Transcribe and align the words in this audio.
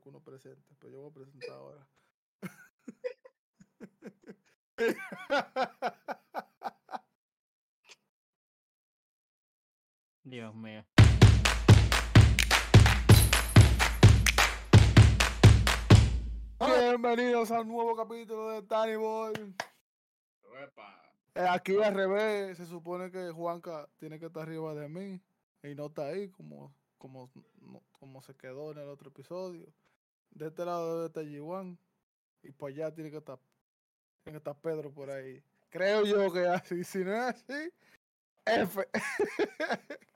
que 0.00 0.08
uno 0.08 0.20
presente, 0.22 0.74
pero 0.78 0.92
yo 0.92 1.00
voy 1.00 1.10
a 1.10 1.14
presentar 1.14 1.50
ahora. 1.50 1.88
Dios 10.24 10.54
mío. 10.54 10.84
Bienvenidos 16.58 17.50
al 17.50 17.66
nuevo 17.66 17.96
capítulo 17.96 18.50
de 18.50 18.62
Tiny 18.62 18.96
Boy. 18.96 19.32
Epa. 20.62 21.02
Eh, 21.34 21.46
Aquí 21.48 21.76
al 21.82 21.94
revés, 21.94 22.56
se 22.58 22.66
supone 22.66 23.10
que 23.10 23.30
Juanca 23.30 23.88
tiene 23.98 24.18
que 24.18 24.26
estar 24.26 24.42
arriba 24.42 24.74
de 24.74 24.88
mí 24.88 25.20
y 25.62 25.74
no 25.74 25.86
está 25.86 26.06
ahí 26.08 26.28
como, 26.28 26.74
como, 26.98 27.30
no- 27.62 27.82
como 27.98 28.22
se 28.22 28.34
quedó 28.36 28.72
en 28.72 28.78
el 28.78 28.88
otro 28.88 29.08
episodio. 29.08 29.72
De 30.30 30.46
este 30.48 30.64
lado 30.64 30.96
debe 30.96 31.06
estar 31.08 31.24
G1 31.24 31.78
y 32.42 32.52
por 32.52 32.70
allá 32.70 32.92
tiene 32.94 33.10
que 33.10 33.18
estar, 33.18 33.38
tiene 34.24 34.34
que 34.34 34.38
estar 34.38 34.56
Pedro 34.60 34.92
por 34.92 35.10
ahí. 35.10 35.42
Creo 35.68 36.04
yo 36.04 36.32
que 36.32 36.46
así, 36.46 36.82
si 36.84 36.98
no 37.04 37.12
es 37.12 37.20
así, 37.36 37.72
F. 38.46 38.88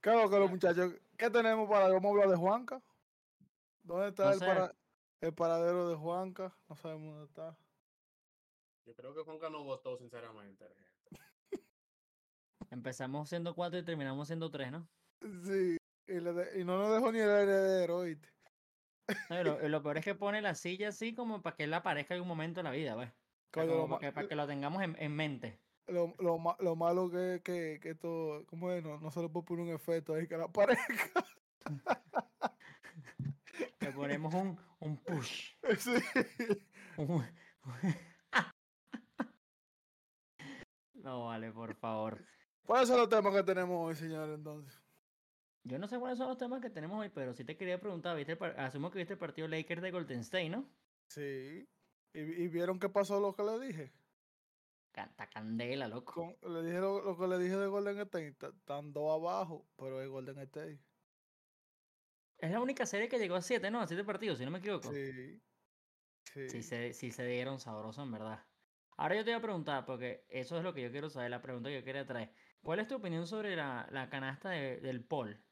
Claro 0.00 0.30
que 0.30 0.38
los 0.38 0.50
muchachos, 0.50 0.94
¿qué 1.16 1.28
tenemos 1.28 1.68
para 1.68 1.88
vamos 1.88 2.04
a 2.04 2.08
hablar 2.10 2.28
de 2.28 2.36
Juanca? 2.36 2.80
¿Dónde 3.82 4.08
está 4.08 4.26
No 4.26 4.32
el, 4.34 4.38
para- 4.38 4.74
el 5.20 5.34
paradero 5.34 5.88
de 5.88 5.96
Juanca? 5.96 6.56
No 6.68 6.76
sabemos 6.76 7.08
dónde 7.14 7.24
está. 7.26 7.58
Yo 8.86 8.94
creo 8.94 9.14
que 9.14 9.22
Juanca 9.22 9.50
no 9.50 9.64
votó, 9.64 9.96
sinceramente. 9.98 10.66
Empezamos 12.70 13.28
siendo 13.28 13.54
cuatro 13.54 13.78
y 13.78 13.84
terminamos 13.84 14.28
siendo 14.28 14.50
tres, 14.50 14.70
¿no? 14.70 14.86
Sí, 15.44 15.77
y, 16.08 16.20
le 16.20 16.32
de- 16.32 16.60
y 16.60 16.64
no 16.64 16.78
nos 16.78 16.92
dejó 16.94 17.12
ni 17.12 17.18
el 17.20 17.28
heredero, 17.28 18.06
y 18.08 18.20
lo, 19.28 19.82
peor 19.82 19.98
es 19.98 20.04
que 20.04 20.14
pone 20.14 20.40
la 20.40 20.54
silla 20.54 20.88
así 20.88 21.14
como 21.14 21.42
para 21.42 21.56
que 21.56 21.64
él 21.64 21.74
aparezca 21.74 22.14
en 22.14 22.22
un 22.22 22.28
momento 22.28 22.60
de 22.60 22.64
la 22.64 22.70
vida, 22.70 22.96
¿ves? 22.96 23.12
Lo, 23.54 23.88
para, 23.88 24.00
que, 24.00 24.12
para 24.12 24.28
que 24.28 24.34
lo 24.34 24.46
tengamos 24.46 24.82
en, 24.82 24.96
en 24.98 25.14
mente. 25.14 25.62
lo, 25.86 26.14
lo 26.18 26.38
lo 26.60 26.76
malo 26.76 27.10
que, 27.10 27.40
que, 27.44 27.78
que 27.80 27.90
esto, 27.90 28.44
¿cómo 28.48 28.70
es? 28.72 28.82
No, 28.82 28.98
no 29.00 29.10
se 29.10 29.22
le 29.22 29.28
puede 29.28 29.44
poner 29.46 29.66
un 29.66 29.74
efecto 29.74 30.14
ahí 30.14 30.26
que 30.28 30.36
la 30.36 30.44
aparezca. 30.44 31.24
Le 33.80 33.92
ponemos 33.92 34.34
un, 34.34 34.58
un 34.80 35.04
push. 35.04 35.54
Sí. 35.78 35.92
un- 36.96 37.24
No, 40.92 41.26
vale, 41.26 41.52
por 41.52 41.74
favor. 41.74 42.24
¿Cuáles 42.64 42.88
son 42.88 42.98
los 42.98 43.08
temas 43.08 43.34
que 43.34 43.42
tenemos 43.42 43.88
hoy, 43.88 43.94
señor, 43.96 44.28
entonces? 44.30 44.82
Yo 45.68 45.78
no 45.78 45.86
sé 45.86 45.98
cuáles 45.98 46.18
son 46.18 46.28
los 46.28 46.38
temas 46.38 46.60
que 46.60 46.70
tenemos 46.70 46.98
hoy, 46.98 47.10
pero 47.10 47.34
sí 47.34 47.44
te 47.44 47.56
quería 47.56 47.78
preguntar, 47.80 48.16
¿viste 48.16 48.36
par- 48.36 48.58
asumo 48.58 48.90
que 48.90 48.98
viste 48.98 49.12
el 49.14 49.18
partido 49.18 49.48
Lakers 49.48 49.82
de 49.82 49.90
Golden 49.90 50.20
State, 50.20 50.48
¿no? 50.48 50.64
Sí. 51.08 51.68
¿Y, 52.14 52.20
y 52.20 52.48
vieron 52.48 52.78
qué 52.78 52.88
pasó 52.88 53.20
lo 53.20 53.34
que 53.34 53.42
le 53.42 53.58
dije? 53.66 53.92
Canta 54.92 55.28
candela, 55.28 55.86
loco. 55.88 56.36
Con- 56.40 56.54
le 56.54 56.62
dije 56.62 56.80
lo, 56.80 57.02
lo 57.02 57.18
que 57.18 57.26
le 57.28 57.38
dije 57.38 57.56
de 57.56 57.66
Golden 57.66 57.98
State. 58.00 58.32
ta- 58.32 58.48
Están 58.48 58.92
dos 58.92 59.12
abajo, 59.20 59.70
pero 59.76 60.00
es 60.00 60.08
Golden 60.08 60.38
State. 60.38 60.78
Es 62.38 62.50
la 62.50 62.60
única 62.60 62.86
serie 62.86 63.08
que 63.08 63.18
llegó 63.18 63.34
a 63.34 63.42
siete, 63.42 63.70
¿no? 63.70 63.80
A 63.80 63.86
siete 63.86 64.04
partidos, 64.04 64.38
si 64.38 64.44
no 64.44 64.50
me 64.50 64.58
equivoco. 64.60 64.92
Sí. 64.92 65.42
Sí. 66.32 66.48
Sí 66.48 66.62
se, 66.62 66.92
sí 66.92 67.10
se 67.10 67.26
dieron 67.26 67.58
sabroso, 67.60 68.02
en 68.02 68.12
verdad. 68.12 68.46
Ahora 68.96 69.16
yo 69.16 69.24
te 69.24 69.30
voy 69.30 69.38
a 69.38 69.42
preguntar, 69.42 69.84
porque 69.86 70.24
eso 70.28 70.56
es 70.58 70.64
lo 70.64 70.72
que 70.74 70.82
yo 70.82 70.90
quiero 70.90 71.10
saber, 71.10 71.30
la 71.30 71.42
pregunta 71.42 71.68
que 71.68 71.76
yo 71.80 71.84
quería 71.84 72.06
traer. 72.06 72.32
¿Cuál 72.62 72.80
es 72.80 72.88
tu 72.88 72.96
opinión 72.96 73.26
sobre 73.26 73.54
la, 73.56 73.88
la 73.90 74.08
canasta 74.10 74.50
de- 74.50 74.80
del 74.80 75.04
Paul? 75.04 75.47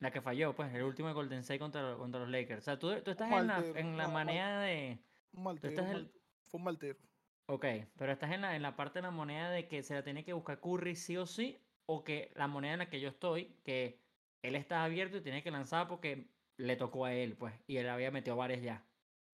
La 0.00 0.10
que 0.10 0.20
falló, 0.20 0.54
pues, 0.54 0.74
el 0.74 0.82
último 0.82 1.08
de 1.08 1.14
Golden 1.14 1.38
State 1.40 1.58
contra, 1.58 1.96
contra 1.96 2.20
los 2.20 2.28
Lakers. 2.28 2.58
O 2.60 2.64
sea, 2.64 2.78
tú, 2.78 2.88
tú 3.02 3.10
estás 3.10 3.30
en 3.30 3.46
la, 3.46 3.60
en 3.74 3.96
la 3.96 4.08
manera 4.08 4.60
de... 4.60 4.98
Un 5.32 5.42
mal 5.44 5.56
Tú 5.56 5.68
tiro, 5.68 5.82
estás 5.82 5.92
mal- 5.92 6.12
Fue 6.46 6.58
un 6.58 6.64
mal 6.64 6.78
tiro. 6.78 6.98
Ok, 7.46 7.64
pero 7.96 8.12
estás 8.12 8.32
en 8.32 8.40
la, 8.42 8.56
en 8.56 8.62
la 8.62 8.76
parte 8.76 8.98
de 8.98 9.02
la 9.02 9.10
moneda 9.10 9.50
de 9.50 9.68
que 9.68 9.82
se 9.82 9.94
la 9.94 10.02
tiene 10.02 10.24
que 10.24 10.32
buscar 10.32 10.60
Curry 10.60 10.96
sí 10.96 11.16
o 11.16 11.26
sí, 11.26 11.58
o 11.86 12.02
que 12.04 12.32
la 12.34 12.48
moneda 12.48 12.72
en 12.74 12.78
la 12.80 12.88
que 12.90 13.00
yo 13.00 13.08
estoy, 13.08 13.60
que 13.64 14.00
él 14.42 14.54
está 14.56 14.84
abierto 14.84 15.18
y 15.18 15.20
tiene 15.22 15.42
que 15.42 15.50
lanzar 15.50 15.86
porque 15.88 16.34
le 16.56 16.76
tocó 16.76 17.04
a 17.04 17.14
él, 17.14 17.36
pues, 17.36 17.54
y 17.66 17.76
él 17.76 17.88
había 17.88 18.10
metido 18.10 18.36
varias 18.36 18.62
ya. 18.62 18.86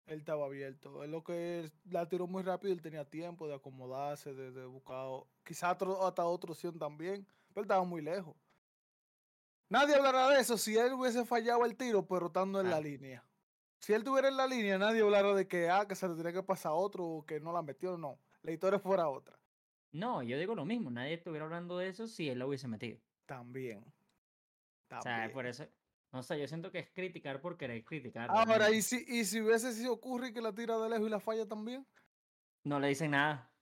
Él 0.07 0.19
estaba 0.19 0.45
abierto. 0.47 1.03
Él 1.03 1.11
lo 1.13 1.25
que 1.25 1.71
la 1.85 2.07
tiró 2.09 2.27
muy 2.27 2.43
rápido, 2.43 2.75
él 2.75 2.83
tenía 2.83 3.09
tiempo 3.09 3.49
de 3.49 3.55
acomodarse, 3.55 4.35
de, 4.35 4.51
de 4.53 4.67
buscar 4.67 5.07
o- 5.07 5.33
quizá 5.43 5.73
otro, 5.73 6.07
hasta 6.07 6.25
otra 6.27 6.51
opción 6.53 6.79
también, 6.79 7.25
pero 7.49 7.61
él 7.63 7.65
estaba 7.65 7.85
muy 7.85 8.03
lejos. 8.03 8.37
Nadie 9.69 9.95
hablará 9.97 10.29
de 10.29 10.41
eso 10.41 10.57
si 10.59 10.77
él 10.77 10.93
hubiese 10.93 11.25
fallado 11.25 11.65
el 11.65 11.77
tiro, 11.77 12.07
pero 12.07 12.27
estando 12.27 12.61
en 12.61 12.67
la 12.67 12.77
Claro. 12.77 12.85
línea. 12.89 13.25
Si 13.79 13.93
él 13.93 13.99
estuviera 14.01 14.29
en 14.29 14.37
la 14.37 14.47
línea, 14.47 14.79
nadie 14.79 15.03
hablará 15.03 15.35
de 15.35 15.47
que, 15.47 15.69
ah, 15.69 15.87
que 15.87 15.95
se 15.95 16.09
le 16.09 16.15
tenía 16.15 16.33
que 16.33 16.43
pasar 16.43 16.73
a 16.73 16.75
otro 16.75 17.05
o 17.05 17.27
que 17.27 17.41
no 17.41 17.53
la 17.53 17.63
metió, 17.63 17.99
no. 17.99 18.19
La 18.43 18.53
historia 18.53 18.79
fuera 18.79 19.09
otra. 19.09 19.39
No, 19.93 20.23
yo 20.23 20.39
digo 20.39 20.55
lo 20.55 20.65
mismo, 20.65 20.91
nadie 20.91 21.15
estuviera 21.15 21.45
hablando 21.45 21.79
de 21.79 21.89
eso 21.89 22.07
si 22.07 22.29
él 22.29 22.39
lo 22.39 22.49
hubiese 22.49 22.67
metido. 22.67 22.99
También. 23.27 23.85
O 24.91 25.03
sea, 25.03 25.31
por 25.33 25.47
eso, 25.47 25.67
no 26.13 26.23
sé, 26.23 26.39
yo 26.39 26.47
siento 26.47 26.71
que 26.71 26.79
es 26.79 26.91
criticar 26.91 27.41
por 27.41 27.57
querer 27.57 27.85
criticar. 27.85 28.31
Ahora. 28.31 28.71
¿y 28.71 28.83
si, 28.83 29.05
y 29.07 29.25
si 29.25 29.41
hubiese 29.41 29.73
sido 29.73 30.01
Curry 30.01 30.33
que 30.33 30.41
la 30.41 30.53
tira 30.55 30.79
de 30.79 30.89
lejos 30.89 31.07
y 31.07 31.11
la 31.11 31.21
falla 31.21 31.47
también? 31.47 31.87
No 32.65 32.81
le 32.81 32.89
dicen 32.89 33.11
nada, 33.11 33.54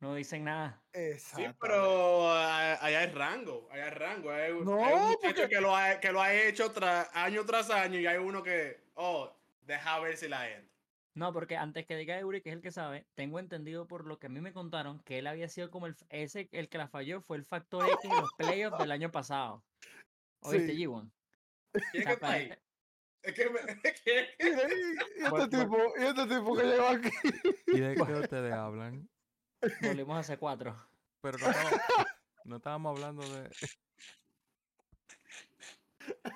no 0.00 0.14
dicen 0.14 0.44
nada. 0.44 0.80
Sí, 0.94 1.00
Exacto. 1.00 1.56
pero 1.60 2.30
ah, 2.30 2.74
allá 2.80 3.00
hay 3.00 3.10
rango. 3.12 3.68
Allá 3.70 3.84
hay 3.86 3.90
rango. 3.90 4.30
Hay, 4.30 4.52
un- 4.52 4.64
No, 4.64 4.84
hay 4.84 4.94
un 4.94 5.02
muchacho 5.10 5.34
porque- 5.42 5.48
que, 5.48 5.60
lo 5.60 5.74
ha, 5.76 6.00
que 6.00 6.12
lo 6.12 6.22
ha 6.22 6.34
hecho 6.34 6.72
tra- 6.72 7.08
año 7.12 7.44
tras 7.44 7.70
año 7.70 7.98
y 7.98 8.06
hay 8.06 8.18
uno 8.18 8.42
que, 8.42 8.80
oh, 8.94 9.32
deja 9.62 9.98
ver 10.00 10.16
si 10.16 10.28
la 10.28 10.48
entra. 10.50 10.68
No, 11.14 11.32
porque 11.32 11.56
antes 11.56 11.84
que 11.84 11.96
diga 11.96 12.16
Eury, 12.18 12.40
que 12.42 12.50
es 12.50 12.54
el 12.54 12.62
que 12.62 12.70
sabe, 12.70 13.04
tengo 13.16 13.40
entendido 13.40 13.88
por 13.88 14.06
lo 14.06 14.20
que 14.20 14.26
a 14.28 14.30
mí 14.30 14.40
me 14.40 14.52
contaron 14.52 15.00
que 15.00 15.18
él 15.18 15.26
había 15.26 15.48
sido 15.48 15.68
como 15.68 15.86
el, 15.88 15.96
ese, 16.10 16.48
el 16.52 16.68
que 16.68 16.78
la 16.78 16.86
falló 16.86 17.20
fue 17.22 17.36
el 17.36 17.44
factor 17.44 17.84
X 17.86 18.04
en 18.04 18.10
los 18.20 18.30
playoffs 18.38 18.78
del 18.78 18.92
año 18.92 19.10
pasado. 19.10 19.64
¿Oíste, 20.42 20.74
Sí. 20.74 20.84
G1? 20.86 21.10
¿Quién 21.90 22.02
es 22.02 22.06
que 22.06 22.12
está 22.12 22.30
ahí? 22.30 22.54
Es 23.22 23.34
que, 23.34 23.50
me- 23.50 23.58
es 23.82 24.00
que- 24.02 24.28
y, 24.38 24.46
este 24.48 25.28
Por- 25.28 25.40
por- 25.40 25.48
tipo, 25.50 25.76
y 25.98 26.02
este 26.04 26.26
tipo 26.26 26.56
que 26.56 26.62
llegó 26.62 26.86
aquí. 26.86 27.10
¿Y 27.66 27.80
de 27.80 27.94
qué 28.06 28.12
ustedes 28.14 28.52
hablan? 28.52 29.08
Volvimos 29.82 30.16
a 30.16 30.20
hacer 30.20 30.38
cuatro. 30.38 30.74
Pero 31.20 31.38
no 31.38 31.46
estábamos, 31.48 31.80
no 32.44 32.56
estábamos 32.56 32.96
hablando 32.96 33.22
de. 33.28 33.50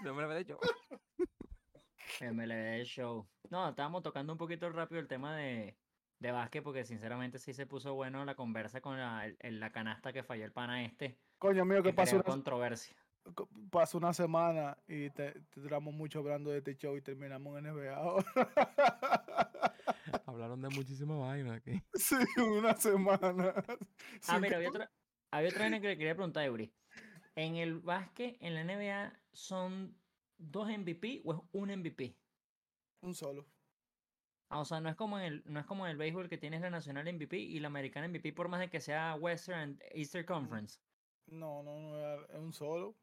De 0.03 0.11
hombre 0.11 0.27
derecho. 0.29 0.59
MLB 2.21 2.85
Show. 2.85 3.27
No, 3.51 3.69
estábamos 3.69 4.03
tocando 4.03 4.33
un 4.33 4.39
poquito 4.39 4.69
rápido 4.71 5.01
el 5.01 5.09
tema 5.09 5.37
de, 5.37 5.77
de 6.19 6.31
básquet 6.33 6.63
porque 6.63 6.85
sinceramente 6.85 7.39
sí 7.39 7.53
se 7.55 7.67
puso 7.67 7.95
bueno 7.95 8.25
la 8.25 8.35
conversa 8.35 8.81
con 8.81 8.99
la, 8.99 9.27
el- 9.39 9.61
la 9.61 9.71
canasta 9.73 10.13
que 10.13 10.23
falló 10.23 10.45
el 10.45 10.53
pana 10.53 10.85
este. 10.85 11.19
Coño 11.39 11.65
mío, 11.65 11.83
que 11.83 11.91
Que 11.91 11.95
pasó 11.95 12.17
una, 12.17 12.25
controversia. 12.25 12.97
co- 13.35 13.49
pasó 13.71 13.99
una 13.99 14.13
semana 14.13 14.77
y 14.87 15.11
te, 15.11 15.33
te 15.33 15.61
duramos 15.61 15.95
mucho 15.95 16.19
hablando 16.21 16.51
de 16.51 16.59
este 16.59 16.77
show 16.77 16.97
y 16.97 17.03
terminamos 17.03 17.59
en 17.59 17.65
NBA 17.67 17.95
ahora. 17.97 18.25
Hablaron 20.33 20.63
de 20.63 20.71
muchísimas 20.71 21.19
vainas 21.19 21.57
aquí. 21.59 21.83
sí, 21.95 22.17
una 22.41 22.75
semana. 22.75 23.55
Ah, 24.29 24.39
mira, 24.39 24.57
había 24.57 24.71
otra, 24.71 24.91
había 25.31 25.51
otra 25.51 25.61
vaina 25.61 25.81
que 25.81 25.89
le 25.89 25.99
quería 25.99 26.15
preguntar 26.15 26.45
a 26.45 26.47
Eury. 26.47 26.73
En 27.35 27.57
el 27.57 27.81
básquet, 27.81 28.39
en 28.41 28.55
la 28.55 28.65
NBA, 28.65 29.13
¿son 29.33 29.95
dos 30.39 30.69
MVP 30.69 31.21
o 31.25 31.35
es 31.35 31.41
un 31.53 31.71
MVP? 31.71 32.17
Un 33.03 33.15
solo. 33.15 33.47
Ah, 34.49 34.61
o 34.61 34.65
sea, 34.65 34.81
no 34.81 34.89
es 34.89 34.97
como 34.97 35.19
en 35.19 35.25
el, 35.25 35.43
no 35.45 35.61
es 35.61 35.67
como 35.67 35.87
en 35.87 35.93
el 35.93 35.99
béisbol 35.99 36.31
que 36.31 36.39
tienes 36.39 36.63
la 36.63 36.71
nacional 36.71 37.13
MVP 37.13 37.37
y 37.37 37.61
la 37.61 37.69
americana 37.69 38.09
MVP 38.09 38.33
por 38.33 38.49
más 38.49 38.61
de 38.61 38.71
que 38.71 38.81
sea 38.81 39.15
Western 39.17 39.59
and 39.59 39.83
Eastern 39.93 40.25
Conference. 40.25 40.79
No, 41.27 41.63
no, 41.63 41.79
no, 41.79 42.23
es 42.25 42.39
un 42.39 42.53
solo. 42.55 42.97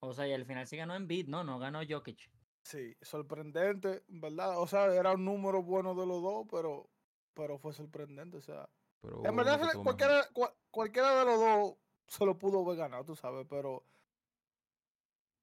O 0.00 0.14
sea, 0.14 0.26
y 0.26 0.32
al 0.32 0.46
final 0.46 0.66
sí 0.66 0.78
ganó 0.78 0.94
Embiid, 0.94 1.28
no, 1.28 1.44
no 1.44 1.58
ganó 1.58 1.80
Jokic. 1.86 2.31
Sí, 2.62 2.96
sorprendente, 3.02 4.02
¿verdad? 4.08 4.58
O 4.60 4.66
sea, 4.66 4.86
era 4.94 5.12
un 5.12 5.24
número 5.24 5.62
bueno 5.62 5.94
de 5.94 6.06
los 6.06 6.22
dos, 6.22 6.46
pero, 6.50 6.88
pero 7.34 7.58
fue 7.58 7.72
sorprendente. 7.72 8.36
O 8.36 8.40
sea, 8.40 8.68
Pero 9.00 9.22
en 9.24 9.36
verdad, 9.36 9.58
cualquiera, 9.82 10.28
cua- 10.32 10.54
cualquiera 10.70 11.18
de 11.18 11.24
los 11.24 11.38
dos 11.40 11.74
se 12.06 12.24
lo 12.24 12.38
pudo 12.38 12.62
haber 12.64 12.76
ganado, 12.78 13.04
tú 13.04 13.16
sabes, 13.16 13.46
pero 13.48 13.84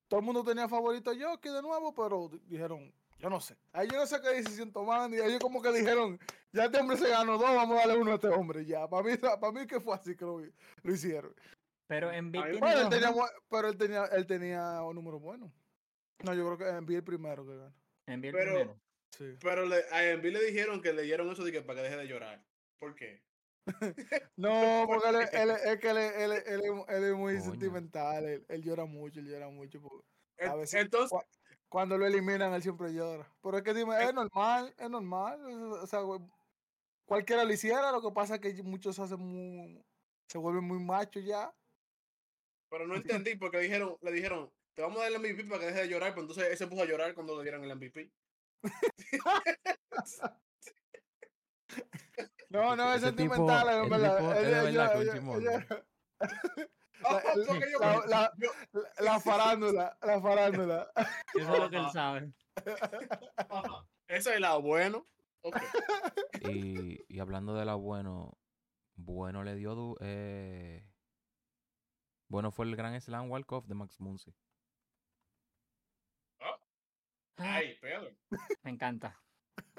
todo 0.07 0.19
el 0.21 0.25
mundo 0.25 0.43
tenía 0.43 0.67
favorito 0.67 1.11
a 1.11 1.13
Jokic 1.15 1.51
de 1.51 1.61
nuevo, 1.61 1.93
pero 1.93 2.29
di- 2.29 2.39
dijeron, 2.47 2.91
yo 3.19 3.29
no 3.29 3.39
sé. 3.41 3.57
Ahí 3.73 3.87
yo 3.91 3.97
no 3.97 4.05
sé 4.07 4.21
qué 4.21 4.29
decisión 4.29 4.71
tomaron, 4.71 5.13
y 5.13 5.17
ellos 5.17 5.39
como 5.39 5.61
que 5.61 5.71
dijeron, 5.71 6.19
ya 6.51 6.65
este 6.65 6.79
hombre 6.79 6.97
se 6.97 7.09
ganó 7.09 7.33
dos, 7.37 7.53
vamos 7.55 7.75
a 7.77 7.79
darle 7.87 8.01
uno 8.01 8.11
a 8.11 8.15
este 8.15 8.29
hombre, 8.29 8.65
ya. 8.65 8.87
Para 8.87 9.03
mí, 9.03 9.11
para 9.41 9.51
mí 9.51 9.67
que 9.67 9.79
fue 9.79 9.93
así 9.95 10.15
que 10.15 10.25
lo, 10.25 10.39
lo 10.39 10.93
hicieron. 10.93 11.33
Pero 11.87 12.09
mí- 12.09 12.31
tiene 12.31 12.59
Bueno, 12.59 12.81
él 12.81 12.89
tenía, 12.89 13.13
pero 13.49 13.67
él 13.67 13.77
tenía, 13.77 14.05
él 14.05 14.25
tenía 14.25 14.81
un 14.83 14.95
número 14.95 15.19
bueno. 15.19 15.51
No, 16.23 16.33
yo 16.33 16.45
creo 16.45 16.57
que 16.57 16.67
envié 16.77 16.97
el 16.97 17.03
primero 17.03 17.45
que 17.45 17.55
ganó. 17.57 17.73
Embiid 18.07 18.31
Pero- 18.33 18.51
primero. 18.53 18.81
Sí. 19.11 19.35
Pero 19.41 19.65
le, 19.65 19.83
a 19.91 20.11
Embiid 20.11 20.33
le 20.33 20.43
dijeron 20.45 20.81
que 20.81 20.93
le 20.93 21.01
dieron 21.01 21.29
eso 21.31 21.43
de 21.43 21.51
que 21.51 21.61
para 21.61 21.79
que 21.81 21.83
deje 21.89 21.97
de 21.97 22.07
llorar. 22.07 22.45
¿Por 22.79 22.95
qué? 22.95 23.23
No, 24.37 24.85
porque 24.87 25.09
él, 25.09 25.15
es- 25.15 25.33
él 25.33 25.49
es- 25.51 25.79
que 25.79 25.89
él, 25.89 25.97
es- 25.97 26.15
él 26.17 26.31
es- 26.31 26.47
él 26.47 26.61
es- 26.61 26.95
él 26.95 27.03
es 27.03 27.13
muy 27.15 27.33
Coño. 27.37 27.45
sentimental, 27.51 28.25
él, 28.25 28.45
él 28.47 28.63
llora 28.63 28.85
mucho, 28.85 29.19
él 29.19 29.27
llora 29.27 29.49
mucho. 29.49 29.81
porque- 29.81 30.05
A 30.45 30.55
veces- 30.55 30.81
Entonces, 30.81 31.11
cua- 31.11 31.25
Cuando 31.67 31.97
lo 31.99 32.05
eliminan, 32.07 32.51
él 32.53 32.63
siempre 32.63 32.91
llora. 32.93 33.31
Pero 33.43 33.57
es 33.57 33.63
que 33.63 33.73
dime, 33.75 34.03
es 34.03 34.11
normal, 34.13 34.73
es 34.77 34.89
normal. 34.89 35.39
O 35.45 35.85
sea, 35.85 35.99
cualquiera 37.05 37.43
lo 37.43 37.53
hiciera, 37.53 37.91
lo 37.91 38.01
que 38.01 38.11
pasa 38.11 38.35
es 38.35 38.41
que 38.41 38.63
muchos 38.63 38.95
se 38.95 39.03
hacen 39.03 39.19
muy, 39.19 39.83
se 40.27 40.37
vuelven 40.39 40.63
muy 40.63 40.79
machos 40.79 41.23
ya. 41.23 41.53
pero 42.71 42.85
no 42.87 42.95
entendí 42.95 43.35
porque 43.35 43.57
le 43.57 43.63
dijeron, 43.63 43.97
le 44.01 44.11
dijeron, 44.11 44.51
te 44.79 44.83
vamos 44.83 44.99
a 44.99 45.03
dar 45.03 45.11
el 45.11 45.19
MVP 45.19 45.43
para 45.43 45.59
que 45.59 45.65
deje 45.65 45.81
de 45.81 45.89
llorar, 45.89 46.11
pero 46.11 46.21
entonces 46.21 46.47
él 46.51 46.57
se 46.57 46.65
puso 46.67 46.83
a 46.83 46.85
llorar 46.85 47.13
cuando 47.13 47.35
le 47.35 47.43
dieron 47.43 47.65
el 47.65 47.75
MVP. 47.75 48.13
No, 52.49 52.75
no, 52.77 52.93
es 52.93 53.03
Ese 53.03 53.11
tipo- 53.13 53.45
verdad. 53.45 53.83
tipo 53.83 53.95
es 53.95 54.01
Ella- 54.01 54.63
verdad 54.63 54.67
ella- 54.69 54.93
ella- 55.01 55.13
chimón. 55.13 55.41
ella- 55.41 55.67
Ah, 57.05 57.21
La- 57.35 57.45
yo- 57.45 57.79
la- 57.79 58.05
la- 58.07 58.33
la- 58.73 58.83
La 58.99 59.19
farándula, 59.21 59.97
la 60.01 60.21
farándula. 60.21 60.91
Eso 61.35 61.53
es 61.53 61.59
lo 61.59 61.69
que 61.69 61.77
él 61.77 61.85
sabe. 61.93 62.33
Ese 64.07 64.17
es 64.31 64.35
el 64.35 64.41
lado 64.41 64.61
bueno. 64.61 65.05
Ok. 65.43 65.57
Y, 66.49 66.99
y 67.07 67.19
hablando 67.19 67.53
de 67.53 67.63
la 67.65 67.75
bueno, 67.75 68.37
bueno 68.95 69.43
le 69.43 69.55
dio. 69.55 69.95
eh, 70.01 70.85
bueno 72.29 72.51
fue 72.51 72.65
el 72.65 72.75
gran 72.75 72.99
slam 72.99 73.29
walk-off 73.31 73.65
de 73.67 73.75
Max 73.75 73.99
Muncy. 74.01 74.33
Me 78.63 78.71
encanta. 78.71 79.19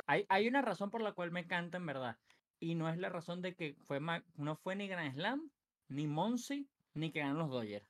Hay, 0.06 0.26
hay 0.28 0.48
una 0.48 0.62
razón 0.62 0.90
por 0.90 1.02
la 1.02 1.12
cual 1.12 1.30
me 1.30 1.40
encanta, 1.40 1.78
en 1.78 1.86
verdad. 1.86 2.16
Y 2.58 2.74
no 2.74 2.88
es 2.88 2.98
la 2.98 3.08
razón 3.08 3.40
de 3.42 3.54
que 3.54 3.76
fue 3.86 4.00
no 4.00 4.56
fue 4.56 4.76
ni 4.76 4.88
Grand 4.88 5.14
Slam, 5.14 5.50
ni 5.88 6.06
Monsi, 6.06 6.68
ni 6.94 7.10
que 7.10 7.20
ganan 7.20 7.38
los 7.38 7.50
Dodgers. 7.50 7.86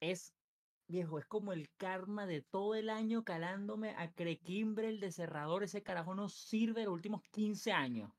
Es, 0.00 0.34
viejo, 0.88 1.18
es 1.18 1.26
como 1.26 1.52
el 1.52 1.70
karma 1.76 2.26
de 2.26 2.42
todo 2.42 2.74
el 2.74 2.90
año 2.90 3.24
calándome 3.24 3.90
a 3.90 4.12
Crekimbre, 4.12 4.88
el 4.88 5.00
de 5.00 5.12
cerrador. 5.12 5.62
Ese 5.62 5.82
carajo 5.82 6.14
no 6.14 6.28
sirve 6.28 6.84
los 6.84 6.94
últimos 6.94 7.22
15 7.30 7.72
años. 7.72 8.10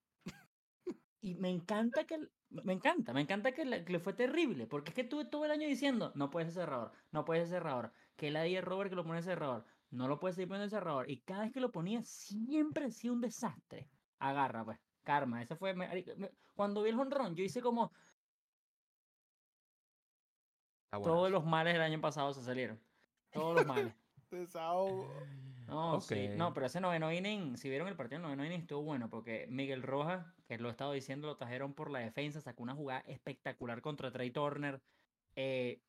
Y 1.21 1.35
me 1.35 1.49
encanta 1.49 2.05
que. 2.05 2.19
Me 2.49 2.73
encanta, 2.73 3.13
me 3.13 3.21
encanta 3.21 3.53
que 3.53 3.63
le, 3.63 3.99
fue 3.99 4.13
terrible. 4.13 4.67
Porque 4.67 4.89
es 4.89 4.95
que 4.95 5.01
estuve 5.01 5.25
todo 5.25 5.45
el 5.45 5.51
año 5.51 5.67
diciendo: 5.67 6.11
no 6.15 6.29
puede 6.29 6.47
ser 6.47 6.63
cerrador, 6.63 6.91
no 7.11 7.23
puede 7.25 7.41
ser 7.41 7.49
cerrador. 7.49 7.93
Que 8.15 8.31
la 8.31 8.41
de 8.41 8.61
Robert 8.61 8.89
que 8.89 8.95
lo 8.95 9.05
pone 9.05 9.21
cerrador 9.21 9.65
no 9.91 10.07
lo 10.07 10.19
puedes 10.19 10.35
seguir 10.35 10.47
poniendo 10.47 10.65
el 10.65 10.71
cerrador. 10.71 11.09
Y 11.09 11.21
cada 11.21 11.41
vez 11.41 11.51
que 11.51 11.59
lo 11.59 11.71
ponía, 11.71 12.03
siempre 12.03 12.85
ha 12.85 12.91
sido 12.91 13.13
un 13.13 13.21
desastre. 13.21 13.89
Agarra, 14.19 14.65
pues. 14.65 14.79
Karma. 15.03 15.41
Ese 15.41 15.55
fue. 15.55 15.75
Cuando 16.55 16.83
vi 16.83 16.89
el 16.89 16.99
honrón, 16.99 17.35
yo 17.35 17.43
hice 17.43 17.61
como 17.61 17.91
Está 20.91 21.01
todos 21.03 21.31
los 21.31 21.45
males 21.45 21.73
del 21.73 21.81
año 21.81 22.01
pasado 22.01 22.33
se 22.33 22.43
salieron. 22.43 22.77
Todos 23.31 23.55
los 23.55 23.65
males. 23.65 23.93
Desahogo. 24.29 25.09
No, 25.67 26.01
sí. 26.01 26.27
No, 26.35 26.53
pero 26.53 26.65
ese 26.65 26.81
noveno 26.81 27.11
inning, 27.13 27.55
si 27.55 27.69
vieron 27.69 27.87
el 27.87 27.95
partido 27.95 28.19
del 28.19 28.23
noveno 28.23 28.45
inning, 28.45 28.61
estuvo 28.61 28.81
bueno 28.81 29.09
porque 29.09 29.47
Miguel 29.49 29.83
Rojas, 29.83 30.25
que 30.47 30.57
lo 30.57 30.67
he 30.67 30.71
estado 30.71 30.91
diciendo, 30.91 31.27
lo 31.27 31.37
trajeron 31.37 31.73
por 31.73 31.91
la 31.91 31.99
defensa, 31.99 32.41
sacó 32.41 32.63
una 32.63 32.75
jugada 32.75 33.01
espectacular 33.07 33.81
contra 33.81 34.11
Trey 34.11 34.31
Turner. 34.31 34.81
Eh, 35.37 35.81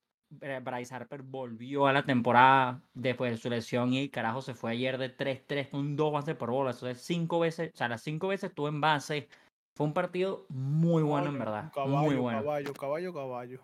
Bryce 0.62 0.94
Harper 0.94 1.22
volvió 1.22 1.86
a 1.86 1.92
la 1.92 2.04
temporada 2.04 2.80
después 2.94 3.30
de 3.32 3.36
su 3.36 3.50
lesión 3.50 3.92
y 3.92 4.08
carajo 4.08 4.40
se 4.42 4.54
fue 4.54 4.72
ayer 4.72 4.96
de 4.98 5.08
3-3 5.16 5.68
con 5.68 5.94
dos 5.96 6.12
bases 6.12 6.34
por 6.36 6.50
bola. 6.50 6.70
Eso 6.70 6.88
es 6.88 7.00
cinco 7.02 7.40
veces, 7.40 7.70
o 7.74 7.76
sea, 7.76 7.88
las 7.88 8.02
cinco 8.02 8.28
veces 8.28 8.50
estuvo 8.50 8.68
en 8.68 8.80
base. 8.80 9.28
Fue 9.74 9.86
un 9.86 9.92
partido 9.94 10.46
muy 10.48 11.02
bueno 11.02 11.28
en 11.28 11.38
verdad. 11.38 11.70
Caballo, 11.72 11.98
muy 11.98 12.16
bueno. 12.16 12.40
caballo, 12.42 12.72
caballo, 12.74 13.12
caballo. 13.14 13.60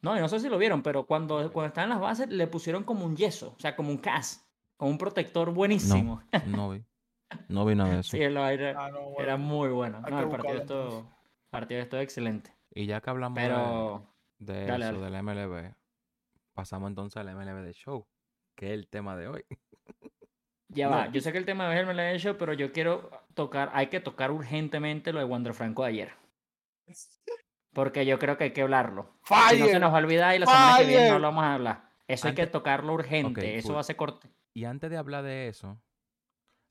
No, 0.00 0.16
y 0.16 0.20
no 0.20 0.28
sé 0.28 0.38
si 0.40 0.48
lo 0.48 0.58
vieron, 0.58 0.82
pero 0.82 1.04
cuando, 1.06 1.52
cuando 1.52 1.68
estaban 1.68 1.90
en 1.90 1.94
las 1.96 2.00
bases 2.00 2.28
le 2.28 2.46
pusieron 2.46 2.84
como 2.84 3.04
un 3.04 3.16
yeso, 3.16 3.54
o 3.56 3.60
sea, 3.60 3.74
como 3.74 3.90
un 3.90 3.98
cast, 3.98 4.46
como 4.76 4.90
un 4.90 4.98
protector 4.98 5.52
buenísimo. 5.52 6.22
No 6.46 6.70
vi. 6.70 6.84
No 7.48 7.64
vi 7.66 7.74
nada 7.74 7.94
de 7.94 8.00
eso. 8.00 8.16
Sí, 8.16 8.22
Ah, 8.22 8.90
no, 8.90 9.18
era 9.18 9.36
muy 9.36 9.68
bueno. 9.70 10.00
No, 10.08 10.20
el 10.20 10.28
partido 10.28 10.58
estuvo, 10.58 11.10
partido 11.50 11.80
estuvo 11.80 12.00
excelente. 12.00 12.52
Y 12.74 12.86
ya 12.86 13.00
que 13.00 13.10
hablamos 13.10 13.36
de- 13.36 13.42
Pero 13.42 14.06
de, 14.38 14.66
dale, 14.66 14.84
eso, 14.86 15.00
dale. 15.00 15.16
del 15.16 15.24
MLB, 15.24 15.74
pasamos 16.58 16.88
entonces 16.88 17.16
al 17.18 17.32
MLB 17.36 17.62
de 17.62 17.72
show, 17.72 18.04
que 18.56 18.66
es 18.66 18.72
el 18.72 18.88
tema 18.88 19.16
de 19.16 19.28
hoy. 19.28 19.44
ya 20.66 20.88
No. 20.90 20.96
va. 20.96 21.06
Yo 21.12 21.20
sé 21.20 21.30
que 21.30 21.38
el 21.38 21.44
tema 21.46 21.68
de 21.68 21.78
hoy 21.78 21.86
me 21.86 21.94
lo 21.94 22.02
he 22.02 22.16
hecho, 22.16 22.36
pero 22.36 22.52
yo 22.52 22.72
quiero 22.72 23.10
tocar, 23.34 23.70
hay 23.74 23.86
que 23.86 24.00
tocar 24.00 24.32
urgentemente 24.32 25.12
lo 25.12 25.20
de 25.20 25.24
Wander 25.24 25.54
Franco 25.54 25.84
de 25.84 25.90
ayer. 25.90 26.12
Porque 27.72 28.04
yo 28.04 28.18
creo 28.18 28.36
que 28.36 28.42
hay 28.44 28.52
que 28.52 28.62
hablarlo. 28.62 29.20
Si 29.24 29.34
no 29.34 29.48
se 29.50 29.56
Fire. 29.66 29.80
nos 29.80 29.92
va 29.92 29.98
a 29.98 30.00
olvidar 30.00 30.34
y 30.34 30.40
la 30.40 30.46
semana 30.46 30.78
que 30.78 30.84
viene 30.86 31.02
no 31.04 31.08
Fire. 31.10 31.20
lo 31.20 31.28
vamos 31.28 31.44
a 31.44 31.54
hablar. 31.54 31.90
Eso 32.08 32.26
hay 32.26 32.34
que 32.34 32.46
tocarlo 32.48 32.92
urgente. 32.92 33.56
Eso 33.56 33.68
cool. 33.68 33.76
va 33.76 33.80
a 33.80 33.84
ser 33.84 33.94
corte. 33.94 34.28
Y 34.52 34.64
antes 34.64 34.90
de 34.90 34.96
hablar 34.96 35.22
de 35.22 35.46
eso, 35.46 35.80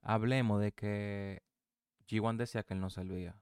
hablemos 0.01 0.59
de 0.59 0.73
que 0.73 1.43
G1 2.09 2.35
decía 2.35 2.63
que 2.63 2.73
él 2.73 2.81
no 2.81 2.89
servía. 2.89 3.39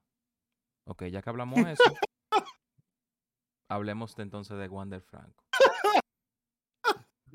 Ok, 0.85 1.05
ya 1.05 1.23
que 1.23 1.29
hablamos 1.31 1.65
de 1.65 1.71
eso, 1.71 1.83
hablemos 3.67 4.15
de 4.15 4.21
entonces 4.21 4.59
de 4.59 4.67
Wander 4.67 5.01
Franco. 5.01 5.43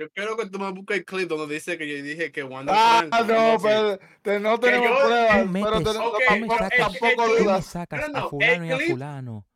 Yo 0.00 0.10
quiero 0.12 0.34
que 0.34 0.46
tú 0.48 0.58
me 0.58 0.70
busques 0.72 0.96
el 0.98 1.04
clip 1.04 1.28
donde 1.28 1.52
dice 1.54 1.76
que 1.76 1.86
yo 1.86 2.02
dije 2.02 2.32
que 2.32 2.42
Wander 2.42 2.74
Ah, 2.78 3.04
no, 3.10 3.58
pero 3.62 3.98
te- 4.22 4.40
no 4.40 4.58
tenemos 4.58 4.88
yo- 4.88 5.04
pruebas. 5.04 5.30
Pero 5.36 5.46
metes- 5.46 5.84
tenemos- 5.84 6.08
Ok, 6.08 6.14
tú 6.26 6.34
me 6.34 6.40
pero 6.40 6.58
sacas- 6.58 6.72
el- 6.72 6.78
tampoco 6.78 7.24
el 7.26 7.30
me 7.34 7.38
dudas. 7.44 7.66
sacas 7.66 8.00
No, 8.00 8.06
a 8.06 8.08
no, 8.08 8.18
el 8.24 8.30
fulano 8.30 8.64
y 8.64 8.70
a 8.72 8.76
clip- 8.78 8.90
fulano 8.92 9.46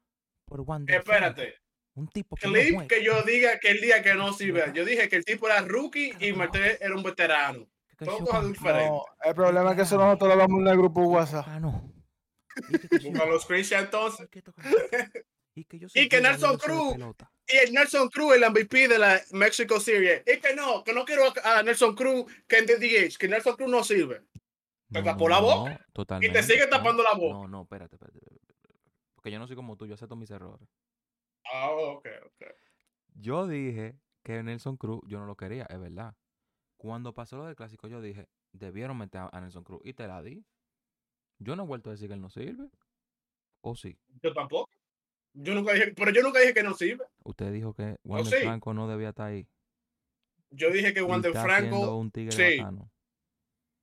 por 0.44 0.66
Franco. 0.66 0.92
Espérate. 0.92 1.54
Un 1.96 2.08
tipo 2.08 2.36
que 2.36 2.46
no 2.46 2.52
Clip 2.52 2.88
que 2.88 3.02
yo 3.04 3.22
diga 3.22 3.58
que 3.58 3.70
el 3.70 3.80
día 3.80 4.02
que 4.02 4.14
no 4.14 4.32
sirve. 4.34 4.70
Yo 4.74 4.84
dije 4.84 5.08
que 5.08 5.16
el 5.16 5.24
tipo 5.24 5.46
era 5.46 5.62
rookie 5.62 6.12
y. 6.20 6.32
Martínez 6.34 6.76
era 6.80 6.94
un 6.94 7.02
veterano. 7.02 7.66
No, 8.00 9.06
el 9.24 9.34
problema 9.34 9.70
es 9.70 9.76
que 9.76 9.82
eso 9.82 9.96
nosotros 9.96 10.26
lo 10.28 10.32
hablamos 10.34 10.60
en 10.60 10.66
el 10.68 10.76
grupo 10.76 11.00
WhatsApp. 11.02 11.46
Ah, 11.48 11.58
no. 11.60 11.90
Busca 13.02 13.24
los 13.24 13.42
screenshots 13.44 13.80
entonces. 13.82 14.28
y 15.54 15.64
que 15.64 15.76
Y 15.94 16.08
Nelson 16.20 16.58
Cruz- 16.58 16.92
pelota. 16.94 17.30
Y 17.46 17.56
el 17.58 17.72
Nelson 17.72 18.08
Cruz, 18.08 18.34
el 18.36 18.50
MVP 18.50 18.88
de 18.88 18.98
la 18.98 19.20
Mexico 19.32 19.78
Series. 19.78 20.22
Y 20.26 20.40
que 20.40 20.54
no, 20.54 20.82
que 20.82 20.92
no 20.94 21.04
quiero 21.04 21.24
a 21.44 21.62
Nelson 21.62 21.94
Cruz 21.94 22.24
que 22.48 22.58
en 22.58 22.66
DH, 22.66 23.18
que 23.18 23.28
Nelson 23.28 23.56
Cruz 23.56 23.70
no 23.70 23.84
sirve. 23.84 24.22
Te 24.90 25.00
No, 25.00 25.04
tapó 25.04 25.28
la 25.28 25.40
no, 25.40 25.46
boca 25.46 25.86
totalmente. 25.92 26.42
sigue 26.42 26.64
no, 26.64 26.70
tapando 26.70 27.02
la 27.02 27.12
boca. 27.14 27.34
No, 27.34 27.48
no, 27.48 27.62
espérate, 27.62 27.96
espérate, 27.96 28.20
Porque 29.14 29.30
yo 29.30 29.38
no 29.38 29.46
soy 29.46 29.56
como 29.56 29.76
tú, 29.76 29.86
yo 29.86 29.94
acepto 29.94 30.16
mis 30.16 30.30
errores. 30.30 30.68
Ah, 31.52 31.70
ok, 31.70 32.06
ok. 32.26 32.46
Yo 33.14 33.46
dije 33.46 33.98
que 34.22 34.42
Nelson 34.42 34.76
Cruz 34.76 35.02
yo 35.06 35.18
no 35.18 35.26
lo 35.26 35.36
quería, 35.36 35.64
es 35.68 35.78
verdad. 35.78 36.14
Cuando 36.78 37.12
pasó 37.14 37.36
lo 37.36 37.46
del 37.46 37.56
clásico, 37.56 37.88
yo 37.88 38.00
dije, 38.00 38.28
debieron 38.52 38.96
meter 38.96 39.22
a- 39.22 39.30
a 39.32 39.40
Nelson 39.40 39.64
Cruz 39.64 39.80
y 39.84 39.92
te 39.94 40.06
la 40.06 40.22
di. 40.22 40.44
Yo 41.38 41.56
no 41.56 41.64
he 41.64 41.66
vuelto 41.66 41.90
a 41.90 41.92
decir 41.92 42.08
que 42.08 42.14
él 42.14 42.20
no 42.20 42.30
sirve. 42.30 42.68
¿O 43.60 43.74
sí? 43.74 43.98
Yo 44.22 44.32
tampoco. 44.32 44.70
Yo 45.34 45.54
nunca 45.54 45.72
dije, 45.72 45.92
pero 45.96 46.12
yo 46.12 46.22
nunca 46.22 46.40
dije 46.40 46.54
que 46.54 46.62
no 46.62 46.74
sirve. 46.74 47.04
Usted 47.24 47.52
dijo 47.52 47.74
que 47.74 47.96
Wander 48.04 48.38
sí. 48.38 48.44
Franco 48.44 48.72
no 48.72 48.88
debía 48.88 49.10
estar 49.10 49.26
ahí. 49.26 49.46
Yo 50.50 50.70
dije 50.70 50.94
que 50.94 51.02
Wander 51.02 51.32
Franco. 51.32 51.96
un 51.96 52.10
tigre 52.12 52.32
sí. 52.32 52.58
bacano. 52.58 52.90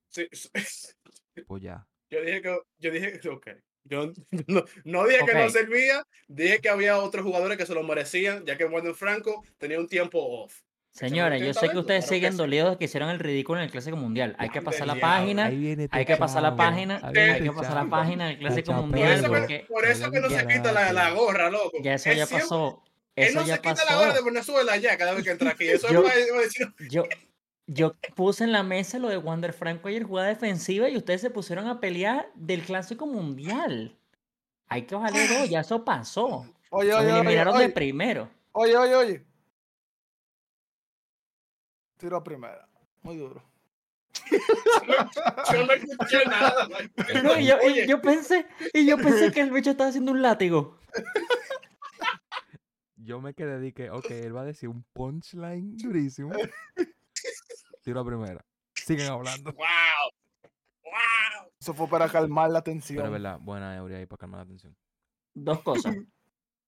sí, 0.07 0.27
sí. 0.31 0.49
Pues 1.47 1.63
ya. 1.63 1.87
Yo 2.09 2.21
dije 2.21 2.41
que, 2.41 2.59
yo 2.77 2.91
dije 2.91 3.19
que, 3.19 3.29
ok. 3.29 3.47
Yo 3.83 4.11
no, 4.47 4.65
no 4.83 5.07
dije 5.07 5.25
que 5.25 5.33
no 5.33 5.49
servía, 5.49 6.05
dije 6.27 6.59
que 6.59 6.69
había 6.69 6.99
otros 6.99 7.25
jugadores 7.25 7.57
que 7.57 7.65
se 7.65 7.73
lo 7.73 7.83
merecían, 7.83 8.45
ya 8.45 8.57
que 8.57 8.65
Wander 8.65 8.93
Franco 8.93 9.43
tenía 9.57 9.79
un 9.79 9.87
tiempo 9.87 10.19
off. 10.19 10.61
Señores, 10.91 11.41
yo 11.41 11.53
sé 11.53 11.69
que 11.69 11.77
ustedes 11.77 12.03
claro 12.05 12.15
siguen 12.15 12.37
dolidos 12.37 12.71
de 12.71 12.77
que 12.77 12.85
hicieron 12.85 13.09
el 13.09 13.19
ridículo 13.19 13.59
en 13.59 13.65
el 13.65 13.71
Clásico 13.71 13.95
Mundial. 13.95 14.35
Hay 14.37 14.49
que 14.49 14.61
pasar 14.61 14.87
la 14.87 14.95
página. 14.95 15.45
Ahí 15.45 15.57
viene 15.57 15.87
Hay 15.89 16.05
que 16.05 16.17
pasar 16.17 16.43
la 16.43 16.55
página. 16.55 16.99
Hay 17.01 17.41
que 17.41 17.51
pasar 17.51 17.75
la 17.75 17.89
página 17.89 18.27
del 18.27 18.37
Clásico 18.39 18.73
Mundial 18.73 19.11
eso, 19.13 19.23
que, 19.23 19.29
porque 19.29 19.65
por 19.69 19.85
eso 19.85 20.11
que 20.11 20.19
no 20.19 20.29
se 20.29 20.47
quita 20.47 20.71
la, 20.71 21.11
gorra, 21.11 21.49
loco. 21.49 21.77
ya 21.81 21.93
eso 21.95 22.11
ya 22.11 22.27
pasó. 22.27 22.83
Él 23.15 23.35
no 23.35 23.45
ya 23.45 23.55
se 23.55 23.61
quita 23.61 23.85
la 23.89 23.95
gorra 23.95 24.13
de. 24.13 24.21
Venezuela 24.21 24.77
ya 24.77 24.97
cada 24.97 25.13
vez 25.13 25.23
que 25.23 25.31
entra 25.31 25.51
aquí. 25.51 25.67
Eso 25.67 25.89
Yo- 25.91 26.03
Yo, 26.89 27.03
yo 27.67 27.95
puse 28.15 28.43
en 28.43 28.51
la 28.51 28.63
mesa 28.63 28.99
lo 28.99 29.09
de 29.09 29.17
Wander 29.17 29.53
Franco 29.53 29.87
ayer 29.87 30.03
jugada 30.03 30.27
defensiva 30.27 30.89
y 30.89 30.97
ustedes 30.97 31.21
se 31.21 31.29
pusieron 31.29 31.67
a 31.67 31.79
pelear 31.79 32.29
del 32.35 32.61
Clásico 32.63 33.07
Mundial. 33.07 33.97
Hay 34.67 34.83
que 34.83 34.95
dos, 34.95 35.49
ya 35.49 35.61
eso 35.61 35.83
pasó. 35.83 36.45
Oye, 36.69 36.93
oye, 36.93 37.09
eliminaron 37.09 37.57
de 37.57 37.65
oye, 37.65 37.73
primero. 37.73 38.29
oye, 38.53 38.77
oye, 38.77 38.95
oye. 38.95 39.30
Tiro 42.01 42.17
a 42.17 42.23
primera. 42.23 42.67
Muy 43.03 43.15
duro. 43.15 43.43
yo 45.53 45.65
no 45.67 45.73
escuché 45.73 46.25
nada. 46.25 46.67
No, 47.23 47.39
y 47.39 47.45
yo, 47.45 47.57
y 47.61 47.65
Oye, 47.67 47.87
yo 47.87 48.01
pensé, 48.01 48.47
y 48.73 48.87
yo 48.87 48.97
pensé 48.97 49.31
que 49.31 49.41
el 49.41 49.51
bicho 49.51 49.69
estaba 49.69 49.89
haciendo 49.89 50.11
un 50.11 50.23
látigo. 50.23 50.79
Yo 52.95 53.21
me 53.21 53.35
quedé 53.35 53.59
de 53.59 53.71
que, 53.71 53.91
ok, 53.91 54.09
él 54.09 54.35
va 54.35 54.41
a 54.41 54.45
decir 54.45 54.67
un 54.67 54.83
punchline 54.93 55.77
durísimo. 55.77 56.31
Tiro 57.83 57.99
a 57.99 58.05
primera. 58.05 58.43
Siguen 58.73 59.11
hablando. 59.11 59.53
wow. 59.53 59.65
Wow. 60.83 61.51
Eso 61.59 61.75
fue 61.75 61.87
para 61.87 62.09
calmar 62.09 62.49
la 62.49 62.63
Pero 62.63 62.77
es 62.79 62.83
tensión. 62.85 63.11
verdad, 63.11 63.37
buena 63.39 63.75
Eury 63.77 63.93
ahí 63.93 64.05
para 64.07 64.21
calmar 64.21 64.39
la 64.39 64.43
atención. 64.45 64.75
Dos 65.35 65.61
cosas. 65.61 65.95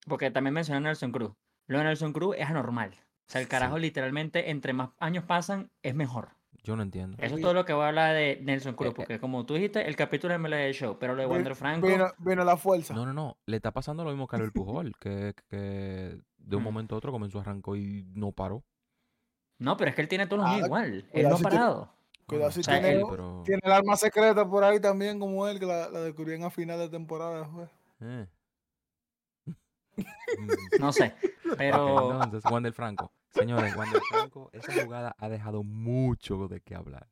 Porque 0.08 0.30
también 0.30 0.54
mencioné 0.54 0.78
a 0.78 0.82
Nelson 0.82 1.12
Cruz. 1.12 1.32
Lo 1.66 1.80
de 1.80 1.86
Nelson 1.86 2.14
Cruz 2.14 2.36
es 2.38 2.48
anormal. 2.48 2.96
O 3.28 3.32
sea, 3.32 3.42
el 3.42 3.46
Sí. 3.48 3.52
carajo 3.52 3.78
literalmente, 3.80 4.50
entre 4.52 4.74
más 4.74 4.90
años 5.00 5.24
pasan, 5.26 5.72
es 5.82 5.96
mejor. 5.96 6.30
Yo 6.64 6.76
no 6.78 6.84
entiendo. 6.84 7.18
Eso 7.20 7.36
es 7.36 7.42
todo 7.42 7.54
lo 7.54 7.66
que 7.66 7.74
voy 7.74 7.84
a 7.84 7.88
hablar 7.90 8.16
de 8.16 8.40
Nelson 8.42 8.76
Cruz, 8.76 8.92
eh. 8.92 8.94
porque 8.96 9.20
como 9.20 9.46
tú 9.46 9.56
dijiste, 9.56 9.86
el 9.86 9.96
capítulo 9.98 10.32
de 10.34 10.40
MLB 10.40 10.72
Show, 10.74 10.98
pero 10.98 11.14
lo 11.14 11.22
de 11.22 11.28
Wander 11.28 11.56
Franco, 11.56 11.88
Vino, 11.88 12.06
vino 12.20 12.44
la 12.46 12.56
fuerza. 12.56 12.94
No, 12.94 13.06
no, 13.06 13.12
no. 13.12 13.38
Le 13.48 13.58
está 13.58 13.72
pasando 13.72 14.04
lo 14.06 14.12
mismo 14.12 14.28
que 14.28 14.36
a 14.36 14.38
Albert 14.38 14.54
Pujol, 14.54 14.94
que, 15.00 15.34
que 15.50 16.18
de 16.38 16.56
un 16.56 16.62
Mm. 16.62 16.66
momento 16.66 16.96
a 16.96 16.98
otro 17.00 17.12
comenzó, 17.12 17.40
arrancó 17.42 17.76
y 17.76 18.06
no 18.14 18.32
paró. 18.32 18.64
no, 19.60 19.76
pero 19.78 19.90
es 19.90 19.96
que 19.96 20.02
él 20.04 20.08
tiene 20.08 20.26
todos 20.28 20.44
los 20.44 20.52
Ah, 20.52 20.60
igual, 20.66 21.06
él 21.12 21.28
no 21.30 21.36
ha 21.36 21.38
si 21.38 21.44
parado. 21.44 21.94
Cuidado 22.26 22.52
si 22.52 22.62
O 22.62 22.64
sea, 22.64 22.80
tiene, 22.80 22.94
él- 22.98 23.06
pero... 23.10 23.44
tiene 23.46 23.60
el 23.64 23.72
arma 23.72 23.96
secreta 23.98 24.50
por 24.50 24.64
ahí 24.64 24.80
también, 24.80 25.20
como 25.20 25.46
él, 25.50 25.60
que 25.60 25.66
la, 25.66 25.90
la 25.90 26.00
descubrieron 26.02 26.46
a 26.46 26.50
final 26.50 26.80
de 26.80 26.88
temporada. 26.90 27.50
eh. 28.02 28.26
No 30.80 30.92
sé, 30.92 31.14
pero 31.58 32.24
entonces, 32.24 32.50
Wander 32.50 32.74
Franco. 32.74 33.12
Señores, 33.30 33.76
Wander 33.76 34.02
Franco, 34.10 34.50
esa 34.54 34.74
jugada 34.84 35.16
ha 35.18 35.30
dejado 35.30 35.64
mucho 35.64 36.48
de 36.48 36.62
qué 36.62 36.76
hablar. 36.76 37.08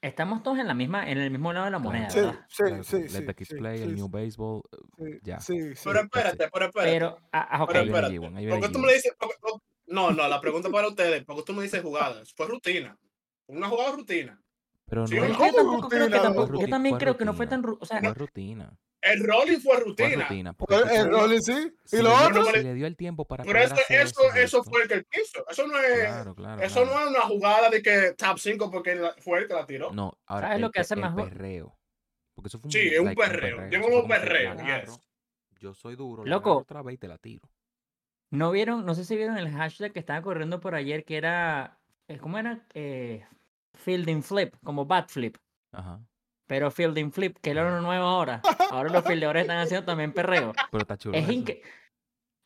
estamos 0.00 0.42
todos 0.42 0.58
en 0.58 0.66
la 0.66 0.74
misma, 0.74 1.08
en 1.08 1.18
el 1.18 1.30
mismo 1.30 1.52
lado 1.52 1.66
de 1.66 1.70
la 1.70 1.78
moneda, 1.78 2.10
Sí, 2.10 2.20
¿verdad? 2.20 2.46
sí, 2.48 2.62
Claro, 2.64 2.82
sí, 2.84 2.96
Let 2.96 3.08
sí, 3.08 3.24
the 3.26 3.34
kids 3.34 3.48
sí, 3.50 3.54
play, 3.56 3.82
el 3.82 3.90
sí, 3.90 3.94
new 3.96 4.08
baseball. 4.08 4.62
sí, 4.98 5.04
ya. 5.22 5.40
sí, 5.40 5.74
sí. 5.76 5.82
Pero 5.84 6.00
espérate, 6.00 6.48
pero 6.52 6.64
espérate. 6.66 6.92
Pero, 6.92 7.18
ah, 7.32 7.48
ah, 7.50 7.62
ok, 7.62 7.68
Pero 7.68 7.78
Ahí 7.80 7.84
viene 7.86 7.98
espérate, 7.98 8.18
G1, 8.20 8.36
ahí 8.36 8.44
viene 8.46 8.60
¿Por 8.60 8.60
qué 8.68 8.72
tú 8.72 8.78
G1. 8.78 8.82
me 8.82 8.86
le 8.88 8.94
dices? 8.94 9.12
por 9.18 9.28
qué- 9.28 9.34
por- 9.40 9.60
No, 9.86 10.10
no, 10.10 10.26
la 10.28 10.40
pregunta 10.40 10.70
para 10.70 10.88
ustedes, 10.88 11.24
porque 11.24 11.42
tú 11.44 11.52
me 11.52 11.62
dices 11.62 11.82
jugadas. 11.82 12.32
Fue 12.34 12.46
rutina. 12.46 12.96
Una 13.46 13.68
jugada 13.68 13.92
rutina. 13.92 14.40
Pero 14.86 15.06
Sí, 15.06 15.14
no 15.16 15.20
¿cómo 15.20 15.30
es 15.30 15.38
Yo 15.52 15.56
tampoco 15.56 15.88
creo 15.88 16.00
que 16.00 16.04
rutina? 16.06 16.22
tampoco- 16.22 16.46
Fue 16.48 16.56
yo 16.58 16.66
ruti- 16.66 16.70
también 16.70 16.98
creo 16.98 17.16
que 17.16 17.24
no 17.24 17.34
fue 17.34 17.46
tan, 17.46 17.62
o 17.64 17.84
sea, 17.86 18.00
rutina. 18.14 18.76
El 19.02 19.24
rolling 19.24 19.58
fue 19.58 19.74
Fue 19.76 19.84
rutina. 19.84 20.22
rutina. 20.28 20.52
porque 20.52 20.76
El, 20.76 21.10
Rolling 21.10 21.40
sí. 21.40 21.74
¿Y 21.90 21.96
lo 22.02 22.14
otro? 22.14 22.52
Le 22.52 22.72
dio 22.74 22.86
el 22.86 22.96
tiempo 22.96 23.24
para 23.26 23.42
Pero 23.42 23.58
eso, 23.58 23.74
eso, 23.88 24.32
eso 24.36 24.62
fue 24.62 24.82
el 24.82 24.88
que 24.88 25.04
quiso. 25.10 25.44
Eso 25.50 25.66
no 25.66 25.76
es. 25.76 26.04
Claro, 26.06 26.34
claro. 26.36 26.62
eso 26.62 26.82
claro. 26.84 26.94
no 26.94 27.04
es 27.04 27.10
una 27.10 27.20
jugada 27.22 27.68
de 27.68 27.82
que 27.82 28.12
top 28.16 28.38
5 28.38 28.70
porque 28.70 29.00
fue 29.18 29.40
el 29.40 29.48
que 29.48 29.54
la 29.54 29.66
tiró. 29.66 29.92
No, 29.92 30.16
ahora 30.26 30.46
¿Sabes 30.46 30.56
el, 30.56 30.62
lo 30.62 30.70
que 30.70 30.80
hace 30.80 30.94
el 30.94 31.00
más 31.00 31.14
jo- 31.14 31.24
perreo. 31.24 31.76
Porque 32.34 32.46
eso 32.48 32.58
fue 32.60 32.68
un, 32.68 32.72
Sí, 32.72 32.78
es 32.92 32.98
un 33.00 33.06
like, 33.06 33.20
perreo. 33.22 33.56
Fue 33.82 34.00
un 34.02 34.08
perreo, 34.08 34.54
la 34.54 34.80
yes. 34.84 35.00
Yo 35.58 35.74
soy 35.74 35.96
duro, 35.96 36.24
Loco. 36.24 36.58
otra 36.58 36.82
vez 36.82 36.94
y 36.94 36.98
te 36.98 37.08
la 37.08 37.18
tiro. 37.18 37.48
no 38.30 38.50
vieron, 38.52 38.86
no 38.86 38.94
sé 38.94 39.04
si 39.04 39.16
vieron 39.16 39.36
el 39.36 39.50
hashtag 39.50 39.92
que 39.92 39.98
estaba 39.98 40.22
corriendo 40.22 40.60
por 40.60 40.74
ayer 40.74 41.04
que 41.04 41.16
era, 41.16 41.78
eh, 42.08 42.18
¿cómo 42.18 42.38
era? 42.38 42.64
Eh, 42.74 43.24
fielding 43.74 44.22
flip, 44.22 44.54
como 44.64 44.86
bat 44.86 45.08
flip. 45.10 45.36
Ajá. 45.72 46.00
Pero 46.52 46.70
fielding 46.70 47.10
flip, 47.12 47.38
que 47.40 47.48
era 47.52 47.64
lo 47.70 47.80
nuevo 47.80 48.04
ahora. 48.04 48.42
Ahora 48.70 48.90
los 48.90 49.06
fildeadores 49.06 49.40
están 49.44 49.56
haciendo 49.56 49.86
también 49.86 50.12
perreo. 50.12 50.52
Pero 50.70 50.82
está 50.82 50.98
chulo. 50.98 51.16
Es. 51.16 51.26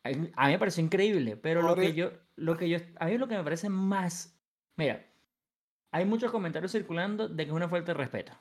A 0.05 0.45
mí 0.47 0.53
me 0.53 0.59
pareció 0.59 0.81
increíble, 0.81 1.35
pero 1.35 1.61
lo 1.61 1.75
que 1.75 1.93
yo, 1.93 2.11
lo 2.37 2.55
que 2.55 2.69
yo, 2.69 2.77
a 3.01 3.05
mí 3.07 3.17
lo 3.17 3.27
que 3.27 3.35
me 3.35 3.43
parece 3.43 3.67
más, 3.67 4.39
mira, 4.77 5.05
hay 5.91 6.05
muchos 6.05 6.31
comentarios 6.31 6.71
circulando 6.71 7.27
de 7.27 7.43
que 7.43 7.49
es 7.49 7.55
una 7.55 7.67
falta 7.67 7.91
de 7.91 7.97
respeto. 7.97 8.31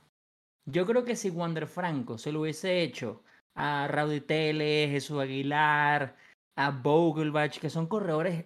Yo 0.67 0.87
creo 0.87 1.03
que 1.05 1.17
si 1.17 1.31
Wander 1.31 1.67
Franco 1.67 2.17
se 2.17 2.31
lo 2.31 2.43
hubiese 2.43 2.83
hecho 2.83 3.25
a 3.57 3.89
Raudy 3.89 4.21
Tele, 4.21 4.87
Jesús 4.89 5.19
Aguilar, 5.21 6.15
a 6.57 6.71
Vogelbach, 6.71 7.59
que 7.59 7.71
son 7.71 7.89
corredores 7.89 8.45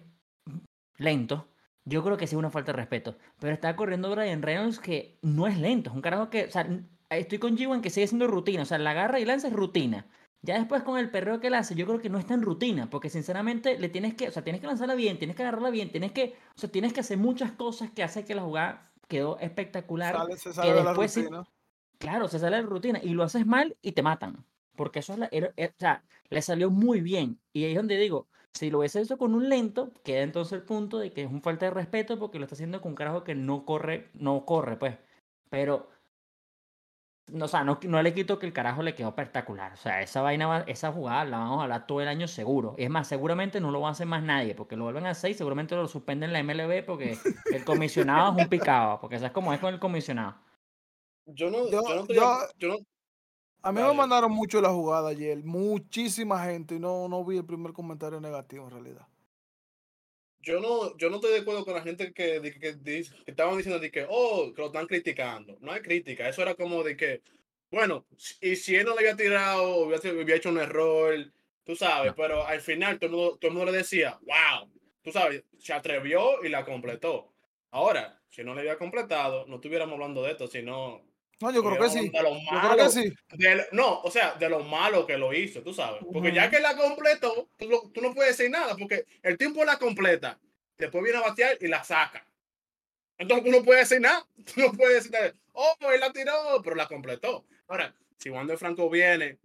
lentos, 0.97 1.43
yo 1.85 2.03
creo 2.03 2.17
que 2.17 2.25
sí 2.25 2.33
es 2.33 2.39
una 2.39 2.49
falta 2.49 2.71
de 2.71 2.77
respeto. 2.77 3.15
Pero 3.39 3.53
está 3.53 3.75
corriendo 3.75 4.09
Brian 4.09 4.41
Reynolds 4.41 4.79
que 4.79 5.19
no 5.21 5.45
es 5.45 5.59
lento, 5.59 5.91
es 5.91 5.95
un 5.95 6.01
carajo 6.01 6.31
que, 6.31 6.45
o 6.45 6.49
sea, 6.49 6.61
n- 6.63 6.85
estoy 7.17 7.39
con 7.39 7.57
G1 7.57 7.81
que 7.81 7.89
sigue 7.89 8.07
siendo 8.07 8.27
rutina, 8.27 8.63
o 8.63 8.65
sea, 8.65 8.77
la 8.77 8.91
agarra 8.91 9.19
y 9.19 9.25
lanza 9.25 9.47
es 9.47 9.53
rutina. 9.53 10.05
Ya 10.43 10.57
después 10.57 10.81
con 10.83 10.97
el 10.97 11.11
perreo 11.11 11.39
que 11.39 11.47
él 11.47 11.53
hace, 11.53 11.75
yo 11.75 11.85
creo 11.85 11.99
que 12.01 12.09
no 12.09 12.17
es 12.17 12.25
tan 12.25 12.41
rutina, 12.41 12.89
porque 12.89 13.09
sinceramente 13.09 13.77
le 13.77 13.89
tienes 13.89 14.15
que, 14.15 14.27
o 14.27 14.31
sea, 14.31 14.43
tienes 14.43 14.59
que 14.59 14.67
lanzarla 14.67 14.95
bien, 14.95 15.19
tienes 15.19 15.35
que 15.35 15.43
agarrarla 15.43 15.69
bien, 15.69 15.91
tienes 15.91 16.11
que, 16.13 16.35
o 16.55 16.59
sea, 16.59 16.71
tienes 16.71 16.93
que 16.93 17.01
hacer 17.01 17.17
muchas 17.17 17.51
cosas 17.51 17.91
que 17.91 18.01
hace 18.01 18.25
que 18.25 18.33
la 18.33 18.41
jugada 18.41 18.91
quedó 19.07 19.37
espectacular. 19.39 20.15
Sale, 20.15 20.37
se 20.37 20.53
sale 20.53 20.73
de 20.73 20.83
después 20.83 21.11
sí- 21.11 21.21
rutina. 21.21 21.43
Claro, 21.99 22.27
se 22.27 22.39
sale 22.39 22.55
de 22.55 22.63
la 22.63 22.67
rutina 22.69 22.99
y 23.03 23.09
lo 23.09 23.21
haces 23.23 23.45
mal 23.45 23.77
y 23.83 23.91
te 23.91 24.01
matan. 24.01 24.43
Porque 24.75 24.99
eso 24.99 25.13
es 25.13 25.19
la, 25.19 25.29
era- 25.31 25.53
era- 25.57 25.73
o 25.77 25.79
sea, 25.79 26.03
le 26.29 26.41
salió 26.41 26.71
muy 26.71 27.01
bien. 27.01 27.37
Y 27.53 27.65
ahí 27.65 27.71
es 27.71 27.77
donde 27.77 27.97
digo, 27.99 28.25
si 28.53 28.71
lo 28.71 28.79
hubiese 28.79 28.99
hecho 28.99 29.19
con 29.19 29.35
un 29.35 29.47
lento, 29.47 29.91
queda 30.03 30.21
entonces 30.23 30.53
el 30.53 30.63
punto 30.63 30.97
de 30.97 31.11
que 31.11 31.23
es 31.23 31.29
un 31.29 31.43
falta 31.43 31.65
de 31.65 31.71
respeto 31.71 32.17
porque 32.17 32.39
lo 32.39 32.45
está 32.45 32.55
haciendo 32.55 32.81
con 32.81 32.93
un 32.93 32.95
carajo 32.95 33.23
que 33.23 33.35
no 33.35 33.63
corre, 33.65 34.09
no 34.15 34.43
corre, 34.45 34.77
pues. 34.77 34.97
Pero, 35.51 35.89
no, 37.31 37.45
o 37.45 37.47
sea, 37.47 37.63
no, 37.63 37.79
no 37.83 38.01
le 38.03 38.13
quito 38.13 38.37
que 38.37 38.45
el 38.45 38.53
carajo 38.53 38.83
le 38.83 38.93
quedó 38.93 39.09
espectacolar. 39.09 39.73
O 39.73 39.77
sea, 39.77 40.01
esa 40.01 40.21
vaina, 40.21 40.47
va- 40.47 40.63
esa 40.67 40.91
jugada 40.91 41.25
la 41.25 41.37
vamos 41.39 41.59
a 41.59 41.63
hablar 41.63 41.87
todo 41.87 42.01
el 42.01 42.07
año 42.07 42.27
seguro. 42.27 42.75
Es 42.77 42.89
más, 42.89 43.07
seguramente 43.07 43.59
no 43.59 43.71
lo 43.71 43.81
va 43.81 43.89
a 43.89 43.91
hacer 43.91 44.07
más 44.07 44.21
nadie, 44.23 44.53
porque 44.55 44.75
lo 44.75 44.83
vuelven 44.83 45.05
a 45.05 45.11
hacer 45.11 45.31
y 45.31 45.33
seguramente 45.33 45.75
lo 45.75 45.87
suspenden 45.87 46.29
en 46.29 46.33
la 46.33 46.39
MLB 46.43 46.83
porque 46.85 47.17
el 47.53 47.65
comisionado 47.65 48.35
es 48.37 48.43
un 48.43 48.49
picado, 48.49 48.99
porque 49.01 49.17
sabes 49.17 49.31
cómo 49.31 49.53
es 49.53 49.59
con 49.59 49.73
el 49.73 49.79
comisionado. 49.79 50.35
Yo 51.25 51.49
no, 51.49 51.69
Yo- 51.69 51.81
yo, 51.87 51.95
no 51.95 52.05
yo- 52.13 52.37
yo 52.57 52.67
no- 52.69 52.77
A 53.63 53.71
mí 53.71 53.79
me 53.81 53.93
mandaron 53.93 54.31
mucho 54.31 54.59
la 54.59 54.69
jugada 54.69 55.09
ayer, 55.09 55.43
muchísima 55.43 56.43
gente, 56.45 56.75
y 56.75 56.79
no, 56.79 57.07
no 57.07 57.23
vi 57.23 57.37
el 57.37 57.45
primer 57.45 57.73
comentario 57.73 58.19
negativo 58.19 58.65
en 58.65 58.71
realidad. 58.71 59.07
Yo 60.41 60.59
no, 60.59 60.95
yo 60.97 61.09
no 61.09 61.15
estoy 61.17 61.31
de 61.33 61.39
acuerdo 61.39 61.65
con 61.65 61.73
la 61.75 61.81
gente 61.81 62.13
que, 62.13 62.41
que, 62.59 62.73
dice- 62.73 63.15
que 63.25 63.31
estaban 63.31 63.57
diciendo 63.57 63.79
de 63.79 63.91
que, 63.91 64.05
oh, 64.09 64.51
que 64.53 64.61
lo 64.61 64.67
están 64.67 64.87
criticando. 64.87 65.57
No 65.61 65.71
hay 65.71 65.81
crítica. 65.81 66.27
Eso 66.29 66.41
era 66.41 66.55
como 66.55 66.83
de 66.83 66.95
que, 66.97 67.21
bueno, 67.71 68.05
y 68.41 68.55
si 68.55 68.75
él 68.75 68.85
no 68.85 68.93
le 68.95 68.99
había 69.01 69.15
tirado, 69.15 69.77
hubiera, 69.77 70.11
hubiera 70.13 70.35
hecho 70.35 70.49
un 70.49 70.57
error, 70.59 71.15
tú 71.63 71.75
sabes, 71.75 72.13
pero 72.15 72.45
al 72.45 72.61
final 72.61 72.99
todo 72.99 73.09
el, 73.09 73.15
mundo, 73.15 73.37
todo 73.39 73.47
el 73.51 73.57
mundo 73.57 73.71
le 73.71 73.77
decía, 73.79 74.19
wow, 74.23 74.69
tú 75.03 75.11
sabes, 75.11 75.43
se 75.57 75.73
atrevió 75.73 76.43
y 76.43 76.49
la 76.49 76.65
completó. 76.65 77.33
Ahora, 77.71 78.21
si 78.29 78.43
no 78.43 78.53
le 78.53 78.61
había 78.61 78.77
completado, 78.77 79.45
no 79.47 79.55
estuviéramos 79.55 79.93
hablando 79.93 80.23
de 80.23 80.31
esto, 80.31 80.47
sino 80.47 81.01
No, 81.41 81.51
yo 81.51 81.63
creo 81.63 81.77
que 81.79 81.89
sí. 81.89 82.09
de 82.09 82.21
lo 82.23 82.29
Yo 82.35 82.61
creo 82.61 82.77
que 82.85 82.89
sí. 82.91 83.13
de 83.37 83.65
no, 83.71 84.01
o 84.01 84.11
sea, 84.11 84.33
de 84.35 84.49
lo 84.49 84.63
malo 84.63 85.05
que 85.07 85.17
lo 85.17 85.33
hizo, 85.33 85.61
tú 85.63 85.73
sabes. 85.73 86.01
Porque 86.11 86.31
ya 86.31 86.49
que 86.49 86.59
la 86.59 86.75
completó, 86.75 87.49
tú, 87.57 87.91
no 88.01 88.13
puedes 88.13 88.37
decir 88.37 88.51
nada, 88.51 88.75
porque 88.77 89.05
el 89.23 89.37
tiempo 89.37 89.63
la 89.65 89.77
completa, 89.77 90.39
después 90.77 91.03
viene 91.03 91.19
a 91.19 91.21
batear 91.29 91.57
y 91.59 91.67
la 91.67 91.83
saca. 91.83 92.25
Entonces 93.17 93.45
tú 93.45 93.51
no 93.51 93.63
puedes 93.63 93.87
decir 93.89 94.01
nada. 94.01 94.25
Tú 94.45 94.61
no 94.61 94.71
puedes 94.71 94.95
decir, 94.95 95.11
nada. 95.11 95.33
oh, 95.53 95.75
él 95.93 95.99
la 95.99 96.11
tiró, 96.11 96.33
pero 96.63 96.75
la 96.75 96.87
completó. 96.87 97.45
Ahora, 97.67 97.93
si 98.17 98.29
Wander 98.29 98.57
Franco 98.57 98.89
viene 98.89 99.37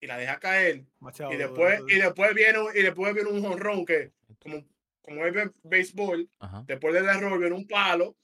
y 0.00 0.06
la 0.08 0.16
deja 0.18 0.38
caer, 0.40 0.84
Machado, 0.98 1.32
y 1.32 1.36
después, 1.36 1.80
y 1.88 1.94
después 2.00 2.34
viene, 2.34 2.58
un- 2.58 2.76
y 2.76 2.82
después 2.82 3.14
viene 3.14 3.30
un 3.30 3.40
jonrón 3.42 3.84
que, 3.86 4.10
como, 4.40 4.64
como 5.00 5.24
es 5.24 5.32
béisbol, 5.62 6.28
Ajá. 6.40 6.64
después 6.66 6.92
del 6.92 7.04
error 7.08 7.38
viene 7.38 7.54
un 7.54 7.68
palo, 7.68 8.16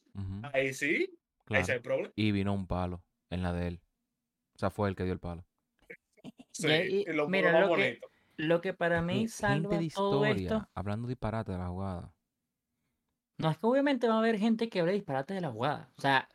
ahí 0.52 0.74
sí, 0.74 1.08
problema. 1.48 2.10
Y 2.14 2.32
vino 2.32 2.52
un 2.54 2.66
palo 2.66 3.02
en 3.30 3.42
la 3.42 3.52
de 3.52 3.68
él. 3.68 3.80
O 4.54 4.58
sea, 4.58 4.70
fue 4.70 4.88
el 4.88 4.96
que 4.96 5.04
dio 5.04 5.12
el 5.12 5.20
palo. 5.20 5.44
Sí, 6.50 6.66
Y 6.66 6.70
ahí- 6.70 7.04
y 7.08 7.12
lo, 7.12 7.28
mira, 7.28 7.60
lo 7.66 7.74
que-. 7.74 8.00
Lo 8.36 8.60
que 8.60 8.72
para 8.72 9.02
mí 9.02 9.14
Gente 9.14 9.28
salva 9.32 9.76
de 9.78 9.90
todo 9.90 10.24
historia, 10.24 10.42
esto. 10.56 10.68
hablando 10.74 11.08
disparate 11.08 11.52
de 11.52 11.58
la 11.58 11.68
jugada. 11.68 12.14
No, 13.38 13.50
es 13.50 13.58
que 13.58 13.66
obviamente 13.66 14.08
va 14.08 14.14
a 14.14 14.18
haber 14.18 14.38
gente 14.38 14.68
que 14.68 14.80
hable 14.80 14.92
disparate 14.92 15.34
de 15.34 15.40
la 15.40 15.50
jugada. 15.50 15.92
O 15.96 16.00
sea, 16.00 16.28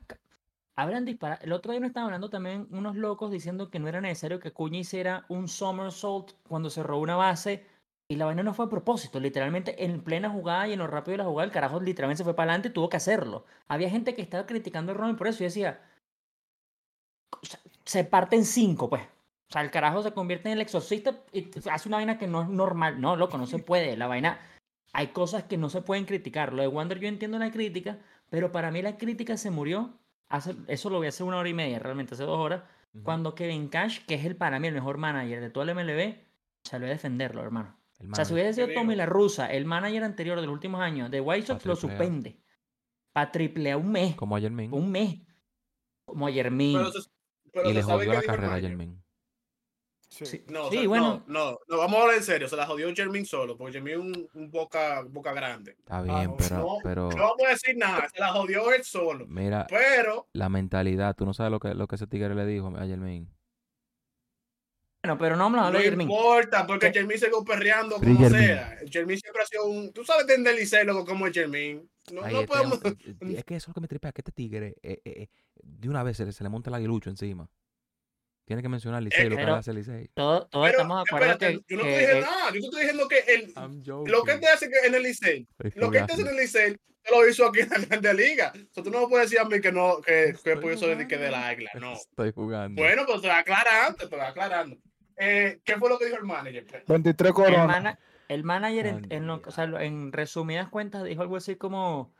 hablan 0.75 1.05
disparate. 1.05 1.45
El 1.45 1.53
otro 1.53 1.71
día 1.71 1.79
nos 1.79 1.87
estaban 1.87 2.07
hablando 2.07 2.29
también 2.29 2.67
unos 2.71 2.95
locos 2.95 3.31
diciendo 3.31 3.69
que 3.69 3.79
no 3.79 3.87
era 3.87 4.01
necesario 4.01 4.39
que 4.39 4.51
Cuña 4.51 4.79
hiciera 4.79 5.25
un 5.29 5.47
somersault 5.47 6.31
cuando 6.47 6.69
se 6.69 6.83
robó 6.83 7.01
una 7.01 7.15
base. 7.15 7.65
Y 8.09 8.15
la 8.15 8.25
vaina 8.25 8.43
no 8.43 8.53
fue 8.53 8.65
a 8.65 8.69
propósito. 8.69 9.19
Literalmente 9.19 9.85
en 9.85 10.03
plena 10.03 10.29
jugada 10.29 10.67
y 10.67 10.73
en 10.73 10.79
lo 10.79 10.87
rápido 10.87 11.13
de 11.13 11.17
la 11.19 11.29
jugada, 11.29 11.45
el 11.45 11.51
carajo 11.51 11.79
literalmente 11.79 12.19
se 12.19 12.23
fue 12.23 12.35
para 12.35 12.51
adelante 12.51 12.69
y 12.69 12.71
tuvo 12.71 12.89
que 12.89 12.97
hacerlo. 12.97 13.45
Había 13.67 13.89
gente 13.89 14.13
que 14.13 14.21
estaba 14.21 14.45
criticando 14.45 14.91
a 14.91 14.95
Robin 14.95 15.15
por 15.15 15.27
eso. 15.27 15.43
Y 15.43 15.45
decía, 15.45 15.81
se 17.85 18.03
parte 18.03 18.35
en 18.35 18.45
cinco, 18.45 18.89
pues. 18.89 19.03
O 19.03 19.53
sea, 19.53 19.61
el 19.61 19.71
carajo 19.71 20.01
se 20.03 20.11
convierte 20.11 20.49
en 20.49 20.53
el 20.53 20.61
exorcista 20.61 21.21
y 21.31 21.49
hace 21.69 21.87
una 21.87 21.97
vaina 21.97 22.17
que 22.17 22.27
no 22.27 22.41
es 22.41 22.49
normal. 22.49 22.99
No, 22.99 23.15
loco, 23.15 23.37
no 23.37 23.45
se 23.45 23.59
puede. 23.59 23.95
La 23.97 24.07
vaina, 24.07 24.39
hay 24.93 25.07
cosas 25.07 25.43
que 25.43 25.57
no 25.57 25.69
se 25.69 25.81
pueden 25.81 26.05
criticar. 26.05 26.53
Lo 26.53 26.61
de 26.61 26.67
Wander 26.67 26.99
yo 26.99 27.07
entiendo 27.07 27.39
la 27.39 27.51
crítica, 27.51 27.99
pero 28.29 28.51
para 28.51 28.71
mí 28.71 28.81
la 28.81 28.97
crítica 28.97 29.37
se 29.37 29.51
murió. 29.51 29.97
Hace, 30.29 30.55
eso 30.67 30.89
lo 30.89 30.97
voy 30.97 31.07
a 31.07 31.09
hacer 31.09 31.27
una 31.27 31.37
hora 31.37 31.49
y 31.49 31.53
media, 31.53 31.79
realmente 31.79 32.15
hace 32.15 32.23
dos 32.23 32.39
horas. 32.39 32.63
Cuando 33.03 33.33
Kevin 33.35 33.69
Cash, 33.69 34.05
que 34.05 34.15
es 34.15 34.25
el 34.25 34.35
para 34.35 34.59
mí 34.59 34.67
el 34.67 34.73
mejor 34.73 34.97
manager 34.97 35.41
de 35.41 35.49
todo 35.49 35.63
el 35.63 35.75
MLB, 35.75 36.15
salió 36.63 36.87
a 36.87 36.91
defenderlo, 36.91 37.41
hermano. 37.41 37.75
El 38.03 38.11
O 38.11 38.15
sea, 38.15 38.25
si 38.25 38.33
hubiese 38.33 38.53
sido 38.53 38.67
¿Qué 38.67 38.73
Tommy? 38.73 38.95
La 38.95 39.05
Russa, 39.05 39.51
el 39.51 39.65
manager 39.65 40.03
anterior 40.03 40.39
de 40.39 40.45
los 40.45 40.53
últimos 40.53 40.81
años 40.81 41.09
de 41.09 41.21
White 41.21 41.47
Sox, 41.47 41.65
lo 41.65 41.73
A. 41.73 41.75
suspende. 41.75 42.37
Para 43.13 43.31
triple 43.31 43.71
a 43.71 43.77
un 43.77 43.91
mes. 43.91 44.15
Como 44.15 44.35
ayer 44.35 44.51
mismo. 44.51 44.75
Un 44.77 44.91
mes. 44.91 45.19
Como 46.05 46.27
a 46.27 46.31
Yermín. 46.31 46.77
Pero 46.77 46.91
se- 46.91 47.09
pero 47.51 47.69
Y 47.69 47.73
le 47.73 47.83
jodió 47.83 48.13
la 48.13 48.21
carrera 48.23 48.55
a 48.55 48.59
sí. 48.59 50.25
Sí, 50.25 50.45
No, 50.47 50.67
o 50.67 50.71
sí, 50.71 50.77
sea, 50.77 50.87
bueno. 50.87 51.23
no, 51.27 51.51
no, 51.51 51.59
no, 51.67 51.77
vamos 51.77 51.97
a 51.97 52.01
hablar 52.03 52.17
en 52.17 52.23
serio. 52.23 52.47
Se 52.47 52.55
la 52.55 52.67
jodió 52.67 52.93
Jermin 52.93 53.25
solo, 53.25 53.57
porque 53.57 53.73
Jermin 53.73 53.93
es 53.93 53.99
un, 53.99 54.29
un 54.33 54.51
boca, 54.51 55.01
boca 55.09 55.33
grande. 55.33 55.71
Está 55.79 56.03
bien, 56.03 56.25
no, 56.25 56.37
pero, 56.37 56.57
no, 56.57 56.77
pero 56.83 57.09
No 57.09 57.15
vamos 57.17 57.43
a 57.47 57.49
decir 57.49 57.75
nada, 57.77 58.07
se 58.13 58.19
la 58.19 58.31
jodió 58.31 58.71
él 58.73 58.83
solo. 58.83 59.25
mira, 59.27 59.65
Pero, 59.69 60.27
la 60.33 60.49
mentalidad, 60.49 61.15
tú 61.15 61.25
no 61.25 61.33
sabes 61.33 61.51
lo 61.51 61.59
que, 61.59 61.73
lo 61.73 61.87
que 61.87 61.95
ese 61.95 62.05
tigre 62.05 62.35
le 62.35 62.45
dijo 62.45 62.67
a 62.77 62.85
Yermin. 62.85 63.27
Bueno, 65.03 65.17
pero 65.17 65.35
no 65.35 65.47
a 65.47 65.49
No 65.49 65.71
de 65.71 65.79
Jermín. 65.83 66.09
importa, 66.09 66.65
porque 66.65 66.87
¿Qué? 66.87 66.99
Jermín 66.99 67.17
se 67.19 67.25
quedó 67.25 67.43
perreando 67.43 67.97
como 67.97 68.17
Jermín. 68.19 68.29
sea. 68.47 68.77
Jermín 68.89 69.19
siempre 69.19 69.41
ha 69.41 69.45
sido 69.45 69.65
un. 69.65 69.91
Tú 69.91 70.05
sabes 70.05 70.21
entender 70.21 70.55
Licey, 70.55 70.85
loco, 70.85 71.03
como 71.05 71.27
es 71.27 71.33
Jermín. 71.33 71.89
No, 72.11 72.23
Ay, 72.23 72.33
no 72.33 72.39
este 72.41 72.47
podemos. 72.47 72.81
hom- 72.81 72.97
eh, 73.33 73.35
es 73.37 73.43
que 73.43 73.55
eso 73.57 73.65
es 73.65 73.67
lo 73.67 73.73
que 73.73 73.81
me 73.81 73.87
tripea, 73.89 74.13
que 74.13 74.21
este 74.21 74.31
tigre 74.31 74.75
eh, 74.81 75.01
eh, 75.03 75.11
eh, 75.23 75.27
de 75.61 75.89
una 75.89 76.03
vez 76.03 76.15
se 76.15 76.25
le, 76.25 76.31
se 76.31 76.41
le 76.43 76.49
monta 76.49 76.69
el 76.69 76.75
aguilucho 76.75 77.09
encima. 77.09 77.49
Tiene 78.45 78.61
que 78.61 78.69
mencionar 78.69 79.03
Licey, 79.03 79.29
lo 79.29 79.35
que 79.35 79.41
hace 79.43 79.73
Licey. 79.73 80.09
Todos, 80.13 80.47
Pero, 80.51 80.65
estamos 80.67 80.97
de 81.03 81.09
acuerdo 81.09 81.31
espérate, 81.33 81.59
que, 81.59 81.63
yo 81.67 81.77
no 81.77 81.83
te 81.83 81.89
dije 81.99 82.17
eh, 82.17 82.21
nada. 82.21 82.45
Yo 82.47 82.51
te 82.51 82.59
estoy 82.59 82.79
diciendo 82.81 83.07
que 83.09 83.19
el, 83.19 83.53
lo 84.09 84.23
que 84.23 84.37
te 84.37 84.47
hace 84.47 84.69
en 84.85 84.95
el 84.95 85.03
Licey, 85.03 85.47
lo 85.75 85.91
que 85.91 86.01
te 86.01 86.13
hace 86.13 86.21
en 86.21 86.27
el 86.29 86.35
Licey, 86.37 86.75
te 87.03 87.11
lo 87.11 87.27
hizo 87.27 87.45
aquí 87.45 87.59
en 87.59 87.69
la 87.69 87.77
Grande 87.79 88.13
Liga. 88.13 88.53
O 88.55 88.73
sea, 88.73 88.83
tú 88.83 88.89
no 88.89 89.01
me 89.01 89.07
puedes 89.07 89.29
decir 89.29 89.45
a 89.45 89.49
mí 89.49 89.59
que 89.59 89.71
no, 89.73 89.99
que, 90.01 90.33
que 90.41 90.55
por 90.55 90.71
eso 90.71 90.89
es 90.89 91.05
que 91.07 91.17
de 91.17 91.29
la 91.29 91.47
águila. 91.49 91.71
No. 91.79 91.93
Estoy 91.93 92.31
jugando. 92.31 92.81
Bueno, 92.81 93.03
pues 93.05 93.21
te 93.21 93.27
voy 93.27 93.35
aclarando, 93.37 93.97
te 94.09 94.15
voy 94.15 94.25
aclarando. 94.25 94.77
Eh, 95.17 95.59
¿Qué 95.63 95.75
fue 95.77 95.89
lo 95.89 95.97
que 95.97 96.05
dijo 96.05 96.17
el 96.17 96.25
manager? 96.25 96.83
23 96.87 97.29
el, 97.29 97.33
coronas. 97.33 97.67
mana- 97.67 97.99
el 98.29 98.43
manager, 98.43 98.85
en, 98.87 98.95
Ande 98.95 99.15
en 99.15 99.27
lo- 99.27 99.41
o 99.45 99.51
sea, 99.51 99.67
lo- 99.67 99.79
en 99.79 100.11
resumidas 100.11 100.69
cuentas, 100.69 101.03
dijo 101.03 101.21
algo 101.21 101.35
así 101.37 101.55
como, 101.55 102.13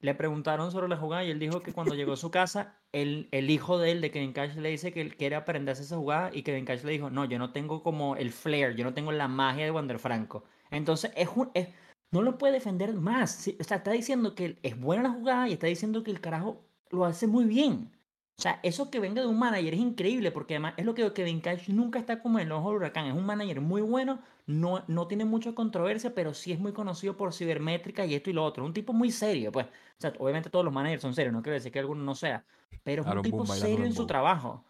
le 0.00 0.14
preguntaron 0.14 0.70
sobre 0.70 0.88
la 0.88 0.96
jugada 0.96 1.24
y 1.24 1.30
él 1.30 1.38
dijo 1.38 1.62
que 1.62 1.72
cuando 1.72 1.94
llegó 1.94 2.12
a 2.12 2.16
su 2.16 2.30
casa, 2.30 2.78
el, 2.92 3.28
el 3.32 3.48
hijo 3.50 3.78
de 3.78 3.92
él, 3.92 4.00
de 4.00 4.10
Kevin 4.10 4.32
Cash, 4.32 4.54
le 4.56 4.68
dice 4.70 4.92
que 4.92 5.00
él 5.00 5.16
quiere 5.16 5.36
aprenderse 5.36 5.82
esa 5.82 5.96
jugada 5.96 6.30
y 6.32 6.42
Kevin 6.42 6.64
Cash 6.66 6.82
le 6.84 6.92
dijo, 6.92 7.08
no, 7.10 7.24
yo 7.24 7.38
no 7.38 7.52
tengo 7.52 7.82
como 7.82 8.16
el 8.16 8.30
flair, 8.32 8.74
yo 8.76 8.84
no 8.84 8.92
tengo 8.94 9.12
la 9.12 9.28
magia 9.28 9.64
de 9.64 9.70
Wander 9.70 9.98
Franco. 9.98 10.44
Entonces, 10.70 11.12
es 11.16 11.28
un, 11.34 11.50
es- 11.54 11.68
no 12.12 12.22
lo 12.22 12.38
puede 12.38 12.52
defender 12.54 12.92
más. 12.94 13.48
O 13.58 13.64
sea, 13.64 13.78
está 13.78 13.90
diciendo 13.92 14.34
que 14.34 14.58
es 14.62 14.78
buena 14.78 15.02
la 15.04 15.10
jugada 15.10 15.48
y 15.48 15.54
está 15.54 15.66
diciendo 15.66 16.02
que 16.04 16.10
el 16.10 16.20
carajo 16.20 16.64
lo 16.90 17.04
hace 17.04 17.26
muy 17.26 17.44
bien. 17.46 17.90
O 18.38 18.42
sea, 18.42 18.60
eso 18.62 18.90
que 18.90 19.00
venga 19.00 19.22
de 19.22 19.28
un 19.28 19.38
manager 19.38 19.72
es 19.72 19.80
increíble 19.80 20.30
porque 20.30 20.54
además 20.54 20.74
es 20.76 20.84
lo 20.84 20.94
que 20.94 21.10
Kevin 21.14 21.40
Cash 21.40 21.70
nunca 21.70 21.98
está 21.98 22.20
como 22.20 22.38
en 22.38 22.46
el 22.46 22.52
ojo 22.52 22.68
del 22.68 22.76
huracán. 22.76 23.06
Es 23.06 23.14
un 23.14 23.24
manager 23.24 23.62
muy 23.62 23.80
bueno, 23.80 24.20
no, 24.44 24.84
no 24.88 25.08
tiene 25.08 25.24
mucha 25.24 25.54
controversia, 25.54 26.14
pero 26.14 26.34
sí 26.34 26.52
es 26.52 26.58
muy 26.58 26.72
conocido 26.74 27.16
por 27.16 27.32
cibermétrica 27.32 28.04
y 28.04 28.14
esto 28.14 28.28
y 28.28 28.34
lo 28.34 28.44
otro. 28.44 28.66
Un 28.66 28.74
tipo 28.74 28.92
muy 28.92 29.10
serio, 29.10 29.50
pues. 29.52 29.66
O 29.66 29.70
sea, 29.98 30.12
obviamente 30.18 30.50
todos 30.50 30.66
los 30.66 30.74
managers 30.74 31.00
son 31.00 31.14
serios, 31.14 31.32
no 31.32 31.42
quiero 31.42 31.54
decir 31.54 31.72
que 31.72 31.78
alguno 31.78 32.04
no 32.04 32.14
sea, 32.14 32.44
pero 32.82 33.02
es 33.02 33.08
un 33.08 33.22
tipo 33.22 33.46
serio 33.46 33.86
en 33.86 33.94
su 33.94 34.06
trabajo. 34.06 34.66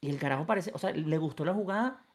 Y 0.00 0.10
el 0.10 0.18
carajo 0.18 0.46
parece, 0.46 0.70
o 0.74 0.78
sea, 0.78 0.92
le 0.92 1.18
gustó 1.18 1.44
la 1.44 1.54
jugada 1.54 2.06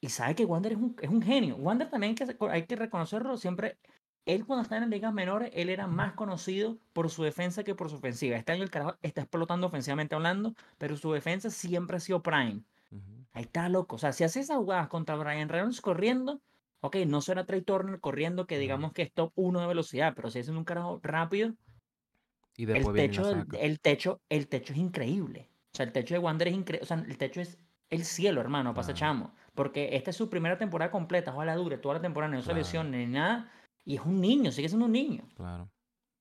y 0.00 0.08
sabe 0.08 0.34
que 0.34 0.44
Wander 0.44 0.72
es 0.72 0.78
un, 0.78 0.96
es 1.00 1.10
un 1.10 1.22
genio. 1.22 1.56
Wander 1.56 1.90
también 1.90 2.16
hay 2.18 2.26
que, 2.26 2.36
hay 2.50 2.66
que 2.66 2.76
reconocerlo, 2.76 3.36
siempre, 3.36 3.78
él 4.26 4.44
cuando 4.44 4.62
está 4.62 4.76
en 4.76 4.82
las 4.82 4.90
ligas 4.90 5.12
menores, 5.14 5.50
él 5.54 5.68
era 5.70 5.86
más 5.86 6.12
conocido 6.14 6.78
por 6.92 7.10
su 7.10 7.22
defensa 7.22 7.64
que 7.64 7.74
por 7.74 7.88
su 7.88 7.96
ofensiva. 7.96 8.36
Este 8.36 8.52
año 8.52 8.64
el 8.64 8.70
carajo 8.70 8.96
está 9.02 9.22
explotando 9.22 9.68
ofensivamente 9.68 10.14
hablando, 10.14 10.54
pero 10.78 10.96
su 10.96 11.12
defensa 11.12 11.48
siempre 11.50 11.96
ha 11.96 12.00
sido 12.00 12.22
prime. 12.22 12.64
Ujú. 12.90 13.26
Ahí 13.32 13.44
está 13.44 13.68
loco. 13.68 13.96
O 13.96 13.98
sea, 13.98 14.12
si 14.12 14.24
hace 14.24 14.40
esas 14.40 14.56
jugadas 14.58 14.88
contra 14.88 15.16
Brian 15.16 15.48
Reynolds 15.48 15.80
corriendo, 15.80 16.42
ok, 16.80 16.96
no 17.06 17.20
será 17.20 17.46
Trey 17.46 17.62
Turner 17.62 18.00
corriendo, 18.00 18.46
que 18.46 18.58
digamos 18.58 18.92
que 18.92 19.02
es 19.02 19.12
top 19.12 19.32
1 19.36 19.60
de 19.60 19.66
velocidad, 19.66 20.12
pero 20.16 20.30
si 20.30 20.40
es 20.40 20.48
un 20.48 20.64
carajo 20.64 21.00
rápido, 21.02 21.54
Y 22.56 22.64
el 22.70 22.92
techo, 22.94 23.24
saca. 23.24 23.58
el, 23.58 23.80
techo, 23.80 24.20
el 24.28 24.48
techo 24.48 24.72
es 24.72 24.78
increíble. 24.78 25.50
O 25.74 25.76
sea, 25.76 25.86
el 25.86 25.92
techo 25.92 26.14
de 26.14 26.18
Wander 26.18 26.48
es 26.48 26.54
increíble. 26.54 26.82
O 26.84 26.86
sea, 26.86 26.96
el 26.96 27.18
techo 27.18 27.40
es 27.40 27.58
el 27.90 28.04
cielo, 28.04 28.40
hermano, 28.40 28.74
pasa 28.74 28.92
Claro. 28.94 28.98
chamo. 28.98 29.34
Porque 29.54 29.90
esta 29.92 30.10
es 30.10 30.16
su 30.16 30.28
primera 30.28 30.58
temporada 30.58 30.90
completa. 30.90 31.32
Ojalá 31.34 31.54
dure 31.54 31.78
toda 31.78 31.96
la 31.96 32.00
temporada, 32.00 32.32
no 32.32 32.40
se 32.40 32.46
Claro. 32.46 32.58
lesione 32.58 33.06
ni 33.06 33.12
nada. 33.12 33.52
Y 33.86 33.94
es 33.96 34.02
un 34.02 34.20
niño, 34.20 34.50
sigue 34.52 34.68
siendo 34.68 34.84
un 34.86 34.92
niño. 34.92 35.22
Claro. 35.36 35.70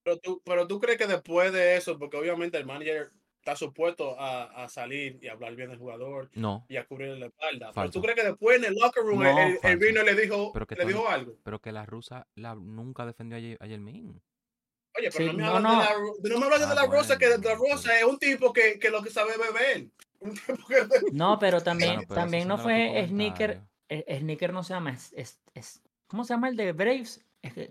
Pero 0.03 0.19
tú, 0.19 0.41
pero 0.45 0.67
tú 0.67 0.79
crees 0.79 0.97
que 0.99 1.07
después 1.07 1.51
de 1.51 1.75
eso, 1.75 1.97
porque 1.97 2.15
obviamente 2.15 2.57
el 2.57 2.65
manager 2.65 3.11
está 3.39 3.55
supuesto 3.55 4.19
a, 4.19 4.63
a 4.63 4.69
salir 4.69 5.17
y 5.21 5.27
hablar 5.27 5.55
bien 5.55 5.69
del 5.69 5.79
jugador 5.79 6.29
No, 6.33 6.65
y 6.69 6.77
a 6.77 6.85
cubrir 6.85 7.17
la 7.17 7.25
espalda. 7.27 7.71
Pero 7.73 7.89
tú 7.91 8.01
crees 8.01 8.15
que 8.15 8.23
después 8.23 8.57
en 8.59 8.65
el 8.65 8.75
locker 8.75 9.03
room 9.03 9.23
No, 9.23 9.29
él, 9.29 9.53
él 9.53 9.59
falso. 9.59 9.79
vino 9.79 10.01
y 10.01 10.05
le 10.05 10.15
dijo, 10.15 10.53
Pero 10.53 10.67
que 10.67 10.75
le 10.75 10.85
dijo 10.85 11.07
algo. 11.09 11.33
pero 11.43 11.59
que 11.59 11.71
la 11.71 11.85
rusa 11.87 12.27
la, 12.35 12.53
nunca 12.55 13.05
defendió 13.05 13.37
a, 13.37 13.41
Ye- 13.41 13.57
a 13.59 13.65
Yermin. 13.65 14.21
Oye, 14.97 15.09
pero 15.11 15.11
Sí, 15.11 15.25
no 15.25 15.33
me 15.33 15.43
no, 15.43 15.55
hablas 15.55 15.63
no. 15.63 16.13
de 16.19 16.29
la, 16.29 16.35
no 16.35 16.39
me 16.39 16.45
hablas 16.45 16.59
de 16.61 16.65
Ah, 16.67 16.75
la 16.75 16.85
Rosa, 16.85 17.17
que 17.17 17.27
de 17.27 17.37
la 17.39 17.55
Rosa 17.55 17.97
es 17.99 18.03
un 18.05 18.17
tipo 18.19 18.53
que, 18.53 18.79
que 18.79 18.89
lo 18.91 19.01
que 19.01 19.09
sabe 19.09 19.33
beber. 19.37 19.89
Que- 20.67 21.11
No, 21.11 21.37
pero 21.39 21.61
también, 21.61 22.01
pero 22.07 22.13
también 22.21 22.47
no 22.47 22.57
fue 22.59 23.05
Sneaker. 23.07 23.61
eh, 23.89 24.17
Sneaker 24.19 24.53
no 24.53 24.63
se 24.63 24.73
llama. 24.73 24.91
Es, 24.91 25.11
es, 25.13 25.39
es- 25.55 25.81
¿Cómo 26.07 26.23
se 26.23 26.33
llama 26.35 26.47
el 26.49 26.55
de 26.55 26.71
Braves? 26.71 27.24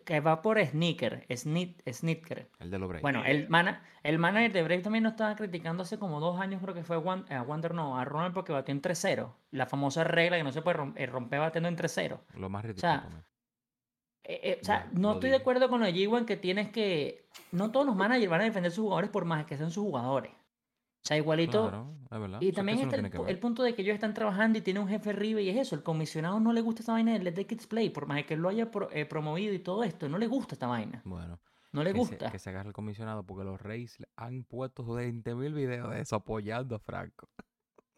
Que, 0.05 0.21
va 0.21 0.43
por 0.43 0.59
Sneaker. 0.65 1.27
Snit, 1.37 1.81
Sneaker. 1.89 2.49
El 2.61 2.71
de 2.71 2.79
los 2.79 2.89
Braves. 2.89 3.03
Bueno, 3.03 3.25
el, 3.25 3.49
mana, 3.49 3.83
el 4.03 4.19
manager 4.19 4.53
de 4.53 4.63
Braves 4.63 4.83
también 4.85 5.05
nos 5.05 5.13
estaba 5.13 5.35
criticando 5.37 5.83
hace 5.83 5.99
como 5.99 6.21
dos 6.21 6.41
años, 6.41 6.61
creo 6.63 6.75
que 6.75 6.85
fue 6.85 6.97
a 6.97 7.43
Wander, 7.43 7.75
no, 7.75 7.99
a 7.99 8.05
Ronald 8.05 8.35
porque 8.35 8.53
batió 8.53 8.73
en 8.73 8.83
3-0. 8.83 9.33
La 9.51 9.67
famosa 9.67 10.05
regla 10.05 10.37
que 10.37 10.45
no 10.45 10.53
se 10.53 10.63
puede 10.63 10.79
rom- 10.79 10.95
eh, 10.97 11.07
romper 11.07 11.41
batiendo 11.41 11.69
en 11.69 11.77
3-0. 11.77 12.21
Lo 12.37 12.49
más 12.49 12.65
ridículo. 12.65 12.81
sea. 12.81 13.09
Eh, 14.27 14.41
eh, 14.43 14.59
o 14.61 14.65
sea, 14.65 14.85
Ya, 14.87 14.91
no 14.99 15.13
estoy 15.13 15.31
de 15.31 15.37
acuerdo 15.37 15.69
con 15.69 15.81
lo 15.81 15.87
de 15.87 15.93
G1 15.93 16.25
que 16.25 16.37
tienes 16.37 16.71
que. 16.71 17.27
No 17.53 17.71
todos 17.71 17.85
los 17.85 17.95
managers 17.95 18.31
van 18.31 18.41
a 18.41 18.45
defender 18.45 18.71
sus 18.73 18.83
jugadores 18.85 19.11
por 19.11 19.25
más 19.27 19.45
que 19.45 19.57
sean 19.57 19.71
sus 19.71 19.85
jugadores. 19.85 20.33
O 21.05 21.07
sea, 21.07 21.19
igualito. 21.19 21.61
Claro, 21.69 21.95
es 22.11 22.19
verdad. 22.19 22.41
Y 22.41 22.53
también 22.53 22.79
no 22.79 22.85
está 22.85 22.97
el, 22.97 23.11
tiene 23.11 23.37
punto 23.37 23.63
de 23.63 23.75
que 23.75 23.83
ellos 23.83 23.93
están 23.95 24.15
trabajando 24.15 24.59
y 24.59 24.63
tienen 24.63 24.83
un 24.85 24.89
jefe 24.89 25.11
arriba 25.11 25.39
y 25.43 25.51
es 25.51 25.57
eso, 25.59 25.75
el 25.75 25.83
comisionado 25.83 26.41
no 26.41 26.53
le 26.55 26.63
gusta 26.63 26.81
esta 26.81 26.93
vaina 26.93 27.13
del 27.13 27.25
Let 27.25 27.33
the 27.33 27.47
Kids 27.47 27.67
Play, 27.67 27.91
por 27.91 28.07
más 28.07 28.25
que 28.25 28.35
él 28.35 28.41
lo 28.41 28.49
haya 28.49 28.71
pro- 28.71 28.91
eh, 28.91 29.05
promovido 29.05 29.53
y 29.53 29.59
todo 29.59 29.85
esto, 29.85 30.09
no 30.09 30.17
le 30.17 30.27
gusta 30.27 30.55
esta 30.55 30.67
vaina, 30.67 31.03
Bueno, 31.05 31.39
no 31.73 31.85
le 31.85 31.93
que 31.93 31.99
gusta. 31.99 32.27
Se, 32.27 32.33
que 32.33 32.39
se 32.39 32.49
agarre 32.49 32.69
el 32.69 32.73
comisionado 32.75 33.23
porque 33.23 33.45
los 33.45 33.61
Reyes 33.61 33.99
han 34.17 34.45
puesto 34.45 34.83
20 34.85 35.35
mil 35.35 35.53
videos 35.53 35.91
de 35.91 36.01
eso 36.01 36.17
apoyando 36.17 36.77
a 36.77 36.79
Franco. 36.79 37.29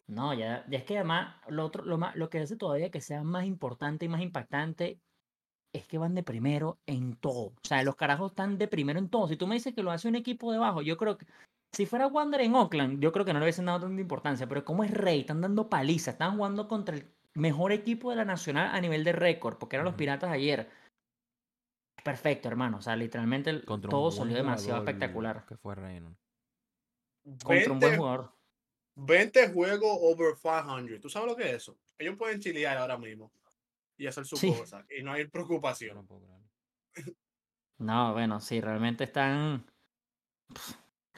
No, 0.07 0.33
ya, 0.33 0.65
ya 0.69 0.77
es 0.79 0.83
que 0.83 0.97
además 0.97 1.35
lo 1.47 1.65
otro, 1.65 1.85
lo 1.85 1.97
más, 1.97 2.13
lo 2.17 2.29
que 2.29 2.39
hace 2.39 2.57
todavía 2.57 2.91
que 2.91 2.99
sea 2.99 3.23
más 3.23 3.45
importante 3.45 4.05
y 4.05 4.09
más 4.09 4.21
impactante 4.21 4.99
es 5.73 5.87
que 5.87 5.97
van 5.97 6.13
de 6.15 6.23
primero 6.23 6.77
en 6.85 7.15
todo. 7.15 7.47
O 7.47 7.53
sea, 7.63 7.83
los 7.83 7.95
carajos 7.95 8.31
están 8.31 8.57
de 8.57 8.67
primero 8.67 8.99
en 8.99 9.09
todo. 9.09 9.27
Si 9.27 9.37
tú 9.37 9.47
me 9.47 9.55
dices 9.55 9.73
que 9.73 9.83
lo 9.83 9.91
hace 9.91 10.07
un 10.09 10.15
equipo 10.15 10.51
debajo, 10.51 10.81
yo 10.81 10.97
creo 10.97 11.17
que 11.17 11.25
si 11.71 11.85
fuera 11.85 12.07
Wander 12.07 12.41
en 12.41 12.55
Oakland, 12.55 12.99
yo 13.01 13.11
creo 13.11 13.25
que 13.25 13.33
no 13.33 13.39
le 13.39 13.45
hubiesen 13.45 13.65
dado 13.65 13.81
tanta 13.81 14.01
importancia. 14.01 14.47
Pero 14.47 14.65
como 14.65 14.83
es 14.83 14.91
Rey, 14.91 15.21
están 15.21 15.41
dando 15.41 15.69
paliza, 15.69 16.11
están 16.11 16.35
jugando 16.37 16.67
contra 16.67 16.95
el 16.95 17.11
mejor 17.33 17.71
equipo 17.71 18.09
de 18.09 18.15
la 18.15 18.25
nacional 18.25 18.75
a 18.75 18.81
nivel 18.81 19.03
de 19.03 19.11
récord, 19.11 19.57
porque 19.57 19.75
eran 19.75 19.85
los 19.85 19.95
piratas 19.95 20.31
ayer. 20.31 20.69
Perfecto, 22.03 22.47
hermano. 22.47 22.77
O 22.77 22.81
sea, 22.81 22.95
literalmente 22.95 23.49
el- 23.49 23.65
todo 23.65 24.11
salió 24.11 24.35
demasiado 24.35 24.79
espectacular. 24.79 25.45
Que 25.45 25.57
fue 25.57 25.75
Reynolds. 25.75 26.17
Contra 27.43 27.73
un 27.73 27.79
buen 27.79 27.91
20, 27.91 27.97
jugador. 27.97 28.31
20 28.95 29.49
juegos 29.49 29.97
over 30.01 30.35
500. 30.41 31.01
¿Tú 31.01 31.09
sabes 31.09 31.27
lo 31.27 31.35
que 31.35 31.43
es 31.49 31.55
eso? 31.55 31.77
Ellos 31.97 32.15
pueden 32.17 32.39
chilear 32.39 32.77
ahora 32.77 32.97
mismo 32.97 33.31
y 33.97 34.07
hacer 34.07 34.25
su 34.25 34.37
Sí. 34.37 34.53
cosa. 34.53 34.85
Y 34.97 35.03
no 35.03 35.11
hay 35.11 35.27
preocupación. 35.27 36.07
no 37.79 38.13
bueno, 38.13 38.39
sí, 38.39 38.61
realmente 38.61 39.03
están. 39.03 39.65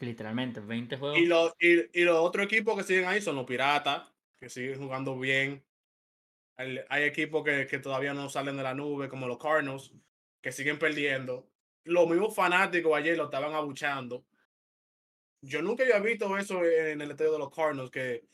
Literalmente, 0.05 0.59
20 0.59 0.97
juegos. 0.97 1.17
Y, 1.19 1.25
los 1.25 1.53
y, 1.59 1.99
y 2.01 2.03
los 2.03 2.17
otros 2.17 2.45
equipos 2.45 2.77
que 2.77 2.83
siguen 2.83 3.05
ahí 3.05 3.21
son 3.21 3.35
los 3.35 3.45
Piratas, 3.45 4.07
que 4.39 4.49
siguen 4.49 4.79
jugando 4.79 5.17
bien. 5.17 5.63
Hay, 6.57 6.79
hay 6.89 7.03
equipos 7.03 7.43
que, 7.43 7.67
que 7.67 7.79
todavía 7.79 8.13
no 8.13 8.29
salen 8.29 8.57
de 8.57 8.63
la 8.63 8.73
nube, 8.73 9.07
como 9.09 9.27
los 9.27 9.37
Cardinals, 9.37 9.93
que 10.41 10.51
siguen 10.51 10.77
perdiendo. 10.79 11.47
Los 11.85 12.07
mismos 12.09 12.35
fanáticos 12.35 12.95
ayer 12.97 13.17
lo 13.17 13.25
estaban 13.25 13.53
abuchando. 13.53 14.25
Yo 15.41 15.61
nunca 15.61 15.83
había 15.83 15.99
visto 15.99 16.37
eso 16.37 16.63
en 16.65 16.99
el 17.01 17.11
estadio 17.11 17.31
de 17.31 17.39
los 17.39 17.49
Cardinals, 17.49 17.91
que 17.91 18.25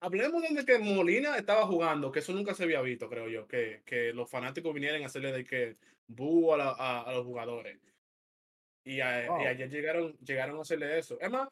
hablemos 0.00 0.42
de 0.42 0.64
que 0.64 0.78
Molina 0.78 1.36
estaba 1.36 1.66
jugando, 1.66 2.12
que 2.12 2.20
eso 2.20 2.32
nunca 2.32 2.54
se 2.54 2.62
había 2.64 2.80
visto, 2.80 3.08
creo 3.08 3.28
yo, 3.28 3.46
que, 3.48 3.82
que 3.84 4.12
los 4.12 4.30
fanáticos 4.30 4.72
vinieran 4.74 5.02
a 5.02 5.06
hacerle 5.06 5.32
de 5.32 5.44
que 5.44 5.76
boo 6.06 6.54
a, 6.54 6.70
a- 6.70 7.02
a 7.02 7.12
los 7.12 7.24
jugadores. 7.24 7.78
Y, 8.84 9.00
a- 9.00 9.24
y 9.24 9.28
Wow. 9.28 9.46
ayer 9.46 9.70
llegaron, 9.70 10.12
llegaron 10.18 10.58
a 10.58 10.62
hacerle 10.62 10.98
eso. 10.98 11.18
Es 11.20 11.30
más, 11.30 11.48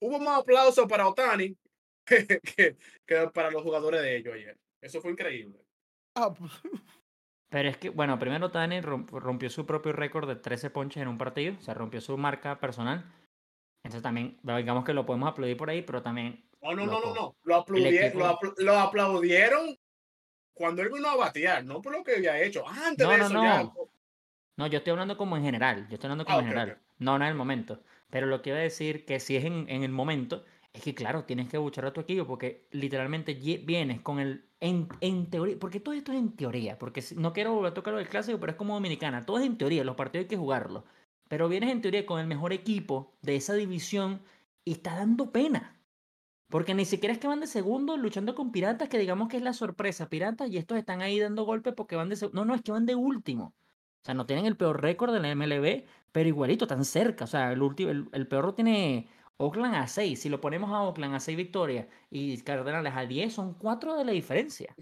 hubo 0.00 0.18
más 0.18 0.40
aplausos 0.40 0.86
para 0.88 1.06
Otani 1.08 1.56
que, 2.06 2.26
que, 2.40 2.76
que 3.06 3.28
para 3.34 3.50
los 3.50 3.62
jugadores 3.62 4.00
de 4.02 4.16
ellos 4.16 4.34
ayer. 4.34 4.56
Eso 4.80 5.00
fue 5.00 5.10
increíble. 5.12 5.60
Ah, 6.16 6.32
pues, 6.32 6.50
Pero 7.50 7.68
es 7.68 7.76
que, 7.76 7.90
bueno, 7.90 8.16
primero 8.18 8.50
Tani 8.50 8.80
romp- 8.80 9.10
rompió 9.10 9.50
su 9.50 9.66
propio 9.66 9.92
récord 9.92 10.28
de 10.28 10.36
13 10.36 10.70
ponches 10.70 11.02
en 11.02 11.08
un 11.08 11.18
partido, 11.18 11.56
o 11.58 11.60
sea, 11.62 11.74
rompió 11.74 12.00
su 12.00 12.16
marca 12.16 12.58
personal. 12.60 13.04
Entonces 13.84 14.02
también, 14.02 14.38
digamos 14.42 14.84
que 14.84 14.94
lo 14.94 15.04
podemos 15.04 15.28
aplaudir 15.30 15.56
por 15.56 15.68
ahí, 15.68 15.82
pero 15.82 16.00
también, 16.02 16.48
No, 16.62 16.74
no, 16.74 16.86
no, 16.86 17.00
no, 17.00 17.14
no. 17.14 17.36
Lo, 17.42 17.56
aplaudie- 17.64 18.06
equipo- 18.06 18.20
lo, 18.20 18.26
apl- 18.38 18.54
lo 18.58 18.78
aplaudieron 18.78 19.76
cuando 20.54 20.82
él 20.82 20.90
vino 20.92 21.08
a 21.08 21.16
batear, 21.16 21.64
no 21.64 21.80
por 21.82 21.92
lo 21.92 22.04
que 22.04 22.16
había 22.16 22.40
hecho. 22.40 22.66
Antes 22.68 23.04
No, 23.06 23.12
de 23.12 23.18
no, 23.18 23.24
eso 23.26 23.42
ya. 23.42 23.72
No. 24.60 24.66
yo 24.66 24.78
estoy 24.78 24.92
hablando 24.92 25.16
como 25.16 25.36
en 25.36 25.42
general, 25.44 25.86
yo 25.88 25.94
estoy 25.94 26.08
hablando 26.08 26.24
como 26.26 26.38
Ah, 26.38 26.42
en 26.42 26.46
general, 26.48 26.78
no, 26.98 27.18
no 27.18 27.24
en 27.24 27.30
el 27.30 27.36
momento. 27.36 27.82
Pero 28.10 28.26
lo 28.26 28.42
que 28.42 28.50
iba 28.50 28.58
a 28.58 28.62
decir 28.62 29.04
que 29.04 29.20
si 29.20 29.36
es 29.36 29.44
en, 29.44 29.68
en 29.68 29.82
el 29.84 29.90
momento, 29.92 30.44
es 30.72 30.82
que 30.82 30.94
claro, 30.94 31.24
tienes 31.24 31.48
que 31.48 31.58
buchar 31.58 31.86
a 31.86 31.92
tu 31.92 32.00
equipo 32.00 32.26
porque 32.26 32.66
literalmente 32.72 33.34
vienes 33.34 34.00
con 34.02 34.18
el, 34.20 34.44
en, 34.60 34.88
en 35.00 35.30
teoría, 35.30 35.56
porque 35.58 35.80
todo 35.80 35.94
esto 35.94 36.12
es 36.12 36.18
en 36.18 36.36
teoría, 36.36 36.78
porque 36.78 37.02
si- 37.02 37.16
no 37.16 37.32
quiero 37.32 37.54
volver 37.54 37.72
a 37.72 37.74
tocar 37.74 37.92
lo 37.92 37.98
del 37.98 38.08
clásico, 38.08 38.38
pero 38.40 38.52
es 38.52 38.58
como 38.58 38.74
dominicana, 38.74 39.24
todo 39.26 39.38
es 39.38 39.46
en 39.46 39.58
teoría, 39.58 39.84
los 39.84 39.96
partidos 39.96 40.24
hay 40.24 40.28
que 40.28 40.36
jugarlos. 40.36 40.84
Pero 41.28 41.48
vienes 41.48 41.70
en 41.70 41.80
teoría 41.80 42.06
con 42.06 42.20
el 42.20 42.26
mejor 42.26 42.52
equipo 42.52 43.14
de 43.22 43.36
esa 43.36 43.54
división 43.54 44.22
y 44.64 44.72
está 44.72 44.96
dando 44.96 45.30
pena. 45.32 45.76
Porque 46.48 46.74
ni 46.74 46.84
siquiera 46.84 47.12
es 47.14 47.18
que 47.20 47.28
van 47.28 47.40
de 47.40 47.46
segundo 47.46 47.96
luchando 47.96 48.34
con 48.34 48.52
piratas, 48.52 48.88
que 48.88 48.98
digamos 48.98 49.28
que 49.28 49.36
es 49.38 49.42
la 49.42 49.52
sorpresa, 49.52 50.08
piratas, 50.10 50.50
y 50.50 50.58
estos 50.58 50.78
están 50.78 51.00
ahí 51.02 51.18
dando 51.20 51.44
golpes 51.44 51.74
porque 51.74 51.96
van 51.96 52.08
de 52.08 52.16
segundo. 52.16 52.40
No, 52.40 52.44
no, 52.46 52.54
es 52.54 52.62
que 52.62 52.72
van 52.72 52.86
de 52.86 52.94
último. 52.96 53.54
O 54.02 54.04
sea, 54.04 54.14
no 54.14 54.26
tienen 54.26 54.46
el 54.46 54.56
peor 54.56 54.80
récord 54.82 55.12
de 55.12 55.20
la 55.20 55.34
MLB, 55.34 55.86
pero 56.12 56.28
igualito, 56.28 56.64
están 56.64 56.84
cerca. 56.84 57.24
O 57.24 57.28
sea, 57.28 57.52
el, 57.52 57.62
último, 57.62 57.90
el, 57.90 58.08
el 58.12 58.26
peor 58.28 58.44
lo 58.46 58.54
tiene 58.54 59.08
Oakland 59.36 59.74
a 59.76 59.86
6. 59.86 60.20
Si 60.22 60.28
lo 60.28 60.40
ponemos 60.40 60.70
a 60.70 60.82
Oakland 60.82 61.14
a 61.14 61.20
6 61.20 61.36
victorias 61.36 61.86
y 62.10 62.40
Cardenales 62.42 62.94
a 62.96 63.02
10, 63.06 63.32
son 63.34 63.54
4 63.54 63.96
de 63.96 64.04
la 64.04 64.12
diferencia. 64.12 64.74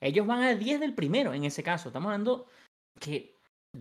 Ellos 0.00 0.26
van 0.26 0.42
a 0.42 0.54
10 0.54 0.80
del 0.80 0.94
primero 0.94 1.34
en 1.34 1.44
ese 1.44 1.62
caso. 1.62 1.88
Estamos 1.88 2.06
hablando 2.08 2.46
que 3.00 3.40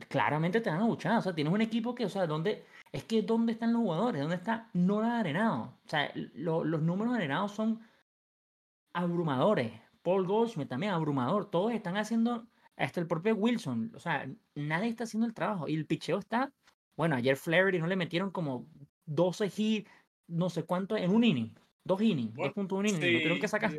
claramente 0.09 0.61
te 0.61 0.69
van 0.69 0.81
a 0.81 0.87
luchar. 0.87 1.17
O 1.17 1.21
sea, 1.21 1.35
tienes 1.35 1.53
un 1.53 1.61
equipo 1.61 1.93
que, 1.95 2.05
o 2.05 2.09
sea, 2.09 2.25
¿dónde, 2.27 2.65
es 2.91 3.03
que 3.05 3.21
¿dónde 3.21 3.53
están 3.53 3.73
los 3.73 3.81
jugadores? 3.83 4.21
¿Dónde 4.21 4.37
está 4.37 4.69
Nora 4.73 5.19
Arenado? 5.19 5.79
O 5.85 5.89
sea, 5.89 6.11
lo- 6.33 6.63
los 6.63 6.81
números 6.81 7.13
arenados 7.15 7.51
son 7.53 7.81
abrumadores. 8.93 9.73
Paul 10.01 10.25
Goldschmidt 10.27 10.69
también 10.69 10.93
abrumador. 10.93 11.49
Todos 11.49 11.73
están 11.73 11.97
haciendo, 11.97 12.47
hasta 12.77 12.99
el 12.99 13.07
propio 13.07 13.35
Wilson. 13.35 13.91
O 13.95 13.99
sea, 13.99 14.27
nadie 14.55 14.89
está 14.89 15.03
haciendo 15.03 15.27
el 15.27 15.33
trabajo. 15.33 15.67
Y 15.67 15.75
el 15.75 15.85
picheo 15.85 16.19
está, 16.19 16.51
bueno, 16.95 17.15
ayer 17.15 17.35
Flaherty 17.35 17.79
no 17.79 17.87
le 17.87 17.95
metieron 17.95 18.31
como 18.31 18.67
12 19.05 19.51
hits, 19.55 19.89
no 20.27 20.49
sé 20.49 20.63
cuánto, 20.63 20.97
en 20.97 21.11
un 21.11 21.23
inning. 21.23 21.53
Dos 21.85 22.01
innings, 22.01 22.33
Bueno, 22.33 22.53
2.1 22.53 22.89
innings. 22.89 22.93
Lo 22.93 22.99
tuvieron 22.99 23.39
que 23.39 23.47
sí, 23.47 23.51
sacar. 23.51 23.71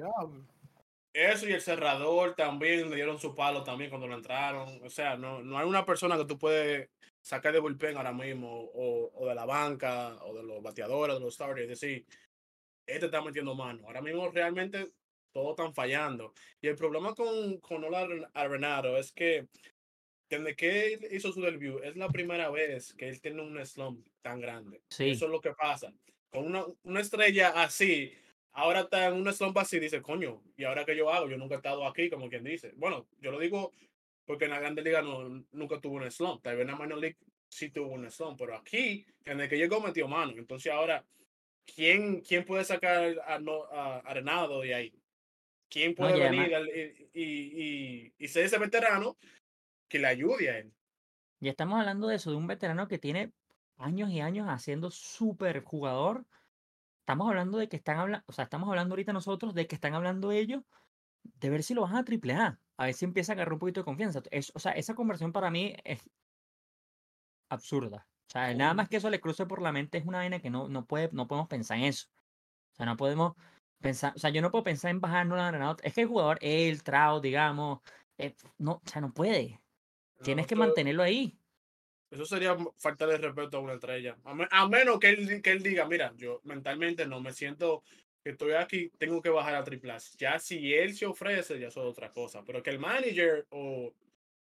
Eso 1.15 1.49
y 1.49 1.53
el 1.53 1.61
cerrador 1.61 2.35
también 2.35 2.91
le 2.91 2.97
dieron 2.97 3.19
su 3.19 3.35
palo 3.35 3.63
también 3.63 3.89
cuando 3.89 4.07
lo 4.07 4.15
entraron. 4.15 4.81
O 4.85 4.91
sea, 4.91 5.17
no, 5.17 5.43
no 5.43 5.59
hay 5.59 5.67
una 5.67 5.87
persona 5.87 6.17
que 6.17 6.25
tú 6.25 6.39
puedes 6.39 6.91
sacar 7.23 7.53
de 7.53 7.61
bullpen 7.61 7.97
ahora 7.97 8.13
mismo, 8.13 8.51
o, 8.75 9.11
o 9.15 9.27
de 9.27 9.35
la 9.35 9.47
banca, 9.47 10.17
o 10.25 10.35
de 10.35 10.43
los 10.43 10.63
bateadores, 10.63 11.17
de 11.17 11.21
los 11.21 11.35
starters, 11.35 11.65
y 11.65 11.69
decir, 11.69 12.07
este 12.87 13.07
está 13.07 13.23
metiendo 13.23 13.55
mano. 13.55 13.87
Ahora 13.87 14.03
mismo 14.03 14.29
realmente 14.31 14.93
todos 15.35 15.51
están 15.51 15.75
fallando. 15.75 16.33
Y 16.63 16.69
el 16.69 16.77
problema 16.77 17.15
con, 17.15 17.59
con 17.59 17.83
Nolan 17.83 18.27
Arenado 18.33 18.97
es 18.97 19.13
que 19.13 19.47
desde 20.31 20.57
que 20.57 20.95
él 20.95 21.09
hizo 21.11 21.33
su 21.33 21.43
debut, 21.43 21.83
es 21.85 21.97
la 21.97 22.09
primera 22.09 22.51
vez 22.51 22.95
que 22.95 23.09
él 23.09 23.21
tiene 23.21 23.43
un 23.43 23.65
slump 23.67 24.07
tan 24.23 24.41
grande. 24.41 24.81
Sí. 24.89 25.11
Eso 25.11 25.27
es 25.27 25.31
lo 25.31 25.41
que 25.41 25.53
pasa. 25.53 25.93
Con 26.31 26.47
una, 26.47 26.65
una 26.85 27.01
estrella 27.01 27.51
así, 27.63 28.13
ahora 28.53 28.81
está 28.81 29.07
en 29.07 29.15
una 29.15 29.33
slump 29.33 29.59
así, 29.59 29.79
dice, 29.79 30.01
coño, 30.01 30.41
¿y 30.57 30.65
ahora 30.65 30.85
qué 30.85 30.97
yo 30.97 31.11
hago? 31.11 31.29
Yo 31.29 31.37
nunca 31.37 31.57
he 31.57 31.59
estado 31.59 31.87
aquí, 31.87 32.09
como 32.09 32.29
quien 32.29 32.45
dice. 32.45 32.73
Bueno, 32.77 33.07
yo 33.21 33.31
lo 33.31 33.39
digo 33.39 33.73
porque 34.25 34.45
en 34.45 34.53
la 34.53 34.61
Grande 34.61 34.83
Liga 34.83 35.03
no, 35.03 35.45
nunca 35.53 35.81
tuvo 35.81 35.97
un 35.97 36.11
slump. 36.11 36.43
Tal 36.43 36.57
vez 36.57 36.63
en 36.63 36.73
la 36.73 36.79
Minor 36.79 36.99
League 36.99 37.19
sí 37.49 37.71
tuvo 37.71 37.93
un 37.93 38.11
slump, 38.11 38.39
pero 38.39 38.57
aquí, 38.57 39.07
desde 39.25 39.49
que 39.49 39.59
llegó, 39.59 39.81
metió 39.81 40.09
mano. 40.09 40.33
Entonces 40.37 40.73
ahora, 40.73 41.05
¿quién, 41.67 42.21
quién 42.21 42.45
puede 42.45 42.65
sacar 42.65 43.21
a, 43.27 43.39
no, 43.39 43.65
a 43.65 43.99
Arenado 43.99 44.61
de 44.61 44.75
ahí? 44.75 44.95
¿Quién 45.75 45.97
puede 45.97 46.21
venir 46.31 46.55
al- 46.55 46.69
y, 46.69 47.11
y, 47.13 47.25
y, 47.25 48.15
y 48.17 48.29
ser 48.29 48.45
ese 48.45 48.59
veterano 48.59 49.17
que 49.89 49.99
le 49.99 50.07
ayude 50.07 50.49
a 50.51 50.59
él? 50.59 50.73
Ya 51.41 51.51
estamos 51.51 51.81
hablando 51.81 52.07
de 52.07 52.15
eso, 52.15 52.31
de 52.31 52.37
un 52.37 52.47
veterano 52.47 52.87
que 52.87 53.01
tiene 53.01 53.33
años 53.77 54.09
y 54.11 54.21
años 54.21 54.47
haciendo 54.49 54.93
súper 54.93 55.65
jugador. 55.65 56.27
Estamos 57.01 57.29
hablando 57.29 57.59
de 57.59 57.69
que 57.69 57.77
están 57.77 57.99
hablando, 57.99 58.25
o 58.29 58.33
sea, 58.33 58.45
estamos 58.45 58.69
hablando 58.69 58.93
ahorita 58.93 59.13
nosotros 59.13 59.53
de 59.53 59.67
que 59.67 59.75
están 59.75 59.95
hablando 59.95 60.31
ellos 60.31 60.63
de 61.25 61.51
ver 61.51 61.65
si 61.65 61.75
lo 61.75 61.83
bajan 61.83 61.99
a 61.99 62.05
triple 62.05 62.35
A. 62.35 62.61
A 62.77 62.85
ver 62.87 62.95
si 62.95 63.05
empieza 63.05 63.33
a 63.33 63.35
agarrar 63.35 63.55
un 63.55 63.59
poquito 63.59 63.81
de 63.81 63.85
confianza. 63.85 64.23
Es- 64.31 64.53
o 64.55 64.61
sea, 64.61 64.73
esa 64.73 64.95
conversión 64.95 65.33
para 65.33 65.51
mí 65.51 65.75
es 65.83 66.09
absurda. 67.49 68.07
O 68.29 68.33
sea, 68.33 68.55
nada 68.55 68.75
más 68.75 68.89
que 68.89 68.97
eso 68.99 69.11
le 69.11 69.21
cruce 69.21 69.45
por 69.47 69.61
la 69.61 69.73
mente 69.73 69.99
es 69.99 70.07
una 70.07 70.19
vaina 70.19 70.41
que 70.41 70.51
no, 70.51 70.69
no, 70.69 70.87
puede, 70.87 71.11
no 71.13 71.27
podemos 71.27 71.49
pensar 71.49 71.79
en 71.79 71.85
eso. 71.85 72.07
O 72.73 72.77
sea, 72.77 72.87
no 72.87 72.97
podemos 72.97 73.35
pensar, 73.85 74.13
o 74.17 74.19
sea, 74.19 74.31
yo 74.31 74.43
no 74.43 74.51
puedo 74.51 74.65
pensar 74.65 74.91
en 74.91 75.01
bajar 75.01 75.27
no 75.27 75.37
Arenado. 75.37 75.77
Es 75.83 75.95
que 75.95 76.03
el 76.03 76.09
jugador, 76.09 76.39
el 76.41 76.83
Trout, 76.83 77.23
digamos, 77.23 77.81
eh, 78.19 78.35
no, 78.59 78.73
o 78.73 78.83
sea, 78.85 79.01
no 79.01 79.13
puede. 79.13 79.61
Tienes 80.23 80.47
que 80.47 80.57
mantenerlo 80.57 81.03
ahí. 81.03 81.39
Eso 82.11 82.25
sería 82.25 82.57
falta 82.79 83.07
de 83.07 83.19
respeto 83.19 83.57
a 83.57 83.61
una 83.61 83.75
estrella. 83.75 84.17
A, 84.25 84.35
me- 84.35 84.49
a 84.51 84.69
menos 84.69 84.99
que 84.99 85.09
él, 85.11 85.43
que 85.43 85.51
él 85.51 85.63
diga, 85.63 85.87
mira, 85.87 86.13
yo 86.17 86.41
mentalmente 86.45 87.07
no 87.07 87.21
me 87.21 87.33
siento 87.33 87.83
que 88.23 88.31
estoy 88.31 88.53
aquí, 88.53 88.91
tengo 88.99 89.21
que 89.21 89.29
bajar 89.31 89.55
a 89.57 89.65
triple 89.65 89.93
A. 89.93 89.99
Ya 90.17 90.39
si 90.39 90.73
él 90.73 90.95
se 90.97 91.07
ofrece, 91.07 91.59
ya 91.59 91.69
eso 91.69 91.83
es 91.83 91.87
otra 91.91 92.13
cosa. 92.13 92.43
Pero 92.45 92.63
que 92.63 92.71
el 92.71 92.79
manager 92.79 93.47
o, 93.51 93.93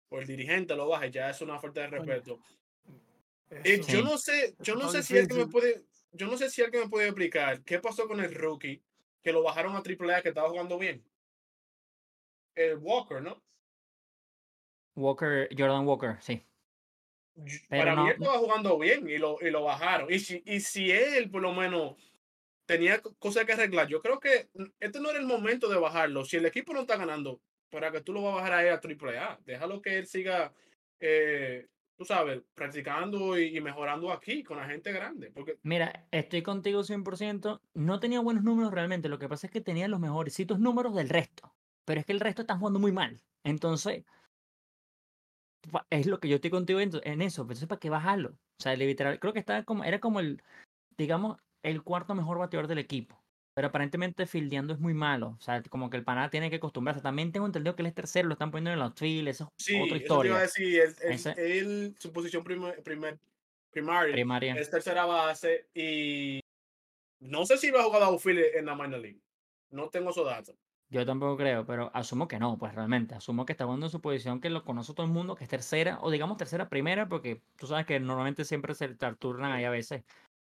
o 0.09 0.19
el 0.19 0.27
dirigente 0.27 0.75
lo 0.75 0.87
baje, 0.89 1.11
ya 1.11 1.29
es 1.31 1.41
una 1.41 1.59
falta 1.59 1.81
de 1.81 1.87
respeto. 1.87 2.39
Eh, 3.49 3.81
yo 3.87 4.01
no 4.01 4.17
sé, 4.17 4.55
yo 4.59 4.75
no 4.75 4.89
sé 4.89 5.03
si 5.03 5.17
alguien 5.17 5.39
me 5.39 5.47
puede, 5.47 5.85
yo 6.11 6.27
no 6.27 6.37
sé 6.37 6.49
si 6.49 6.61
alguien 6.63 6.83
me 6.83 6.89
puede 6.89 7.07
explicar 7.07 7.63
qué 7.63 7.79
pasó 7.79 8.07
con 8.07 8.19
el 8.19 8.33
rookie 8.33 8.81
que 9.25 9.33
lo 9.33 9.41
bajaron 9.41 9.75
a 9.75 9.81
triple 9.81 10.13
A 10.13 10.21
que 10.21 10.29
estaba 10.29 10.49
jugando 10.49 10.77
bien. 10.77 11.03
El 12.53 12.77
Walker, 12.77 13.23
¿no? 13.23 13.41
Walker, 14.95 15.49
Jordan 15.57 15.85
Walker, 15.87 16.17
sí. 16.21 16.45
Pero 17.33 17.67
Para 17.69 17.95
mí 17.95 18.03
no- 18.03 18.07
él 18.07 18.13
estaba 18.19 18.37
jugando 18.37 18.77
bien 18.77 19.09
y 19.09 19.17
lo, 19.17 19.37
y 19.41 19.49
lo 19.49 19.63
bajaron. 19.63 20.13
Y 20.13 20.19
si, 20.19 20.43
y 20.45 20.59
si 20.59 20.91
él, 20.91 21.31
por 21.31 21.41
lo 21.41 21.53
menos, 21.53 21.95
tenía 22.67 23.01
co- 23.01 23.15
cosas 23.15 23.45
que 23.45 23.53
arreglar, 23.53 23.87
yo 23.87 23.99
creo 23.99 24.19
que 24.19 24.47
este 24.79 24.99
no 24.99 25.09
era 25.09 25.17
el 25.19 25.25
momento 25.25 25.67
de 25.69 25.79
bajarlo. 25.79 26.23
Si 26.23 26.37
el 26.37 26.45
equipo 26.45 26.71
no 26.71 26.81
está 26.81 26.95
ganando, 26.95 27.41
para 27.71 27.91
que 27.91 28.01
tú 28.01 28.13
lo 28.13 28.21
vas 28.21 28.33
a 28.33 28.35
bajar 28.35 28.53
a 28.53 28.61
él 28.67 28.73
a 28.73 28.79
triple 28.79 29.17
A, 29.17 29.39
déjalo 29.43 29.81
que 29.81 29.97
él 29.97 30.05
siga, 30.05 30.53
eh, 30.99 31.67
tú 31.97 32.05
sabes, 32.05 32.41
practicando 32.53 33.39
y, 33.39 33.59
mejorando 33.61 34.11
aquí 34.11 34.43
con 34.43 34.57
la 34.57 34.67
gente 34.67 34.91
grande. 34.91 35.31
Porque 35.31 35.57
Mira, 35.63 36.07
estoy 36.11 36.41
contigo 36.41 36.83
100%. 36.83 37.61
No 37.73 37.99
tenía 37.99 38.19
buenos 38.19 38.43
números 38.43 38.73
realmente. 38.73 39.09
Lo 39.09 39.19
que 39.19 39.29
pasa 39.29 39.47
es 39.47 39.53
que 39.53 39.61
tenía 39.61 39.87
los 39.87 39.99
mejorcitos 39.99 40.59
números 40.59 40.95
del 40.95 41.09
resto. 41.09 41.53
Pero 41.85 41.99
es 41.99 42.05
que 42.05 42.13
el 42.13 42.19
resto 42.19 42.41
está 42.41 42.57
jugando 42.57 42.79
muy 42.79 42.91
mal. 42.91 43.21
Entonces, 43.43 44.03
es 45.89 46.05
lo 46.07 46.19
que 46.19 46.29
yo 46.29 46.35
estoy 46.35 46.51
contigo 46.51 46.79
en, 46.79 46.91
en 47.03 47.21
eso. 47.21 47.43
Entonces, 47.43 47.67
¿para 47.67 47.79
qué 47.79 47.89
bajarlo? 47.89 48.31
O 48.59 48.63
sea, 48.63 48.75
literal, 48.75 49.19
creo 49.19 49.33
que 49.33 49.39
estaba 49.39 49.63
como, 49.63 49.83
era 49.83 49.99
como 49.99 50.19
el, 50.19 50.41
digamos, 50.97 51.37
el 51.63 51.83
cuarto 51.83 52.15
mejor 52.15 52.37
bateador 52.37 52.67
del 52.67 52.79
equipo. 52.79 53.24
Pero 53.55 53.69
aparentemente 53.69 54.25
fildeando 54.27 54.73
es 54.73 54.79
muy 54.79 54.93
malo. 54.93 55.35
O 55.39 55.41
sea, 55.41 55.63
como 55.63 55.89
que 55.89 55.95
el 55.95 56.03
pana 56.03 56.29
tiene 56.29 56.49
que 56.49 56.57
acostumbrarse. 56.57 57.01
También 57.01 57.31
tengo 57.31 57.45
entendido 57.45 57.75
que 57.75 57.83
él 57.83 57.87
es 57.87 57.93
tercero, 57.93 58.27
lo 58.27 58.33
están 58.33 58.51
poniendo 58.51 58.71
en 58.71 58.77
el 58.77 58.83
outfield. 58.83 59.29
Eso 59.29 59.45
es 59.57 59.65
sí, 59.65 59.75
otra 59.81 59.97
eso 59.97 60.21
te 60.21 60.27
iba 60.27 60.39
a 60.39 60.39
historia. 60.39 60.39
decir, 60.39 60.81
él, 60.81 60.95
él- 61.03 61.13
Ese- 61.13 61.57
él, 61.59 61.95
su 61.97 62.11
posición 62.11 62.43
primaria 62.43 62.81
Primaria. 63.71 64.55
es 64.55 64.69
tercera 64.69 65.05
base 65.05 65.67
y 65.73 66.41
no 67.19 67.45
sé 67.45 67.57
si 67.57 67.71
va 67.71 67.79
a 67.79 67.83
jugar 67.83 68.03
outfield 68.03 68.55
en 68.55 68.65
la 68.65 68.75
minor 68.75 68.99
league. 68.99 69.21
No 69.69 69.89
tengo 69.89 70.09
esos 70.11 70.25
datos. 70.25 70.55
Yo 70.89 71.05
tampoco 71.05 71.35
creo, 71.37 71.65
pero 71.65 71.91
asumo 71.93 72.27
que 72.27 72.39
no, 72.39 72.57
pues 72.57 72.75
realmente. 72.75 73.15
Asumo 73.15 73.45
que 73.45 73.53
está 73.53 73.65
jugando 73.65 73.87
en 73.87 73.91
su 73.91 74.01
posición 74.01 74.39
que 74.39 74.49
lo 74.49 74.63
conoce 74.63 74.93
todo 74.93 75.05
el 75.05 75.11
mundo, 75.11 75.35
que 75.35 75.43
es 75.45 75.49
tercera, 75.49 75.97
o 76.01 76.11
digamos 76.11 76.37
tercera 76.37 76.69
primera, 76.69 77.07
porque 77.07 77.41
tú 77.57 77.67
sabes 77.67 77.85
que 77.85 77.99
normalmente 77.99 78.45
siempre 78.45 78.75
se 78.75 78.89
turnan 79.17 79.51
ahí 79.51 79.63
a 79.63 79.69
veces. 79.71 80.03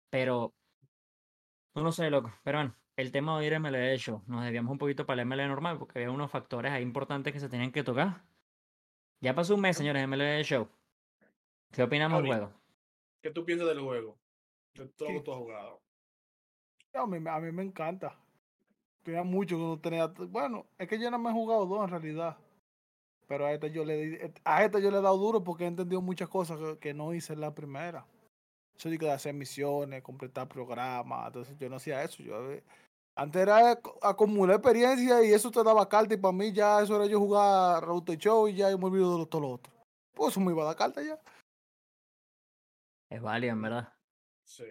Pero 0.10 0.54
no 1.76 1.84
lo 1.84 1.92
sé, 1.92 2.10
loco. 2.10 2.34
Pero 2.44 2.58
bueno, 2.60 2.76
el 3.00 3.12
tema 3.12 3.40
de 3.40 3.48
era 3.48 3.60
MLB 3.60 3.98
Show. 3.98 4.22
Nos 4.28 4.44
debíamos 4.44 4.72
un 4.72 4.78
poquito 4.78 5.06
para 5.06 5.22
el 5.22 5.28
MLB 5.28 5.48
normal, 5.48 5.78
porque 5.78 6.00
había 6.00 6.12
unos 6.12 6.30
factores 6.30 6.72
ahí 6.72 6.84
importantes 6.84 7.32
que 7.34 7.40
se 7.40 7.50
tenían 7.50 7.72
que 7.72 7.84
tocar. 7.84 8.22
Ya 9.22 9.34
pasó 9.34 9.56
un 9.56 9.62
mes, 9.62 9.78
señores, 9.78 10.06
MLB 10.08 10.44
Show. 10.44 10.68
¿Qué 11.72 11.84
opinamos 11.84 12.22
del 12.22 12.28
juego? 12.32 12.54
¿Qué 13.22 13.32
tú 13.32 13.46
piensas 13.46 13.68
del 13.68 13.80
juego? 13.82 14.18
De 14.74 14.88
todo 14.88 15.10
lo 15.12 15.20
que 15.20 15.24
tú 15.26 15.32
has 15.32 15.38
jugado. 15.38 15.82
A 16.94 17.06
mí, 17.06 17.20
me- 17.20 17.30
a 17.30 17.40
mí 17.40 17.52
me 17.52 17.64
encanta. 17.64 18.16
Tenía 19.04 19.24
mucho 19.24 19.56
que 19.56 19.62
no 19.64 19.80
tenía. 19.80 20.08
Bueno, 20.08 20.66
es 20.78 20.88
que 20.88 21.00
yo 21.00 21.10
no 21.10 21.20
me 21.20 21.30
he 21.30 21.34
jugado 21.34 21.66
dos 21.66 21.84
en 21.84 21.90
realidad. 21.90 22.38
Pero 23.28 23.46
a 23.46 23.54
este 23.54 23.72
yo 23.72 23.86
le 23.86 23.98
di- 23.98 24.18
a 24.44 24.64
este 24.66 24.82
yo 24.82 24.90
le 24.92 24.98
he 24.98 25.02
dado 25.02 25.18
duro 25.18 25.44
porque 25.44 25.64
he 25.64 25.68
entendido 25.68 26.02
muchas 26.02 26.28
cosas 26.28 26.58
que, 26.60 26.78
que 26.80 26.94
no 26.94 27.14
hice 27.14 27.34
en 27.34 27.42
la 27.42 27.54
primera. 27.54 28.06
Eso 28.76 28.90
de 28.90 28.98
que 28.98 29.06
de 29.06 29.12
hacer 29.12 29.34
misiones, 29.34 30.02
completar 30.02 30.48
programas. 30.48 31.28
Entonces 31.28 31.58
yo 31.60 31.70
no 31.70 31.76
hacía 31.76 32.04
eso. 32.04 32.24
Yo 32.24 32.52
eh, 32.52 32.64
antes 33.22 33.42
era 33.42 33.74
ac- 33.74 33.98
acumular 34.02 34.56
experiencia 34.56 35.24
y 35.24 35.34
eso 35.34 35.52
te 35.52 35.64
daba 35.64 35.90
carta 35.90 36.14
y 36.14 36.18
para 36.18 36.32
mí 36.32 36.52
ya 36.54 36.82
eso 36.82 36.96
era 36.96 37.06
yo 37.06 37.20
jugar 37.20 37.84
Route 37.84 38.18
Show 38.18 38.48
y 38.48 38.56
ya 38.56 38.70
yo 38.72 38.78
me 38.78 38.86
olvido 38.86 39.18
de 39.18 39.26
todo 39.26 39.42
lo 39.42 39.50
otro. 39.52 39.74
Pues 40.14 40.32
eso 40.32 40.40
me 40.40 40.52
iba 40.52 40.64
a 40.64 40.68
dar 40.68 40.76
carta 40.76 41.02
ya. 41.02 41.20
Es 43.10 43.22
válido, 43.22 43.54
en 43.54 43.62
verdad. 43.62 43.94
Sí. 44.46 44.64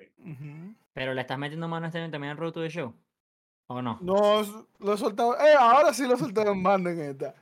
Pero 0.93 1.15
le 1.15 1.21
estás 1.21 1.39
metiendo 1.39 1.69
mano 1.69 1.87
este 1.87 1.99
año 1.99 2.11
también 2.11 2.33
al 2.33 2.37
Road 2.39 2.53
to 2.53 2.61
the 2.63 2.69
Show. 2.69 2.95
¿O 3.71 3.83
no? 3.83 3.99
No, 4.01 4.43
lo 4.79 4.95
he 4.95 4.97
soltado. 4.97 5.39
Eh, 5.39 5.55
ahora 5.59 5.93
sí 5.93 6.07
lo 6.07 6.17
solté 6.17 6.41
en 6.43 6.63
banda 6.63 6.91
en 6.91 7.01
esta. 7.01 7.35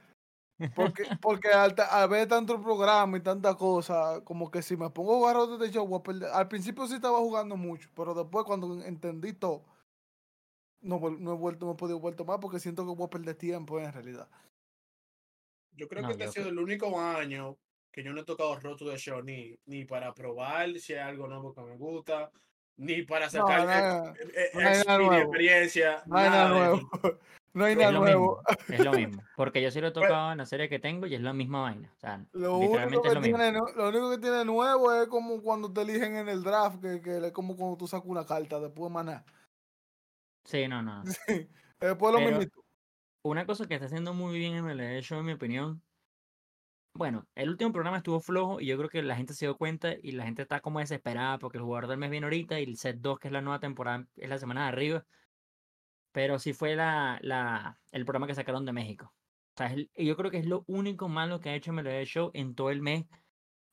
Porque, 0.75 1.05
porque 1.23 1.49
al, 1.49 1.75
ver 2.09 2.27
tanto 2.27 2.61
programa 2.61 3.17
y 3.17 3.21
tanta 3.21 3.55
cosa, 3.55 4.23
como 4.25 4.51
que 4.51 4.63
si 4.63 4.77
me 4.77 4.91
pongo 4.91 5.13
a 5.13 5.35
jugar 5.35 5.59
de 5.59 5.71
show, 5.71 5.87
voy 5.87 6.01
a 6.01 6.03
perder. 6.03 6.31
Al 6.33 6.49
principio 6.49 6.87
sí 6.87 6.95
estaba 6.95 7.19
jugando 7.19 7.57
mucho, 7.57 7.89
pero 7.95 8.15
después 8.15 8.45
cuando 8.45 8.83
entendí 8.83 9.35
todo, 9.35 9.63
no, 10.87 10.99
no 11.11 11.33
he 11.33 11.37
vuelto, 11.37 11.67
no 11.67 11.73
he 11.73 11.77
podido 11.77 11.99
vuelto 11.99 12.25
más 12.25 12.39
porque 12.41 12.61
siento 12.61 12.87
que 12.87 12.95
voy 12.95 13.07
a 13.07 13.11
perder 13.11 13.35
tiempo 13.35 13.79
en 13.81 13.93
realidad. 13.93 14.29
Yo 15.73 15.89
creo 15.89 16.03
No, 16.03 16.09
que 16.09 16.13
este 16.15 16.25
ha 16.25 16.33
sido 16.33 16.49
el 16.49 16.59
único 16.59 16.99
año 17.01 17.59
que 17.93 18.03
yo 18.03 18.13
no 18.13 18.21
he 18.21 18.25
tocado 18.25 18.59
Roto 18.61 18.89
de 18.89 18.97
Show 18.99 19.23
ni, 19.23 19.59
ni 19.67 19.85
para 19.85 20.15
probar 20.15 20.79
si 20.79 20.93
hay 20.95 21.01
algo 21.01 21.27
nuevo 21.29 21.53
que 21.55 21.61
me 21.63 21.77
gusta, 21.77 22.31
ni 22.77 23.03
para 23.03 23.29
sacar 23.29 23.67
no, 23.67 24.15
eh, 24.15 24.51
eh, 24.55 24.83
nada 24.87 24.99
nuevo. 24.99 25.23
experiencia. 25.23 26.03
No 26.07 26.19
hay 26.19 26.31
nada 26.31 26.49
nuevo. 26.49 26.91
No 27.57 27.65
hay 27.65 27.73
Es 27.73 27.79
nada 27.79 27.93
lo 27.93 28.01
nuevo. 28.01 28.43
mismo, 28.43 28.75
es 28.77 28.85
lo 28.85 28.93
mismo. 28.93 29.23
Porque 29.35 29.63
yo 29.63 29.71
sí 29.71 29.81
lo 29.81 29.87
he 29.89 29.91
tocado 29.93 30.31
en 30.31 30.37
la 30.37 30.45
serie 30.45 30.69
que 30.69 30.79
tengo 30.79 31.07
y 31.07 31.15
es 31.15 31.23
la 31.23 31.33
misma 31.33 31.63
vaina. 31.63 31.91
O 31.97 31.99
sea, 31.99 32.23
Lo 32.33 32.59
único, 32.59 32.75
literalmente 32.75 33.09
es 33.09 33.15
que 33.15 33.15
lo 33.15 33.21
mismo. 33.23 33.37
tiene, 33.39 33.53
nu- 33.59 33.73
lo 33.75 33.89
único 33.89 34.11
que 34.11 34.19
tiene 34.19 34.45
nuevo 34.45 34.93
es 34.93 35.09
como 35.09 35.41
cuando 35.41 35.73
te 35.73 35.81
eligen 35.81 36.17
en 36.17 36.29
el 36.29 36.43
draft, 36.43 36.83
que, 36.83 37.01
que 37.01 37.17
es 37.27 37.33
como 37.33 37.57
cuando 37.57 37.79
tú 37.79 37.89
sacas 37.89 38.07
una 38.07 38.27
carta 38.27 38.61
después 38.61 38.91
de 38.91 38.95
maná. 38.95 39.25
Sí, 40.47 40.69
no, 40.69 40.83
no. 40.83 41.03
Después 41.81 42.15
lo 42.15 42.21
mismo. 42.21 42.41
Una 43.23 43.45
cosa 43.45 43.67
que 43.67 43.75
está 43.75 43.87
haciendo 43.87 44.15
muy 44.15 44.39
bien 44.39 44.65
MLB 44.65 45.03
Show, 45.03 45.19
en 45.19 45.27
mi 45.27 45.33
opinión. 45.33 45.83
Bueno, 46.95 47.27
el 47.35 47.51
último 47.51 47.73
programa 47.73 47.99
estuvo 47.99 48.21
flojo 48.21 48.61
y 48.61 48.67
yo 48.67 48.79
creo 48.79 48.89
que 48.89 49.03
la 49.03 49.17
gente 49.17 49.35
se 49.35 49.45
dio 49.45 49.57
cuenta 49.57 49.95
y 50.01 50.13
la 50.13 50.25
gente 50.25 50.43
está 50.43 50.61
como 50.61 50.79
desesperada 50.79 51.39
porque 51.39 51.59
el 51.59 51.65
jugador 51.65 51.89
del 51.89 51.99
mes 51.99 52.11
viene 52.11 52.25
ahorita 52.25 52.59
y 52.59 52.65
el 52.65 52.79
set 52.79 52.99
2, 53.01 53.19
que 53.19 53.29
es 53.29 53.33
la 53.33 53.43
nueva 53.43 53.61
temporada, 53.61 54.07
es 54.17 54.29
la 54.31 54.39
semana 54.39 54.63
de 54.63 54.69
arriba. 54.69 55.07
Pero 56.13 56.39
sí 56.39 56.55
fue 56.55 56.75
la, 56.77 57.19
la, 57.21 57.79
el 57.91 58.05
programa 58.05 58.27
que 58.27 58.35
sacaron 58.35 58.65
de 58.65 58.73
México. 58.73 59.13
O 59.55 59.59
sea, 59.59 59.75
yo 59.75 60.17
creo 60.17 60.31
que 60.31 60.39
es 60.39 60.47
lo 60.47 60.65
único 60.69 61.09
malo 61.09 61.41
que 61.41 61.51
ha 61.51 61.55
hecho 61.55 61.73
MLB 61.73 62.05
Show 62.05 62.31
en 62.33 62.55
todo 62.55 62.71
el 62.71 62.81
mes. 62.81 63.05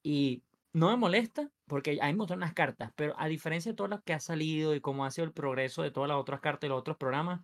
Y 0.02 0.44
no 0.74 0.90
me 0.90 0.98
molesta 0.98 1.52
porque 1.68 2.00
a 2.02 2.08
mí 2.08 2.14
me 2.14 2.20
gustan 2.20 2.40
las 2.40 2.54
cartas, 2.54 2.92
pero 2.96 3.14
a 3.18 3.28
diferencia 3.28 3.72
de 3.72 3.76
todas 3.76 3.92
las 3.92 4.04
que 4.04 4.14
ha 4.14 4.20
salido 4.20 4.76
y 4.76 4.82
cómo 4.82 5.06
ha 5.06 5.12
sido 5.12 5.26
el 5.26 5.34
progreso 5.34 5.84
de 5.84 5.92
todas 5.92 6.10
las 6.10 6.18
otras 6.18 6.42
cartas 6.42 6.68
y 6.68 6.70
los 6.70 6.80
otros 6.80 6.98
programas, 6.98 7.42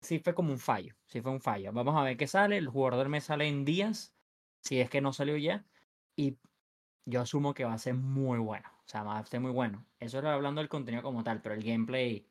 sí 0.00 0.18
fue 0.18 0.34
como 0.34 0.52
un 0.52 0.58
fallo, 0.58 0.96
sí 1.06 1.20
fue 1.20 1.32
un 1.32 1.40
fallo. 1.40 1.72
Vamos 1.72 1.96
a 1.96 2.04
ver 2.04 2.16
qué 2.16 2.26
sale, 2.26 2.56
el 2.56 2.68
jugador 2.68 3.08
mes 3.08 3.24
sale 3.24 3.48
en 3.48 3.64
días, 3.64 4.14
si 4.62 4.80
es 4.80 4.90
que 4.90 5.00
no 5.00 5.12
salió 5.12 5.36
ya, 5.36 5.66
y 6.16 6.38
yo 7.06 7.20
asumo 7.22 7.54
que 7.54 7.64
va 7.64 7.74
a 7.74 7.78
ser 7.78 7.94
muy 7.94 8.38
bueno, 8.38 8.68
o 8.70 8.88
sea, 8.88 9.02
va 9.02 9.18
a 9.18 9.26
ser 9.26 9.40
muy 9.40 9.52
bueno. 9.52 9.86
Eso 9.98 10.18
era 10.18 10.34
hablando 10.34 10.60
del 10.60 10.68
contenido 10.68 11.02
como 11.02 11.24
tal, 11.24 11.42
pero 11.42 11.54
el 11.54 11.64
gameplay, 11.64 12.26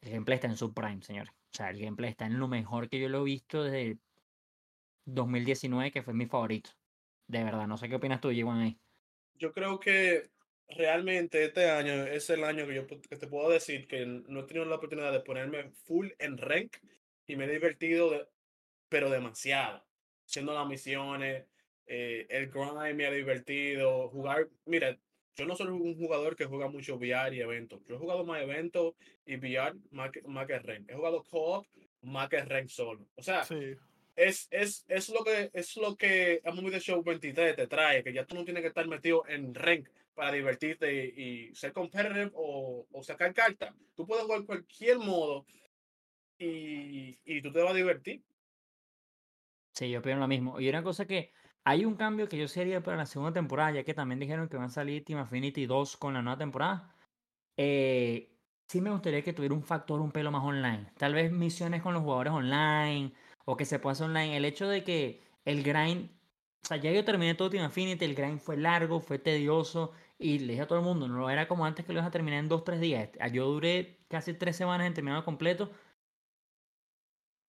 el 0.00 0.10
gameplay 0.12 0.36
está 0.36 0.48
en 0.48 0.56
su 0.56 0.72
prime, 0.72 1.02
señores. 1.02 1.32
O 1.32 1.56
sea, 1.56 1.70
el 1.70 1.78
gameplay 1.80 2.10
está 2.10 2.26
en 2.26 2.38
lo 2.38 2.48
mejor 2.48 2.88
que 2.88 3.00
yo 3.00 3.08
lo 3.08 3.20
he 3.22 3.24
visto 3.24 3.62
desde 3.62 3.98
2019, 5.06 5.90
que 5.92 6.02
fue 6.02 6.14
mi 6.14 6.26
favorito. 6.26 6.70
De 7.28 7.44
verdad, 7.44 7.66
no 7.66 7.76
sé 7.76 7.88
qué 7.88 7.96
opinas 7.96 8.20
tú, 8.20 8.30
G1 8.30 8.62
ahí. 8.62 8.80
Yo 9.38 9.52
creo 9.52 9.78
que 9.80 10.30
realmente 10.68 11.44
este 11.44 11.70
año 11.70 12.06
es 12.06 12.28
el 12.30 12.44
año 12.44 12.66
que 12.66 12.74
yo 12.74 12.86
que 12.86 13.16
te 13.16 13.26
puedo 13.26 13.50
decir 13.50 13.86
que 13.86 14.04
no 14.06 14.40
he 14.40 14.44
tenido 14.44 14.64
la 14.66 14.76
oportunidad 14.76 15.12
de 15.12 15.20
ponerme 15.20 15.70
full 15.84 16.08
en 16.18 16.38
rank 16.38 16.76
y 17.26 17.36
me 17.36 17.44
he 17.44 17.48
divertido, 17.50 18.10
de- 18.10 18.26
pero 18.88 19.10
demasiado. 19.10 19.84
Haciendo 20.26 20.54
las 20.54 20.66
misiones, 20.66 21.44
eh, 21.86 22.26
el 22.30 22.48
grind 22.50 22.94
me 22.96 23.06
ha 23.06 23.10
divertido, 23.12 24.08
jugar. 24.08 24.48
Mira, 24.64 24.98
yo 25.36 25.46
no 25.46 25.54
soy 25.54 25.68
un 25.68 25.96
jugador 25.96 26.34
que 26.34 26.46
juega 26.46 26.68
mucho 26.68 26.96
VR 26.96 27.36
y 27.36 27.40
eventos. 27.40 27.80
Yo 27.86 27.96
he 27.96 27.98
jugado 27.98 28.24
más 28.24 28.42
eventos 28.42 28.94
y 29.24 29.36
VR 29.36 29.76
más 29.90 30.10
que, 30.10 30.22
más 30.22 30.46
que 30.46 30.58
rank. 30.58 30.90
He 30.90 30.94
jugado 30.94 31.22
co-op 31.22 31.66
más 32.02 32.28
que 32.28 32.40
rank 32.42 32.68
solo. 32.68 33.06
O 33.16 33.22
sea, 33.22 33.44
Sí. 33.44 33.76
Es, 34.16 34.48
es, 34.50 34.84
es 34.88 35.10
lo 35.10 35.22
que 35.22 35.50
es 35.52 35.76
lo 35.76 35.94
que 35.94 36.40
MLB 36.44 36.70
The 36.70 36.80
Show 36.80 37.02
23 37.02 37.54
te 37.54 37.66
trae, 37.66 38.02
que 38.02 38.12
ya 38.12 38.24
tú 38.24 38.34
no 38.34 38.44
tienes 38.44 38.62
que 38.62 38.68
estar 38.68 38.88
metido 38.88 39.24
en 39.28 39.54
rank 39.54 39.88
para 40.14 40.32
divertirte 40.32 40.92
y, 40.92 41.50
y 41.50 41.54
ser 41.54 41.72
competitive 41.72 42.30
o, 42.34 42.86
o 42.90 43.02
sacar 43.02 43.34
cartas. 43.34 43.74
Tú 43.94 44.06
puedes 44.06 44.24
jugar 44.24 44.44
cualquier 44.44 44.98
modo 44.98 45.44
y, 46.38 47.18
y 47.24 47.42
tú 47.42 47.52
te 47.52 47.60
vas 47.60 47.72
a 47.72 47.76
divertir. 47.76 48.22
Sí, 49.74 49.90
yo 49.90 50.00
opino 50.00 50.16
lo 50.16 50.26
mismo. 50.26 50.58
Y 50.58 50.70
una 50.70 50.82
cosa 50.82 51.06
que 51.06 51.32
hay 51.64 51.84
un 51.84 51.96
cambio 51.96 52.28
que 52.28 52.38
yo 52.38 52.48
sería 52.48 52.82
para 52.82 52.96
la 52.96 53.04
segunda 53.04 53.34
temporada, 53.34 53.72
ya 53.72 53.84
que 53.84 53.92
también 53.92 54.18
dijeron 54.18 54.48
que 54.48 54.56
van 54.56 54.66
a 54.66 54.70
salir 54.70 55.04
Team 55.04 55.18
Affinity 55.18 55.66
2 55.66 55.98
con 55.98 56.14
la 56.14 56.22
nueva 56.22 56.38
temporada. 56.38 56.96
Eh, 57.58 58.30
sí 58.68 58.80
me 58.80 58.90
gustaría 58.90 59.22
que 59.22 59.34
tuviera 59.34 59.54
un 59.54 59.62
factor 59.62 60.00
un 60.00 60.12
pelo 60.12 60.30
más 60.30 60.42
online. 60.42 60.92
Tal 60.96 61.12
vez 61.12 61.30
misiones 61.30 61.82
con 61.82 61.92
los 61.92 62.02
jugadores 62.02 62.32
online 62.32 63.12
o 63.46 63.56
que 63.56 63.64
se 63.66 63.78
pueda 63.80 63.94
hacer 63.94 64.06
online. 64.08 64.36
El 64.36 64.44
hecho 64.46 64.68
de 64.68 64.84
que 64.84 65.22
el 65.46 65.62
grind, 65.64 66.10
o 66.64 66.68
sea, 66.68 66.78
ya 66.78 66.92
yo 66.92 67.04
terminé 67.06 67.34
todo 67.36 67.50
Team 67.50 67.64
Affinity, 67.66 68.04
el 68.04 68.14
grind 68.16 68.40
fue 68.40 68.58
largo, 68.58 69.00
fue 69.00 69.18
tedioso 69.20 69.92
y 70.18 70.40
le 70.40 70.52
dije 70.54 70.62
a 70.64 70.68
todo 70.68 70.80
el 70.80 70.84
mundo, 70.84 71.08
no 71.08 71.30
era 71.30 71.48
como 71.48 71.66
antes 71.66 71.86
que 71.86 71.92
lo 71.94 72.00
ibas 72.00 72.08
a 72.08 72.12
terminar 72.12 72.40
en 72.40 72.48
dos, 72.50 72.64
tres 72.64 72.80
días. 72.80 73.10
Yo 73.32 73.46
duré 73.46 74.04
casi 74.08 74.34
tres 74.34 74.56
semanas 74.56 74.86
en 74.88 74.94
terminarlo 74.94 75.24
completo 75.24 75.72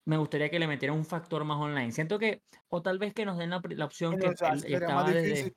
me 0.05 0.17
gustaría 0.17 0.49
que 0.49 0.59
le 0.59 0.67
metieran 0.67 0.97
un 0.97 1.05
factor 1.05 1.43
más 1.43 1.57
online. 1.57 1.91
Siento 1.91 2.17
que, 2.19 2.41
o 2.69 2.81
tal 2.81 2.97
vez 2.99 3.13
que 3.13 3.25
nos 3.25 3.37
den 3.37 3.49
la, 3.49 3.61
la 3.69 3.85
opción 3.85 4.11
Coño, 4.11 4.21
que 4.21 4.27
o 4.29 4.37
sea, 4.37 4.49
el- 4.49 4.59
sería 4.61 4.77
estaba 4.77 5.03
desde-. 5.11 5.53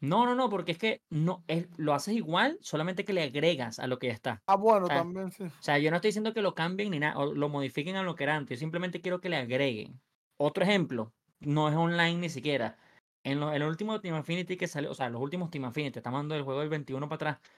No, 0.00 0.24
no, 0.26 0.34
no, 0.36 0.48
porque 0.48 0.72
es 0.72 0.78
que 0.78 1.02
no 1.10 1.42
es, 1.48 1.66
lo 1.76 1.92
haces 1.92 2.14
igual, 2.14 2.58
solamente 2.60 3.04
que 3.04 3.12
le 3.12 3.22
agregas 3.22 3.78
a 3.80 3.86
lo 3.88 3.98
que 3.98 4.06
ya 4.08 4.12
está. 4.12 4.42
Ah, 4.46 4.56
bueno, 4.56 4.86
sea, 4.86 4.98
también 4.98 5.32
sí. 5.32 5.44
O 5.44 5.62
sea, 5.62 5.78
yo 5.78 5.90
no 5.90 5.96
estoy 5.96 6.08
diciendo 6.10 6.32
que 6.32 6.42
lo 6.42 6.54
cambien 6.54 6.90
ni 6.92 7.00
nada, 7.00 7.18
o 7.18 7.34
lo 7.34 7.48
modifiquen 7.48 7.96
a 7.96 8.02
lo 8.04 8.14
que 8.14 8.24
era 8.24 8.36
antes, 8.36 8.58
yo 8.58 8.64
simplemente 8.64 9.00
quiero 9.00 9.20
que 9.20 9.28
le 9.28 9.36
agreguen. 9.36 10.00
Otro 10.38 10.62
ejemplo, 10.62 11.12
no 11.40 11.68
es 11.68 11.74
online 11.74 12.14
ni 12.18 12.28
siquiera. 12.28 12.76
En, 13.24 13.40
lo- 13.40 13.50
en 13.52 13.60
el 13.62 13.68
último 13.68 14.00
Team 14.00 14.14
Affinity 14.14 14.56
que 14.56 14.68
salió, 14.68 14.92
o 14.92 14.94
sea, 14.94 15.10
los 15.10 15.20
últimos 15.20 15.50
Team 15.50 15.64
Affinity, 15.64 15.98
estamos 15.98 16.18
hablando 16.18 16.36
del 16.36 16.44
juego 16.44 16.60
del 16.60 16.68
21 16.68 17.08
para 17.08 17.32
atrás, 17.32 17.50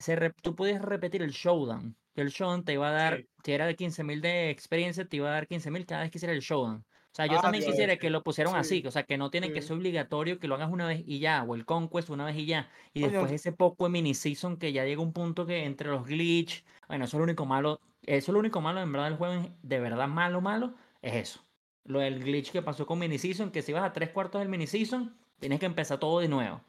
se 0.00 0.16
re- 0.16 0.32
tú 0.42 0.54
podías 0.56 0.82
repetir 0.82 1.22
el 1.22 1.30
showdown. 1.30 1.96
El 2.16 2.28
showdown 2.30 2.64
te 2.64 2.72
iba 2.74 2.88
a 2.88 2.92
dar, 2.92 3.16
Sí. 3.18 3.28
si 3.44 3.52
era 3.52 3.66
de 3.66 3.76
15.000 3.76 4.20
de 4.20 4.50
experiencia, 4.50 5.04
te 5.06 5.16
iba 5.16 5.28
a 5.28 5.32
dar 5.32 5.46
15.000 5.46 5.86
cada 5.86 6.02
vez 6.02 6.10
que 6.10 6.18
hiciera 6.18 6.34
el 6.34 6.40
showdown. 6.40 6.84
O 7.14 7.16
sea, 7.16 7.26
yo 7.26 7.38
Ah, 7.38 7.42
también 7.42 7.62
quisiera 7.62 7.96
que 7.96 8.10
lo 8.10 8.24
pusieran 8.24 8.56
así, 8.56 8.80
Sí, 8.80 8.86
o 8.88 8.90
sea, 8.90 9.04
que 9.04 9.16
no 9.16 9.30
tienen 9.30 9.52
que 9.52 9.62
ser 9.62 9.76
obligatorio 9.76 10.40
que 10.40 10.48
lo 10.48 10.56
hagas 10.56 10.68
una 10.70 10.88
vez 10.88 11.04
y 11.06 11.20
ya, 11.20 11.44
o 11.44 11.54
el 11.54 11.64
Conquest 11.64 12.10
una 12.10 12.24
vez 12.24 12.36
y 12.36 12.46
ya. 12.46 12.70
Y 12.92 13.02
después 13.02 13.30
ese 13.30 13.52
poco 13.52 13.84
de 13.84 13.90
mini 13.90 14.14
season 14.14 14.56
que 14.58 14.72
ya 14.72 14.84
llega 14.84 15.00
un 15.00 15.12
punto 15.12 15.46
que 15.46 15.64
entre 15.64 15.90
los 15.90 16.06
glitch, 16.06 16.64
bueno, 16.88 17.04
eso 17.04 17.16
es 17.16 17.18
lo 17.18 17.24
único 17.24 17.46
malo, 17.46 17.80
eso 18.02 18.32
es 18.32 18.34
lo 18.34 18.40
único 18.40 18.60
malo 18.60 18.80
en 18.80 18.90
verdad 18.90 19.06
del 19.10 19.16
juego, 19.16 19.56
de 19.62 19.80
verdad 19.80 20.08
malo, 20.08 20.40
malo, 20.40 20.74
es 21.02 21.14
eso. 21.14 21.40
Lo 21.84 22.00
del 22.00 22.18
glitch 22.24 22.50
que 22.50 22.62
pasó 22.62 22.84
con 22.84 22.98
mini 22.98 23.18
season, 23.18 23.52
que 23.52 23.62
si 23.62 23.72
vas 23.72 23.84
a 23.84 23.92
tres 23.92 24.10
cuartos 24.10 24.40
del 24.40 24.48
mini 24.48 24.66
season, 24.66 25.16
tienes 25.38 25.60
que 25.60 25.66
empezar 25.66 26.00
todo 26.00 26.18
de 26.18 26.28
nuevo. 26.28 26.62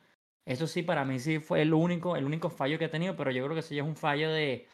Eso 0.45 0.67
sí, 0.67 0.83
para 0.83 1.05
mí 1.05 1.19
sí 1.19 1.39
fue 1.39 1.63
el 1.63 1.73
único, 1.73 2.15
el 2.15 2.25
único 2.25 2.49
fallo 2.51 2.77
que 2.77 2.85
he 2.85 2.89
tenido, 2.89 3.15
pero 3.15 3.31
yo 3.31 3.43
creo 3.43 3.55
que 3.55 3.61
eso 3.61 3.73
ya 3.73 3.81
es 3.81 3.87
un 3.87 3.95
fallo 3.95 4.29
de, 4.29 4.67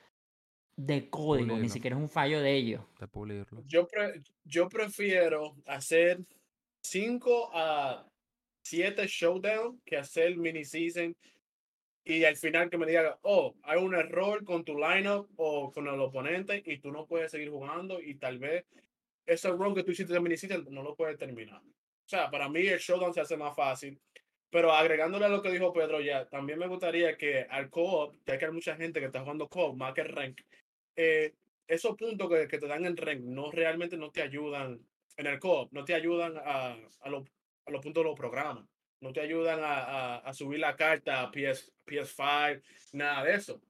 de 0.85 1.09
código, 1.09 1.45
ni 1.45 1.51
Pulirlo. 1.53 1.69
siquiera 1.69 1.95
es 1.95 2.01
un 2.01 2.09
fallo 2.09 2.41
de 2.41 2.53
ellos. 2.55 2.81
de 2.99 3.07
pulirlo. 3.07 3.63
Yo, 3.67 3.87
pre- 3.87 4.21
yo 4.43 4.67
prefiero 4.69 5.55
hacer 5.65 6.19
5 6.83 7.51
a 7.53 8.07
7 8.63 9.05
showdown 9.07 9.81
que 9.85 9.97
hacer 9.97 10.35
mini 10.37 10.63
season 10.65 11.15
y 12.03 12.23
al 12.23 12.35
final 12.35 12.69
que 12.69 12.77
me 12.77 12.87
diga, 12.87 13.17
oh, 13.21 13.55
hay 13.63 13.79
un 13.79 13.93
error 13.95 14.43
con 14.43 14.63
tu 14.63 14.75
lineup 14.77 15.29
o 15.35 15.71
con 15.71 15.87
el 15.87 15.99
oponente 15.99 16.63
y 16.65 16.77
tú 16.79 16.91
no 16.91 17.05
puedes 17.05 17.31
seguir 17.31 17.49
jugando 17.51 18.01
y 18.01 18.15
tal 18.15 18.39
vez 18.39 18.65
ese 19.25 19.49
run 19.49 19.75
que 19.75 19.83
tú 19.83 19.91
hiciste 19.91 20.13
de 20.13 20.19
mini 20.19 20.37
season 20.37 20.65
no 20.71 20.81
lo 20.83 20.95
puedes 20.95 21.17
terminar. 21.17 21.61
O 21.61 22.09
sea, 22.11 22.29
para 22.29 22.49
mí 22.49 22.61
el 22.67 22.79
showdown 22.79 23.13
se 23.13 23.21
hace 23.21 23.37
más 23.37 23.55
fácil. 23.55 23.99
Pero 24.49 24.73
agregándole 24.73 25.25
a 25.25 25.29
lo 25.29 25.41
que 25.41 25.49
dijo 25.51 25.71
Pedro 25.71 26.01
ya, 26.01 26.25
también 26.27 26.59
me 26.59 26.67
gustaría 26.67 27.15
que 27.15 27.45
al 27.49 27.69
co-op, 27.69 28.15
ya 28.25 28.37
que 28.37 28.45
hay 28.45 28.51
mucha 28.51 28.75
gente 28.75 28.99
que 28.99 29.05
está 29.05 29.21
jugando 29.21 29.47
co-op 29.47 29.77
más 29.77 29.93
que 29.93 30.03
rank, 30.03 30.41
eh, 30.95 31.33
esos 31.67 31.95
puntos 31.97 32.29
que, 32.29 32.47
que 32.47 32.57
te 32.59 32.67
dan 32.67 32.85
en 32.85 32.97
rank 32.97 33.21
no 33.21 33.51
realmente 33.51 33.97
no 33.97 34.11
te 34.11 34.21
ayudan 34.21 34.79
en 35.17 35.27
el 35.27 35.39
co-op, 35.39 35.71
no 35.71 35.83
te 35.85 35.93
ayudan 35.93 36.37
a, 36.37 36.73
a, 37.01 37.09
los- 37.09 37.27
a 37.65 37.71
los 37.71 37.81
puntos 37.81 38.03
de 38.03 38.09
los 38.09 38.17
programas, 38.19 38.65
no 39.01 39.13
te 39.13 39.21
ayudan 39.21 39.59
a, 39.63 39.73
a, 39.83 40.15
a 40.17 40.33
subir 40.33 40.59
la 40.59 40.75
carta 40.75 41.21
a 41.21 41.31
PS, 41.31 41.71
PS5, 41.85 42.61
nada 42.93 43.23
de 43.23 43.35
eso. 43.35 43.61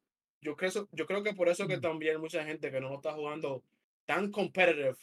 Yo 0.41 0.55
creo, 0.55 0.87
yo 0.91 1.05
creo 1.05 1.23
que 1.23 1.33
por 1.33 1.49
eso 1.49 1.67
que 1.67 1.77
Mm. 1.77 1.81
también 1.81 2.19
mucha 2.19 2.43
gente 2.43 2.71
que 2.71 2.81
no 2.81 2.95
está 2.95 3.13
jugando 3.13 3.63
tan 4.05 4.31
competitive, 4.31 4.95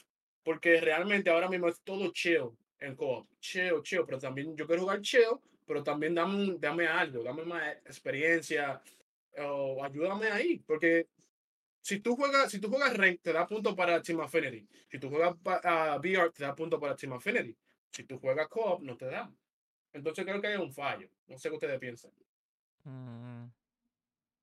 porque 0.42 0.80
realmente 0.80 1.30
ahora 1.30 1.48
mismo 1.48 1.68
es 1.68 1.80
todo 1.82 2.10
chill 2.12 2.50
en 2.80 2.96
co-op, 2.96 3.28
chill, 3.40 3.82
chill, 3.82 4.02
pero 4.06 4.18
también 4.18 4.56
yo 4.56 4.66
quiero 4.66 4.82
jugar 4.82 5.00
chill, 5.00 5.38
pero 5.66 5.82
también 5.82 6.14
dame, 6.14 6.56
dame 6.58 6.86
algo, 6.86 7.22
dame 7.22 7.44
más 7.44 7.76
experiencia, 7.84 8.80
o 9.38 9.82
ayúdame 9.84 10.26
ahí, 10.28 10.58
porque 10.66 11.06
si 11.88 12.00
tú 12.00 12.16
juegas, 12.16 12.50
si 12.50 12.60
tú 12.60 12.68
juegas 12.68 12.94
Rank, 12.96 13.20
te 13.22 13.32
da 13.32 13.46
punto 13.46 13.74
para 13.74 14.02
Team 14.02 14.20
Affinity. 14.20 14.66
Si 14.90 14.98
tú 14.98 15.08
juegas 15.08 15.34
a 15.64 15.96
VR, 15.98 16.30
te 16.30 16.42
da 16.44 16.54
punto 16.54 16.78
para 16.78 16.94
Team 16.94 17.14
Affinity. 17.14 17.56
Si 17.92 18.04
tú 18.04 18.18
juegas 18.18 18.48
Co-op, 18.48 18.82
no 18.82 18.96
te 18.96 19.06
da. 19.06 19.30
Entonces 19.94 20.24
creo 20.26 20.40
que 20.40 20.48
hay 20.48 20.56
un 20.56 20.70
fallo. 20.72 21.08
No 21.26 21.38
sé 21.38 21.48
qué 21.48 21.54
ustedes 21.54 21.78
piensan. 21.78 22.10
Mm, 22.84 23.46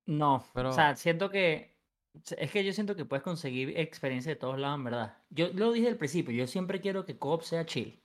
No, 0.07 0.43
Pero- 0.53 0.69
o 0.69 0.73
sea, 0.73 0.95
siento 0.95 1.29
que. 1.29 1.75
Es 2.37 2.49
que 2.51 2.63
yo 2.63 2.71
siento 2.73 2.95
que 2.95 3.05
puedes 3.05 3.23
conseguir 3.23 3.77
experiencia 3.77 4.31
de 4.31 4.37
todos 4.37 4.57
lados, 4.57 4.77
en 4.77 4.83
verdad. 4.85 5.17
Yo 5.29 5.49
lo 5.53 5.71
dije 5.73 5.89
al 5.89 5.97
principio, 5.97 6.33
yo 6.33 6.47
siempre 6.47 6.79
quiero 6.81 7.05
que 7.05 7.17
Co-op 7.19 7.41
sea 7.43 7.65
chill. 7.65 7.99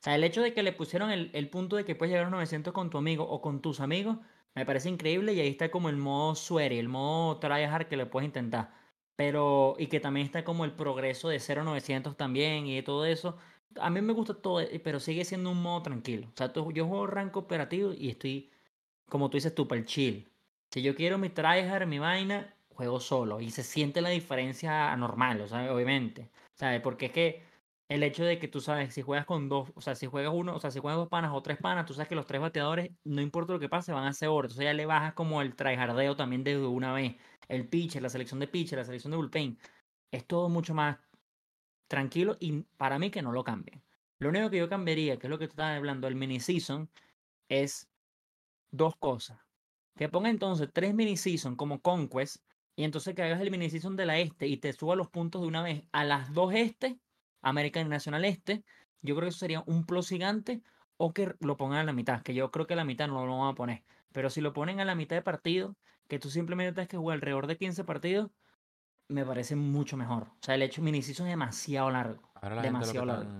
O 0.00 0.02
sea, 0.04 0.14
el 0.14 0.24
hecho 0.24 0.40
de 0.40 0.54
que 0.54 0.62
le 0.62 0.72
pusieron 0.72 1.10
el, 1.10 1.30
el 1.34 1.50
punto 1.50 1.76
de 1.76 1.84
que 1.84 1.94
puedes 1.94 2.10
llegar 2.12 2.22
a 2.26 2.30
los 2.30 2.32
900 2.36 2.72
con 2.72 2.88
tu 2.90 2.96
amigo 2.98 3.24
o 3.28 3.42
con 3.42 3.60
tus 3.60 3.80
amigos, 3.80 4.18
me 4.54 4.66
parece 4.66 4.88
increíble 4.88 5.32
y 5.34 5.40
ahí 5.40 5.48
está 5.48 5.70
como 5.70 5.88
el 5.88 5.96
modo 5.96 6.34
sweaty, 6.34 6.78
el 6.78 6.88
modo 6.88 7.38
tryhard 7.38 7.86
que 7.88 7.96
le 7.96 8.06
puedes 8.06 8.26
intentar. 8.26 8.72
Pero, 9.16 9.74
y 9.78 9.86
que 9.88 10.00
también 10.00 10.26
está 10.26 10.44
como 10.44 10.64
el 10.64 10.72
progreso 10.72 11.28
de 11.28 11.38
0 11.40 11.60
a 11.62 11.64
900 11.64 12.16
también 12.16 12.66
y 12.66 12.74
de 12.76 12.82
todo 12.82 13.04
eso. 13.06 13.36
A 13.80 13.90
mí 13.90 14.00
me 14.00 14.12
gusta 14.12 14.34
todo, 14.40 14.60
eh, 14.60 14.80
pero 14.82 14.98
sigue 15.00 15.24
siendo 15.24 15.50
un 15.50 15.62
modo 15.62 15.82
tranquilo. 15.82 16.28
O 16.28 16.36
sea, 16.36 16.52
tú- 16.52 16.72
yo 16.72 16.86
juego 16.86 17.06
rank 17.06 17.36
operativo 17.36 17.92
y 17.92 18.08
estoy, 18.10 18.50
como 19.08 19.30
tú 19.30 19.36
dices, 19.36 19.52
super 19.56 19.84
chill. 19.84 20.28
Si 20.70 20.82
yo 20.82 20.94
quiero 20.94 21.18
mi 21.18 21.28
tryhard, 21.30 21.86
mi 21.86 21.98
vaina, 21.98 22.54
juego 22.74 23.00
solo. 23.00 23.40
Y 23.40 23.50
se 23.50 23.62
siente 23.62 24.00
la 24.00 24.10
diferencia 24.10 24.92
anormal, 24.92 25.40
o 25.42 25.48
sea, 25.48 25.72
obviamente. 25.74 26.30
¿Sabes? 26.54 26.80
Porque 26.80 27.06
es 27.06 27.12
que 27.12 27.42
el 27.90 28.04
hecho 28.04 28.24
de 28.24 28.38
que 28.38 28.46
tú 28.46 28.60
sabes, 28.60 28.94
si 28.94 29.02
juegas 29.02 29.26
con 29.26 29.48
dos, 29.48 29.72
o 29.74 29.80
sea, 29.80 29.96
si 29.96 30.06
juegas 30.06 30.32
uno, 30.32 30.54
o 30.54 30.60
sea, 30.60 30.70
si 30.70 30.78
juegas 30.78 30.98
dos 30.98 31.08
panas 31.08 31.32
o 31.34 31.42
tres 31.42 31.58
panas, 31.58 31.86
tú 31.86 31.92
sabes 31.92 32.08
que 32.08 32.14
los 32.14 32.24
tres 32.24 32.40
bateadores, 32.40 32.92
no 33.02 33.20
importa 33.20 33.52
lo 33.52 33.58
que 33.58 33.68
pase, 33.68 33.92
van 33.92 34.06
a 34.06 34.12
ser 34.12 34.28
oro. 34.28 34.46
Entonces 34.46 34.64
ya 34.64 34.72
le 34.72 34.86
bajas 34.86 35.14
como 35.14 35.42
el 35.42 35.56
tryhardeo 35.56 36.14
también 36.14 36.44
de 36.44 36.56
una 36.56 36.92
vez. 36.92 37.16
El 37.48 37.68
pitcher, 37.68 38.00
la 38.00 38.08
selección 38.08 38.38
de 38.38 38.46
pitcher, 38.46 38.78
la 38.78 38.84
selección 38.84 39.10
de 39.10 39.16
bullpen. 39.16 39.58
Es 40.12 40.24
todo 40.24 40.48
mucho 40.48 40.72
más 40.72 40.98
tranquilo 41.88 42.36
y 42.38 42.62
para 42.76 43.00
mí 43.00 43.10
que 43.10 43.22
no 43.22 43.32
lo 43.32 43.42
cambien. 43.42 43.82
Lo 44.20 44.28
único 44.28 44.50
que 44.50 44.58
yo 44.58 44.68
cambiaría, 44.68 45.18
que 45.18 45.26
es 45.26 45.30
lo 45.30 45.38
que 45.38 45.48
tú 45.48 45.54
estabas 45.54 45.76
hablando, 45.76 46.06
el 46.06 46.14
mini 46.14 46.38
season, 46.38 46.88
es 47.48 47.90
dos 48.70 48.94
cosas. 48.98 49.40
Que 49.96 50.08
ponga 50.08 50.30
entonces 50.30 50.68
tres 50.72 50.94
mini 50.94 51.16
season 51.16 51.56
como 51.56 51.82
Conquest 51.82 52.44
y 52.76 52.84
entonces 52.84 53.16
que 53.16 53.24
hagas 53.24 53.40
el 53.40 53.50
mini 53.50 53.68
season 53.68 53.96
de 53.96 54.06
la 54.06 54.20
este 54.20 54.46
y 54.46 54.58
te 54.58 54.72
suba 54.72 54.94
los 54.94 55.10
puntos 55.10 55.42
de 55.42 55.48
una 55.48 55.64
vez 55.64 55.84
a 55.90 56.04
las 56.04 56.32
dos 56.32 56.54
este, 56.54 57.00
American 57.42 57.88
National 57.88 58.24
Este. 58.24 58.64
Yo 59.02 59.14
creo 59.14 59.26
que 59.26 59.30
eso 59.30 59.38
sería 59.38 59.62
un 59.66 59.84
plus 59.86 60.08
gigante 60.08 60.62
o 60.96 61.14
que 61.14 61.34
lo 61.40 61.56
pongan 61.56 61.78
a 61.78 61.84
la 61.84 61.92
mitad, 61.92 62.22
que 62.22 62.34
yo 62.34 62.50
creo 62.50 62.66
que 62.66 62.74
a 62.74 62.76
la 62.76 62.84
mitad 62.84 63.08
no 63.08 63.24
lo 63.24 63.38
van 63.38 63.48
a 63.48 63.54
poner. 63.54 63.82
Pero 64.12 64.28
si 64.28 64.40
lo 64.40 64.52
ponen 64.52 64.80
a 64.80 64.84
la 64.84 64.94
mitad 64.94 65.16
de 65.16 65.22
partido, 65.22 65.76
que 66.08 66.18
tú 66.18 66.28
simplemente 66.28 66.72
tienes 66.74 66.88
que 66.88 66.96
jugar 66.96 67.14
alrededor 67.14 67.46
de 67.46 67.56
15 67.56 67.84
partidos, 67.84 68.30
me 69.08 69.24
parece 69.24 69.56
mucho 69.56 69.96
mejor. 69.96 70.24
O 70.24 70.38
sea, 70.42 70.54
el 70.54 70.62
hecho 70.62 70.82
mini 70.82 70.98
es 70.98 71.16
demasiado 71.16 71.90
largo. 71.90 72.30
Ahora 72.34 72.56
la 72.56 72.62
demasiado 72.62 73.06
largo. 73.06 73.30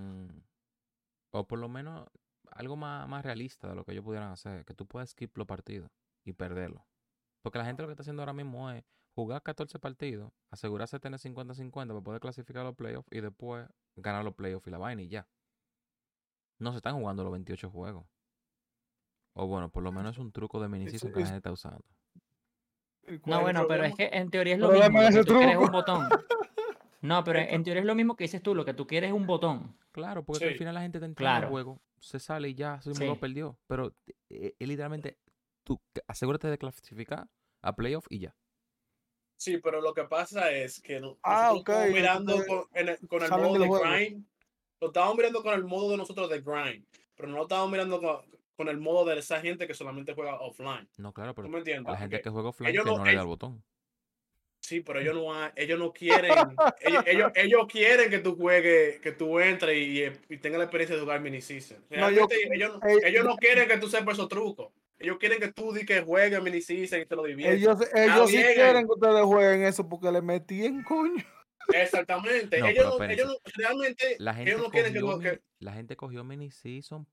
O 1.32 1.46
por 1.46 1.58
lo 1.58 1.68
menos 1.68 2.08
algo 2.50 2.76
más, 2.76 3.08
más 3.08 3.24
realista 3.24 3.68
de 3.68 3.74
lo 3.74 3.84
que 3.84 3.92
ellos 3.92 4.04
pudieran 4.04 4.32
hacer. 4.32 4.64
Que 4.64 4.74
tú 4.74 4.86
puedas 4.86 5.10
skip 5.10 5.36
los 5.36 5.46
partidos 5.46 5.90
y 6.24 6.32
perderlos. 6.32 6.82
Porque 7.42 7.58
la 7.58 7.64
gente 7.64 7.82
lo 7.82 7.88
que 7.88 7.92
está 7.92 8.02
haciendo 8.02 8.22
ahora 8.22 8.32
mismo 8.32 8.70
es 8.70 8.84
jugar 9.14 9.42
14 9.42 9.78
partidos, 9.78 10.32
asegurarse 10.50 10.96
de 10.96 11.00
tener 11.00 11.18
50-50 11.20 11.88
para 11.88 12.00
poder 12.00 12.20
clasificar 12.20 12.62
a 12.62 12.64
los 12.66 12.76
playoffs 12.76 13.08
y 13.10 13.20
después 13.20 13.68
ganar 13.96 14.24
los 14.24 14.34
playoffs 14.34 14.66
y 14.66 14.70
la 14.70 14.78
vaina 14.78 15.02
y 15.02 15.08
ya. 15.08 15.26
No 16.58 16.70
se 16.72 16.76
están 16.78 16.96
jugando 16.96 17.22
los 17.24 17.32
28 17.32 17.70
juegos. 17.70 18.06
O 19.34 19.46
bueno, 19.46 19.70
por 19.70 19.82
lo 19.82 19.92
menos 19.92 20.12
es 20.12 20.18
un 20.18 20.32
truco 20.32 20.60
de 20.60 20.68
mini 20.68 20.84
Es- 20.86 20.90
season 20.92 21.12
que 21.12 21.20
la 21.20 21.26
gente 21.26 21.36
está 21.38 21.52
usando. 21.52 21.84
¿Y 23.06 23.18
cuál 23.18 23.36
No, 23.38 23.42
bueno, 23.42 23.66
pero 23.68 23.84
es 23.84 23.94
que 23.94 24.10
en 24.12 24.30
teoría 24.30 24.54
es 24.54 24.60
lo 24.60 24.70
mismo. 24.70 25.00
Lo 25.00 25.08
es 25.08 25.14
que 25.16 25.24
tú 25.24 25.34
quieres 25.34 25.56
es 25.56 25.60
un 25.62 25.70
botón. 25.72 26.08
No, 27.02 27.24
pero 27.24 27.38
en 27.38 27.64
teoría 27.64 27.80
es 27.80 27.86
lo 27.86 27.94
mismo 27.94 28.14
que 28.14 28.24
dices 28.24 28.42
tú. 28.42 28.54
Lo 28.54 28.62
que 28.66 28.74
tú 28.74 28.86
quieres 28.86 29.08
es 29.08 29.16
un 29.16 29.26
botón. 29.26 29.74
Claro, 29.90 30.22
porque 30.22 30.44
al 30.48 30.54
final 30.56 30.74
la 30.74 30.82
gente 30.82 30.98
te 31.00 31.06
entra 31.06 31.24
en 31.24 31.30
Claro. 31.32 31.46
el 31.46 31.50
juego, 31.50 31.80
se 31.98 32.18
sale 32.20 32.50
y 32.50 32.54
ya, 32.54 32.78
se 32.82 32.94
Sí. 32.94 33.10
perdió. 33.18 33.56
Pero 33.66 33.94
eh, 34.28 34.54
literalmente, 34.58 35.16
tú 35.64 35.80
asegúrate 36.06 36.48
de 36.48 36.58
clasificar 36.58 37.26
a 37.62 37.74
playoff 37.74 38.04
y 38.10 38.18
ya. 38.18 38.36
Sí, 39.40 39.56
pero 39.56 39.80
lo 39.80 39.94
que 39.94 40.04
pasa 40.04 40.52
es 40.52 40.82
que 40.82 41.00
no- 41.00 41.18
Ah, 41.22 41.52
nosotros 41.54 41.60
estamos 41.60 41.88
ok, 41.88 41.94
mirando 41.94 42.32
entonces 42.34 42.46
con, 42.46 42.78
en 42.78 42.88
el, 42.90 43.08
con 43.08 43.22
el 43.22 43.28
salen 43.28 43.46
modo 43.46 43.58
de 43.58 43.68
grind. 43.98 44.26
Lo 44.82 44.86
estamos 44.88 45.16
mirando 45.16 45.42
con 45.42 45.54
el 45.54 45.64
modo 45.64 45.90
de 45.92 45.96
nosotros 45.96 46.28
de 46.28 46.40
grind, 46.42 46.84
pero 47.16 47.28
no 47.30 47.36
lo 47.38 47.42
estamos 47.44 47.70
mirando 47.70 48.02
con, 48.02 48.18
con 48.54 48.68
el 48.68 48.76
modo 48.76 49.06
de 49.06 49.18
esa 49.18 49.40
gente 49.40 49.66
que 49.66 49.72
solamente 49.72 50.12
juega 50.12 50.38
offline. 50.42 50.86
No, 50.98 51.14
claro, 51.14 51.34
pero 51.34 51.46
¿Tú 51.48 51.52
me 51.52 51.60
entiendes? 51.60 51.90
la 51.90 51.98
gente 51.98 52.16
Porque 52.18 52.22
que 52.24 52.30
juega 52.30 52.48
offline 52.50 52.70
ellos 52.70 52.84
que 52.84 52.90
no- 52.90 52.98
no 52.98 53.04
le 53.06 53.14
da 53.14 53.20
el 53.22 53.26
botón. 53.26 53.64
Sí, 54.62 54.80
pero 54.82 55.00
ellos 55.00 55.14
no, 55.14 55.32
ellos 55.56 55.78
no 55.78 55.90
quieren, 55.90 56.32
ellos, 56.82 57.02
ellos, 57.06 57.32
ellos 57.34 57.66
quieren 57.66 58.10
que 58.10 58.18
tú 58.18 58.36
juegues, 58.36 59.00
que 59.00 59.12
tú 59.12 59.40
entres 59.40 59.74
y, 59.74 60.02
y 60.34 60.36
tengas 60.36 60.58
la 60.58 60.64
experiencia 60.64 60.96
de 60.96 61.00
jugar 61.02 61.22
mini 61.22 61.40
season. 61.40 61.78
No, 61.88 62.10
yo- 62.10 62.26
Realmente 62.28 62.54
ellos, 62.54 62.78
no- 62.78 62.86
eh, 62.88 62.98
ellos 63.04 63.24
no 63.24 63.36
quieren 63.36 63.66
que 63.66 63.78
tú 63.78 63.88
sepas 63.88 64.18
esos 64.18 64.28
trucos. 64.28 64.70
Ellos 65.00 65.16
quieren 65.18 65.40
que 65.40 65.50
tú 65.52 65.72
di 65.72 65.84
que 65.86 66.02
juegues 66.02 66.42
mini 66.42 66.60
season 66.60 67.00
y 67.00 67.06
te 67.06 67.16
lo 67.16 67.24
diviertas. 67.24 67.56
Ellos, 67.58 67.80
ellos 67.94 68.30
sí 68.30 68.36
quieren 68.54 68.86
que 68.86 68.92
ustedes 68.92 69.24
jueguen 69.24 69.62
eso 69.62 69.88
porque 69.88 70.12
le 70.12 70.20
metí 70.22 70.64
en 70.64 70.82
coño. 70.84 71.24
Exactamente. 71.72 72.58
No, 72.60 72.66
ellos, 72.66 72.94
pero 72.98 73.06
no, 73.06 73.12
ellos 73.12 73.38
realmente 73.56 74.16
La 74.18 74.34
gente, 74.34 74.50
ellos 74.50 74.62
no 74.62 74.70
quieren 74.70 74.92
que, 74.92 75.00
cogió 75.00 75.16
tú- 75.16 75.22
que- 75.22 75.30
mini- 75.30 75.42
la 75.58 75.72
gente 75.72 75.96
cogió 75.96 76.24
mini 76.24 76.50
season 76.50 77.06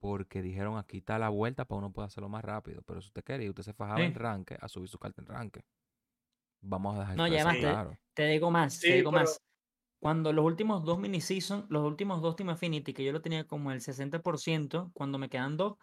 porque 0.00 0.42
dijeron 0.42 0.78
aquí 0.78 0.98
está 0.98 1.18
la 1.18 1.28
vuelta 1.28 1.64
para 1.64 1.78
uno 1.78 1.92
pueda 1.92 2.06
hacerlo 2.08 2.28
más 2.28 2.44
rápido. 2.44 2.82
Pero 2.86 3.00
si 3.00 3.08
usted 3.08 3.22
quería, 3.22 3.48
usted 3.50 3.62
se 3.62 3.72
fajaba 3.72 4.00
en 4.02 4.14
ranque 4.14 4.56
a 4.60 4.68
subir 4.68 4.88
su 4.88 4.98
carta 4.98 5.20
en 5.22 5.26
ranque. 5.28 5.64
Vamos 6.60 6.96
a 6.96 7.00
dejar 7.00 7.16
No, 7.16 7.26
y 7.28 7.30
eso 7.36 7.48
además 7.48 7.54
te- 7.54 7.60
claro. 7.60 7.98
Te 8.14 8.26
digo 8.26 8.50
más, 8.50 8.74
Sí, 8.74 8.88
te 8.88 8.94
digo 8.96 9.10
pero- 9.10 9.22
más. 9.22 9.40
Cuando 10.00 10.32
los 10.32 10.44
últimos 10.44 10.84
dos 10.84 10.98
mini 10.98 11.20
season, 11.20 11.66
los 11.68 11.84
últimos 11.84 12.20
dos 12.20 12.34
Team 12.34 12.48
Affinity, 12.50 12.92
que 12.92 13.04
yo 13.04 13.12
lo 13.12 13.22
tenía 13.22 13.46
como 13.46 13.70
el 13.70 13.80
60%, 13.80 14.90
cuando 14.94 15.16
me 15.18 15.28
quedan 15.28 15.56
dos, 15.56 15.76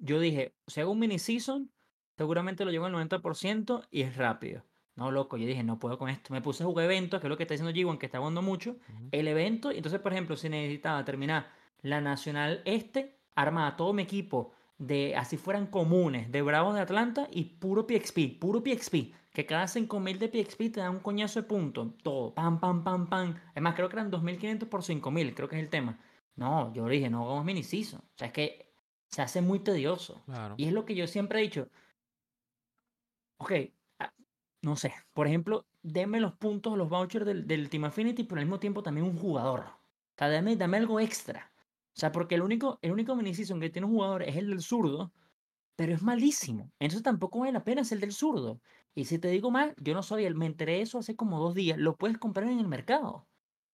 yo 0.00 0.18
dije, 0.18 0.54
si 0.66 0.80
hago 0.80 0.92
un 0.92 0.98
mini 0.98 1.18
season, 1.18 1.70
seguramente 2.16 2.64
lo 2.64 2.70
llevo 2.70 2.86
al 2.86 2.94
90% 2.94 3.86
y 3.90 4.02
es 4.02 4.16
rápido. 4.16 4.64
No, 4.96 5.10
loco, 5.10 5.36
yo 5.36 5.46
dije, 5.46 5.62
no 5.62 5.78
puedo 5.78 5.98
con 5.98 6.10
esto. 6.10 6.32
Me 6.32 6.42
puse 6.42 6.62
a 6.62 6.66
jugar 6.66 6.84
eventos, 6.86 7.20
que 7.20 7.26
es 7.26 7.28
lo 7.28 7.36
que 7.36 7.44
está 7.44 7.54
diciendo 7.54 7.72
G1, 7.72 7.98
que 7.98 8.06
está 8.06 8.18
jugando 8.18 8.42
mucho. 8.42 8.76
El 9.12 9.28
evento, 9.28 9.72
y 9.72 9.76
entonces, 9.76 10.00
por 10.00 10.12
ejemplo, 10.12 10.36
si 10.36 10.48
necesitaba 10.48 11.04
terminar 11.04 11.50
la 11.82 12.00
Nacional 12.00 12.60
Este, 12.64 13.16
armaba 13.34 13.76
todo 13.76 13.92
mi 13.92 14.02
equipo 14.02 14.52
de, 14.78 15.14
así 15.16 15.36
fueran 15.36 15.66
comunes, 15.66 16.30
de 16.32 16.42
Bravos 16.42 16.74
de 16.74 16.80
Atlanta 16.80 17.28
y 17.30 17.44
puro 17.44 17.86
PXP, 17.86 18.38
puro 18.38 18.62
PXP. 18.62 19.14
Que 19.32 19.46
cada 19.46 19.68
5000 19.68 20.18
de 20.18 20.28
PXP 20.28 20.72
te 20.72 20.80
da 20.80 20.90
un 20.90 20.98
coñazo 20.98 21.40
de 21.40 21.46
punto. 21.46 21.94
Todo, 22.02 22.34
pam, 22.34 22.58
pam, 22.58 22.82
pam, 22.82 23.08
pam. 23.08 23.36
Además, 23.52 23.74
creo 23.76 23.88
que 23.88 23.96
eran 23.96 24.10
2500 24.10 24.68
por 24.68 24.82
5000, 24.82 25.34
creo 25.34 25.48
que 25.48 25.56
es 25.56 25.62
el 25.62 25.68
tema. 25.68 25.98
No, 26.34 26.72
yo 26.74 26.88
dije, 26.88 27.08
no 27.08 27.24
hagamos 27.24 27.44
mini 27.44 27.62
season. 27.62 28.00
O 28.00 28.18
sea, 28.18 28.26
es 28.28 28.32
que 28.32 28.69
se 29.10 29.22
hace 29.22 29.40
muy 29.40 29.60
tedioso. 29.60 30.22
Claro. 30.24 30.54
Y 30.56 30.66
es 30.66 30.72
lo 30.72 30.84
que 30.84 30.94
yo 30.94 31.06
siempre 31.06 31.40
he 31.40 31.42
dicho. 31.42 31.68
Ok, 33.38 33.52
ah, 33.98 34.12
no 34.62 34.76
sé. 34.76 34.94
Por 35.12 35.26
ejemplo, 35.26 35.66
denme 35.82 36.20
los 36.20 36.34
puntos, 36.34 36.76
los 36.76 36.88
vouchers 36.88 37.26
del, 37.26 37.46
del 37.46 37.68
Team 37.70 37.84
Affinity, 37.84 38.24
pero 38.24 38.40
al 38.40 38.46
mismo 38.46 38.60
tiempo 38.60 38.82
también 38.82 39.06
un 39.06 39.18
jugador. 39.18 39.60
O 39.60 40.18
sea, 40.18 40.28
dame, 40.28 40.56
dame 40.56 40.76
algo 40.76 41.00
extra. 41.00 41.52
O 41.96 42.00
sea, 42.00 42.12
porque 42.12 42.36
el 42.36 42.42
único, 42.42 42.78
el 42.82 42.92
único 42.92 43.16
mini-season 43.16 43.60
que 43.60 43.70
tiene 43.70 43.86
un 43.86 43.94
jugador 43.94 44.22
es 44.22 44.36
el 44.36 44.50
del 44.50 44.62
zurdo, 44.62 45.12
pero 45.76 45.94
es 45.94 46.02
malísimo. 46.02 46.70
Entonces 46.78 47.02
tampoco 47.02 47.40
vale 47.40 47.52
la 47.52 47.64
pena 47.64 47.84
ser 47.84 47.96
el 47.96 48.02
del 48.02 48.12
zurdo. 48.12 48.60
Y 48.94 49.06
si 49.06 49.18
te 49.18 49.28
digo 49.28 49.50
más, 49.50 49.74
yo 49.78 49.94
no 49.94 50.02
sabía, 50.02 50.30
me 50.30 50.46
enteré 50.46 50.74
de 50.74 50.82
eso 50.82 50.98
hace 50.98 51.16
como 51.16 51.40
dos 51.40 51.54
días. 51.54 51.78
Lo 51.78 51.96
puedes 51.96 52.18
comprar 52.18 52.48
en 52.48 52.58
el 52.58 52.68
mercado. 52.68 53.26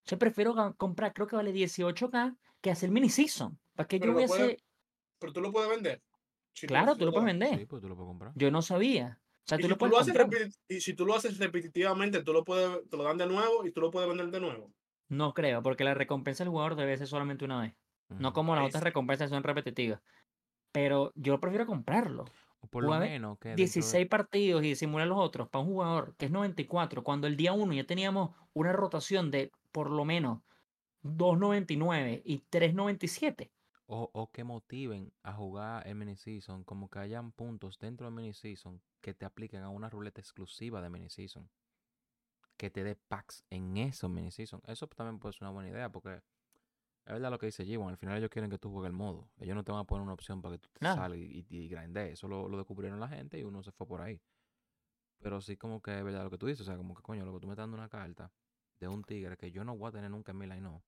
Yo 0.04 0.18
prefiero 0.18 0.54
comprar, 0.76 1.12
creo 1.12 1.26
que 1.26 1.36
vale 1.36 1.52
18k, 1.52 2.36
que 2.60 2.70
hacer 2.70 2.88
el 2.88 2.94
mini-season. 2.94 3.58
¿Para 3.74 3.88
qué 3.88 3.98
yo 3.98 4.02
Pero 4.02 4.12
voy 4.14 4.22
a 4.22 4.26
hacer? 4.26 4.58
Pero 5.18 5.32
tú 5.32 5.40
lo 5.40 5.52
puedes 5.52 5.68
vender. 5.70 6.02
Si 6.54 6.66
Claro, 6.66 6.96
tú 6.96 7.04
lo 7.04 7.12
puedes 7.12 7.26
vender. 7.26 7.58
Sí, 7.58 7.66
pues 7.66 7.82
tú 7.82 7.88
lo 7.88 7.96
puedes 7.96 8.08
comprar. 8.08 8.32
Yo 8.34 8.50
no 8.50 8.62
sabía. 8.62 9.20
O 9.20 9.48
sea, 9.48 9.58
Y 9.58 9.60
tú 9.60 9.66
si 9.66 9.68
lo 9.68 9.74
tú 9.76 9.78
puedes 9.78 9.92
lo 9.92 9.98
haces 10.24 10.58
y 10.68 10.80
si 10.80 10.94
tú 10.94 11.06
lo 11.06 11.14
haces 11.14 11.38
repetitivamente, 11.38 12.22
tú 12.22 12.32
lo 12.32 12.44
puedes, 12.44 12.88
te 12.88 12.96
lo 12.96 13.04
dan 13.04 13.18
de 13.18 13.26
nuevo 13.26 13.64
y 13.66 13.70
tú 13.72 13.80
lo 13.80 13.90
puedes 13.90 14.08
vender 14.08 14.30
de 14.30 14.40
nuevo. 14.40 14.72
No 15.08 15.34
creo, 15.34 15.62
porque 15.62 15.84
la 15.84 15.94
recompensa 15.94 16.42
del 16.44 16.50
jugador 16.50 16.74
debe 16.74 16.96
ser 16.96 17.06
solamente 17.06 17.44
una 17.44 17.60
vez. 17.60 17.74
No 18.08 18.32
como 18.32 18.54
las 18.54 18.62
Ahí 18.62 18.68
otras 18.68 18.80
sí. 18.82 18.84
recompensas 18.86 19.30
son 19.30 19.42
repetitivas. 19.44 20.00
Pero 20.72 21.12
yo 21.14 21.38
prefiero 21.40 21.66
comprarlo. 21.66 22.24
O 22.60 22.66
por 22.68 22.84
lo 22.84 22.94
menos 22.98 23.38
que 23.38 23.50
dentro 23.50 23.62
de- 23.62 23.64
16 23.64 24.08
partidos 24.08 24.64
y 24.64 24.74
simular 24.74 25.06
los 25.06 25.18
otros 25.18 25.48
para 25.48 25.62
un 25.62 25.70
jugador 25.70 26.16
que 26.16 26.26
es 26.26 26.32
94, 26.32 27.04
cuando 27.04 27.26
el 27.26 27.36
día 27.36 27.52
1 27.52 27.72
ya 27.74 27.84
teníamos 27.84 28.30
una 28.54 28.72
rotación 28.72 29.30
de 29.30 29.52
por 29.72 29.90
lo 29.90 30.04
menos 30.04 30.40
2.99 31.02 32.22
y 32.24 32.38
3.97. 32.50 33.50
O, 33.88 34.10
o 34.12 34.32
que 34.32 34.42
motiven 34.42 35.12
a 35.22 35.32
jugar 35.32 35.86
el 35.86 35.94
mini 35.94 36.16
season, 36.16 36.64
como 36.64 36.90
que 36.90 36.98
hayan 36.98 37.30
puntos 37.30 37.78
dentro 37.78 38.06
del 38.06 38.14
mini 38.14 38.32
season 38.32 38.82
que 39.00 39.14
te 39.14 39.24
apliquen 39.24 39.62
a 39.62 39.68
una 39.68 39.88
ruleta 39.88 40.20
exclusiva 40.20 40.82
de 40.82 40.90
mini 40.90 41.08
season. 41.08 41.48
Que 42.56 42.70
te 42.70 42.82
dé 42.82 42.96
packs 42.96 43.44
en 43.50 43.76
esos 43.76 44.10
mini 44.10 44.32
season. 44.32 44.60
Eso 44.66 44.88
también 44.88 45.20
puede 45.20 45.34
ser 45.34 45.42
una 45.42 45.52
buena 45.52 45.70
idea 45.70 45.90
porque 45.90 46.14
es 46.14 47.12
verdad 47.12 47.30
lo 47.30 47.38
que 47.38 47.46
dice 47.46 47.64
G1. 47.64 47.88
Al 47.88 47.96
final 47.96 48.18
ellos 48.18 48.30
quieren 48.30 48.50
que 48.50 48.58
tú 48.58 48.72
juegues 48.72 48.88
el 48.88 48.96
modo. 48.96 49.30
Ellos 49.38 49.54
no 49.54 49.62
te 49.62 49.70
van 49.70 49.82
a 49.82 49.84
poner 49.84 50.02
una 50.02 50.14
opción 50.14 50.42
para 50.42 50.56
que 50.56 50.58
tú 50.58 50.68
te 50.72 50.84
salgas 50.84 51.16
y, 51.16 51.46
y. 51.48 51.72
Eso 52.10 52.26
lo, 52.26 52.48
lo 52.48 52.56
descubrieron 52.56 52.98
la 52.98 53.08
gente 53.08 53.38
y 53.38 53.44
uno 53.44 53.62
se 53.62 53.70
fue 53.70 53.86
por 53.86 54.00
ahí. 54.00 54.20
Pero 55.20 55.40
sí 55.40 55.56
como 55.56 55.80
que 55.80 55.96
es 55.96 56.04
verdad 56.04 56.24
lo 56.24 56.30
que 56.30 56.38
tú 56.38 56.46
dices. 56.46 56.62
O 56.62 56.64
sea, 56.64 56.76
como 56.76 56.96
que 56.96 57.02
coño, 57.02 57.24
lo 57.24 57.32
que 57.34 57.40
tú 57.40 57.46
me 57.46 57.52
estás 57.52 57.62
dando 57.62 57.76
una 57.76 57.88
carta 57.88 58.32
de 58.80 58.88
un 58.88 59.04
tigre 59.04 59.36
que 59.36 59.52
yo 59.52 59.62
no 59.62 59.76
voy 59.76 59.88
a 59.88 59.92
tener 59.92 60.10
nunca 60.10 60.32
en 60.32 60.38
mi 60.38 60.46
line 60.46 60.60
no 60.60 60.82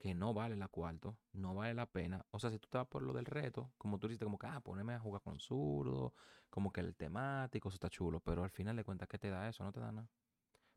que 0.00 0.14
no 0.14 0.34
vale 0.34 0.56
la 0.56 0.68
cuarto, 0.68 1.18
no 1.34 1.54
vale 1.54 1.74
la 1.74 1.86
pena. 1.86 2.26
O 2.32 2.40
sea, 2.40 2.50
si 2.50 2.58
tú 2.58 2.68
te 2.68 2.78
vas 2.78 2.88
por 2.88 3.02
lo 3.02 3.12
del 3.12 3.26
reto, 3.26 3.72
como 3.78 3.98
tú 4.00 4.08
dices, 4.08 4.24
como 4.24 4.38
que, 4.38 4.48
ah, 4.48 4.60
poneme 4.60 4.94
a 4.94 5.00
jugar 5.00 5.22
con 5.22 5.38
zurdo, 5.40 6.14
como 6.50 6.72
que 6.72 6.80
el 6.80 6.96
temático, 6.96 7.68
eso 7.68 7.76
está 7.76 7.90
chulo, 7.90 8.20
pero 8.20 8.42
al 8.44 8.50
final 8.50 8.76
de 8.76 8.84
cuentas, 8.84 9.08
¿qué 9.08 9.18
te 9.18 9.30
da 9.30 9.48
eso? 9.48 9.64
No 9.64 9.72
te 9.72 9.80
da 9.80 9.92
nada. 9.92 10.08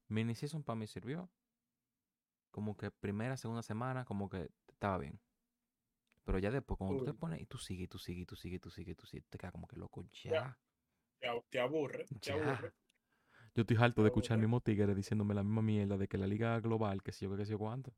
Mini 0.09 0.35
season 0.35 0.63
para 0.63 0.77
mí 0.77 0.87
sirvió. 0.87 1.29
Como 2.51 2.77
que 2.77 2.89
primera, 2.89 3.35
segunda 3.35 3.63
semana, 3.63 4.05
como 4.05 4.29
que 4.29 4.49
estaba 4.69 4.97
bien. 4.97 5.19
Pero 6.25 6.39
ya 6.39 6.51
después, 6.51 6.77
cuando 6.77 6.97
tú 6.97 7.05
te 7.05 7.13
pones 7.13 7.41
y 7.41 7.45
tú 7.45 7.57
sigues, 7.57 7.89
tú 7.89 7.97
sigues, 7.97 8.23
y 8.23 8.25
tú 8.25 8.35
sigues, 8.35 8.61
tú 8.61 8.69
sigues, 8.71 8.93
y 8.93 8.95
tú 8.95 9.05
sigues, 9.07 9.25
te 9.29 9.37
quedas 9.37 9.51
como 9.53 9.67
que 9.67 9.75
loco, 9.77 10.05
Ya. 10.23 10.31
ya. 10.31 10.57
Te, 11.19 11.29
te 11.49 11.59
aburre, 11.59 12.05
te 12.21 12.31
Ya. 12.31 12.33
aburre. 12.33 12.73
Yo 13.55 13.61
estoy 13.61 13.77
harto 13.79 14.03
de 14.03 14.07
Te 14.07 14.09
escuchar 14.09 14.35
al 14.35 14.41
mismo 14.41 14.61
tigre 14.61 14.95
diciéndome 14.95 15.33
la 15.33 15.43
misma 15.43 15.61
mierda 15.61 15.97
de 15.97 16.07
que 16.07 16.17
la 16.17 16.27
liga 16.27 16.59
global, 16.59 17.03
que 17.03 17.11
si 17.11 17.25
yo, 17.25 17.35
que 17.37 17.45
sé 17.45 17.51
yo 17.51 17.59
cuánto. 17.59 17.93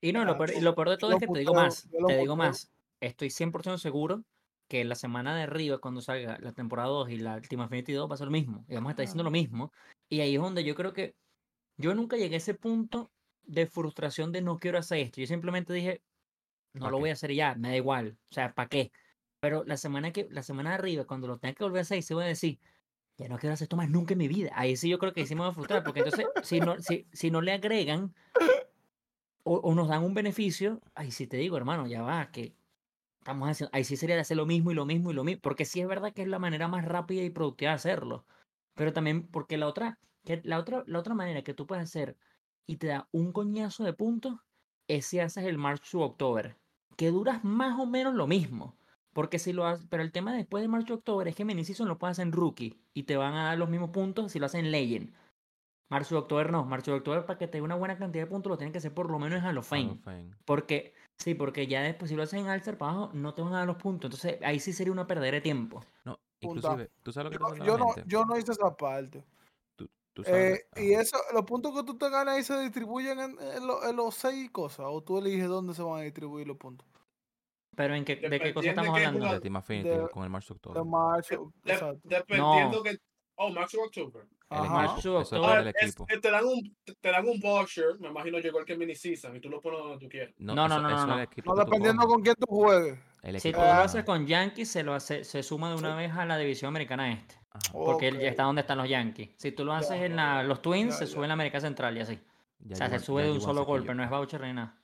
Y 0.00 0.12
no, 0.12 0.24
lo 0.24 0.32
Ah, 0.32 0.38
peor, 0.38 0.62
lo 0.62 0.74
peor 0.74 0.90
de 0.90 0.96
todo 0.98 1.10
yo 1.10 1.16
es 1.16 1.20
que 1.20 1.28
te 1.28 1.38
digo 1.38 1.54
más, 1.54 1.88
te 2.06 2.18
digo 2.18 2.36
más. 2.36 2.72
Estoy 3.00 3.30
100% 3.30 3.78
seguro 3.78 4.24
que 4.68 4.84
la 4.84 4.94
semana 4.94 5.36
de 5.36 5.42
arriba, 5.42 5.78
cuando 5.78 6.00
salga 6.00 6.38
la 6.40 6.52
temporada 6.52 6.88
2 6.88 7.10
y 7.10 7.18
la 7.18 7.40
Team 7.40 7.62
Infinity 7.62 7.92
2, 7.92 8.10
va 8.10 8.14
a 8.14 8.18
ser 8.18 8.26
lo 8.26 8.32
mismo. 8.32 8.64
Y 8.68 8.74
vamos 8.74 8.90
a 8.90 8.92
estar 8.92 9.02
diciendo 9.04 9.22
lo 9.24 9.30
mismo. 9.30 9.72
Y 10.08 10.20
ahí 10.20 10.34
es 10.34 10.40
donde 10.40 10.64
yo 10.64 10.74
creo 10.74 10.92
que 10.92 11.14
yo 11.76 11.94
nunca 11.94 12.16
llegué 12.16 12.36
a 12.36 12.38
ese 12.38 12.54
punto 12.54 13.10
de 13.42 13.66
frustración 13.66 14.32
de 14.32 14.42
no 14.42 14.58
quiero 14.58 14.78
hacer 14.78 14.98
esto. 14.98 15.20
Yo 15.20 15.26
simplemente 15.26 15.72
dije, 15.72 16.02
no 16.74 16.86
¿Pa 16.86 16.90
lo 16.90 16.98
qué? 16.98 17.00
voy 17.00 17.10
a 17.10 17.14
hacer 17.14 17.32
ya, 17.34 17.54
me 17.54 17.68
da 17.68 17.76
igual. 17.76 18.18
O 18.30 18.34
sea, 18.34 18.54
¿para 18.54 18.68
qué? 18.68 18.92
Pero 19.40 19.64
la 19.64 19.76
semana 19.76 20.12
que 20.12 20.28
la 20.30 20.42
semana 20.42 20.70
de 20.70 20.76
arriba, 20.76 21.04
cuando 21.04 21.26
lo 21.28 21.38
tenga 21.38 21.54
que 21.54 21.64
volver 21.64 21.80
a 21.80 21.82
hacer, 21.82 22.02
se 22.02 22.14
voy 22.14 22.24
a 22.24 22.28
decir, 22.28 22.58
ya 23.18 23.28
no 23.28 23.38
quiero 23.38 23.54
hacer 23.54 23.66
esto 23.66 23.76
más 23.76 23.90
nunca 23.90 24.14
en 24.14 24.18
mi 24.18 24.28
vida. 24.28 24.52
Ahí 24.54 24.76
sí 24.76 24.88
yo 24.88 24.98
creo 24.98 25.12
que 25.12 25.26
sí 25.26 25.34
me 25.34 25.42
voy 25.42 25.50
a 25.50 25.54
frustrar, 25.54 25.84
porque 25.84 26.00
entonces, 26.00 26.26
si 26.42 26.60
no, 26.60 26.80
si, 26.80 27.06
si 27.12 27.30
no 27.30 27.40
le 27.40 27.52
agregan 27.52 28.14
o, 29.44 29.74
nos 29.74 29.88
dan 29.88 30.04
un 30.04 30.14
beneficio, 30.14 30.80
ahí 30.94 31.10
sí 31.10 31.26
te 31.26 31.36
digo, 31.36 31.56
hermano, 31.56 31.86
ya 31.86 32.02
va, 32.02 32.30
que 32.30 32.54
estamos 33.18 33.48
haciendo, 33.48 33.70
ahí 33.74 33.84
sí 33.84 33.96
sería 33.96 34.16
de 34.16 34.22
hacer 34.22 34.36
lo 34.36 34.46
mismo 34.46 34.70
y 34.70 34.74
lo 34.74 34.86
mismo 34.86 35.10
y 35.10 35.14
lo 35.14 35.24
mismo, 35.24 35.40
porque 35.42 35.64
sí 35.64 35.80
es 35.80 35.88
verdad 35.88 36.12
que 36.12 36.22
es 36.22 36.28
la 36.28 36.38
manera 36.38 36.68
más 36.68 36.84
rápida 36.84 37.22
y 37.22 37.30
productiva 37.30 37.72
de 37.72 37.76
hacerlo, 37.76 38.24
pero 38.74 38.92
también 38.92 39.26
porque 39.28 39.58
la 39.58 39.68
otra, 39.68 39.98
que 40.24 40.40
la 40.44 40.58
otra, 40.58 40.84
la 40.86 40.98
otra 40.98 41.14
manera 41.14 41.42
que 41.42 41.54
tú 41.54 41.66
puedes 41.66 41.84
hacer 41.84 42.16
y 42.66 42.76
te 42.76 42.88
da 42.88 43.08
un 43.12 43.32
coñazo 43.32 43.84
de 43.84 43.92
puntos 43.92 44.40
es 44.88 45.06
si 45.06 45.18
haces 45.20 45.44
el 45.44 45.58
March 45.58 45.90
to 45.90 46.00
October, 46.00 46.56
que 46.96 47.10
duras 47.10 47.44
más 47.44 47.78
o 47.78 47.86
menos 47.86 48.14
lo 48.14 48.26
mismo. 48.26 48.76
Porque 49.12 49.38
si 49.38 49.52
lo 49.52 49.66
haces, 49.66 49.86
pero 49.90 50.02
el 50.02 50.12
tema 50.12 50.34
después 50.34 50.62
de 50.62 50.68
March 50.68 50.86
to 50.86 50.94
October 50.94 51.28
es 51.28 51.36
que 51.36 51.44
mini 51.44 51.62
lo 51.80 51.98
puedes 51.98 52.12
hacer 52.12 52.26
en 52.26 52.32
rookie 52.32 52.80
y 52.94 53.02
te 53.02 53.16
van 53.16 53.34
a 53.34 53.44
dar 53.44 53.58
los 53.58 53.68
mismos 53.68 53.90
puntos 53.90 54.32
si 54.32 54.38
lo 54.38 54.46
hacen 54.46 54.64
en 54.64 54.72
Legend. 54.72 55.12
March 55.92 56.08
to 56.08 56.18
October 56.18 56.50
no, 56.50 56.64
March 56.64 56.84
to 56.84 56.94
October 56.94 57.24
para 57.24 57.38
que 57.38 57.46
te 57.46 57.58
dé 57.58 57.62
una 57.62 57.74
buena 57.76 57.96
cantidad 57.98 58.24
de 58.24 58.30
puntos 58.30 58.50
lo 58.50 58.56
tienen 58.56 58.72
que 58.72 58.78
hacer 58.78 58.92
por 58.92 59.10
lo 59.10 59.18
menos 59.18 59.38
en 59.38 59.44
Hall 59.44 59.58
of 59.58 59.70
Hall 59.72 59.78
Fame. 59.78 59.92
of 59.92 60.00
Fame. 60.00 60.30
Porque, 60.44 60.94
sí, 61.18 61.34
porque 61.34 61.66
ya 61.66 61.82
después 61.82 62.08
si 62.10 62.16
lo 62.16 62.22
hacen 62.22 62.40
en 62.40 62.48
Alster 62.48 62.76
para 62.78 62.92
abajo 62.92 63.10
no 63.14 63.34
te 63.34 63.42
van 63.42 63.54
a 63.54 63.58
dar 63.58 63.66
los 63.66 63.76
puntos. 63.76 64.08
Entonces 64.10 64.40
ahí 64.42 64.58
sí 64.58 64.72
sería 64.72 64.92
una 64.92 65.06
perder 65.06 65.34
de 65.34 65.40
tiempo. 65.40 65.84
No, 66.04 66.18
inclusive, 66.40 66.90
¿tú 67.02 67.12
sabes 67.12 67.32
lo 67.32 67.38
que 67.52 67.58
Yo, 67.58 67.64
yo 67.64 67.78
no, 67.78 67.94
yo 68.06 68.24
no 68.24 68.36
hice 68.38 68.52
esa 68.52 68.74
parte. 68.76 69.24
Tú, 69.76 69.88
tú 70.12 70.24
sabes... 70.24 70.66
Eh, 70.76 70.82
y 70.82 70.92
eso, 70.94 71.16
los 71.32 71.44
puntos 71.44 71.74
que 71.74 71.84
tú 71.84 71.96
te 71.96 72.10
ganas 72.10 72.36
ahí 72.36 72.42
se 72.42 72.58
distribuyen 72.60 73.20
en, 73.20 73.36
en 73.40 73.66
lo- 73.66 73.88
en 73.88 73.94
los 73.94 74.14
seis 74.14 74.50
cosas, 74.50 74.86
o 74.88 75.02
tú 75.02 75.18
eliges 75.18 75.48
dónde 75.48 75.74
se 75.74 75.82
van 75.82 76.00
a 76.00 76.02
distribuir 76.02 76.46
los 76.46 76.56
puntos. 76.56 76.86
Pero 77.74 77.94
en 77.94 78.04
qué, 78.04 78.16
¿de 78.16 78.38
qué 78.38 78.52
cosa 78.52 78.68
estamos 78.68 78.94
hablando? 78.94 79.32
de 79.32 79.40
Team 79.40 79.56
Affinity 79.56 79.88
de- 79.88 80.08
con 80.10 80.24
el 80.24 80.30
March 80.30 80.46
to 80.46 80.74
De 81.64 81.96
dependiendo 82.04 82.76
No. 82.78 82.82
que. 82.82 82.98
Oh, 83.36 83.50
Max 83.50 83.74
October. 83.74 84.24
El 84.50 84.58
eso 84.98 85.16
October. 85.18 85.58
es 85.58 85.66
el 85.66 85.66
es- 85.68 85.82
equipo. 85.88 86.06
eh, 86.10 86.18
te 86.20 86.30
dan 86.30 86.44
un 86.44 86.76
te 87.00 87.10
dan 87.10 87.26
un 87.26 87.40
voucher, 87.40 87.98
me 87.98 88.08
imagino 88.08 88.38
llegó 88.38 88.58
el 88.58 88.66
que 88.66 88.76
mini 88.76 88.94
season 88.94 89.34
y 89.36 89.40
tú 89.40 89.48
lo 89.48 89.60
pones 89.60 89.80
donde 89.80 89.98
tú 89.98 90.08
quieras. 90.10 90.34
No, 90.38 90.54
No, 90.54 90.68
no, 90.68 90.74
eso, 90.74 90.82
no, 90.82 90.88
no, 90.90 90.94
eso 90.94 91.02
es 91.04 91.08
no. 91.08 91.14
el 91.16 91.22
equipo 91.22 91.50
No, 91.50 91.56
que 91.56 91.64
tú 91.64 91.70
dependiendo 91.70 92.06
con 92.06 92.22
quién 92.22 92.34
tú 92.36 92.46
juegues. 92.46 92.98
El 93.22 93.40
Si 93.40 93.50
tú 93.52 93.58
lo 93.58 93.64
haces 93.64 94.04
con 94.04 94.26
Yankees, 94.26 94.70
se 94.70 94.82
lo 94.82 94.92
hace, 94.94 95.24
se 95.24 95.42
suma 95.42 95.70
de 95.70 95.76
una 95.76 95.94
vez 95.96 96.12
a 96.12 96.26
la 96.26 96.36
división 96.36 96.68
americana 96.68 97.12
este. 97.12 97.36
Ajá, 97.50 97.72
Porque 97.72 98.08
él 98.08 98.18
ya 98.18 98.28
está 98.28 98.42
donde 98.44 98.60
están 98.62 98.78
los 98.78 98.88
Yankees. 98.88 99.30
Si 99.36 99.52
tú 99.52 99.64
lo 99.64 99.72
haces 99.72 100.02
en 100.02 100.16
la- 100.16 100.42
los 100.42 100.60
Twins, 100.60 100.90
Ya, 100.94 100.98
se 100.98 101.06
ya. 101.06 101.12
sube 101.12 101.24
en 101.24 101.28
la 101.28 101.34
América 101.34 101.60
Central 101.60 101.96
y 101.96 102.00
así. 102.00 102.18
ya 102.60 102.74
o 102.74 102.76
sea, 102.76 102.88
se 102.90 102.98
sube 102.98 103.22
de 103.24 103.32
un 103.32 103.40
solo 103.40 103.64
golpe, 103.64 103.94
no 103.94 104.04
es 104.04 104.10
voucher 104.10 104.40
ni 104.42 104.52
nada. 104.52 104.76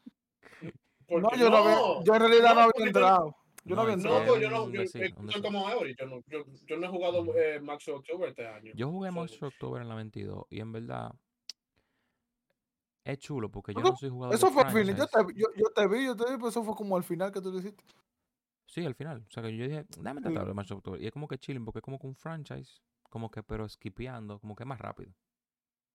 No, 1.11 1.31
yo 1.37 1.49
no, 1.51 1.57
había, 1.57 2.05
yo 2.05 2.15
en 2.15 2.21
realidad 2.21 2.49
no, 2.55 2.55
no, 2.55 2.61
había 2.75 2.87
entrado. 2.87 3.37
Yo 3.69 3.77
no, 3.77 3.89
es 3.89 4.03
No, 4.03 4.25
pues 4.27 4.41
yo 4.41 4.51
no, 4.51 4.71
yo, 4.71 4.87
soy 4.87 5.43
como 5.43 5.71
Eury, 5.71 5.95
yo 5.99 6.07
no, 6.07 6.23
yo, 6.27 6.45
yo 6.67 6.77
no 6.79 6.87
he 6.87 6.89
jugado 6.89 7.37
eh, 7.37 7.61
Max 7.61 7.87
October 7.89 8.31
este 8.31 8.47
año. 8.47 8.73
Yo 8.75 8.91
jugué 8.91 9.11
So, 9.11 9.15
Monster 9.15 9.45
October 9.45 9.83
en 9.83 9.89
la 9.89 9.95
22 9.95 10.47
y 10.51 10.61
en 10.61 10.73
verdad 10.73 11.13
es 13.05 13.19
chulo 13.19 13.51
porque 13.51 13.75
yo 13.75 13.81
no 13.81 13.97
soy 13.97 14.11
jugador 14.11 14.35
Eso 14.35 14.47
de 14.47 14.53
fue 14.53 14.63
al 14.63 14.71
final. 14.71 14.97
Yo 14.97 15.07
te, 15.07 15.19
yo, 15.35 15.47
yo 15.57 15.71
te 15.75 15.87
vi, 15.89 16.07
yo 16.07 16.17
te 16.17 16.25
vi, 16.25 16.37
pero 16.37 16.49
eso 16.49 16.63
fue 16.63 16.75
como 16.75 16.97
al 16.97 17.05
final 17.05 17.31
que 17.31 17.41
tú 17.41 17.53
lo 17.53 17.59
hiciste. 17.59 17.85
Sí, 18.67 18.85
al 18.85 18.95
final. 18.95 19.25
O 19.27 19.31
sea, 19.31 19.43
que 19.43 19.57
yo 19.57 19.65
dije, 19.65 19.87
dame 19.99 20.21
tratar 20.21 20.47
de 20.47 20.55
Monster 20.55 20.77
October. 20.77 21.03
Y 21.03 21.07
es 21.07 21.13
como 21.13 21.29
que 21.29 21.39
chilling 21.39 21.65
porque 21.65 21.79
es 21.79 21.83
como 21.83 21.99
que 21.99 22.07
un 22.07 22.17
franchise, 22.17 22.81
como 23.03 23.31
que 23.31 23.43
pero 23.43 23.69
skipeando, 23.69 24.39
como 24.41 24.55
que 24.55 24.65
más 24.65 24.79
rápido. 24.79 25.13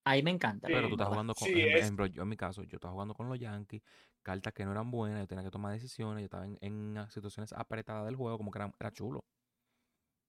Ahí 0.05 0.21
me 0.23 0.31
encanta. 0.31 0.67
Sí, 0.67 0.73
Pero 0.73 0.87
tú 0.89 0.95
estás 0.95 1.07
jugando 1.07 1.33
con, 1.33 1.47
Sí, 1.47 1.53
ejemplo- 1.53 1.77
es- 1.77 1.83
ejemplo, 1.83 2.05
yo 2.07 2.23
en 2.23 2.29
mi 2.29 2.37
caso, 2.37 2.63
yo 2.63 2.75
estaba 2.75 2.91
jugando 2.93 3.13
con 3.13 3.29
los 3.29 3.39
Yankees, 3.39 3.81
cartas 4.21 4.53
que 4.53 4.65
no 4.65 4.71
eran 4.71 4.91
buenas, 4.91 5.19
yo 5.21 5.27
tenía 5.27 5.43
que 5.43 5.51
tomar 5.51 5.73
decisiones, 5.73 6.21
yo 6.21 6.25
estaba 6.25 6.45
en, 6.45 6.57
en 6.61 7.05
situaciones 7.09 7.53
apretadas 7.53 8.05
del 8.05 8.15
juego, 8.15 8.37
como 8.37 8.51
que 8.51 8.59
era, 8.59 8.73
era 8.79 8.91
chulo. 8.91 9.23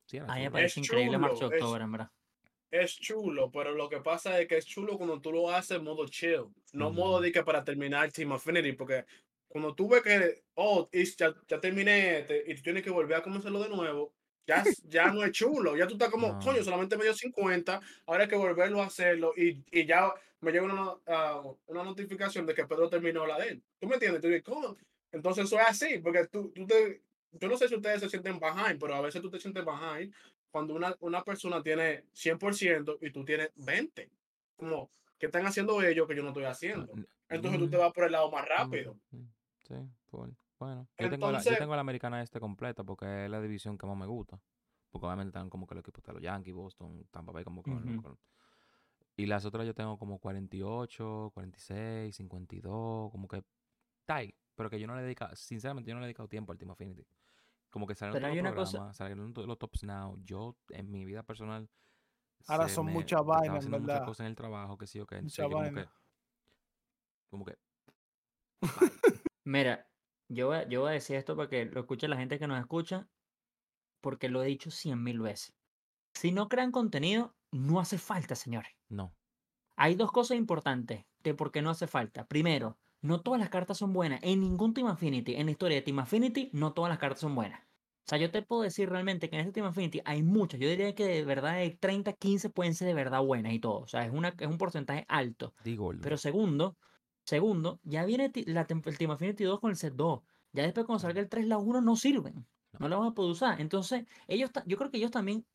Sí, 0.07 0.19
era 0.19 0.27
me 0.27 0.51
parece 0.51 0.81
Es 0.81 0.87
increíble 0.87 1.19
March 1.19 1.35
chulo, 1.37 1.49
to 1.51 1.55
es- 1.57 1.63
October, 1.63 1.83
en 1.83 1.93
verdad. 1.93 2.11
Es 2.71 2.97
chulo, 2.97 3.51
pero 3.53 3.73
lo 3.73 3.89
que 3.89 4.01
pasa 4.01 4.41
es 4.41 4.49
que 4.49 4.57
es 4.59 4.67
chulo 4.67 4.97
cuando 4.99 5.21
tú 5.21 5.31
lo 5.33 5.49
haces 5.51 5.79
en 5.79 5.85
modo 5.85 6.07
chill, 6.09 6.47
no 6.73 6.91
modo 6.91 7.21
de 7.21 7.31
que 7.31 7.45
para 7.45 7.63
terminar 7.63 8.11
Team 8.11 8.33
Affinity, 8.33 8.73
porque 8.73 9.05
cuando 9.47 9.75
tú 9.77 9.89
ves 9.89 10.03
que, 10.03 10.43
oh, 10.55 10.89
ya, 10.93 11.33
ya 11.47 11.61
terminé 11.61 12.19
este, 12.19 12.43
y 12.51 12.55
tú 12.57 12.63
tienes 12.63 12.83
que 12.83 12.91
volver 12.91 13.17
a 13.19 13.23
comenzarlo 13.23 13.63
de 13.63 13.69
nuevo, 13.69 14.13
ya, 14.47 14.65
ya 14.89 15.11
no 15.13 15.25
es 15.25 15.33
chulo, 15.33 15.77
ya 15.77 15.87
tú 15.87 15.95
estás 15.95 16.11
como, 16.11 16.29
No. 16.29 16.39
coño, 16.39 16.63
solamente 16.63 16.97
me 16.97 17.05
dio 17.05 17.15
50, 17.15 17.81
ahora 18.07 18.25
hay 18.25 18.29
que 18.29 18.37
volverlo 18.37 18.83
a 18.83 18.87
hacerlo 18.87 19.33
y, 19.37 19.63
y 19.71 19.87
ya 19.87 20.13
me 20.41 20.53
llega 20.53 20.65
una, 20.65 20.93
ah, 21.07 21.43
una 21.67 21.83
notificación 21.85 22.45
de 22.47 22.55
que 22.55 22.67
Pedro 22.67 22.89
terminó 22.91 23.27
la 23.27 23.39
de 23.39 23.49
él. 23.49 23.63
¿Tú 23.81 23.87
me 23.87 23.95
entiendes? 23.95 24.21
Tú 24.21 24.29
dices, 24.29 24.43
¿cómo? 24.45 24.77
Entonces 25.13 25.45
eso 25.47 25.59
es 25.59 25.67
así, 25.67 25.99
porque 25.99 26.27
tú, 26.27 26.51
tú 26.55 26.67
te, 26.67 27.01
yo 27.33 27.49
no 27.49 27.57
sé 27.57 27.69
si 27.69 27.75
ustedes 27.77 28.01
se 28.01 28.09
sienten 28.11 28.39
behind, 28.39 28.79
pero 28.79 28.95
a 28.95 29.01
veces 29.01 29.23
tú 29.23 29.31
te 29.31 29.41
sientes 29.41 29.65
behind 29.65 30.13
cuando 30.51 30.75
una, 30.75 30.95
una 31.01 31.25
persona 31.25 31.63
tiene 31.63 32.05
100% 32.13 32.99
y 33.01 33.11
tú 33.11 33.25
tienes 33.25 33.51
20. 33.57 34.09
Como, 34.57 34.91
¿qué 35.19 35.27
están 35.27 35.47
haciendo 35.47 35.81
ellos 35.83 36.07
que 36.07 36.15
yo 36.15 36.23
no 36.23 36.29
estoy 36.29 36.45
haciendo? 36.45 36.93
N- 36.93 37.07
Entonces 37.29 37.59
tú 37.61 37.67
mm, 37.67 37.71
te 37.71 37.77
vas 37.77 37.93
por 37.93 38.05
el 38.05 38.13
lado 38.13 38.31
más 38.31 38.45
mm, 38.45 38.49
rápido. 38.49 38.97
mm, 39.11 39.23
Sí, 39.67 39.75
full. 40.11 40.31
Bueno, 40.65 40.89
yo 40.99 41.11
tengo, 41.11 41.27
la, 41.27 41.33
yo 41.33 41.39
Entonces- 41.39 41.59
tengo 41.59 41.75
la 41.75 41.81
americana 41.83 42.23
este 42.23 42.41
completa 42.41 42.85
porque 42.85 43.25
es 43.25 43.31
la 43.31 43.41
división 43.41 43.77
que 43.79 43.87
más 43.87 43.97
me 43.97 44.07
gusta. 44.07 44.41
Porque 44.91 45.07
obviamente 45.07 45.29
están 45.31 45.51
como 45.51 45.67
que 45.67 45.75
los 45.75 45.83
equipos 45.83 46.03
de 46.05 46.13
los 46.13 46.23
Yankees, 46.23 46.55
Boston, 46.55 47.07
Tampa 47.11 47.33
Bay, 47.33 47.45
como 47.45 47.63
que 47.63 47.71
con- 47.73 48.19
Y 49.17 49.27
las 49.27 49.45
otras 49.45 49.67
yo 49.67 49.75
tengo 49.75 49.99
como 49.99 50.19
48, 50.19 51.31
46, 51.35 52.15
52, 52.17 53.11
como 53.11 53.29
que 53.29 53.43
está 54.01 54.17
ahí. 54.17 54.35
Pero 54.55 54.71
que 54.71 54.79
yo 54.79 54.87
no 54.87 54.95
le 54.95 55.01
he 55.01 55.05
dedicado, 55.05 55.35
sinceramente 55.37 55.89
yo 55.91 55.95
no 55.95 56.01
le 56.01 56.07
he 56.07 56.09
dedicado 56.09 56.29
tiempo 56.29 56.53
al 56.53 56.59
Team 56.59 56.71
Affinity. 56.71 57.05
Como 57.71 57.87
que 57.89 57.95
salieron 57.97 58.21
todos 58.23 58.35
los 58.37 58.41
una 58.41 58.55
cosa- 58.55 58.71
programas, 58.73 58.97
salieron 58.97 59.35
todos 59.35 59.49
los 59.49 59.59
Tops 59.59 59.83
Now. 59.83 60.17
Yo, 60.23 60.57
en 60.71 60.91
mi 60.91 61.05
vida 61.05 61.23
personal, 61.25 61.69
Ahora 62.47 62.69
son 62.69 62.87
me- 62.87 62.93
muchas 62.93 63.25
vainas, 63.25 63.57
haciendo 63.59 63.79
muchas 63.81 63.95
verdad. 63.95 64.07
cosas 64.07 64.21
en 64.21 64.27
el 64.27 64.37
trabajo, 64.37 64.79
que 64.79 64.87
sí 64.87 65.01
o 65.01 65.07
que. 65.07 65.21
Mucha 65.21 65.43
Entonces 65.43 65.45
yo 65.45 65.51
como 65.51 65.83
que, 65.83 65.89
como 67.31 67.45
que, 67.45 67.59
Mira, 69.45 69.87
yo 70.29 70.49
voy, 70.49 70.57
a, 70.57 70.69
yo 70.69 70.81
voy 70.83 70.91
a 70.91 70.93
decir 70.95 71.17
esto 71.17 71.37
para 71.37 71.49
que 71.49 71.65
lo 71.67 71.81
escuche 71.81 72.09
la 72.09 72.17
gente 72.17 72.39
que 72.39 72.47
nos 72.47 72.61
escucha, 72.61 73.09
porque 74.01 74.29
lo 74.29 74.43
he 74.43 74.47
dicho 74.47 74.71
cien 74.71 75.03
mil 75.03 75.21
veces. 75.21 75.55
Si 76.15 76.33
no 76.33 76.49
crean 76.49 76.73
contenido, 76.73 77.35
no 77.51 77.81
hace 77.81 77.99
falta, 77.99 78.35
señores. 78.35 78.73
no. 78.89 79.15
Hay 79.77 79.97
dos 79.97 80.13
cosas 80.13 80.37
importantes 80.37 81.05
de 81.19 81.35
por 81.35 81.51
qué 81.51 81.61
no 81.61 81.71
hace 81.71 81.89
falta. 81.89 82.27
Primero, 82.27 82.79
no 83.01 83.23
todas 83.23 83.41
las 83.41 83.51
cartas 83.51 83.77
son 83.79 83.93
buenas. 83.93 84.21
En 84.23 84.41
ningún 84.41 84.73
Team 84.73 84.87
Affinity, 84.87 85.35
en 85.35 85.47
la 85.47 85.53
historia 85.53 85.77
de 85.77 85.83
Team 85.83 85.99
Affinity, 85.99 86.51
no 86.53 86.73
todas 86.73 86.91
las 86.91 86.99
cartas 86.99 87.21
son 87.21 87.35
buenas. 87.35 87.61
O 87.61 88.07
sea, 88.07 88.19
yo 88.19 88.31
te 88.31 88.43
puedo 88.43 88.63
decir 88.63 88.89
realmente 88.89 89.29
que 89.29 89.37
en 89.37 89.41
este 89.41 89.53
Team 89.53 89.67
Affinity 89.67 90.01
hay 90.05 90.23
muchas. 90.23 90.61
Yo 90.61 90.69
diría 90.69 90.95
que 90.95 91.07
de 91.07 91.25
verdad 91.25 91.57
de 91.57 91.71
30, 91.71 92.13
15 92.13 92.51
pueden 92.51 92.75
ser 92.75 92.87
de 92.87 92.95
verdad 92.95 93.23
buenas 93.23 93.53
y 93.53 93.59
todo. 93.59 93.81
O 93.81 93.89
sea, 93.89 94.05
es, 94.05 94.13
una, 94.13 94.29
es 94.39 94.47
un 94.47 94.59
porcentaje 94.59 95.05
alto. 95.09 95.55
Pero 96.03 96.17
segundo, 96.19 96.77
segundo, 97.25 97.81
ya 97.83 98.05
viene 98.05 98.31
la, 98.47 98.63
el 98.69 98.99
Team 98.99 99.11
Affinity 99.11 99.45
2 99.45 99.61
con 99.61 99.71
el 99.71 99.77
set 99.77 99.95
2. 99.95 100.23
Ya 100.53 100.63
después 100.65 100.87
cuando 100.87 101.01
salga 101.01 101.21
el 101.21 101.29
3, 101.29 101.47
la 101.47 101.59
1 101.59 101.81
no 101.81 101.97
sirven. 101.97 102.47
No 102.79 102.89
la 102.89 102.97
vamos 102.97 103.13
a 103.13 103.15
poder 103.15 103.33
usar. 103.33 103.61
Entonces, 103.61 104.05
ellos 104.27 104.51
yo 104.67 104.77
creo 104.77 104.91
que 104.91 104.99
ellos 104.99 105.11
también, 105.11 105.47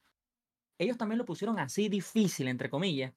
ellos 0.80 0.98
también 0.98 1.18
lo 1.20 1.26
pusieron 1.26 1.60
así 1.60 1.90
difícil, 1.90 2.48
entre 2.48 2.70
comillas, 2.70 3.14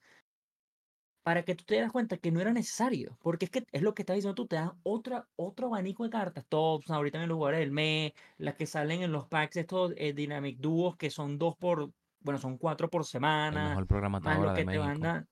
para 1.23 1.45
que 1.45 1.55
tú 1.55 1.65
te 1.65 1.81
das 1.81 1.93
cuenta 1.93 2.17
que 2.17 2.33
no 2.33 2.41
era 2.41 2.53
necesario. 2.53 3.17
Porque 3.23 3.45
es 3.47 3.51
que 3.51 3.65
es 3.71 3.83
lo 3.83 3.95
que 3.95 4.03
estás 4.03 4.17
diciendo 4.17 4.35
tú, 4.35 4.47
te 4.47 4.57
dan 4.57 4.73
otra, 4.83 5.29
otro 5.37 5.69
abanico 5.69 6.05
de 6.05 6.11
cartas. 6.11 6.45
Tops, 6.49 6.91
ahorita 6.91 7.23
en 7.23 7.29
los 7.29 7.37
jugadores 7.37 7.61
del 7.61 7.71
mes, 7.71 8.13
las 8.39 8.57
que 8.57 8.67
salen 8.67 9.03
en 9.03 9.13
los 9.13 9.27
packs, 9.29 9.57
estos 9.57 9.93
eh, 9.97 10.13
Dynamic 10.13 10.59
Duos, 10.59 10.97
que 10.97 11.11
son 11.11 11.39
dos 11.39 11.57
por, 11.57 11.93
bueno, 12.21 12.39
son 12.41 12.59
cuatro 12.59 12.91
por 12.91 13.03
el 13.03 13.07
semana 13.07 13.69
mejor 13.71 13.87
programa 13.87 14.19
hasta 14.19 14.31
más 14.31 14.39
lo 14.41 14.55
que 14.55 14.65
de 14.65 14.73
te. 14.73 15.27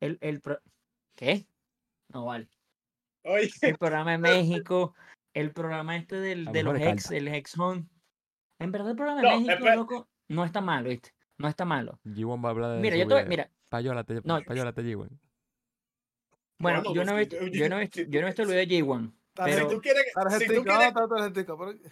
El, 0.00 0.18
el 0.20 0.40
pro- 0.40 0.60
¿Qué? 1.16 1.48
No 2.08 2.24
vale. 2.26 2.48
Oye, 3.24 3.50
El 3.62 3.76
programa 3.76 4.12
de 4.12 4.18
México, 4.64 4.94
el 5.34 5.52
programa 5.52 5.96
este 5.96 6.16
del, 6.16 6.44
de 6.46 6.62
los 6.62 6.80
ex, 6.80 7.10
el 7.10 7.28
ex 7.28 7.56
Hunt. 7.58 7.90
En 8.58 8.72
verdad, 8.72 8.90
el 8.90 8.96
programa 8.96 9.22
No, 9.22 9.30
de 9.40 9.44
México, 9.46 9.68
loco, 9.74 10.08
no 10.28 10.44
está 10.44 10.60
malo, 10.60 10.88
¿viste? 10.88 11.10
No 11.38 11.48
está 11.48 11.64
malo. 11.64 11.98
G1 12.04 12.42
va 12.42 12.48
a 12.48 12.52
hablar 12.52 12.70
de 12.76 12.80
Mira, 12.80 12.96
yo 12.96 13.06
te 13.06 13.14
voy- 13.14 13.26
mira, 13.26 13.50
Payólate, 13.68 14.22
No, 14.24 14.42
payólate, 14.42 14.82
G1. 14.82 14.96
bueno, 14.96 15.18
Bueno, 16.58 16.94
yo 16.94 17.04
no 17.04 17.18
he 17.18 17.26
pues, 17.26 17.40
visto, 17.42 17.56
yo 17.58 17.68
no 17.68 17.76
he 17.76 17.80
visto, 17.80 18.00
yo 18.02 18.20
no 18.20 18.26
he 18.26 18.30
visto 18.30 18.42
el 18.42 18.48
video 18.48 18.60
de 18.60 18.68
J1, 18.68 19.12
Tarjeta- 19.34 19.44
pero 19.56 19.68
si 19.68 19.74
tú 19.76 19.82
quieres, 19.82 20.04
si 20.04 20.38
si 20.38 20.54
tú 20.54 20.64
quieres 20.64 20.64
que 20.64 20.70
hablar 20.70 20.94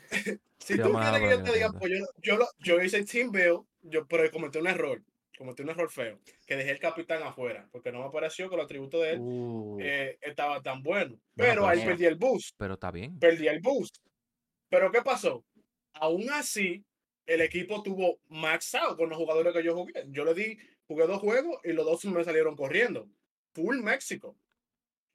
yo 1.30 1.42
te 1.42 1.52
diga, 1.52 1.72
pues 1.72 1.90
yo, 1.92 2.06
yo, 2.22 2.36
lo- 2.38 2.48
yo 2.60 2.80
hice 2.82 3.04
team 3.04 3.30
build, 3.30 3.64
yo, 3.82 4.06
pero 4.06 4.30
cometí 4.30 4.58
un 4.58 4.66
error, 4.68 5.02
cometí 5.36 5.62
un 5.62 5.70
error 5.70 5.90
feo, 5.90 6.18
que 6.46 6.56
dejé 6.56 6.70
el 6.72 6.78
capitán 6.78 7.22
afuera, 7.22 7.68
porque 7.72 7.90
no 7.92 8.02
me 8.04 8.10
pareció 8.10 8.48
que 8.48 8.56
los 8.56 8.64
atributos 8.64 9.02
de 9.02 9.10
él 9.12 9.18
Uh, 9.20 9.78
eh, 9.80 10.18
estaban 10.20 10.62
tan 10.62 10.82
buenos. 10.82 11.18
Bueno, 11.34 11.52
Pero 11.54 11.66
ahí 11.66 11.84
perdí 11.84 12.06
el 12.06 12.16
boost, 12.16 12.54
Pero 12.56 12.74
está 12.74 12.90
bien. 12.90 13.18
perdí 13.18 13.48
el 13.48 13.60
boost. 13.60 13.98
Pero 14.68 14.90
¿qué 14.90 15.02
pasó? 15.02 15.44
Aún 15.94 16.30
así, 16.30 16.84
el 17.26 17.40
equipo 17.40 17.82
tuvo 17.82 18.18
max 18.28 18.74
out 18.74 18.96
con 18.96 19.08
los 19.08 19.18
jugadores 19.18 19.52
que 19.52 19.62
yo 19.62 19.74
jugué. 19.74 19.92
Yo 20.08 20.24
le 20.24 20.34
di, 20.34 20.58
jugué 20.86 21.06
dos 21.06 21.20
juegos 21.20 21.58
y 21.64 21.72
los 21.72 21.84
dos 21.86 22.04
me 22.06 22.24
salieron 22.24 22.56
corriendo. 22.56 23.08
Full 23.54 23.78
México. 23.82 24.36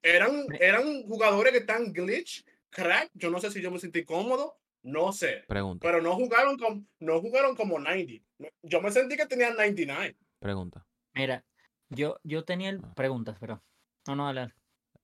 Eran, 0.01 0.45
eran 0.59 1.03
jugadores 1.03 1.51
que 1.51 1.59
están 1.59 1.91
glitch, 1.91 2.45
crack. 2.69 3.09
Yo 3.13 3.29
no 3.29 3.39
sé 3.39 3.51
si 3.51 3.61
yo 3.61 3.69
me 3.69 3.79
sentí 3.79 4.05
cómodo, 4.05 4.57
no 4.83 5.11
sé. 5.11 5.43
Pregunta, 5.47 5.85
Pero 5.87 6.01
no 6.01 6.15
jugaron, 6.15 6.57
con, 6.57 6.87
no 6.99 7.19
jugaron 7.21 7.55
como 7.55 7.79
90. 7.79 8.23
Yo 8.63 8.81
me 8.81 8.91
sentí 8.91 9.15
que 9.17 9.25
tenían 9.25 9.53
99. 9.55 10.15
pregunta. 10.39 10.85
Mira, 11.13 11.43
yo, 11.89 12.19
yo 12.23 12.45
tenía 12.45 12.69
el- 12.69 12.81
Ah. 12.83 12.93
preguntas, 12.95 13.37
pero. 13.39 13.61
No, 14.07 14.15
no, 14.15 14.25
dale. 14.25 14.41
dale. 14.41 14.53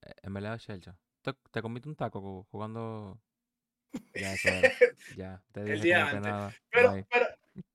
Eh, 0.01 0.13
En 0.23 0.33
verdad, 0.33 0.57
Shelcha, 0.57 0.97
¿te, 1.21 1.33
te 1.51 1.61
comiste 1.61 1.89
un 1.89 1.95
taco 1.95 2.21
co- 2.21 2.47
jugando? 2.51 3.19
Ya, 4.13 4.33
eso 4.33 4.49
era. 4.49 4.71
Ya, 5.15 5.43
te 5.51 5.61
El 5.61 5.81
día 5.81 6.05
antes. 6.07 6.21
nada. 6.21 6.53
Pero, 6.69 6.91
bye. 6.93 7.05
pero, 7.11 7.25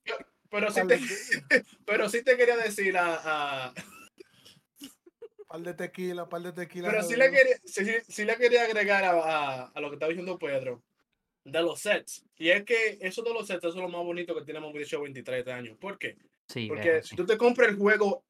yo- 0.05 0.17
pero, 0.51 0.71
sí 0.71 0.81
te, 0.87 0.99
pero 1.87 2.09
sí 2.09 2.23
te 2.25 2.37
quería 2.37 2.57
decir 2.57 2.97
a, 2.97 3.67
a- 3.69 3.75
par 5.49 5.61
de 5.61 5.75
tequila, 5.75 6.29
par 6.29 6.43
de 6.43 6.53
tequila. 6.53 6.89
Pero 6.91 7.03
sí 7.03 7.17
le 7.17 7.31
quería, 7.31 7.57
sí, 7.65 7.85
sí- 7.85 8.01
sí 8.09 8.25
le 8.25 8.37
quería 8.37 8.65
agregar 8.65 9.05
a, 9.05 9.11
a- 9.11 9.65
a 9.75 9.81
lo 9.81 9.89
que 9.91 9.95
estaba 9.97 10.11
diciendo 10.11 10.39
Pedro 10.39 10.83
de 11.45 11.62
los 11.62 11.80
sets. 11.80 12.24
Y 12.36 12.51
es 12.51 12.64
que 12.64 12.99
eso 13.01 13.22
de 13.22 13.32
los 13.32 13.47
sets 13.47 13.59
eso 13.64 13.68
es 13.70 13.74
lo 13.76 13.88
más 13.88 14.05
bonito 14.05 14.34
que 14.34 14.45
tiene 14.45 14.61
Mobile 14.61 14.84
Show 14.84 15.03
23 15.03 15.47
años. 15.49 15.76
¿Por 15.78 15.99
qué? 15.99 16.16
Sí, 16.49 16.66
Porque 16.68 17.03
si 17.03 17.11
sí. 17.11 17.16
tú 17.16 17.24
te 17.26 17.36
compras 17.38 17.68
el 17.70 17.76
juego 17.76 18.24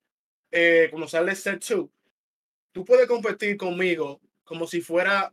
eh, 0.51 0.89
cuando 0.91 1.09
sale 1.09 1.35
set 1.35 1.65
2, 1.69 1.89
tú 2.73 2.85
puedes 2.85 3.07
competir 3.07 3.57
conmigo 3.57 4.21
como 4.45 4.67
si 4.67 4.81
fuera 4.81 5.33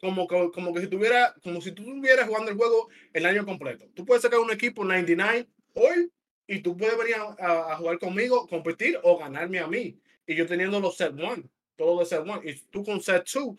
como, 0.00 0.26
que- 0.26 0.50
como 0.52 0.72
que 0.74 0.80
si 0.82 0.88
tuviera 0.88 1.34
como 1.42 1.60
si 1.60 1.72
tú 1.72 1.82
estuvieras 1.82 2.26
jugando 2.28 2.50
el 2.50 2.56
juego 2.56 2.88
el 3.12 3.26
año 3.26 3.44
completo. 3.44 3.86
Tú 3.94 4.04
puedes 4.04 4.22
sacar 4.22 4.38
un 4.40 4.50
equipo 4.52 4.84
99 4.84 5.48
hoy 5.74 6.10
y 6.46 6.60
tú 6.60 6.76
puedes 6.76 6.96
venir 6.98 7.14
a, 7.16 7.34
a- 7.38 7.72
a 7.72 7.76
jugar 7.76 7.98
conmigo, 7.98 8.46
competir 8.48 8.98
o 9.02 9.16
ganarme 9.18 9.58
a 9.60 9.66
mí. 9.66 9.98
Y 10.26 10.34
yo 10.34 10.46
teniendo 10.46 10.78
los 10.80 10.96
set 10.96 11.12
1, 11.12 11.44
todo 11.76 11.98
de 12.00 12.06
set 12.06 12.20
1 12.22 12.42
y 12.44 12.54
tú 12.70 12.84
con 12.84 13.00
set 13.00 13.24
2, 13.32 13.56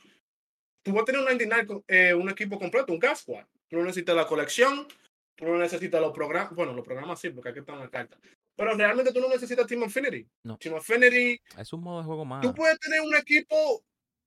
tú 0.86 0.94
vas 0.94 1.02
a 1.02 1.06
tener 1.06 1.20
un 1.20 1.26
99 1.26 1.66
co- 1.66 1.84
eh, 1.88 2.14
un 2.14 2.30
equipo 2.30 2.60
completo, 2.60 2.94
un 2.94 3.00
gas 3.00 3.22
squad. 3.22 3.44
Tú 3.68 3.78
no 3.78 3.84
necesitas 3.84 4.16
la 4.16 4.28
colección, 4.28 4.88
tú 5.36 5.46
no 5.46 5.58
necesitas 5.58 6.00
los 6.00 6.14
programas, 6.14 6.54
bueno, 6.54 6.74
los 6.74 6.86
programas 6.86 7.20
sí, 7.20 7.32
porque 7.32 7.50
aquí 7.50 7.60
están 7.60 7.80
las 7.80 7.90
cartas. 7.90 8.20
Pero 8.56 8.74
realmente 8.76 9.12
tú 9.12 9.20
no 9.20 9.28
necesitas 9.28 9.66
Team 9.66 9.84
Affinity. 9.84 10.28
No. 10.44 10.58
Team 10.58 10.76
Affinity, 10.76 11.42
Es 11.58 11.74
un 11.74 11.82
modo 11.82 12.00
de 12.00 12.06
juego 12.06 12.24
más. 12.24 12.42
tú 12.42 12.54
puedes 12.54 12.80
tener 12.80 13.02
un 13.02 13.16
equipo 13.16 13.84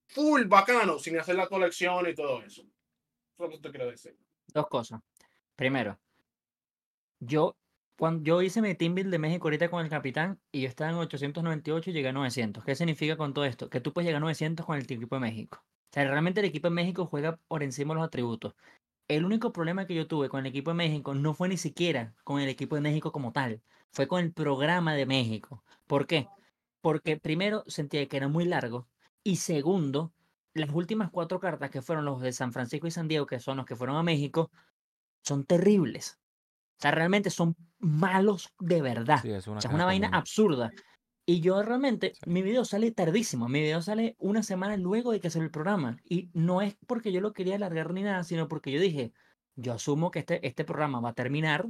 full 0.09 0.44
bacano 0.46 0.98
sin 0.98 1.16
hacer 1.18 1.36
la 1.36 1.46
colección 1.46 2.09
y 2.09 2.14
todo 2.14 2.42
eso. 2.42 2.62
Eso 2.62 2.68
es 3.38 3.38
lo 3.38 3.50
que 3.50 3.59
te 3.59 3.70
quiero 3.70 3.86
decir. 3.90 4.16
Dos 4.52 4.66
cosas. 4.66 5.00
Primero, 5.54 5.98
yo, 7.20 7.56
cuando 7.96 8.22
yo 8.24 8.42
hice 8.42 8.61
mi 8.62 8.74
team 8.74 8.94
build 8.94 9.11
de 9.11 9.18
México 9.18 9.46
ahorita 9.48 9.70
con 9.70 9.82
el 9.84 9.90
capitán 9.90 10.40
y 10.52 10.62
yo 10.62 10.68
estaba 10.68 10.90
en 10.90 10.96
898 10.96 11.90
y 11.90 11.92
llegué 11.92 12.09
a 12.09 12.12
900. 12.12 12.64
¿Qué 12.64 12.74
significa 12.74 13.16
con 13.16 13.32
todo 13.34 13.44
esto? 13.44 13.68
Que 13.70 13.80
tú 13.80 13.92
puedes 13.92 14.06
llegar 14.06 14.18
a 14.18 14.20
900 14.20 14.64
con 14.66 14.76
el 14.76 14.82
equipo 14.84 15.16
de 15.16 15.20
México. 15.20 15.64
O 15.91 15.95
sea, 15.95 16.05
realmente 16.05 16.41
el 16.41 16.47
equipo 16.47 16.68
de 16.68 16.74
México 16.74 17.07
juega 17.07 17.39
por 17.49 17.62
encima 17.62 17.95
de 17.95 18.01
los 18.01 18.07
atributos. 18.07 18.55
El 19.09 19.24
único 19.24 19.53
problema 19.53 19.86
que 19.86 19.95
yo 19.95 20.07
tuve 20.07 20.28
con 20.28 20.41
el 20.41 20.47
equipo 20.47 20.70
de 20.70 20.76
México 20.76 21.14
no 21.14 21.34
fue 21.34 21.49
ni 21.49 21.57
siquiera 21.57 22.14
con 22.24 22.41
el 22.41 22.49
equipo 22.49 22.74
de 22.74 22.82
México 22.82 23.11
como 23.12 23.32
tal, 23.32 23.62
fue 23.91 24.07
con 24.07 24.20
el 24.22 24.32
programa 24.32 24.95
de 24.95 25.07
México. 25.07 25.64
¿Por 25.86 26.07
qué? 26.07 26.28
Porque 26.82 27.16
primero 27.16 27.64
sentía 27.66 28.07
que 28.07 28.18
era 28.18 28.28
muy 28.28 28.45
largo 28.45 28.89
y 29.24 29.36
segundo, 29.36 30.12
las 30.55 30.70
últimas 30.70 31.11
cuatro 31.11 31.41
cartas 31.41 31.70
que 31.70 31.82
fueron 31.82 32.05
los 32.05 32.20
de 32.20 32.32
San 32.32 32.53
Francisco 32.53 32.86
y 32.86 32.91
San 32.91 33.09
Diego, 33.09 33.26
que 33.26 33.41
son 33.41 33.57
los 33.57 33.66
que 33.66 33.76
fueron 33.76 33.97
a 33.97 34.03
México, 34.03 34.51
son 35.22 35.45
terribles. 35.45 36.18
O 36.78 36.82
sea, 36.82 36.91
realmente 36.93 37.30
son 37.30 37.57
malos 37.78 38.53
de 38.59 38.82
verdad. 38.82 39.20
Sí, 39.22 39.30
es 39.30 39.47
una 39.47 39.59
O 39.59 39.61
sea, 39.61 39.70
es 39.70 39.74
una 39.74 39.84
vaina 39.84 40.09
común. 40.09 40.18
absurda. 40.20 40.70
Y 41.28 41.40
yo 41.40 41.62
realmente, 41.62 42.14
Sí. 42.14 42.20
mi 42.30 42.40
video 42.40 42.64
sale 42.64 42.90
tardísimo. 42.90 43.50
Mi 43.50 43.60
video 43.60 43.82
sale 43.82 44.16
una 44.18 44.42
semana 44.42 44.78
luego 44.78 45.12
de 45.12 45.20
que 45.20 45.28
salió 45.28 45.44
el 45.44 45.50
programa. 45.50 45.98
Y 46.08 46.30
no 46.32 46.62
es 46.62 46.74
porque 46.86 47.12
yo 47.12 47.20
lo 47.20 47.34
quería 47.34 47.56
alargar 47.56 47.92
ni 47.92 48.02
nada, 48.02 48.24
sino 48.24 48.48
porque 48.48 48.72
yo 48.72 48.80
dije, 48.80 49.12
yo 49.54 49.74
asumo 49.74 50.10
que 50.10 50.20
este, 50.20 50.46
este 50.46 50.64
programa 50.64 51.00
va 51.00 51.10
a 51.10 51.12
terminar 51.12 51.68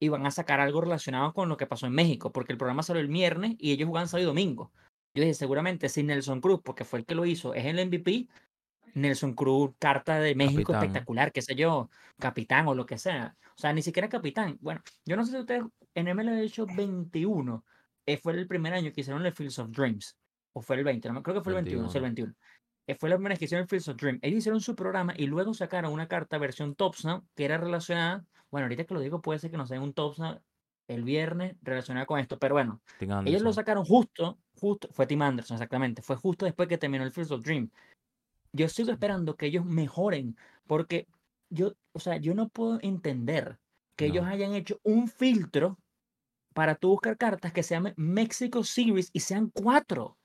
y 0.00 0.08
van 0.08 0.24
a 0.24 0.30
sacar 0.30 0.58
algo 0.58 0.80
relacionado 0.80 1.34
con 1.34 1.50
lo 1.50 1.58
que 1.58 1.66
pasó 1.66 1.86
en 1.86 1.92
México, 1.92 2.32
porque 2.32 2.52
el 2.52 2.58
programa 2.58 2.82
salió 2.82 3.02
el 3.02 3.08
viernes 3.08 3.56
y 3.58 3.72
ellos 3.72 3.88
jugaban 3.88 4.08
sábado 4.08 4.22
y 4.22 4.26
domingo. 4.26 4.72
Yo 5.12 5.20
dije, 5.20 5.34
seguramente 5.34 5.90
si 5.90 6.02
Nelson 6.02 6.40
Cruz, 6.40 6.62
porque 6.64 6.86
fue 6.86 7.00
el 7.00 7.04
que 7.04 7.14
lo 7.14 7.26
hizo, 7.26 7.52
es 7.52 7.66
el 7.66 7.78
MVP, 7.86 8.26
Nelson 8.94 9.34
Cruz, 9.34 9.72
carta 9.78 10.18
de 10.18 10.34
México 10.34 10.72
Capitán. 10.72 10.84
espectacular, 10.84 11.30
qué 11.30 11.42
sé 11.42 11.54
yo, 11.54 11.90
capitán 12.18 12.66
o 12.68 12.74
lo 12.74 12.86
que 12.86 12.96
sea. 12.96 13.36
O 13.54 13.58
sea, 13.58 13.74
ni 13.74 13.82
siquiera 13.82 14.08
capitán. 14.08 14.56
Bueno, 14.62 14.80
yo 15.04 15.14
no 15.14 15.26
sé 15.26 15.32
si 15.32 15.38
ustedes 15.40 15.64
en 15.94 16.06
MLB 16.06 16.42
hecho 16.42 16.64
21 16.64 17.64
eh, 17.66 17.73
fue 18.22 18.32
el 18.34 18.46
primer 18.46 18.74
año 18.74 18.92
que 18.92 19.00
hicieron 19.00 19.24
el 19.24 19.32
Fields 19.32 19.58
of 19.58 19.70
Dreams. 19.70 20.16
O 20.52 20.62
fue 20.62 20.76
el 20.76 20.84
20, 20.84 21.10
no 21.10 21.22
creo 21.22 21.36
que 21.36 21.42
fue 21.42 21.52
el 21.52 21.64
21, 21.64 21.88
sí, 21.88 21.98
el 21.98 22.02
21. 22.02 22.34
Eh, 22.86 22.94
fue 22.94 23.08
la 23.08 23.16
primera 23.16 23.36
que 23.36 23.46
hicieron 23.46 23.62
el 23.62 23.68
Fields 23.68 23.88
of 23.88 23.96
Dreams. 23.96 24.20
Ellos 24.22 24.38
hicieron 24.38 24.60
su 24.60 24.74
programa 24.74 25.14
y 25.16 25.26
luego 25.26 25.54
sacaron 25.54 25.92
una 25.92 26.06
carta 26.06 26.38
versión 26.38 26.74
Topsnap 26.74 27.24
que 27.34 27.44
era 27.44 27.58
relacionada. 27.58 28.24
Bueno, 28.50 28.66
ahorita 28.66 28.84
que 28.84 28.94
lo 28.94 29.00
digo, 29.00 29.20
puede 29.20 29.38
ser 29.38 29.50
que 29.50 29.56
nos 29.56 29.68
den 29.68 29.82
un 29.82 29.94
Topsnap 29.94 30.40
el 30.86 31.02
viernes 31.02 31.56
relacionada 31.62 32.04
con 32.06 32.20
esto, 32.20 32.38
pero 32.38 32.54
bueno, 32.54 32.82
ellos 33.24 33.40
lo 33.40 33.52
sacaron 33.54 33.84
justo, 33.86 34.38
justo, 34.54 34.88
fue 34.92 35.06
Tim 35.06 35.22
Anderson, 35.22 35.54
exactamente, 35.54 36.02
fue 36.02 36.16
justo 36.16 36.44
después 36.44 36.68
que 36.68 36.76
terminó 36.76 37.04
el 37.04 37.10
Fields 37.10 37.30
of 37.30 37.42
Dream. 37.42 37.70
Yo 38.52 38.68
sigo 38.68 38.92
esperando 38.92 39.34
que 39.34 39.46
ellos 39.46 39.64
mejoren, 39.64 40.36
porque 40.66 41.08
yo, 41.48 41.72
o 41.92 42.00
sea, 42.00 42.18
yo 42.18 42.34
no 42.34 42.48
puedo 42.50 42.78
entender 42.82 43.58
que 43.96 44.06
ellos 44.06 44.24
No. 44.24 44.30
hayan 44.30 44.54
hecho 44.54 44.78
un 44.82 45.08
filtro 45.08 45.78
para 46.54 46.74
tú 46.76 46.88
buscar 46.88 47.18
cartas 47.18 47.52
que 47.52 47.62
se 47.62 47.74
llame 47.74 47.92
Mexico 47.96 48.64
Series 48.64 49.10
y 49.12 49.20
sean 49.20 49.50
cuatro. 49.50 50.16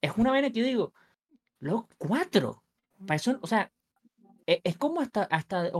Es 0.00 0.12
una 0.16 0.30
vaina 0.30 0.50
que 0.50 0.60
yo 0.60 0.64
digo, 0.66 0.92
los 1.58 1.84
cuatro. 1.98 2.62
Para 3.06 3.16
eso, 3.16 3.38
o 3.42 3.46
sea, 3.46 3.72
e- 4.46 4.60
es, 4.62 4.76
como 4.76 5.00
hasta, 5.00 5.24
hasta 5.24 5.66
eh, 5.66 5.72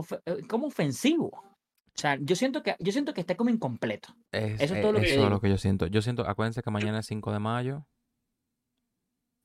como 0.49 0.67
ofensivo. 0.67 1.27
O 1.27 1.97
sea, 1.97 2.17
yo 2.19 2.35
siento 2.35 2.63
que, 2.63 2.75
yo 2.79 2.91
siento 2.91 3.13
que 3.13 3.21
está 3.21 3.35
como 3.35 3.49
incompleto. 3.49 4.15
Es, 4.31 4.61
eso 4.61 4.73
es 4.73 4.79
eh, 4.79 4.81
todo 4.81 4.91
lo 4.93 4.99
que 4.99 5.05
eso 5.05 5.21
yo 5.21 5.29
lo 5.29 5.39
que 5.39 5.49
yo 5.49 5.57
siento. 5.57 5.87
Yo 5.87 6.01
siento, 6.01 6.27
acuérdense 6.27 6.61
que 6.61 6.71
mañana 6.71 6.99
es 6.99 7.05
5 7.05 7.31
de 7.31 7.39
mayo, 7.39 7.85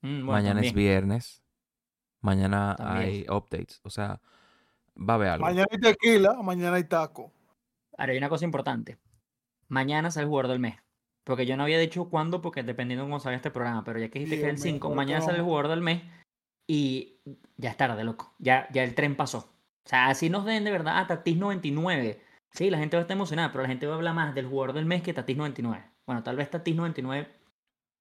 Mm, 0.03 0.27
bueno, 0.27 0.33
mañana 0.33 0.61
es 0.61 0.73
viernes, 0.73 1.43
mañana 2.21 2.77
También. 2.77 3.09
hay 3.09 3.27
updates. 3.29 3.81
O 3.83 3.91
sea, 3.91 4.21
va 4.97 5.15
a 5.15 5.17
haber 5.17 5.29
algo. 5.31 5.47
Mañana 5.47 5.67
hay 5.71 5.79
tequila, 5.79 6.35
mañana 6.43 6.77
hay 6.77 6.85
taco. 6.85 7.33
Ahora, 7.99 8.13
hay 8.13 8.19
una 8.19 8.29
cosa 8.29 8.45
importante. 8.45 8.99
Mañana 9.69 10.11
sale 10.11 10.25
el 10.25 10.29
jugador 10.29 10.51
del 10.51 10.61
mes. 10.61 10.77
Porque 11.25 11.45
yo 11.45 11.57
no 11.57 11.65
había 11.65 11.79
dicho 11.79 12.09
cuándo, 12.09 12.41
porque 12.41 12.63
dependiendo 12.63 13.05
de 13.05 13.11
cómo 13.11 13.19
salga 13.19 13.37
este 13.37 13.51
programa, 13.51 13.83
pero 13.83 13.99
ya 13.99 14.09
que 14.09 14.21
dijiste 14.21 14.37
que 14.37 14.43
es 14.43 14.49
el 14.49 14.57
Dios 14.57 14.63
5, 14.63 14.89
mío, 14.89 14.97
mañana 14.97 15.21
sale 15.21 15.39
el 15.39 15.45
jugador 15.45 15.69
del 15.69 15.81
mes 15.81 16.03
y 16.69 17.19
ya 17.57 17.71
es 17.71 17.77
tarde, 17.77 18.05
loco. 18.05 18.33
Ya, 18.39 18.69
ya 18.73 18.85
el 18.85 18.95
tren 18.95 19.17
pasó. 19.17 19.39
O 19.39 19.89
sea, 19.89 20.07
así 20.07 20.31
nos 20.31 20.45
den 20.45 20.65
de 20.65 20.71
verdad 20.71 20.99
a 20.99 21.07
Tatis 21.07 21.37
99. 21.37 22.21
Sí, 22.53 22.71
la 22.71 22.79
gente 22.79 22.97
va 22.97 23.01
a 23.01 23.03
estar 23.03 23.17
emocionada, 23.17 23.51
pero 23.51 23.63
la 23.63 23.69
gente 23.69 23.87
va 23.87 23.95
a 23.95 23.97
hablar 23.97 24.15
más 24.15 24.35
del 24.35 24.47
jugador 24.47 24.75
del 24.75 24.87
mes 24.87 25.03
que 25.03 25.13
Tatis 25.13 25.37
99. 25.37 25.85
Bueno, 26.07 26.23
tal 26.23 26.37
vez 26.37 26.49
Tatis 26.49 26.77
99 26.77 27.29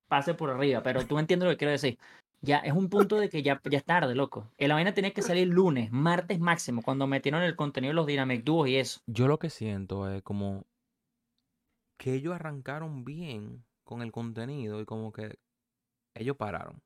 pase 0.07 0.35
por 0.35 0.51
arriba, 0.51 0.83
pero 0.83 1.05
tú 1.05 1.17
entiendes 1.17 1.47
lo 1.47 1.53
que 1.53 1.57
quiero 1.57 1.71
decir. 1.71 1.97
Ya 2.41 2.59
es 2.59 2.73
un 2.73 2.89
punto 2.89 3.17
de 3.17 3.29
que 3.29 3.41
ya, 3.41 3.59
ya 3.69 3.79
es 3.79 3.85
tarde, 3.85 4.13
loco. 4.13 4.51
La 4.59 4.75
vaina 4.75 4.93
tenía 4.93 5.11
que 5.11 5.23
salir 5.23 5.47
lunes, 5.47 5.91
martes 5.91 6.39
máximo, 6.39 6.83
cuando 6.83 7.07
metieron 7.07 7.41
el 7.41 7.55
contenido 7.55 7.89
de 7.89 7.95
los 7.95 8.05
Dynamic 8.05 8.43
Duos 8.43 8.67
y 8.69 8.75
eso. 8.75 8.99
Yo 9.07 9.27
lo 9.27 9.39
que 9.39 9.49
siento 9.49 10.07
es 10.11 10.21
como 10.21 10.63
que 11.97 12.13
ellos 12.13 12.33
arrancaron 12.35 13.05
bien 13.05 13.63
con 13.83 14.01
el 14.01 14.11
contenido 14.11 14.81
y 14.81 14.85
como 14.85 15.11
que 15.11 15.39
ellos 16.13 16.35
pararon. 16.37 16.81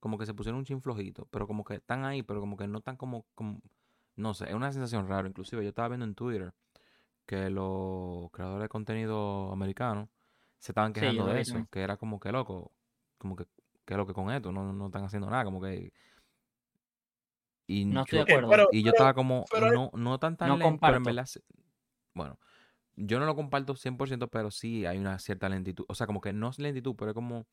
Como 0.00 0.18
que 0.18 0.26
se 0.26 0.34
pusieron 0.34 0.58
un 0.58 0.64
chin 0.64 0.80
flojito, 0.82 1.26
pero 1.30 1.46
como 1.46 1.64
que 1.64 1.74
están 1.74 2.04
ahí, 2.04 2.22
pero 2.22 2.40
como 2.40 2.56
que 2.56 2.66
no 2.66 2.78
están 2.78 2.96
como, 2.96 3.24
como 3.34 3.60
no 4.16 4.34
sé, 4.34 4.48
es 4.48 4.54
una 4.54 4.72
sensación 4.72 5.06
rara. 5.08 5.28
Inclusive 5.28 5.62
yo 5.62 5.68
estaba 5.68 5.88
viendo 5.88 6.04
en 6.06 6.14
Twitter 6.14 6.52
que 7.26 7.50
los 7.50 8.30
creadores 8.32 8.62
de 8.64 8.68
contenido 8.68 9.52
americanos 9.52 10.08
se 10.58 10.72
estaban 10.72 10.92
quejando 10.92 11.26
de 11.26 11.40
eso, 11.40 11.66
que 11.70 11.80
era 11.82 11.96
como 11.96 12.18
que 12.18 12.32
loco, 12.32 12.72
como 13.18 13.36
que 13.36 13.46
que 13.84 13.96
lo 13.96 14.06
que 14.06 14.12
con 14.14 14.30
esto 14.30 14.52
no, 14.52 14.72
no 14.72 14.86
están 14.86 15.04
haciendo 15.04 15.28
nada, 15.28 15.44
como 15.44 15.60
que 15.60 15.92
y 17.66 17.84
No 17.84 18.02
estoy 18.02 18.20
yo- 18.20 18.24
de 18.24 18.32
acuerdo. 18.32 18.50
pero- 18.50 18.68
y 18.72 18.78
yo 18.82 18.92
pero- 18.92 18.94
estaba 18.94 19.14
como, 19.14 19.44
pero- 19.50 19.72
no, 19.72 19.90
no 19.94 20.18
tan 20.18 20.36
tan 20.36 20.48
No 20.48 20.56
lento, 20.56 20.78
pero 20.80 20.96
en 20.98 21.02
verdad, 21.04 21.26
bueno, 22.14 22.38
yo 22.96 23.18
no 23.18 23.26
lo 23.26 23.34
comparto 23.36 23.74
100%, 23.76 24.28
pero 24.28 24.50
sí 24.50 24.86
hay 24.86 24.98
una 24.98 25.18
cierta 25.18 25.48
lentitud. 25.48 25.84
O 25.88 25.94
sea, 25.94 26.06
como 26.06 26.20
que 26.20 26.32
no 26.32 26.50
es 26.50 26.58
lentitud, 26.58 26.94
pero 26.96 27.10
es 27.12 27.14
como, 27.14 27.46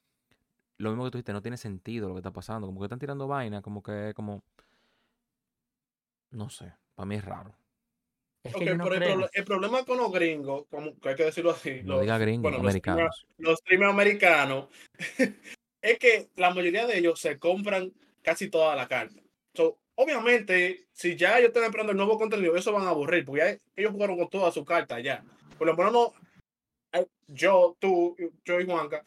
lo 0.78 0.90
mismo 0.92 1.06
que 1.06 1.12
tú 1.12 1.18
dijiste, 1.18 1.34
no 1.34 1.42
tiene 1.42 1.58
sentido 1.58 2.08
lo 2.10 2.16
que 2.16 2.20
está 2.20 2.32
pasando. 2.32 2.68
Como 2.68 2.80
que 2.80 2.86
están 2.86 3.00
tirando 3.00 3.28
vaina, 3.28 3.62
como 3.62 3.82
que, 3.84 4.14
como, 4.16 4.44
no 6.32 6.50
sé, 6.50 6.74
para 6.96 7.06
mí 7.06 7.16
es 7.16 7.26
raro. 7.26 7.56
Es 8.44 8.54
Ok, 8.56 8.60
que 8.60 8.66
yo 8.68 8.78
no 8.78 8.86
pero 8.86 9.30
el, 9.34 9.44
problema 9.46 9.84
con 9.84 9.98
los 9.98 10.12
gringos, 10.12 10.66
como 10.70 10.98
que 11.00 11.10
hay 11.10 11.16
que 11.16 11.26
decirlo 11.26 11.52
así, 11.52 11.82
No 11.84 11.94
los, 11.94 12.02
diga 12.02 12.18
gringos, 12.18 12.44
bueno, 12.44 12.64
los 12.64 12.74
streamers- 12.74 12.90
americanos. 12.90 13.28
los 13.38 13.60
streamers 13.60 13.92
americanos, 13.92 14.68
es 15.82 16.00
que 16.00 16.30
la 16.38 16.54
mayoría 16.54 16.88
de 16.88 16.98
ellos 16.98 17.20
se 17.20 17.38
compran 17.38 17.92
casi 18.22 18.50
toda 18.50 18.76
la 18.76 18.88
carta. 18.88 19.22
Obviamente, 20.04 20.86
si 20.94 21.18
ya 21.18 21.38
ellos 21.38 21.50
están 21.50 21.66
esperando 21.66 21.92
el 21.92 21.98
nuevo 21.98 22.18
contenido, 22.18 22.56
eso 22.56 22.72
van 22.72 22.88
a 22.88 22.92
aburrir, 22.92 23.26
porque 23.26 23.42
ya 23.42 23.60
ellos 23.76 23.92
jugaron 23.92 24.18
con 24.18 24.30
toda 24.30 24.50
su 24.50 24.64
carta 24.64 24.98
ya. 25.02 25.26
Por 25.58 25.68
lo 25.68 25.76
menos 25.76 25.92
no, 25.92 26.14
eh, 26.94 27.06
yo, 27.28 27.76
tú, 27.80 28.16
yo 28.46 28.62
y 28.62 28.66
Juanca, 28.66 29.04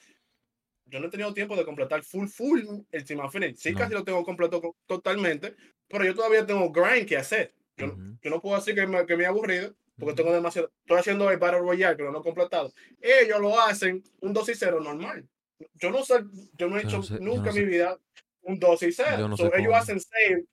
yo 0.85 1.01
no 1.01 1.07
he 1.07 1.11
tenido 1.11 1.33
tiempo 1.33 1.57
de 1.57 1.65
completar 1.65 2.03
full, 2.05 2.27
full 2.29 2.61
el 2.91 3.05
Team 3.07 3.25
Infinite. 3.25 3.55
Sí, 3.57 3.73
No. 3.73 3.79
casi 3.79 3.95
lo 3.95 4.05
tengo 4.05 4.23
completo 4.23 4.61
co- 4.61 4.77
totalmente, 4.87 5.57
pero 5.89 6.05
yo 6.05 6.15
todavía 6.15 6.45
tengo 6.45 6.71
grind 6.71 7.09
que 7.09 7.17
hacer. 7.17 7.55
Yo, 7.79 7.87
no- 7.87 7.93
Ujú. 7.95 8.19
yo 8.21 8.31
no 8.31 8.43
puedo 8.43 8.57
decir 8.57 8.75
que 8.75 8.87
me, 8.87 9.07
que 9.07 9.17
me 9.17 9.23
he 9.25 9.27
aburrido, 9.27 9.75
porque 9.99 10.15
tengo 10.15 10.31
demasiado. 10.35 10.71
Estoy 10.83 10.99
haciendo 10.99 11.31
el 11.31 11.39
Battle 11.39 11.61
Royale, 11.61 11.97
que 11.97 12.03
no 12.03 12.13
lo 12.13 12.21
he 12.21 12.23
completado. 12.23 12.71
Ellos 13.01 13.41
lo 13.41 13.59
hacen 13.59 14.03
un 14.21 14.35
2 14.35 14.47
y 14.51 14.55
0 14.55 14.79
normal. 14.79 15.27
Yo 15.73 15.91
no 15.91 16.05
sé, 16.05 16.17
yo 16.59 16.69
no 16.69 16.77
he 16.77 16.83
Yo 16.83 16.89
hecho 16.89 16.97
no 16.99 17.03
sé- 17.03 17.19
nunca 17.19 17.45
no 17.45 17.49
en 17.49 17.55
mi 17.55 17.61
sé. 17.61 17.67
vida 17.67 17.99
un 18.43 18.59
2 18.59 18.83
y 18.83 18.91
Yo 18.91 19.05
0. 19.07 19.29
no 19.29 19.37
So, 19.39 19.55
ellos 19.55 19.73
hacen 19.75 19.99
6, 19.99 20.45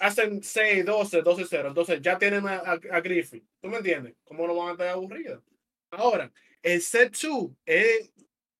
hacen 0.00 0.42
6, 0.42 0.84
12, 0.84 1.22
12 1.22 1.42
y 1.42 1.46
0. 1.48 1.68
Entonces 1.68 2.00
ya 2.02 2.18
tienen 2.18 2.46
a, 2.46 2.56
a, 2.56 2.72
a 2.92 3.00
Griffith. 3.00 3.44
¿Tú 3.60 3.68
me 3.68 3.76
entiendes? 3.78 4.14
¿Cómo 4.24 4.46
no 4.46 4.54
van 4.56 4.68
a 4.68 4.72
estar 4.72 4.88
aburridos? 4.88 5.42
Ahora, 5.90 6.32
el 6.62 6.80
set 6.80 7.14
2 7.20 7.50
es, 7.66 8.12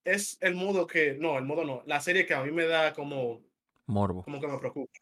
es 0.05 0.39
el 0.41 0.55
modo 0.55 0.87
que, 0.87 1.15
no, 1.15 1.39
el 1.39 1.45
modo 1.45 1.65
no, 1.65 1.83
la 1.87 2.01
serie 2.01 2.27
que 2.27 2.35
a 2.35 2.43
mí 2.43 2.51
me 2.53 2.67
da 2.67 2.93
como, 2.93 3.41
Morbo. 3.87 4.23
como 4.23 4.41
que 4.41 4.47
me 4.49 4.59
preocupa. 4.59 4.93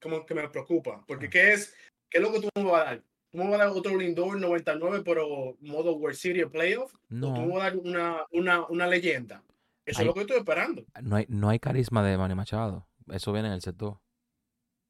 Como 0.00 0.26
que 0.26 0.34
me 0.34 0.48
preocupa. 0.48 1.04
Porque 1.06 1.26
Ah. 1.26 1.30
¿qué 1.30 1.52
es, 1.54 1.74
qué 2.10 2.18
es 2.18 2.22
lo 2.24 2.32
que 2.32 2.40
tú 2.40 2.48
me 2.56 2.64
vas 2.64 2.82
a 2.82 2.84
dar? 2.84 3.02
¿Tú 3.30 3.38
me 3.38 3.44
vas 3.44 3.54
a 3.60 3.64
dar 3.64 3.68
otro 3.68 3.96
Lindor 3.96 4.40
99 4.40 5.02
pero 5.04 5.56
modo 5.60 5.94
World 5.96 6.16
Series 6.16 6.46
Playoff? 6.48 6.94
¿O 6.94 6.98
tú 7.08 7.14
me 7.14 7.18
No, 7.46 7.48
vas 7.48 7.60
a 7.60 7.64
dar 7.64 7.76
una, 7.76 8.26
una, 8.32 8.66
una 8.66 8.86
leyenda? 8.86 9.42
Eso 9.84 10.00
Hay- 10.00 10.04
es 10.04 10.06
lo 10.06 10.14
que 10.14 10.20
estoy 10.22 10.38
esperando. 10.38 10.84
no 11.02 11.16
hay, 11.16 11.26
no 11.28 11.48
hay 11.48 11.58
carisma 11.58 12.04
de 12.06 12.16
Manny 12.18 12.34
Machado. 12.34 12.86
Eso 13.10 13.32
viene 13.32 13.48
en 13.48 13.54
el 13.54 13.60
set 13.62 13.76
2. 13.76 13.96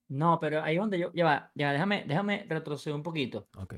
No, 0.08 0.38
pero 0.40 0.62
ahí 0.62 0.76
es 0.76 0.80
donde 0.80 0.98
yo, 0.98 1.12
ya 1.12 1.24
va, 1.24 1.50
ya 1.54 1.72
déjame, 1.72 2.04
déjame 2.06 2.44
retroceder 2.48 2.94
un 2.96 3.02
poquito. 3.02 3.48
Ok. 3.56 3.74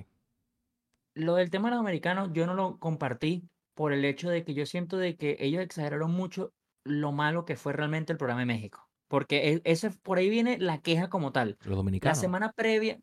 Lo 1.14 1.34
del 1.34 1.50
tema 1.50 1.68
de 1.68 1.74
los 1.74 1.80
americanos 1.80 2.30
yo 2.32 2.46
no 2.46 2.54
lo 2.54 2.78
compartí 2.78 3.48
por 3.74 3.92
el 3.92 4.04
hecho 4.04 4.30
de 4.30 4.44
que 4.44 4.54
yo 4.54 4.66
siento 4.66 4.96
de 4.96 5.16
que 5.16 5.36
ellos 5.40 5.62
exageraron 5.62 6.12
mucho 6.12 6.52
lo 6.84 7.12
malo 7.12 7.44
que 7.44 7.56
fue 7.56 7.72
realmente 7.72 8.12
el 8.12 8.18
programa 8.18 8.40
de 8.40 8.46
México. 8.46 8.88
Porque 9.08 9.54
e- 9.54 9.62
ese, 9.64 9.90
por 9.90 10.18
ahí 10.18 10.30
viene 10.30 10.58
la 10.58 10.78
queja 10.80 11.08
como 11.08 11.32
tal. 11.32 11.56
Los 11.60 11.70
La 11.70 11.76
dominicanos. 11.76 12.18
semana 12.18 12.52
previa, 12.52 13.00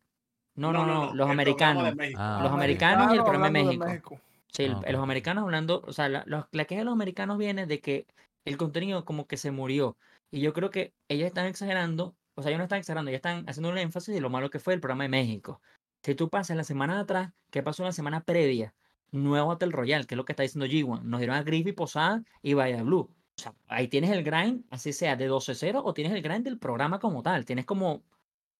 no, 0.56 0.72
no, 0.72 0.86
no, 0.86 1.14
los 1.14 1.30
el 1.30 1.36
programa 1.36 1.82
de 1.82 1.88
americanos. 1.90 1.94
Ah, 2.16 2.38
Los 2.42 2.50
ok. 2.50 2.54
americanos 2.56 3.14
y 3.14 3.16
el 3.16 3.22
programa 3.24 3.46
de 3.50 3.64
México. 3.78 4.20
Sí, 4.52 4.64
el- 4.64 4.72
Ah, 4.72 4.78
ok, 4.80 4.90
los 4.90 5.02
americanos 5.02 5.44
hablando, 5.44 5.82
o 5.86 5.92
sea, 5.92 6.08
la, 6.08 6.24
los- 6.26 6.46
la 6.52 6.64
queja 6.64 6.80
de 6.80 6.84
los 6.86 6.92
americanos 6.94 7.38
viene 7.38 7.66
de 7.66 7.80
que 7.80 8.06
el 8.46 8.56
contenido 8.56 9.04
como 9.04 9.26
que 9.26 9.36
se 9.36 9.50
murió. 9.50 9.98
Y 10.30 10.40
yo 10.40 10.52
creo 10.54 10.70
que 10.70 10.94
ellos 11.08 11.26
están 11.26 11.46
exagerando, 11.46 12.16
o 12.38 12.42
sea, 12.42 12.50
ellos 12.50 12.58
no 12.58 12.64
están 12.64 12.78
exagerando, 12.78 13.10
ellos 13.10 13.18
están 13.18 13.44
haciendo 13.48 13.68
un 13.68 13.78
énfasis 13.78 14.14
de 14.14 14.20
lo 14.20 14.30
malo 14.30 14.48
que 14.48 14.60
fue 14.60 14.72
el 14.72 14.80
programa 14.80 15.02
de 15.02 15.08
México. 15.08 15.60
Si 16.04 16.14
tú 16.14 16.28
pasas 16.28 16.56
la 16.56 16.62
semana 16.62 16.94
de 16.94 17.00
atrás, 17.00 17.32
¿qué 17.50 17.64
pasó 17.64 17.82
la 17.82 17.90
semana 17.90 18.22
previa? 18.22 18.76
Nuevo 19.10 19.48
Battle 19.48 19.72
Royale, 19.72 20.06
que 20.06 20.14
es 20.14 20.16
lo 20.16 20.24
que 20.24 20.34
está 20.34 20.44
diciendo 20.44 20.66
G1. 20.66 21.02
Nos 21.02 21.18
dieron 21.18 21.34
a 21.34 21.42
Griffey, 21.42 21.72
Posada 21.72 22.22
y 22.40 22.54
Vaya 22.54 22.80
Blue. 22.84 23.10
O 23.36 23.42
sea, 23.42 23.54
ahí 23.66 23.88
tienes 23.88 24.10
el 24.10 24.22
grind, 24.22 24.64
así 24.70 24.92
sea 24.92 25.16
de 25.16 25.28
12-0, 25.28 25.82
o 25.84 25.92
tienes 25.94 26.12
el 26.12 26.22
grind 26.22 26.44
del 26.44 26.60
programa 26.60 27.00
como 27.00 27.24
tal. 27.24 27.44
Tienes 27.44 27.66
como, 27.66 27.94
o 27.94 28.02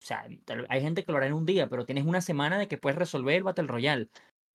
sea, 0.01 0.27
hay 0.69 0.81
gente 0.81 1.05
que 1.05 1.13
lo 1.13 1.19
hará 1.19 1.29
en 1.29 1.35
un 1.35 1.47
día, 1.47 1.69
pero 1.69 1.87
tienes 1.87 2.05
una 2.05 2.21
semana 2.21 2.59
de 2.59 2.67
que 2.67 2.79
puedes 2.79 2.99
resolver 2.99 3.37
el 3.37 3.45
Battle 3.45 3.69
Royale. 3.69 4.09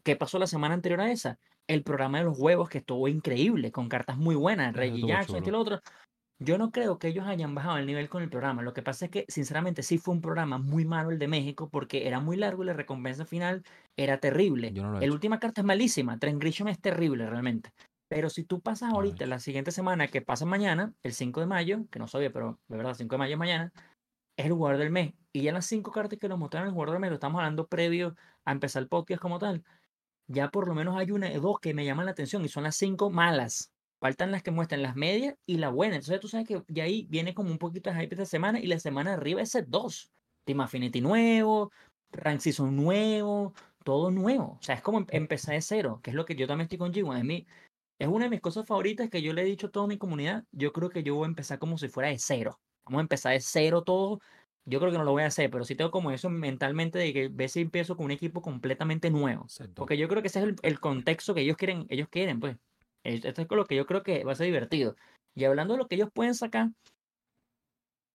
¿Qué 0.03 0.17
pasó 0.17 0.37
la 0.37 0.47
semana 0.47 0.73
anterior 0.73 0.99
a 0.99 1.09
esa? 1.13 1.39
El 1.65 1.83
programa 1.83 2.17
de 2.17 2.25
los 2.25 2.37
huevos, 2.37 2.67
que 2.67 2.79
estuvo 2.79 3.07
increíble, 3.07 3.71
con 3.71 3.87
cartas 3.87 4.17
muy 4.17 4.35
buenas, 4.35 4.75
Reggie 4.75 5.07
Jackson, 5.07 5.37
este 5.37 5.49
y 5.49 5.53
lo 5.53 5.61
otro. 5.61 5.81
Yo 6.39 6.57
no 6.57 6.71
creo 6.71 6.99
que 6.99 7.07
ellos 7.07 7.25
hayan 7.25 7.55
bajado 7.55 7.77
el 7.77 7.85
nivel 7.85 8.09
con 8.09 8.21
el 8.21 8.29
programa. 8.29 8.61
Lo 8.63 8.73
que 8.73 8.81
pasa 8.81 9.05
es 9.05 9.11
que, 9.11 9.25
sinceramente, 9.29 9.83
sí 9.83 9.97
fue 9.97 10.13
un 10.13 10.21
programa 10.21 10.57
muy 10.57 10.83
malo 10.85 11.11
el 11.11 11.19
de 11.19 11.27
México, 11.27 11.69
porque 11.69 12.07
era 12.07 12.19
muy 12.19 12.37
largo 12.37 12.63
y 12.63 12.65
la 12.67 12.73
recompensa 12.73 13.25
final 13.25 13.63
era 13.95 14.19
terrible. 14.19 14.71
No 14.71 14.99
he 14.99 15.05
hecho. 15.05 15.13
última 15.13 15.39
carta 15.39 15.61
es 15.61 15.65
malísima. 15.65 16.19
Trent 16.19 16.41
Grisham 16.41 16.67
es 16.67 16.79
terrible 16.81 17.29
realmente. 17.29 17.71
Pero 18.09 18.29
si 18.29 18.43
tú 18.43 18.61
pasas 18.61 18.91
ahorita, 18.93 19.25
la 19.25 19.39
siguiente 19.39 19.71
semana, 19.71 20.07
que 20.07 20.21
pasa 20.21 20.45
mañana, 20.45 20.93
el 21.01 21.13
5 21.13 21.39
de 21.39 21.47
mayo, 21.47 21.87
que 21.89 21.99
no 21.99 22.07
sabía, 22.07 22.31
pero 22.31 22.59
de 22.67 22.77
verdad, 22.77 22.93
5 22.95 23.15
de 23.15 23.19
mayo 23.19 23.33
es 23.33 23.39
mañana, 23.39 23.73
es 24.37 24.45
el 24.45 24.53
jugador 24.53 24.79
del 24.79 24.91
mes. 24.91 25.13
Y 25.31 25.43
ya 25.43 25.51
las 25.51 25.65
cinco 25.65 25.91
cartas 25.91 26.19
que 26.19 26.29
nos 26.29 26.39
mostraron 26.39 26.67
el 26.69 26.73
jugador 26.73 26.93
del 26.95 27.01
mes, 27.01 27.09
lo 27.11 27.15
estamos 27.15 27.39
hablando 27.39 27.67
previo 27.67 28.15
a 28.45 28.51
empezar 28.51 28.83
el 28.83 28.89
podcast 28.89 29.21
como 29.21 29.39
tal, 29.39 29.63
ya 30.27 30.51
por 30.51 30.67
lo 30.67 30.75
menos 30.75 30.97
hay 30.97 31.11
una 31.11 31.29
dos 31.39 31.59
que 31.61 31.73
me 31.73 31.85
llaman 31.85 32.05
la 32.05 32.13
atención 32.13 32.45
y 32.45 32.49
son 32.49 32.63
las 32.63 32.77
cinco 32.77 33.11
malas. 33.11 33.72
Faltan 34.03 34.33
las 34.33 34.43
que 34.43 34.51
muestran 34.51 34.81
las 34.81 34.97
medias 34.97 35.33
y 35.45 35.59
la 35.59 35.69
buena. 35.69 35.95
Entonces 35.95 36.19
tú 36.19 36.27
sabes 36.27 36.45
que 36.45 36.61
ya 36.67 36.83
ahí 36.83 37.07
viene 37.09 37.33
como 37.33 37.51
un 37.51 37.57
poquito 37.57 37.89
de 37.89 37.95
hype 38.01 38.13
esta 38.15 38.25
semana 38.25 38.59
y 38.59 38.67
la 38.67 38.77
semana 38.77 39.11
de 39.11 39.15
arriba 39.15 39.41
es 39.41 39.51
set 39.51 39.65
2. 39.69 40.11
Team 40.45 40.59
Affinity 40.59 40.99
nuevo, 40.99 41.71
Rank 42.11 42.41
Season 42.41 42.75
nuevo, 42.75 43.53
todo 43.85 44.11
nuevo. 44.11 44.57
O 44.59 44.61
sea, 44.61 44.75
es 44.75 44.81
como 44.81 44.97
em- 44.97 45.05
empezar 45.11 45.55
de 45.55 45.61
cero, 45.61 46.01
que 46.03 46.09
es 46.09 46.17
lo 46.17 46.25
que 46.25 46.35
yo 46.35 46.47
también 46.47 46.65
estoy 46.65 46.79
con 46.79 46.91
G1. 46.91 47.17
Es, 47.17 47.23
mi, 47.23 47.47
es 47.97 48.09
una 48.09 48.25
de 48.25 48.31
mis 48.31 48.41
cosas 48.41 48.67
favoritas 48.67 49.09
que 49.09 49.21
yo 49.21 49.31
le 49.31 49.43
he 49.43 49.45
dicho 49.45 49.67
a 49.67 49.71
toda 49.71 49.87
mi 49.87 49.97
comunidad. 49.97 50.43
Yo 50.51 50.73
creo 50.73 50.89
que 50.89 51.01
yo 51.03 51.15
voy 51.15 51.23
a 51.23 51.27
empezar 51.29 51.57
como 51.57 51.77
si 51.77 51.87
fuera 51.87 52.09
de 52.09 52.19
cero. 52.19 52.59
Vamos 52.83 52.99
a 52.99 53.03
empezar 53.03 53.31
de 53.31 53.39
cero 53.39 53.83
todo. 53.83 54.19
Yo 54.65 54.79
creo 54.79 54.91
que 54.91 54.97
no 54.97 55.05
lo 55.05 55.11
voy 55.11 55.23
a 55.23 55.27
hacer, 55.27 55.49
pero 55.49 55.63
sí 55.63 55.75
tengo 55.75 55.91
como 55.91 56.11
eso 56.11 56.29
mentalmente 56.29 56.99
de 56.99 57.13
que 57.13 57.29
ver 57.29 57.47
si 57.47 57.61
empiezo 57.61 57.95
con 57.95 58.07
un 58.07 58.11
equipo 58.11 58.41
completamente 58.41 59.09
nuevo. 59.11 59.47
Porque 59.75 59.97
yo 59.97 60.09
creo 60.09 60.21
que 60.21 60.27
ese 60.27 60.39
es 60.39 60.45
el, 60.45 60.55
el 60.61 60.81
contexto 60.81 61.33
que 61.33 61.39
ellos 61.39 61.55
quieren, 61.55 61.85
ellos 61.87 62.09
quieren, 62.09 62.41
pues. 62.41 62.57
Es- 63.03 63.23
Esto 63.25 63.41
es 63.41 63.47
con 63.47 63.57
lo 63.57 63.65
que 63.65 63.75
yo 63.75 63.85
creo 63.85 64.03
que 64.03 64.23
va 64.23 64.33
a 64.33 64.35
ser 64.35 64.47
divertido. 64.47 64.95
Y 65.35 65.45
hablando 65.45 65.73
de 65.73 65.79
lo 65.79 65.87
que 65.87 65.95
ellos 65.95 66.09
pueden 66.13 66.35
sacar, 66.35 66.69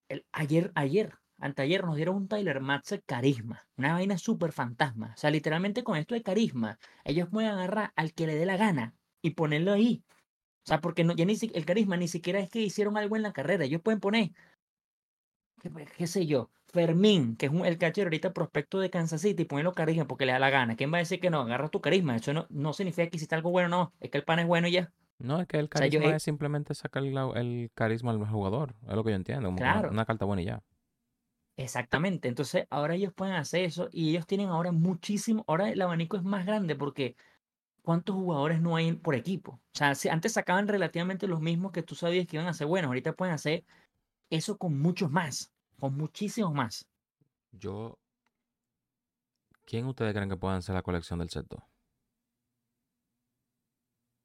el, 0.09 0.25
ayer, 0.31 0.71
ayer, 0.75 1.13
anteayer 1.39 1.83
nos 1.85 1.95
dieron 1.95 2.15
un 2.15 2.27
Tyler 2.27 2.59
Matze 2.61 3.01
carisma, 3.01 3.67
una 3.77 3.93
vaina 3.93 4.17
súper 4.17 4.51
fantasma. 4.51 5.13
O 5.15 5.19
sea, 5.19 5.29
literalmente 5.31 5.83
con 5.83 5.97
esto 5.97 6.15
de 6.15 6.23
carisma, 6.23 6.79
ellos 7.03 7.29
pueden 7.31 7.51
agarrar 7.51 7.91
al 7.95 8.13
que 8.13 8.27
le 8.27 8.35
dé 8.35 8.45
la 8.45 8.57
gana 8.57 8.95
y 9.21 9.31
ponerlo 9.31 9.73
ahí. 9.73 10.03
O 10.65 10.67
sea, 10.69 10.81
porque 10.81 11.03
no, 11.03 11.15
ya 11.15 11.25
ni 11.25 11.37
el 11.53 11.65
carisma 11.65 11.97
ni 11.97 12.07
siquiera 12.07 12.39
es 12.39 12.49
que 12.49 12.61
hicieron 12.61 12.97
algo 12.97 13.15
en 13.15 13.23
la 13.23 13.33
carrera. 13.33 13.65
Ellos 13.65 13.81
pueden 13.83 13.99
poner, 13.99 14.31
qué, 15.59 15.69
qué 15.97 16.07
sé 16.07 16.25
yo, 16.25 16.49
Fermín, 16.67 17.35
que 17.35 17.47
es 17.47 17.51
un- 17.51 17.65
el 17.65 17.77
catcher 17.77 18.05
ahorita 18.07 18.33
prospecto 18.33 18.79
de 18.79 18.89
Kansas 18.89 19.21
City, 19.21 19.45
ponerlo 19.45 19.73
carisma 19.73 20.07
porque 20.07 20.25
le 20.25 20.31
da 20.33 20.39
la 20.39 20.49
gana. 20.49 20.75
¿Quién 20.75 20.91
va 20.93 20.97
a 20.97 20.99
decir 20.99 21.19
que 21.19 21.29
no? 21.29 21.41
Agarra 21.41 21.69
tu 21.69 21.81
carisma. 21.81 22.15
Eso 22.15 22.33
no, 22.33 22.45
no 22.49 22.73
significa 22.73 23.07
que 23.09 23.17
hiciste 23.17 23.35
algo 23.35 23.51
bueno, 23.51 23.69
no. 23.69 23.93
Es 23.99 24.09
que 24.11 24.17
el 24.17 24.23
pan 24.23 24.39
es 24.39 24.47
bueno 24.47 24.67
y 24.67 24.71
ya. 24.71 24.91
No, 25.19 25.41
es 25.41 25.47
que 25.47 25.57
el 25.59 25.69
sea, 25.73 25.87
yo- 25.87 25.99
carisma 25.99 26.15
es 26.15 26.23
simplemente 26.23 26.73
sacar 26.73 27.03
el 27.03 27.71
carisma 27.73 28.11
al 28.11 28.25
jugador. 28.25 28.75
Es 28.87 28.95
lo 28.95 29.03
que 29.03 29.09
yo 29.11 29.15
entiendo. 29.15 29.49
Como 29.49 29.57
una- 29.61 29.89
una 29.89 30.05
carta 30.05 30.25
buena 30.25 30.41
y 30.41 30.45
ya. 30.45 30.63
Exactamente. 31.57 32.29
Entonces, 32.29 32.65
ahora 32.69 32.95
ellos 32.95 33.13
pueden 33.13 33.35
hacer 33.35 33.65
eso 33.65 33.89
y 33.91 34.11
ellos 34.11 34.25
tienen 34.25 34.47
ahora 34.49 34.71
muchísimo. 34.71 35.43
Ahora 35.47 35.69
el 35.69 35.81
abanico 35.81 36.15
es 36.15 36.23
más 36.23 36.45
grande 36.45 36.75
porque 36.75 37.17
¿cuántos 37.81 38.15
jugadores 38.15 38.61
no 38.61 38.75
hay 38.77 38.93
por 38.93 39.15
equipo? 39.15 39.53
O 39.53 39.77
sea, 39.77 39.95
si 39.95 40.09
antes 40.09 40.33
sacaban 40.33 40.67
relativamente 40.69 41.27
los 41.27 41.41
mismos 41.41 41.71
que 41.73 41.83
tú 41.83 41.95
sabías 41.95 42.27
que 42.27 42.37
iban 42.37 42.47
a 42.47 42.53
ser 42.53 42.67
buenos. 42.67 42.89
Ahorita 42.89 43.13
pueden 43.13 43.33
hacer 43.33 43.65
eso 44.29 44.57
con 44.57 44.79
muchos 44.79 45.11
más, 45.11 45.51
con 45.79 45.95
muchísimos 45.95 46.53
más. 46.53 46.87
Yo. 47.51 47.97
¿Quién 49.65 49.85
ustedes 49.85 50.13
creen 50.13 50.29
que 50.29 50.37
puedan 50.37 50.61
ser 50.61 50.75
la 50.75 50.81
colección 50.81 51.19
del 51.19 51.29
set 51.29 51.45
2? 51.47 51.61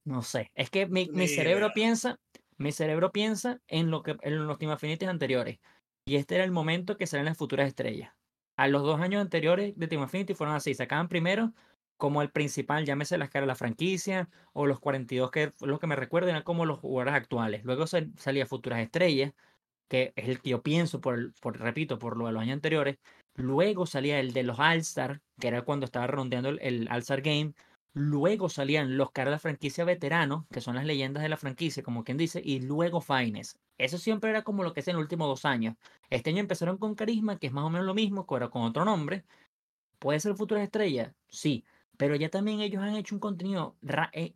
No 0.05 0.23
sé. 0.23 0.51
Es 0.55 0.71
que 0.71 0.87
mi, 0.87 1.07
cerebro 1.29 1.73
piensa, 1.75 2.19
mi 2.57 2.73
cerebro 2.73 3.13
piensa 3.13 3.61
en 3.69 3.91
lo 3.91 4.03
que 4.03 4.17
en 4.23 4.47
los 4.47 4.59
Team 4.59 4.73
Affinities 4.73 5.09
anteriores. 5.09 5.59
Y 6.07 6.17
este 6.17 6.35
era 6.35 6.45
el 6.45 6.51
momento 6.51 6.97
que 6.97 7.07
salen 7.07 7.25
las 7.25 7.39
futuras 7.39 7.67
estrellas. 7.67 8.13
A 8.57 8.69
los 8.69 8.83
dos 8.83 9.01
años 9.01 9.21
anteriores 9.21 9.75
de 9.77 9.89
Team 9.89 10.03
Affinity 10.03 10.35
fueron 10.35 10.55
así. 10.55 10.75
Sacaban 10.75 11.09
primero 11.09 11.53
como 11.97 12.23
el 12.23 12.31
principal, 12.31 12.85
llámese 12.85 13.19
las 13.19 13.31
caras 13.31 13.45
de 13.45 13.49
la 13.49 13.55
franquicia, 13.55 14.29
o 14.53 14.67
los 14.67 14.81
42 14.81 15.31
que 15.31 15.51
fue 15.53 15.69
lo 15.69 15.79
que 15.79 15.87
me 15.87 15.97
recuerdo 15.97 16.29
eran 16.29 16.43
como 16.43 16.67
los 16.67 16.79
jugadores 16.81 17.15
actuales. 17.15 17.65
Luego 17.65 17.87
sal- 17.87 18.13
salía 18.17 18.47
futuras 18.47 18.81
estrellas, 18.81 19.33
que 19.89 20.13
es 20.17 20.29
el 20.29 20.41
que 20.41 20.51
yo 20.51 20.63
pienso, 20.63 21.01
por, 21.01 21.15
el- 21.19 21.33
por 21.41 21.59
repito, 21.59 21.99
por 21.99 22.17
lo 22.17 22.27
de 22.27 22.33
los 22.33 22.43
años 22.43 22.55
anteriores. 22.55 22.99
Luego 23.37 23.87
salía 23.87 24.21
el 24.21 24.33
de 24.33 24.43
los 24.45 24.59
All-Star, 24.59 25.21
que 25.41 25.49
era 25.49 25.63
cuando 25.63 25.87
estaba 25.87 26.07
rondeando 26.07 26.51
el, 26.51 26.61
el 26.61 26.89
Game. 27.23 27.55
Luego 27.93 28.49
salían 28.49 28.97
los 28.97 29.13
caras 29.13 29.31
de 29.31 29.35
la 29.37 29.39
franquicia 29.39 29.85
veteranos, 29.85 30.47
que 30.51 30.61
son 30.61 30.75
las 30.75 30.85
leyendas 30.85 31.23
de 31.23 31.29
la 31.29 31.37
franquicia, 31.37 31.83
como 31.83 32.03
quien 32.03 32.17
dice, 32.17 32.41
y 32.45 32.61
luego 32.61 33.01
Fines. 33.01 33.57
Eso 33.79 33.99
siempre 33.99 34.31
era 34.31 34.43
como 34.43 34.65
lo 34.65 34.73
que 34.73 34.81
es 34.81 34.89
en 34.89 34.95
los 34.97 35.03
últimos 35.03 35.29
dos 35.29 35.45
años. 35.45 35.77
Este 36.11 36.31
año 36.31 36.41
empezaron 36.41 36.77
con 36.79 36.95
Carisma, 36.95 37.39
que 37.39 37.47
es 37.49 37.53
más 37.53 37.65
o 37.65 37.71
menos 37.71 37.87
lo 37.87 37.95
mismo, 37.95 38.27
pero 38.27 38.51
con 38.51 38.63
otro 38.63 38.85
nombre. 38.85 39.25
¿Puede 39.99 40.21
ser 40.21 40.35
Futuras 40.35 40.65
Estrellas? 40.65 41.13
Sí, 41.29 41.65
pero 41.97 42.17
ya 42.17 42.29
también 42.29 42.61
ellos 42.61 42.83
han 42.83 42.97
hecho 42.97 43.15
un 43.15 43.21
contenido 43.21 43.77
eh, 44.13 44.35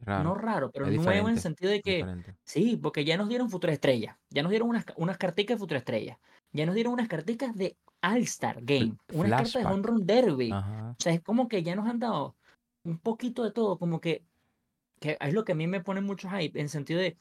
Raro. 0.00 0.24
no 0.24 0.34
raro, 0.34 0.70
pero 0.70 0.86
es 0.86 0.96
nuevo 0.96 1.28
en 1.28 1.34
el 1.34 1.40
sentido 1.40 1.70
de 1.70 1.82
que 1.82 1.96
diferente. 1.96 2.34
Sí, 2.44 2.76
porque 2.76 3.04
ya 3.04 3.16
nos 3.16 3.28
dieron 3.28 3.50
Futura 3.50 3.72
Estrella. 3.72 4.18
Ya 4.30 4.42
nos 4.42 4.50
dieron 4.50 4.68
unas, 4.68 4.84
unas 4.96 5.18
carticas 5.18 5.56
de 5.56 5.58
Futura 5.58 5.78
Estrella. 5.78 6.18
Ya 6.52 6.66
nos 6.66 6.74
dieron 6.74 6.92
unas 6.94 7.06
carticas 7.08 7.54
de 7.54 7.76
All-Star 8.02 8.58
Game. 8.62 8.96
Unas 9.12 9.30
cartas 9.30 9.52
de 9.52 9.60
flashback. 9.60 9.72
Home 9.74 9.82
Run 9.86 10.06
Derby. 10.06 10.50
Ajá. 10.52 10.90
O 10.98 11.02
sea, 11.02 11.12
es 11.12 11.20
como 11.22 11.48
que 11.48 11.62
ya 11.62 11.76
nos 11.76 11.86
han 11.86 11.98
dado 11.98 12.34
un 12.84 12.98
poquito 12.98 13.44
de 13.44 13.50
todo. 13.52 13.78
Como 13.78 14.00
que, 14.00 14.24
que 15.00 15.16
es 15.20 15.34
lo 15.34 15.44
que 15.44 15.52
a 15.52 15.54
mí 15.54 15.66
me 15.66 15.80
pone 15.82 16.00
mucho 16.00 16.28
hype. 16.30 16.58
En 16.60 16.68
sentido 16.68 16.98
de, 17.00 17.16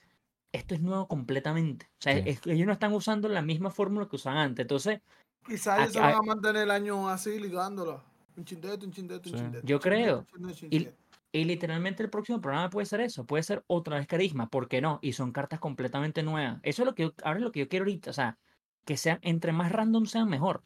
esto 0.53 0.73
es 0.73 0.81
nuevo 0.81 1.07
completamente. 1.07 1.85
O 1.99 2.01
sea, 2.01 2.13
Sí. 2.15 2.23
es 2.25 2.39
que 2.41 2.53
ellos 2.53 2.65
no 2.65 2.73
están 2.73 2.93
usando 2.93 3.27
la 3.29 3.41
misma 3.41 3.69
fórmula 3.71 4.07
que 4.07 4.15
usaban 4.15 4.39
antes. 4.39 4.63
Entonces, 4.63 5.01
Quizás 5.45 5.79
ellos 5.79 5.89
Aquí- 5.89 5.93
se 5.93 5.99
van 6.01 6.13
a- 6.15 6.21
mantener 6.21 6.63
el 6.63 6.71
año 6.71 7.07
así 7.09 7.39
ligándola. 7.39 8.03
Un 8.35 8.45
chindeto, 8.45 8.85
un 8.85 8.91
chindeto, 8.91 9.29
un 9.29 9.35
Sí. 9.37 9.41
chindeto. 9.43 9.67
Yo 9.67 9.75
un 9.77 9.81
chindeto, 9.81 10.25
creo. 10.25 10.25
chindeto, 10.35 10.65
un 10.65 10.73
Y. 10.73 10.89
y 11.31 11.43
literalmente 11.43 12.01
el 12.03 12.09
próximo 12.09 12.41
programa 12.41 12.69
puede 12.69 12.85
ser 12.85 13.01
eso, 13.01 13.25
puede 13.25 13.43
ser 13.43 13.63
otra 13.67 13.97
vez 13.97 14.07
carisma, 14.07 14.49
¿por 14.49 14.67
qué 14.67 14.81
no? 14.81 14.99
Y 15.01 15.13
son 15.13 15.31
cartas 15.31 15.59
completamente 15.59 16.23
nuevas. 16.23 16.59
Eso 16.63 16.81
es 16.81 16.85
lo 16.87 16.95
que 16.95 17.03
yo, 17.03 17.13
ahora 17.23 17.39
es 17.39 17.43
lo 17.43 17.51
que 17.51 17.59
yo 17.59 17.67
quiero 17.69 17.83
ahorita, 17.85 18.09
o 18.09 18.13
sea, 18.13 18.37
que 18.85 18.97
sean, 18.97 19.19
entre 19.21 19.51
más 19.51 19.71
random 19.71 20.05
sean 20.07 20.27
mejor. 20.29 20.63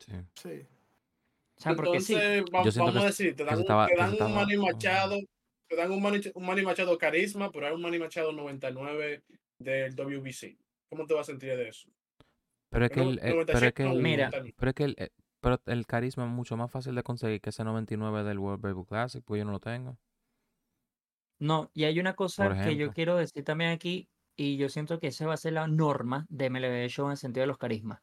Sí. 0.00 0.12
Sí. 0.34 0.66
O 1.56 1.60
sea, 1.60 1.74
porque 1.76 2.00
sí. 2.00 2.14
Entonces, 2.14 2.44
va- 2.52 2.64
Yo 2.64 2.72
siento 2.72 2.86
vamos 2.86 2.96
a 2.96 3.00
que- 3.00 3.06
decir, 3.06 3.36
te 3.36 3.44
dan, 3.44 3.54
un- 3.54 3.60
estaba- 3.60 3.86
te 3.86 3.96
dan 3.96 4.06
un 4.08 4.12
estaba- 4.14 4.30
Manny 4.34 4.54
Ajá. 4.54 4.62
Machado, 4.64 5.16
te 5.68 5.76
dan 5.76 5.90
un 5.92 6.02
Manny, 6.02 6.20
un 6.34 6.46
Manny 6.46 6.62
Machado 6.62 6.98
carisma, 6.98 7.52
pero 7.52 7.66
hay 7.68 7.72
un 7.74 7.80
Manny 7.82 7.98
Machado 8.00 8.32
99 8.32 9.22
del 9.58 9.94
WBC. 9.94 10.58
¿Cómo 10.90 11.06
te 11.06 11.14
vas 11.14 11.28
a 11.28 11.32
sentir 11.32 11.56
de 11.56 11.68
eso? 11.68 11.88
Pero 12.70 12.86
es 12.86 12.90
que 12.90 13.00
el, 13.00 13.18
eh, 13.18 13.20
pero 13.22 13.40
es 13.42 13.46
97, 13.46 13.72
que 13.72 13.82
el, 13.84 14.02
Mira. 14.02 14.24
99. 14.30 14.54
pero 14.58 14.70
es 14.70 14.74
que 14.74 14.84
el, 14.84 14.94
eh, 14.98 15.10
pero 15.44 15.60
el 15.66 15.86
carisma 15.86 16.24
es 16.24 16.30
mucho 16.30 16.56
más 16.56 16.70
fácil 16.70 16.94
de 16.94 17.02
conseguir 17.02 17.38
que 17.42 17.50
ese 17.50 17.64
99 17.64 18.24
del 18.24 18.38
World 18.38 18.62
Baseball 18.62 18.86
Classic, 18.86 19.22
pues 19.22 19.40
yo 19.40 19.44
no 19.44 19.52
lo 19.52 19.60
tengo. 19.60 19.98
No, 21.38 21.70
y 21.74 21.84
hay 21.84 22.00
una 22.00 22.14
cosa 22.14 22.64
que 22.64 22.76
yo 22.76 22.94
quiero 22.94 23.16
decir 23.16 23.44
también 23.44 23.70
aquí, 23.70 24.08
y 24.36 24.56
yo 24.56 24.70
siento 24.70 24.98
que 24.98 25.08
esa 25.08 25.26
va 25.26 25.34
a 25.34 25.36
ser 25.36 25.52
la 25.52 25.66
norma 25.66 26.24
de 26.30 26.48
MLB 26.48 26.88
Show 26.88 27.04
en 27.04 27.10
el 27.10 27.18
sentido 27.18 27.42
de 27.42 27.48
los 27.48 27.58
carismas. 27.58 28.00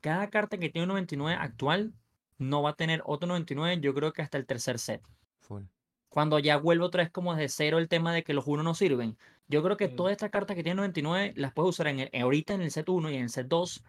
Cada 0.00 0.30
carta 0.30 0.56
que 0.56 0.70
tiene 0.70 0.84
un 0.84 0.88
99 0.88 1.36
actual 1.38 1.92
no 2.38 2.62
va 2.62 2.70
a 2.70 2.74
tener 2.74 3.02
otro 3.04 3.28
99, 3.28 3.82
yo 3.82 3.92
creo 3.92 4.14
que 4.14 4.22
hasta 4.22 4.38
el 4.38 4.46
tercer 4.46 4.78
set. 4.78 5.02
Full. 5.40 5.64
Cuando 6.08 6.38
ya 6.38 6.56
vuelve 6.56 6.86
otra 6.86 7.02
vez 7.02 7.12
como 7.12 7.34
de 7.34 7.50
cero 7.50 7.76
el 7.76 7.88
tema 7.88 8.14
de 8.14 8.24
que 8.24 8.32
los 8.32 8.46
uno 8.46 8.62
no 8.62 8.72
sirven. 8.72 9.18
Yo 9.46 9.62
creo 9.62 9.76
que 9.76 9.88
todas 9.88 10.12
estas 10.12 10.30
cartas 10.30 10.56
que 10.56 10.62
tienen 10.62 10.78
99 10.78 11.34
las 11.36 11.52
puedes 11.52 11.68
usar 11.68 11.88
en 11.88 12.00
el, 12.00 12.10
ahorita 12.18 12.54
en 12.54 12.62
el 12.62 12.70
set 12.70 12.88
1 12.88 13.10
y 13.10 13.16
en 13.16 13.24
el 13.24 13.28
set 13.28 13.46
2, 13.46 13.84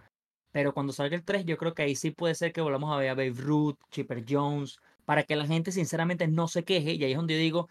pero 0.53 0.73
cuando 0.73 0.93
salga 0.93 1.17
el 1.17 1.25
3 1.25 1.45
yo 1.45 1.57
creo 1.57 1.73
que 1.73 1.83
ahí 1.83 1.95
sí 1.95 2.11
puede 2.11 2.35
ser 2.35 2.53
que 2.53 2.61
volvamos 2.61 2.93
a 2.93 2.97
ver 2.97 3.09
a 3.09 3.15
Babe 3.15 3.33
Ruth, 3.35 3.79
Chipper 3.91 4.23
Jones, 4.29 4.79
para 5.05 5.23
que 5.23 5.35
la 5.35 5.47
gente 5.47 5.71
sinceramente 5.73 6.27
no 6.29 6.47
se 6.47 6.63
queje 6.63 6.93
y 6.93 7.03
ahí 7.03 7.11
es 7.13 7.17
donde 7.17 7.33
yo 7.35 7.39
digo, 7.41 7.69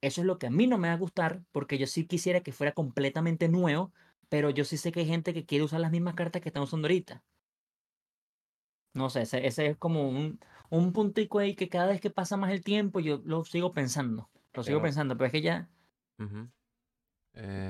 eso 0.00 0.22
es 0.22 0.26
lo 0.26 0.38
que 0.38 0.46
a 0.46 0.50
mí 0.50 0.66
no 0.68 0.78
me 0.78 0.88
va 0.88 0.94
a 0.94 0.98
gustar, 0.98 1.42
porque 1.52 1.76
yo 1.78 1.86
sí 1.88 2.06
quisiera 2.06 2.40
que 2.42 2.52
fuera 2.52 2.72
completamente 2.72 3.48
nuevo, 3.48 3.92
pero 4.30 4.50
yo 4.50 4.64
sí 4.64 4.76
sé 4.78 4.92
que 4.92 5.00
hay 5.00 5.06
gente 5.06 5.34
que 5.34 5.44
quiere 5.44 5.64
usar 5.64 5.80
las 5.80 5.90
mismas 5.90 6.14
cartas 6.14 6.40
que 6.42 6.50
están 6.50 6.62
usando 6.62 6.86
ahorita. 6.86 7.24
No 8.94 9.10
sé, 9.10 9.22
ese, 9.22 9.46
ese 9.46 9.66
es 9.66 9.76
como 9.76 10.08
un, 10.08 10.40
un 10.70 10.92
puntico 10.92 11.40
ahí 11.40 11.54
que 11.56 11.68
cada 11.68 11.88
vez 11.88 12.00
que 12.00 12.10
pasa 12.10 12.36
más 12.36 12.52
el 12.52 12.62
tiempo 12.62 13.00
yo 13.00 13.20
lo 13.24 13.44
sigo 13.44 13.72
pensando. 13.72 14.30
Lo 14.54 14.62
sigo 14.62 14.80
pensando, 14.80 15.16
pero 15.16 15.26
es 15.26 15.32
que 15.32 15.42
ya... 15.42 15.68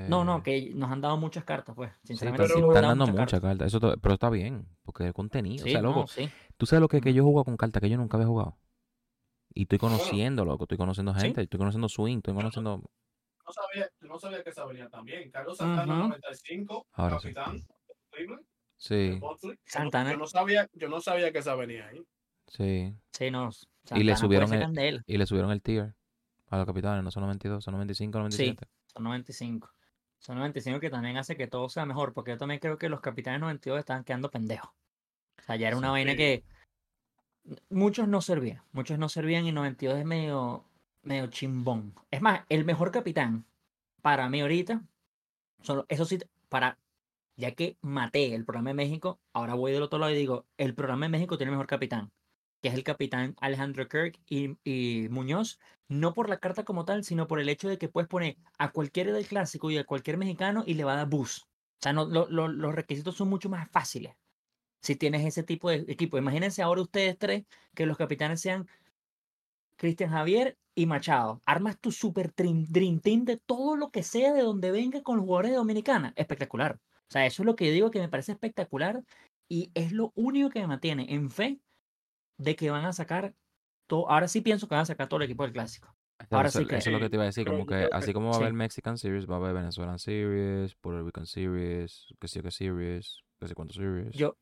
No, 0.09 0.23
no, 0.23 0.37
Eh, 0.39 0.41
que 0.43 0.71
nos 0.75 0.91
han 0.91 1.01
dado 1.01 1.17
muchas 1.17 1.43
cartas, 1.43 1.75
pues. 1.75 1.91
Sí, 2.01 2.07
Sinceramente 2.09 2.43
pero 2.43 2.55
sí 2.55 2.61
nos 2.61 2.69
están 2.75 2.83
dando 2.89 3.05
muchas 3.07 3.19
muchas 3.19 3.41
cartas. 3.41 3.71
cartas. 3.71 3.91
Eso 3.91 4.01
pero 4.01 4.13
está 4.15 4.29
bien, 4.29 4.67
porque 4.83 5.07
es 5.07 5.13
contenido. 5.13 5.63
o 5.63 5.65
Sí, 5.65 5.71
sea, 5.71 5.81
no, 5.81 5.89
loco, 5.89 6.07
sí. 6.07 6.29
tú 6.57 6.65
sabes 6.65 6.81
lo 6.81 6.87
que 6.87 6.97
es 6.97 7.03
que 7.03 7.13
yo 7.13 7.23
juego 7.23 7.43
con 7.45 7.57
cartas 7.57 7.81
que 7.81 7.89
yo 7.89 7.97
nunca 7.97 8.17
había 8.17 8.27
jugado. 8.27 8.57
Y 9.53 9.63
estoy 9.63 9.79
conociendo, 9.79 10.45
loco, 10.45 10.63
estoy 10.63 10.77
conociendo 10.77 11.13
Sí. 11.15 11.21
gente, 11.21 11.41
estoy 11.41 11.57
conociendo 11.57 11.89
swing, 11.89 12.17
estoy 12.17 12.33
no- 12.33 12.39
conociendo... 12.39 12.77
No 13.45 13.51
sabía, 13.53 13.89
yo 13.99 14.07
no 14.07 14.17
sabía 14.19 14.43
que 14.43 14.49
esa 14.51 14.65
venía 14.65 14.87
también. 14.89 15.29
Carlos 15.31 15.57
Santana, 15.57 15.93
Ujú. 15.93 16.07
95, 16.09 16.87
Ahora 16.93 17.19
sí. 17.19 17.33
capitán. 17.33 17.61
Sí, 18.77 19.19
no- 19.21 19.35
Santana. 19.65 20.11
Yo 20.13 20.17
no, 20.17 20.27
sabía, 20.27 20.67
yo 20.73 20.89
no 20.89 21.01
sabía 21.01 21.31
que 21.31 21.39
esa 21.39 21.55
venía 21.55 21.87
ahí. 21.87 22.01
sí. 22.47 22.95
Sí, 23.11 23.29
no. 23.31 23.49
Y 23.95 24.03
le 24.03 24.15
subieron 24.15 24.53
el-. 24.77 25.03
Y 25.05 25.17
le 25.17 25.25
subieron 25.25 25.51
el 25.51 25.61
tier 25.61 25.93
a 26.49 26.57
los 26.57 26.65
capitanes, 26.65 27.03
no 27.03 27.11
son 27.11 27.21
92, 27.23 27.63
son 27.63 27.73
95, 27.73 28.19
97. 28.19 28.67
Son 28.93 29.03
95. 29.03 29.69
Son 30.19 30.35
95 30.37 30.79
que 30.79 30.89
también 30.89 31.17
hace 31.17 31.35
que 31.35 31.47
todo 31.47 31.69
sea 31.69 31.85
mejor, 31.85 32.13
porque 32.13 32.31
yo 32.31 32.37
también 32.37 32.59
creo 32.59 32.77
que 32.77 32.89
los 32.89 33.01
capitanes 33.01 33.39
92 33.41 33.79
estaban 33.79 34.03
quedando 34.03 34.29
pendejos. 34.29 34.69
O 35.39 35.43
sea, 35.43 35.55
ya 35.55 35.67
era 35.69 35.77
una 35.77 35.87
Sí. 35.87 35.91
vaina 35.91 36.11
Sí. 36.11 36.17
que 36.17 36.43
muchos 37.69 38.07
no 38.07 38.21
servían, 38.21 38.61
muchos 38.71 38.99
no 38.99 39.09
servían 39.09 39.45
y 39.45 39.51
92 39.51 39.97
es 39.97 40.05
medio, 40.05 40.63
medio 41.01 41.27
chimbón. 41.27 41.93
Es 42.11 42.21
más, 42.21 42.41
el 42.49 42.65
mejor 42.65 42.91
capitán 42.91 43.45
para 44.01 44.29
mí 44.29 44.41
ahorita, 44.41 44.81
solo, 45.61 45.85
eso 45.89 46.05
sí, 46.05 46.19
para, 46.49 46.77
ya 47.37 47.51
que 47.55 47.77
maté 47.81 48.35
el 48.35 48.45
programa 48.45 48.69
de 48.71 48.75
México, 48.75 49.19
ahora 49.33 49.55
voy 49.55 49.71
del 49.71 49.81
otro 49.83 49.97
lado 49.97 50.11
y 50.11 50.17
digo, 50.17 50.45
el 50.57 50.75
programa 50.75 51.05
de 51.05 51.09
México 51.09 51.37
tiene 51.37 51.49
el 51.49 51.55
mejor 51.57 51.67
capitán, 51.67 52.11
que 52.61 52.69
es 52.69 52.75
el 52.75 52.83
capitán 52.83 53.35
Alejandro 53.41 53.87
Kirk 53.87 54.19
y, 54.27 55.07
Muñoz, 55.09 55.59
no 55.87 56.13
por 56.13 56.29
la 56.29 56.39
carta 56.39 56.63
como 56.63 56.85
tal, 56.85 57.03
sino 57.03 57.27
por 57.27 57.39
el 57.39 57.49
hecho 57.49 57.67
de 57.69 57.77
que 57.77 57.89
puedes 57.89 58.07
poner 58.07 58.37
a 58.57 58.71
cualquiera 58.71 59.11
del 59.11 59.27
clásico 59.27 59.71
y 59.71 59.77
a 59.77 59.83
cualquier 59.85 60.17
mexicano 60.17 60.63
y 60.65 60.75
le 60.75 60.83
va 60.83 60.93
a 60.93 60.97
dar 60.97 61.09
boost. 61.09 61.43
O 61.43 61.47
sea, 61.81 61.93
no, 61.93 62.05
lo- 62.05 62.27
lo- 62.29 62.47
los 62.47 62.75
requisitos 62.75 63.15
son 63.15 63.29
mucho 63.29 63.49
más 63.49 63.69
fáciles 63.71 64.13
si 64.81 64.95
tienes 64.95 65.25
ese 65.25 65.43
tipo 65.43 65.69
de 65.69 65.85
equipo. 65.87 66.17
Imagínense 66.17 66.61
ahora 66.61 66.81
ustedes 66.81 67.17
tres 67.17 67.45
que 67.75 67.85
los 67.85 67.97
capitanes 67.97 68.41
sean 68.41 68.67
Cristian 69.75 70.11
Javier 70.11 70.57
y 70.75 70.85
Machado. 70.85 71.41
Armas 71.45 71.79
tu 71.79 71.91
super 71.91 72.31
dream 72.35 72.99
team 72.99 73.25
de 73.25 73.37
todo 73.37 73.75
lo 73.75 73.89
que 73.91 74.03
sea 74.03 74.33
de 74.33 74.41
donde 74.41 74.71
venga 74.71 75.01
con 75.01 75.17
los 75.17 75.25
jugadores 75.25 75.51
de 75.51 75.57
Dominicana. 75.57 76.13
Espectacular. 76.15 76.75
O 76.75 77.11
sea, 77.11 77.25
eso 77.25 77.41
es 77.43 77.45
lo 77.45 77.55
que 77.55 77.67
yo 77.67 77.73
digo 77.73 77.91
que 77.91 77.99
me 77.99 78.09
parece 78.09 78.31
espectacular 78.31 79.03
y 79.49 79.71
es 79.73 79.91
lo 79.91 80.11
único 80.15 80.49
que 80.49 80.61
me 80.61 80.67
mantiene 80.67 81.13
en 81.13 81.29
fe 81.29 81.59
de 82.41 82.55
que 82.55 82.69
van 82.69 82.85
a 82.85 82.93
sacar 82.93 83.33
todo. 83.87 84.09
Ahora 84.09 84.27
sí 84.27 84.41
pienso 84.41 84.67
que 84.67 84.75
van 84.75 84.81
a 84.83 84.85
sacar 84.85 85.07
todo 85.07 85.19
el 85.19 85.25
equipo 85.25 85.43
del 85.43 85.53
clásico. 85.53 85.95
Eso- 86.19 86.35
Ahora 86.35 86.49
eso, 86.49 86.59
sí 86.59 86.65
que- 86.67 86.75
eso 86.77 86.89
es 86.89 86.93
lo 86.93 86.99
que 86.99 87.09
te 87.09 87.15
iba 87.15 87.23
a 87.23 87.27
decir, 87.27 87.45
como 87.47 87.65
que 87.65 87.75
que- 87.75 87.89
así 87.91 88.13
como 88.13 88.27
va 88.29 88.35
a 88.35 88.37
sí. 88.37 88.41
haber 88.43 88.53
Mexican 88.53 88.97
Series, 88.97 89.29
va 89.29 89.35
a 89.35 89.37
haber 89.37 89.53
Venezuelan 89.53 89.97
Series, 89.99 90.75
Puerto 90.75 91.03
Rican 91.03 91.25
Series, 91.25 92.07
que 92.19 92.27
sé 92.27 92.39
yo 92.39 92.43
qué 92.43 92.51
Series, 92.51 93.23
que 93.39 93.47
sé 93.47 93.55
cuántos 93.55 93.77
Series. 93.77 94.13
Yo, 94.15 94.37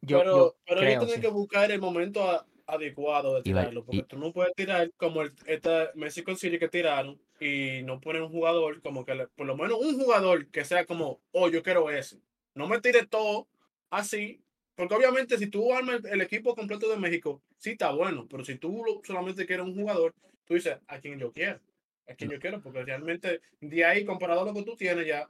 yo, 0.00 0.18
pero 0.18 0.36
yo 0.36 0.56
pero 0.66 0.80
creo, 0.80 0.90
ellos 0.90 1.04
tienen 1.04 1.16
sí. 1.16 1.20
que 1.20 1.28
buscar 1.32 1.70
el 1.70 1.80
momento 1.80 2.22
a- 2.30 2.46
adecuado 2.66 3.34
de 3.34 3.42
tirarlo, 3.42 3.84
porque 3.84 3.98
y- 3.98 4.02
tú 4.04 4.18
no 4.18 4.32
puedes 4.32 4.54
tirar 4.54 4.90
como 4.96 5.20
el, 5.22 5.32
esta 5.46 5.90
Mexico 5.94 6.34
City 6.36 6.58
que 6.58 6.68
tiraron 6.68 7.20
y 7.40 7.82
no 7.84 8.00
ponen 8.00 8.22
un 8.22 8.30
jugador 8.30 8.80
como 8.82 9.04
que, 9.04 9.14
le- 9.14 9.26
por 9.28 9.46
lo 9.46 9.56
menos 9.56 9.78
un 9.80 9.98
jugador 10.00 10.46
que 10.48 10.64
sea 10.64 10.86
como, 10.86 11.20
oh, 11.32 11.48
yo 11.50 11.62
quiero 11.62 11.90
ese. 11.90 12.20
No 12.54 12.68
me 12.68 12.80
tires 12.80 13.08
todo 13.10 13.48
así, 13.90 14.42
porque 14.74 14.94
obviamente 14.94 15.38
si 15.38 15.48
tú 15.48 15.72
armas 15.74 16.04
el, 16.04 16.06
el 16.14 16.20
equipo 16.22 16.54
completo 16.54 16.88
de 16.90 16.96
México, 16.98 17.42
sí 17.58 17.70
está 17.70 17.92
bueno, 17.92 18.26
pero 18.28 18.44
si 18.44 18.56
tú 18.56 18.82
solamente 19.04 19.46
quieres 19.46 19.66
un 19.66 19.74
jugador, 19.74 20.14
tú 20.44 20.54
dices, 20.54 20.78
a 20.86 20.98
quien 21.00 21.18
yo 21.18 21.32
quiero, 21.32 21.60
a 22.08 22.14
quien 22.14 22.30
yo 22.30 22.38
quiero, 22.40 22.60
porque 22.62 22.84
realmente 22.84 23.40
de 23.60 23.84
ahí 23.84 24.04
comparado 24.04 24.42
a 24.42 24.44
lo 24.46 24.54
que 24.54 24.62
tú 24.64 24.76
tienes 24.76 25.06
ya, 25.06 25.28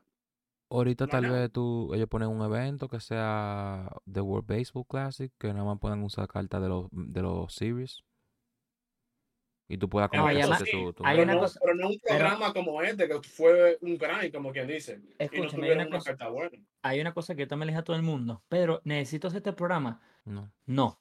Ahorita 0.70 1.06
no 1.06 1.10
tal 1.10 1.22
nada. 1.22 1.40
vez 1.40 1.52
tú, 1.52 1.92
ellos 1.94 2.08
ponen 2.08 2.28
un 2.28 2.42
evento 2.42 2.88
que 2.88 2.98
sea 2.98 3.90
The 4.10 4.22
World 4.22 4.46
Baseball 4.46 4.86
Classic, 4.86 5.30
que 5.38 5.48
nada 5.48 5.64
más 5.64 5.78
puedan 5.78 6.02
usar 6.02 6.26
cartas 6.28 6.62
de 6.62 6.68
los, 6.68 6.86
de 6.90 7.20
los 7.20 7.54
series. 7.54 8.02
Y 9.72 9.78
tú 9.78 9.88
puedas 9.88 10.10
como 10.10 10.28
No, 10.28 10.58
tu, 10.58 10.92
tu 10.92 11.02
hay 11.06 11.16
pero, 11.16 11.22
una 11.22 11.32
no, 11.32 11.40
cosa- 11.40 11.58
pero 11.62 11.74
no 11.74 11.88
un 11.88 11.98
pero- 12.02 12.18
programa 12.18 12.52
como 12.52 12.82
este, 12.82 13.08
que 13.08 13.22
fue 13.22 13.78
un 13.80 13.96
grind, 13.96 14.30
como 14.30 14.52
quien 14.52 14.66
dice. 14.66 15.00
y 15.02 15.08
no 15.08 15.14
Escúchame, 15.18 15.66
hay 15.68 15.72
una 15.72 15.86
una 15.86 15.96
cosa, 15.96 16.10
carta 16.10 16.28
buena. 16.28 16.58
hay 16.82 17.00
una 17.00 17.14
cosa 17.14 17.34
que 17.34 17.40
yo 17.40 17.48
también 17.48 17.68
le 17.68 17.72
dije 17.72 17.80
a 17.80 17.84
todo 17.84 17.96
el 17.96 18.02
mundo. 18.02 18.42
Pedro, 18.50 18.82
¿necesito 18.84 19.28
hacer 19.28 19.38
este 19.38 19.54
programa? 19.54 20.02
No. 20.26 20.52
No. 20.66 21.00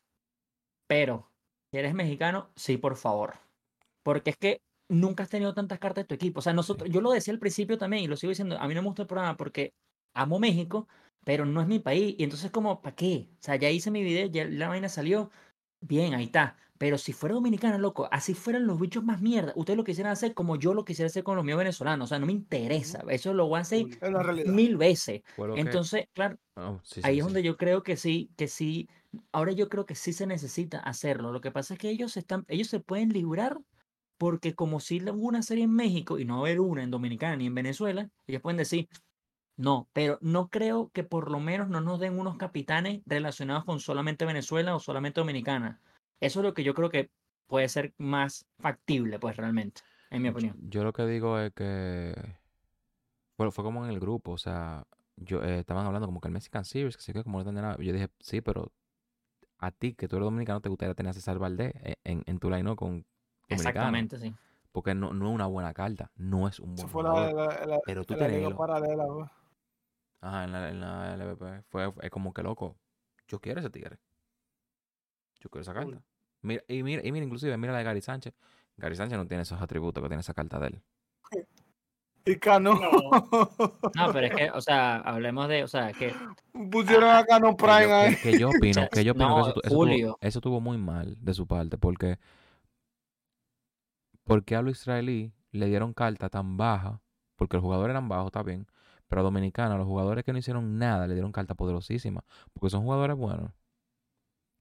Pero, 0.88 1.30
si 1.70 1.80
eres 1.80 1.94
mexicano, 1.94 2.50
sí, 2.56 2.78
por 2.78 2.96
favor. 2.96 3.34
Porque 4.04 4.30
es 4.30 4.38
que 4.38 4.62
nunca 4.88 5.24
has 5.24 5.30
tenido 5.30 5.54
tantas 5.54 5.78
cartas 5.80 6.04
de 6.06 6.08
tu 6.08 6.16
equipo. 6.16 6.40
O 6.40 6.42
sea, 6.42 6.54
nosotros, 6.54 6.90
yo 6.90 7.02
lo 7.02 7.12
decía 7.12 7.34
al 7.34 7.40
principio 7.40 7.78
también 7.78 8.04
y 8.04 8.08
lo 8.08 8.16
sigo 8.16 8.30
diciendo, 8.30 8.58
a 8.58 8.68
mí 8.70 8.74
no 8.74 8.82
me 8.84 8.88
gusta 8.88 9.02
el 9.02 9.08
programa 9.10 9.36
porque 9.36 9.74
amo 10.14 10.40
México, 10.40 10.88
pero 11.26 11.44
no 11.46 11.60
es 11.60 11.68
mi 11.68 11.80
país. 11.80 12.16
Y 12.18 12.24
entonces, 12.24 12.52
como, 12.52 12.82
¿para 12.82 12.96
qué? 12.96 13.28
O 13.34 13.44
sea, 13.44 13.58
ya 13.58 13.70
hice 13.70 13.92
mi 13.92 14.02
video, 14.02 14.28
ya 14.28 14.46
la 14.46 14.70
vaina 14.70 14.88
salió. 14.88 15.30
Bien, 15.82 16.14
ahí 16.14 16.24
está. 16.26 16.56
Pero 16.82 16.98
si 16.98 17.14
fuera 17.14 17.36
dominicana, 17.36 17.78
loco, 17.78 18.10
así 18.10 18.34
fueran 18.34 18.66
los 18.66 18.80
bichos 18.80 19.04
más 19.04 19.22
mierda, 19.22 19.54
ustedes 19.56 19.78
lo 19.78 19.84
quisieran 19.84 20.12
hacer 20.12 20.34
como 20.34 20.56
yo 20.56 20.74
lo 20.74 20.84
quisiera 20.84 21.06
hacer 21.06 21.24
con 21.24 21.36
los 21.36 21.46
míos 21.46 21.60
venezolanos. 21.60 22.06
O 22.06 22.10
sea, 22.10 22.18
no 22.18 22.26
me 22.26 22.32
interesa. 22.32 23.04
Eso 23.08 23.36
lo 23.36 23.46
voy 23.46 23.60
a 23.60 23.62
hacer 23.62 23.86
mil 24.48 24.78
veces. 24.78 25.22
Entonces, 25.58 26.08
claro, 26.12 26.40
oh, 26.56 26.80
sí, 26.82 26.96
sí, 26.96 27.02
ahí 27.04 27.20
es 27.20 27.24
sí. 27.24 27.28
donde 27.28 27.44
yo 27.44 27.56
creo 27.56 27.84
que 27.84 27.98
sí, 27.98 28.32
que 28.36 28.48
sí. 28.48 28.90
Ahora 29.32 29.52
yo 29.52 29.70
creo 29.70 29.86
que 29.86 29.94
sí 29.94 30.12
se 30.12 30.26
necesita 30.26 30.80
hacerlo. 30.80 31.32
Lo 31.32 31.40
que 31.40 31.52
pasa 31.52 31.76
es 31.76 31.80
que 31.80 31.92
ellos 31.92 32.18
están, 32.18 32.46
ellos 32.48 32.70
se 32.70 32.80
pueden 32.80 33.10
librar 33.10 33.60
porque 34.18 34.56
como 34.56 34.80
si 34.80 35.04
hubo 35.04 35.28
una 35.28 35.44
serie 35.44 35.66
en 35.66 35.76
México 35.76 36.18
y 36.18 36.26
no 36.26 36.40
haber 36.40 36.62
una 36.62 36.82
en 36.82 36.90
Dominicana 36.90 37.36
ni 37.36 37.46
en 37.46 37.54
Venezuela, 37.54 38.10
ellos 38.26 38.42
pueden 38.42 38.58
decir, 38.58 38.88
no, 39.56 39.88
pero 39.94 40.18
no 40.20 40.50
creo 40.50 40.90
que 40.96 41.04
por 41.04 41.30
lo 41.30 41.40
menos 41.40 41.70
no 41.70 41.80
nos 41.80 42.00
den 42.00 42.18
unos 42.18 42.38
capitanes 42.38 43.04
relacionados 43.06 43.66
con 43.66 43.80
solamente 43.80 44.26
Venezuela 44.26 44.76
o 44.76 44.80
solamente 44.80 45.22
Dominicana. 45.22 45.80
Eso 46.22 46.40
es 46.40 46.44
lo 46.46 46.54
que 46.54 46.64
yo 46.64 46.74
creo 46.74 46.90
que 46.90 47.10
puede 47.48 47.68
ser 47.68 47.94
más 47.98 48.46
factible, 48.60 49.20
pues 49.20 49.36
realmente, 49.36 49.82
en 50.10 50.22
mi 50.22 50.30
opinión. 50.30 50.56
Yo 50.70 50.84
lo 50.84 50.94
que 50.94 51.06
digo 51.06 51.38
es 51.40 51.52
que. 51.54 52.14
Bueno, 53.38 53.52
fue 53.52 53.64
como 53.64 53.84
en 53.84 53.92
el 53.92 54.00
grupo, 54.00 54.32
o 54.32 54.38
sea, 54.38 54.86
yo 55.18 55.44
eh, 55.44 55.60
estaban 55.60 55.86
hablando 55.86 56.08
como 56.08 56.22
que 56.22 56.28
el 56.28 56.34
Mexican 56.34 56.64
Series, 56.64 56.96
que 56.96 57.04
sí 57.04 57.12
que 57.12 57.24
como 57.24 57.38
no 57.38 57.42
entendía 57.42 57.64
nada. 57.64 57.78
Yo 57.80 57.92
dije, 57.92 58.10
sí, 58.20 58.40
pero 58.42 58.72
a 59.58 59.72
ti, 59.72 59.94
que 59.94 60.08
tú 60.08 60.16
eres 60.18 60.26
dominicano, 60.26 60.62
te 60.62 60.70
gustaría 60.70 60.94
tener 60.94 61.10
a 61.10 61.14
César 61.14 61.40
Valdés 61.40 61.74
eh, 61.84 61.96
en, 62.04 62.24
en 62.28 62.38
tu 62.40 62.50
line 62.50 62.76
con 62.76 63.06
dominicano. 63.50 63.50
Exactamente, 63.50 64.20
sí. 64.20 64.34
Porque 64.72 64.94
no, 64.96 65.12
no 65.14 65.28
es 65.30 65.36
una 65.36 65.48
buena 65.48 65.74
carta, 65.74 66.12
no 66.16 66.48
es 66.48 66.60
un 66.60 66.76
Eso 66.76 66.88
buen 66.88 66.90
fue 66.90 67.04
la, 67.04 67.10
jugador. 67.10 67.34
la, 67.36 67.66
la, 67.66 67.80
Pero 67.86 68.06
tú 68.06 68.16
tenerlo. 68.16 68.56
paralela, 68.56 69.06
pues. 69.08 69.30
Ajá, 70.22 70.44
en 70.44 70.52
la, 70.52 70.70
en 70.70 70.80
la 70.80 71.14
LVP. 71.18 71.64
Fue, 71.70 71.92
es 72.02 72.10
como 72.12 72.32
que 72.32 72.44
loco. 72.44 72.78
yo 73.28 73.40
quiero 73.40 73.60
ese 73.60 73.70
tigre. 73.72 73.98
Yo 75.40 75.50
quiero 75.50 75.62
esa 75.64 75.74
carta. 75.74 76.02
Mira, 76.42 76.64
y 76.68 76.84
mira, 76.84 77.02
y 77.06 77.12
mira, 77.12 77.26
inclusive, 77.26 77.56
mira 77.58 77.74
la 77.74 77.80
de 77.80 77.84
Gary 77.86 78.02
Sánchez. 78.02 78.34
Gary 78.78 78.96
Sánchez 78.96 79.18
no 79.18 79.28
tiene 79.28 79.44
esos 79.44 79.62
atributos 79.62 80.02
que 80.02 80.10
tiene 80.10 80.22
esa 80.22 80.34
carta 80.34 80.60
de 80.60 80.68
él. 80.68 80.82
Y 82.26 82.36
Cano. 82.38 82.76
No. 82.76 82.82
No, 83.96 84.14
pero 84.14 84.28
es 84.28 84.34
que, 84.36 84.50
o 84.52 84.62
sea, 84.62 84.98
hablemos 84.98 85.48
de, 85.50 85.64
o 85.64 85.68
sea, 85.68 85.92
que 85.92 86.14
Pusieron 86.72 87.10
a 87.10 87.24
Cano 87.26 87.56
Que 87.56 87.64
Prime 87.66 87.88
yo, 87.88 87.96
ahí. 87.96 88.16
que- 88.16 88.32
que 88.32 88.40
yo 88.40 88.50
opino, 88.50 88.88
que 88.92 89.04
yo 89.04 89.12
opino 89.14 89.36
que 89.36 89.42
eso, 89.42 89.50
eso 89.50 89.62
tuvo, 89.70 89.76
Julio. 89.76 90.18
eso 90.22 90.42
tuvo 90.42 90.62
muy 90.62 90.78
mal 90.78 91.18
de 91.20 91.34
su 91.34 91.48
parte, 91.48 91.78
porque 91.78 92.18
porque 94.24 94.56
a 94.56 94.62
los 94.62 94.78
israelí 94.80 95.34
le 95.52 95.66
dieron 95.68 95.94
carta 95.94 96.30
tan 96.30 96.58
baja, 96.58 97.02
porque 97.36 97.58
los 97.58 97.64
jugadores 97.64 97.92
eran 97.94 98.08
bajos, 98.08 98.28
está 98.28 98.44
bien, 98.44 98.68
pero 99.08 99.22
a 99.22 99.24
Dominicana, 99.24 99.78
los 99.78 99.88
jugadores 99.88 100.24
que 100.24 100.32
no 100.32 100.40
hicieron 100.40 100.78
nada 100.78 101.08
le 101.08 101.14
dieron 101.16 101.32
carta 101.32 101.56
poderosísima, 101.56 102.24
porque 102.54 102.70
son 102.70 102.84
jugadores 102.84 103.18
buenos. 103.18 103.52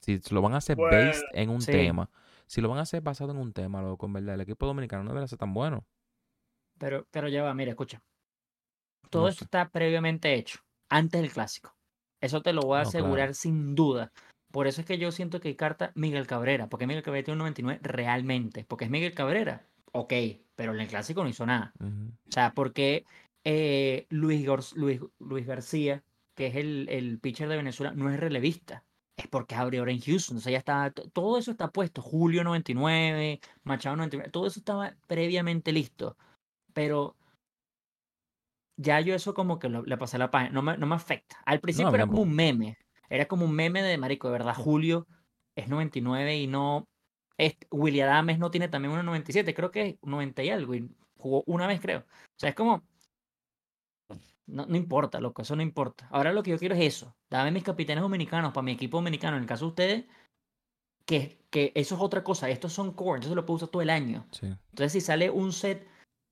Si 0.01 0.21
lo 0.31 0.43
van 0.43 0.55
a 0.55 0.59
hacer 0.59 0.77
Bueno, 0.77 1.13
based 1.13 1.27
en 1.33 1.51
un 1.51 1.61
sí. 1.61 1.73
tema, 1.73 2.11
si 2.47 2.61
lo 2.61 2.69
van 2.69 2.79
a 2.79 2.83
hacer 2.83 3.03
basado 3.03 3.33
en 3.33 3.39
un 3.39 3.53
tema, 3.53 3.83
loco, 3.83 4.07
en 4.07 4.13
verdad, 4.15 4.35
el 4.35 4.41
equipo 4.43 4.67
dominicano 4.67 5.05
no 5.05 5.11
debería 5.11 5.29
ser 5.29 5.39
tan 5.39 5.53
bueno. 5.55 5.85
Pero, 6.79 7.07
pero 7.11 7.29
ya 7.29 7.43
va, 7.43 7.55
mira, 7.55 7.71
escucha. 7.71 8.03
Todo 9.11 9.23
No 9.23 9.29
esto 9.29 9.45
está 9.45 9.69
previamente 9.69 10.35
hecho, 10.35 10.61
antes 10.89 11.21
del 11.21 11.33
clásico. 11.33 11.75
Eso 12.21 12.43
te 12.43 12.53
lo 12.53 12.63
voy 12.63 12.79
a 12.79 12.83
No, 12.83 12.89
asegurar 12.89 13.29
claro. 13.29 13.35
sin 13.35 13.75
duda. 13.75 14.13
Por 14.53 14.67
eso 14.67 14.81
es 14.81 14.87
que 14.87 14.99
yo 14.99 15.13
siento 15.13 15.41
que 15.41 15.49
hay 15.49 15.57
carta 15.57 15.93
Miguel 15.95 16.27
Cabrera, 16.27 16.69
porque 16.69 16.87
Miguel 16.87 17.03
Cabrera 17.03 17.25
tiene 17.25 17.35
un 17.37 17.39
99 17.39 17.81
realmente, 17.83 18.65
porque 18.65 18.85
es 18.85 18.91
Miguel 18.91 19.15
Cabrera. 19.15 19.67
Ok, 19.93 20.13
pero 20.55 20.75
en 20.75 20.81
el 20.81 20.89
clásico 20.89 21.23
no 21.23 21.29
hizo 21.31 21.47
nada. 21.47 21.73
O 22.29 22.33
sea, 22.33 22.53
porque 22.55 23.05
eh, 23.45 24.07
Luis, 24.11 24.47
Luis, 24.75 25.01
Luis 25.19 25.47
García, 25.47 26.03
que 26.37 26.47
es 26.49 26.57
el, 26.57 26.89
el 26.89 27.19
pitcher 27.21 27.49
de 27.49 27.57
Venezuela, 27.57 27.93
no 27.93 28.11
es 28.11 28.19
relevista. 28.21 28.85
Es 29.21 29.29
porque 29.29 29.55
abre 29.55 29.79
ahora 29.79 29.93
en 29.93 30.01
Houston. 30.01 30.39
O 30.39 30.41
sea, 30.41 30.53
ya 30.53 30.59
está, 30.59 30.91
todo 31.13 31.37
eso 31.39 31.51
está 31.51 31.71
puesto. 31.71 32.01
Julio 32.01 32.43
99, 32.43 33.41
Machado 33.65 33.97
99, 33.97 34.31
todo 34.31 34.47
eso 34.47 34.59
estaba 34.61 34.97
previamente 35.07 35.73
listo. 35.73 36.17
Pero 36.73 37.17
ya 38.77 39.01
yo 39.01 39.15
eso 39.15 39.35
como 39.35 39.59
que 39.59 39.69
lo- 39.69 39.83
le 39.83 39.97
pasé 39.99 40.17
la 40.17 40.31
página. 40.31 40.53
No 40.53 40.63
me, 40.63 40.79
no 40.79 40.87
me 40.87 40.95
afecta. 40.95 41.37
Al 41.45 41.61
principio 41.61 41.89
mí 41.93 41.97
era 41.97 42.07
como 42.07 42.23
un 42.23 42.35
meme. 42.35 42.79
Era 43.11 43.27
como 43.27 43.45
un 43.45 43.53
meme 43.53 43.83
de 43.83 43.99
marico, 43.99 44.29
de 44.29 44.33
verdad. 44.33 44.55
Julio 44.55 45.07
es 45.55 45.69
99 45.69 46.39
y 46.39 46.47
no. 46.47 46.87
Es, 47.37 47.57
William 47.71 48.09
Adames 48.09 48.39
no 48.39 48.51
tiene 48.51 48.69
también 48.69 48.93
una 48.93 49.03
97, 49.03 49.55
creo 49.55 49.71
que 49.71 49.83
es 49.87 49.97
90 50.03 50.43
y 50.43 50.51
algo. 50.51 50.75
Y 50.75 50.89
jugó 51.19 51.43
una 51.47 51.67
vez, 51.67 51.81
creo. 51.81 52.01
O 52.01 52.39
sea, 52.39 52.51
es 52.51 52.55
como. 52.55 52.83
No, 54.51 54.67
no 54.67 54.77
importa, 54.77 55.21
loco, 55.21 55.43
eso 55.43 55.57
no 55.57 55.63
importa. 55.63 56.09
Ahora 56.11 56.33
lo 56.33 56.43
que 56.43 56.51
yo 56.51 56.59
quiero 56.59 56.75
es 56.75 56.83
eso. 56.83 57.15
Dame 57.31 57.51
mis 57.51 57.63
capitanes 57.63 58.03
dominicanos 58.03 58.53
para 58.53 58.65
mi 58.65 58.73
equipo 58.73 58.99
dominicano. 58.99 59.37
En 59.37 59.43
el 59.43 59.49
caso 59.49 59.67
de 59.67 59.69
ustedes, 59.69 60.05
que, 61.07 61.39
que 61.51 61.73
eso 61.75 61.95
es 61.95 62.01
otra 62.01 62.23
cosa. 62.25 62.51
Estos 62.51 62.73
son 62.73 62.93
core, 62.93 63.17
entonces 63.17 63.37
lo 63.37 63.47
puedo 63.47 63.57
usar 63.57 63.69
todo 63.69 63.83
el 63.83 63.91
año. 63.91 64.27
Sí. 64.33 64.47
Entonces, 64.47 64.93
si 64.93 65.01
sale 65.01 65.31
un 65.31 65.53
set 65.53 65.87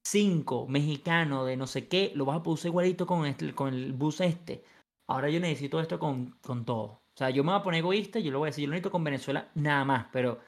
5 0.07 0.67
mexicano 0.69 1.45
de 1.45 1.57
no 1.57 1.67
sé 1.67 1.89
qué, 1.89 2.13
lo 2.15 2.25
vas 2.25 2.39
a 2.39 2.43
poder 2.43 2.55
usar 2.55 2.69
igualito 2.69 3.07
con, 3.07 3.27
este, 3.27 3.55
con 3.55 3.75
el 3.75 3.93
bus 3.93 4.21
este. 4.21 4.65
Ahora 5.07 5.31
yo 5.31 5.41
necesito 5.41 5.81
esto 5.81 5.99
con, 5.99 6.33
con 6.41 6.65
todo. 6.65 6.85
O 6.85 7.17
sea, 7.19 7.31
yo 7.31 7.43
me 7.43 7.51
voy 7.53 7.61
a 7.61 7.63
poner 7.63 7.81
egoísta, 7.81 8.19
yo 8.19 8.31
lo 8.31 8.39
voy 8.39 8.47
a 8.47 8.51
decir, 8.51 8.63
yo 8.63 8.69
lo 8.69 8.73
necesito 8.73 8.91
con 8.91 9.05
Venezuela 9.05 9.51
nada 9.55 9.85
más, 9.85 10.07
pero 10.13 10.39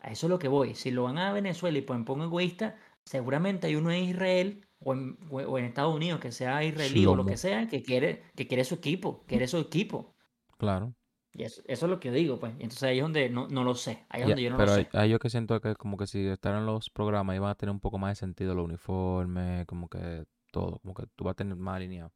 a 0.00 0.10
eso 0.10 0.26
es 0.26 0.30
lo 0.30 0.38
que 0.38 0.48
voy. 0.48 0.74
Si 0.74 0.90
lo 0.90 1.04
van 1.04 1.18
a 1.18 1.32
Venezuela 1.32 1.78
y 1.78 1.82
pues 1.82 1.98
me 1.98 2.04
pongo 2.04 2.24
egoísta, 2.24 2.76
seguramente 3.04 3.66
hay 3.66 3.76
uno 3.76 3.90
en 3.90 4.04
Israel 4.04 4.67
o 4.80 4.92
en, 4.94 5.18
o 5.30 5.58
en 5.58 5.64
Estados 5.64 5.94
Unidos 5.94 6.20
que 6.20 6.32
sea 6.32 6.62
israelí 6.64 7.06
o 7.06 7.16
lo 7.16 7.24
que 7.24 7.36
sea, 7.36 7.68
que 7.68 7.82
quiere, 7.82 8.22
que 8.34 8.46
quiere 8.46 8.64
su 8.64 8.76
equipo, 8.76 9.24
quiere 9.26 9.48
su 9.48 9.58
equipo. 9.58 10.14
Claro. 10.56 10.94
Y 11.32 11.44
eso, 11.44 11.62
eso 11.66 11.86
es 11.86 11.90
lo 11.90 12.00
que 12.00 12.08
yo 12.08 12.14
digo, 12.14 12.38
pues. 12.40 12.52
Entonces 12.54 12.82
ahí 12.84 12.98
es 12.98 13.02
donde 13.02 13.28
no, 13.30 13.48
no 13.48 13.64
lo 13.64 13.74
sé. 13.74 14.06
Ahí 14.08 14.22
es 14.22 14.28
donde 14.28 14.42
yo 14.42 14.50
no 14.50 14.56
pero 14.56 14.72
lo 14.72 14.78
hay, 14.78 14.84
sé. 14.84 14.90
hay 14.92 15.10
yo 15.10 15.18
que 15.18 15.30
siento 15.30 15.60
que 15.60 15.74
como 15.76 15.96
que 15.96 16.06
si 16.06 16.26
estaran 16.26 16.66
los 16.66 16.90
programas 16.90 17.36
iban 17.36 17.50
a 17.50 17.54
tener 17.54 17.72
un 17.72 17.80
poco 17.80 17.98
más 17.98 18.10
de 18.12 18.16
sentido 18.16 18.54
los 18.54 18.64
uniformes, 18.64 19.66
como 19.66 19.88
que 19.88 20.24
todo, 20.50 20.78
como 20.80 20.94
que 20.94 21.04
tú 21.14 21.24
vas 21.24 21.32
a 21.32 21.36
tener 21.36 21.56
más 21.56 21.76
alineado. 21.76 22.12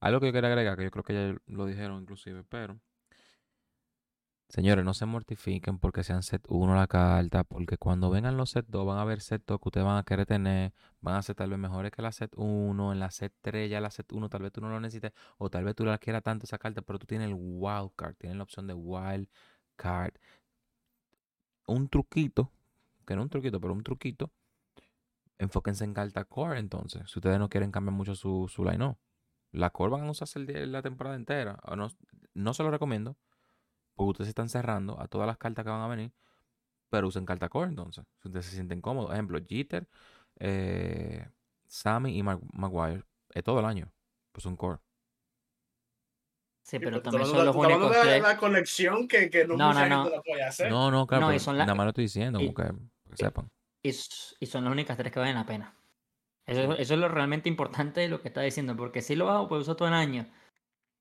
Algo 0.00 0.20
que 0.20 0.26
yo 0.26 0.32
quería 0.32 0.50
agregar, 0.50 0.76
que 0.76 0.84
yo 0.84 0.90
creo 0.90 1.04
que 1.04 1.14
ya 1.14 1.36
lo 1.46 1.66
dijeron 1.66 2.02
inclusive, 2.02 2.44
pero 2.44 2.80
señores, 4.52 4.84
no 4.84 4.92
se 4.94 5.06
mortifiquen 5.06 5.78
porque 5.78 6.04
sean 6.04 6.22
set 6.22 6.44
1 6.48 6.74
la 6.76 6.86
carta, 6.86 7.42
porque 7.44 7.78
cuando 7.78 8.10
vengan 8.10 8.36
los 8.36 8.50
set 8.50 8.66
2 8.68 8.86
van 8.86 8.98
a 8.98 9.04
ver 9.04 9.20
set 9.20 9.42
2 9.46 9.58
que 9.58 9.68
ustedes 9.68 9.86
van 9.86 9.96
a 9.98 10.04
querer 10.04 10.26
tener, 10.26 10.74
van 11.00 11.16
a 11.16 11.22
ser 11.22 11.36
tal 11.36 11.50
vez 11.50 11.58
mejores 11.58 11.90
que 11.90 12.02
la 12.02 12.12
set 12.12 12.32
1, 12.36 12.92
en 12.92 13.00
la 13.00 13.10
set 13.10 13.32
3 13.40 13.70
ya 13.70 13.80
la 13.80 13.90
set 13.90 14.12
1 14.12 14.28
tal 14.28 14.42
vez 14.42 14.52
tú 14.52 14.60
no 14.60 14.68
lo 14.68 14.78
necesites, 14.80 15.12
o 15.38 15.48
tal 15.50 15.64
vez 15.64 15.74
tú 15.74 15.84
la 15.86 15.98
quieras 15.98 16.22
tanto 16.22 16.44
esa 16.44 16.58
carta, 16.58 16.82
pero 16.82 16.98
tú 16.98 17.06
tienes 17.06 17.28
el 17.28 17.34
wild 17.36 17.92
card, 17.96 18.14
tienes 18.16 18.36
la 18.36 18.44
opción 18.44 18.66
de 18.66 18.74
wild 18.74 19.28
card 19.76 20.14
un 21.66 21.88
truquito, 21.88 22.50
que 23.06 23.16
no 23.16 23.22
un 23.22 23.30
truquito, 23.30 23.60
pero 23.60 23.72
un 23.72 23.82
truquito, 23.82 24.30
enfóquense 25.38 25.84
en 25.84 25.94
carta 25.94 26.24
core 26.24 26.58
entonces, 26.58 27.10
si 27.10 27.18
ustedes 27.18 27.38
no 27.38 27.48
quieren 27.48 27.72
cambiar 27.72 27.94
mucho 27.94 28.14
su, 28.14 28.48
su 28.48 28.64
line 28.64 28.96
La 29.52 29.70
core 29.70 29.92
van 29.92 30.04
a 30.04 30.10
usarse 30.10 30.38
la 30.66 30.82
temporada 30.82 31.16
entera. 31.16 31.58
o 31.64 31.76
no, 31.76 31.88
no 32.34 32.54
se 32.54 32.62
lo 32.62 32.70
recomiendo, 32.70 33.16
porque 33.94 34.10
ustedes 34.10 34.26
se 34.26 34.30
están 34.30 34.48
cerrando 34.48 35.00
a 35.00 35.08
todas 35.08 35.26
las 35.26 35.38
cartas 35.38 35.64
que 35.64 35.70
van 35.70 35.80
a 35.80 35.88
venir, 35.88 36.12
pero 36.90 37.08
usen 37.08 37.24
carta 37.24 37.48
core 37.48 37.70
entonces, 37.70 38.04
si 38.20 38.28
ustedes 38.28 38.46
se 38.46 38.52
sienten 38.54 38.80
cómodos. 38.80 39.12
Ejemplo, 39.12 39.38
Jeter, 39.46 39.88
eh, 40.38 41.28
Sammy 41.66 42.18
y 42.18 42.22
Mag- 42.22 42.42
Maguire, 42.52 43.04
es 43.30 43.44
todo 43.44 43.60
el 43.60 43.66
año, 43.66 43.90
pues 44.32 44.46
un 44.46 44.56
core. 44.56 44.78
Sí, 46.62 46.76
Sí, 46.76 46.78
pero 46.78 47.02
también 47.02 47.26
son 47.26 47.44
los 47.44 47.56
únicos 47.56 47.90
de 47.90 48.00
tres. 48.00 48.22
la 48.22 48.36
conexión 48.36 49.08
que, 49.08 49.28
que 49.28 49.46
no, 49.46 49.56
No, 49.56 49.68
mucha 49.68 49.88
no, 49.88 49.96
gente 49.96 50.10
no. 50.10 50.16
la 50.16 50.22
puede 50.22 50.42
hacer. 50.44 50.70
No, 50.70 50.90
no, 50.90 51.06
claro, 51.06 51.26
No, 51.26 51.32
y 51.32 51.36
pero 51.36 51.44
son 51.44 51.58
la- 51.58 51.66
nada 51.66 51.74
más 51.74 51.86
lo 51.86 51.90
estoy 51.90 52.04
diciendo, 52.04 52.40
y- 52.40 52.52
como 52.52 52.54
que, 52.54 52.72
sepan. 53.16 53.48
Y, 53.82 53.88
y 53.88 54.46
son 54.46 54.64
las 54.64 54.72
únicas 54.72 54.96
tres 54.96 55.12
que 55.12 55.18
valen 55.18 55.34
la 55.34 55.44
pena. 55.46 55.74
Eso, 56.46 56.72
eso 56.74 56.94
es 56.94 57.00
lo 57.00 57.08
realmente 57.08 57.48
importante 57.48 58.00
de 58.00 58.08
lo 58.08 58.20
que 58.20 58.28
está 58.28 58.42
diciendo, 58.42 58.76
porque 58.76 59.00
sí 59.02 59.14
lo 59.16 59.28
a 59.30 59.48
poder 59.48 59.62
usar 59.62 59.76
todo 59.76 59.88
el 59.88 59.94
año, 59.94 60.28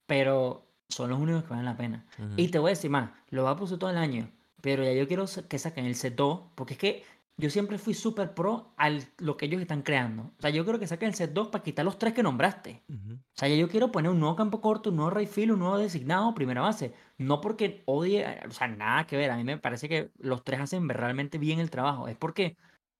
pero 0.05 0.70
son 0.91 1.09
los 1.09 1.19
únicos 1.19 1.43
que 1.43 1.49
valen 1.49 1.65
la 1.65 1.77
pena. 1.77 2.05
Y 2.37 2.49
te 2.49 2.59
voy 2.59 2.69
a 2.69 2.73
decir 2.75 2.91
más, 2.91 3.11
lo 3.29 3.43
vas 3.43 3.71
a 3.71 3.77
todo 3.79 3.89
el 3.89 3.97
año, 3.97 4.29
pero 4.61 4.83
ya 4.83 4.93
yo 4.93 5.07
quiero 5.07 5.25
que 5.49 5.59
saquen 5.59 5.85
el 5.85 5.95
set 5.95 6.15
2, 6.15 6.41
porque 6.55 6.73
es 6.73 6.79
que 6.79 7.03
yo 7.37 7.49
siempre 7.49 7.79
fui 7.79 7.95
súper 7.95 8.35
pro 8.35 8.71
a 8.77 8.91
lo 9.17 9.35
que 9.35 9.45
ellos 9.47 9.61
están 9.61 9.81
creando. 9.81 10.31
O 10.37 10.41
sea, 10.41 10.51
yo 10.51 10.63
quiero 10.63 10.77
que 10.77 10.85
saquen 10.85 11.09
el 11.09 11.15
set 11.15 11.33
2 11.33 11.47
para 11.47 11.63
quitar 11.63 11.83
los 11.83 11.97
tres 11.97 12.13
que 12.13 12.21
nombraste. 12.21 12.83
O 12.89 13.17
sea, 13.33 13.47
ya 13.47 13.55
yo 13.55 13.67
quiero 13.67 13.91
poner 13.91 14.11
un 14.11 14.19
nuevo 14.19 14.35
campo 14.35 14.61
corto, 14.61 14.91
un 14.91 14.97
nuevo 14.97 15.11
right 15.11 15.27
field, 15.29 15.53
un 15.53 15.59
nuevo 15.59 15.77
designado, 15.79 16.35
primera 16.35 16.61
base. 16.61 16.93
No 17.17 17.41
porque 17.41 17.81
odie, 17.85 18.25
o 18.47 18.51
sea, 18.51 18.67
nada 18.67 19.07
que 19.07 19.17
ver. 19.17 19.31
A 19.31 19.37
mí 19.37 19.43
me 19.43 19.57
parece 19.57 19.89
que 19.89 20.11
los 20.19 20.43
tres 20.43 20.59
hacen 20.59 20.87
realmente 20.89 21.39
bien 21.39 21.59
el 21.59 21.71
trabajo. 21.71 22.07
Es 22.07 22.15
porque 22.15 22.57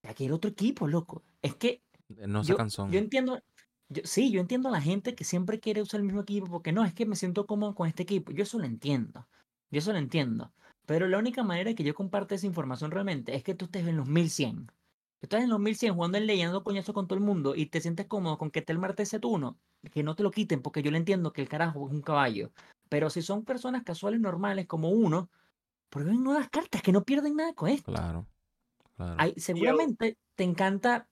aquí 0.08 0.24
hay 0.26 0.32
otro 0.32 0.50
equipo, 0.50 0.88
loco. 0.88 1.22
Es 1.44 1.54
que 1.56 1.84
No 2.26 2.44
se 2.44 2.52
yo, 2.54 2.58
cansó. 2.58 2.90
yo 2.90 2.98
entiendo, 2.98 3.40
yo, 3.92 4.02
sí, 4.06 4.32
yo 4.32 4.42
entiendo 4.42 4.70
a 4.70 4.72
la 4.72 4.82
gente 4.82 5.16
que 5.16 5.24
siempre 5.24 5.60
quiere 5.60 5.82
usar 5.82 6.00
el 6.00 6.06
mismo 6.06 6.22
equipo 6.22 6.48
porque 6.48 6.72
no, 6.72 6.84
es 6.86 6.94
que 6.94 7.06
me 7.06 7.16
siento 7.16 7.46
cómodo 7.46 7.76
con 7.76 7.88
este 7.88 8.04
equipo. 8.04 8.32
Yo 8.32 8.44
eso 8.44 8.60
lo 8.60 8.66
entiendo. 8.66 9.28
Yo 9.70 9.80
eso 9.80 9.92
lo 9.94 10.00
entiendo. 10.00 10.54
Pero 10.86 11.08
la 11.08 11.18
única 11.18 11.44
manera 11.44 11.74
que 11.74 11.84
yo 11.84 11.94
comparte 11.94 12.36
esa 12.36 12.48
información 12.48 12.92
realmente 12.92 13.36
es 13.36 13.44
que 13.44 13.56
tú 13.56 13.66
estés 13.66 13.88
en 13.88 13.98
los 13.98 14.08
1100. 14.08 14.68
Tú 15.20 15.26
estás 15.26 15.44
en 15.44 15.50
los 15.50 15.60
1100 15.60 15.94
jugando 15.94 16.18
en 16.18 16.26
leyendo 16.26 16.64
coñazo 16.64 16.94
con 16.94 17.08
todo 17.08 17.18
el 17.18 17.24
mundo 17.24 17.54
y 17.56 17.68
te 17.68 17.80
sientes 17.80 18.08
cómodo 18.08 18.38
con 18.38 18.50
que 18.50 18.62
te 18.62 18.74
el 18.74 18.80
martes 18.80 19.16
que 19.92 20.04
no 20.04 20.16
te 20.16 20.24
lo 20.24 20.32
quiten 20.32 20.62
porque 20.62 20.82
yo 20.82 20.92
le 20.92 20.98
entiendo 20.98 21.34
que 21.34 21.42
el 21.42 21.50
carajo 21.50 21.88
es 21.88 21.94
un 21.94 22.02
caballo. 22.02 22.52
Pero 22.90 23.10
si 23.10 23.22
son 23.22 23.46
personas 23.46 23.84
casuales 23.84 24.20
normales 24.20 24.68
como 24.68 24.90
uno, 24.90 25.30
prueben 25.90 26.24
nuevas 26.24 26.50
cartas 26.50 26.82
que 26.82 26.92
no 26.92 27.04
pierden 27.04 27.36
nada 27.36 27.54
con 27.54 27.70
esto. 27.70 27.92
Claro, 27.92 28.28
claro. 28.96 29.16
Hay- 29.18 29.34
seguramente 29.38 30.18
te 30.36 30.44
encanta. 30.44 31.08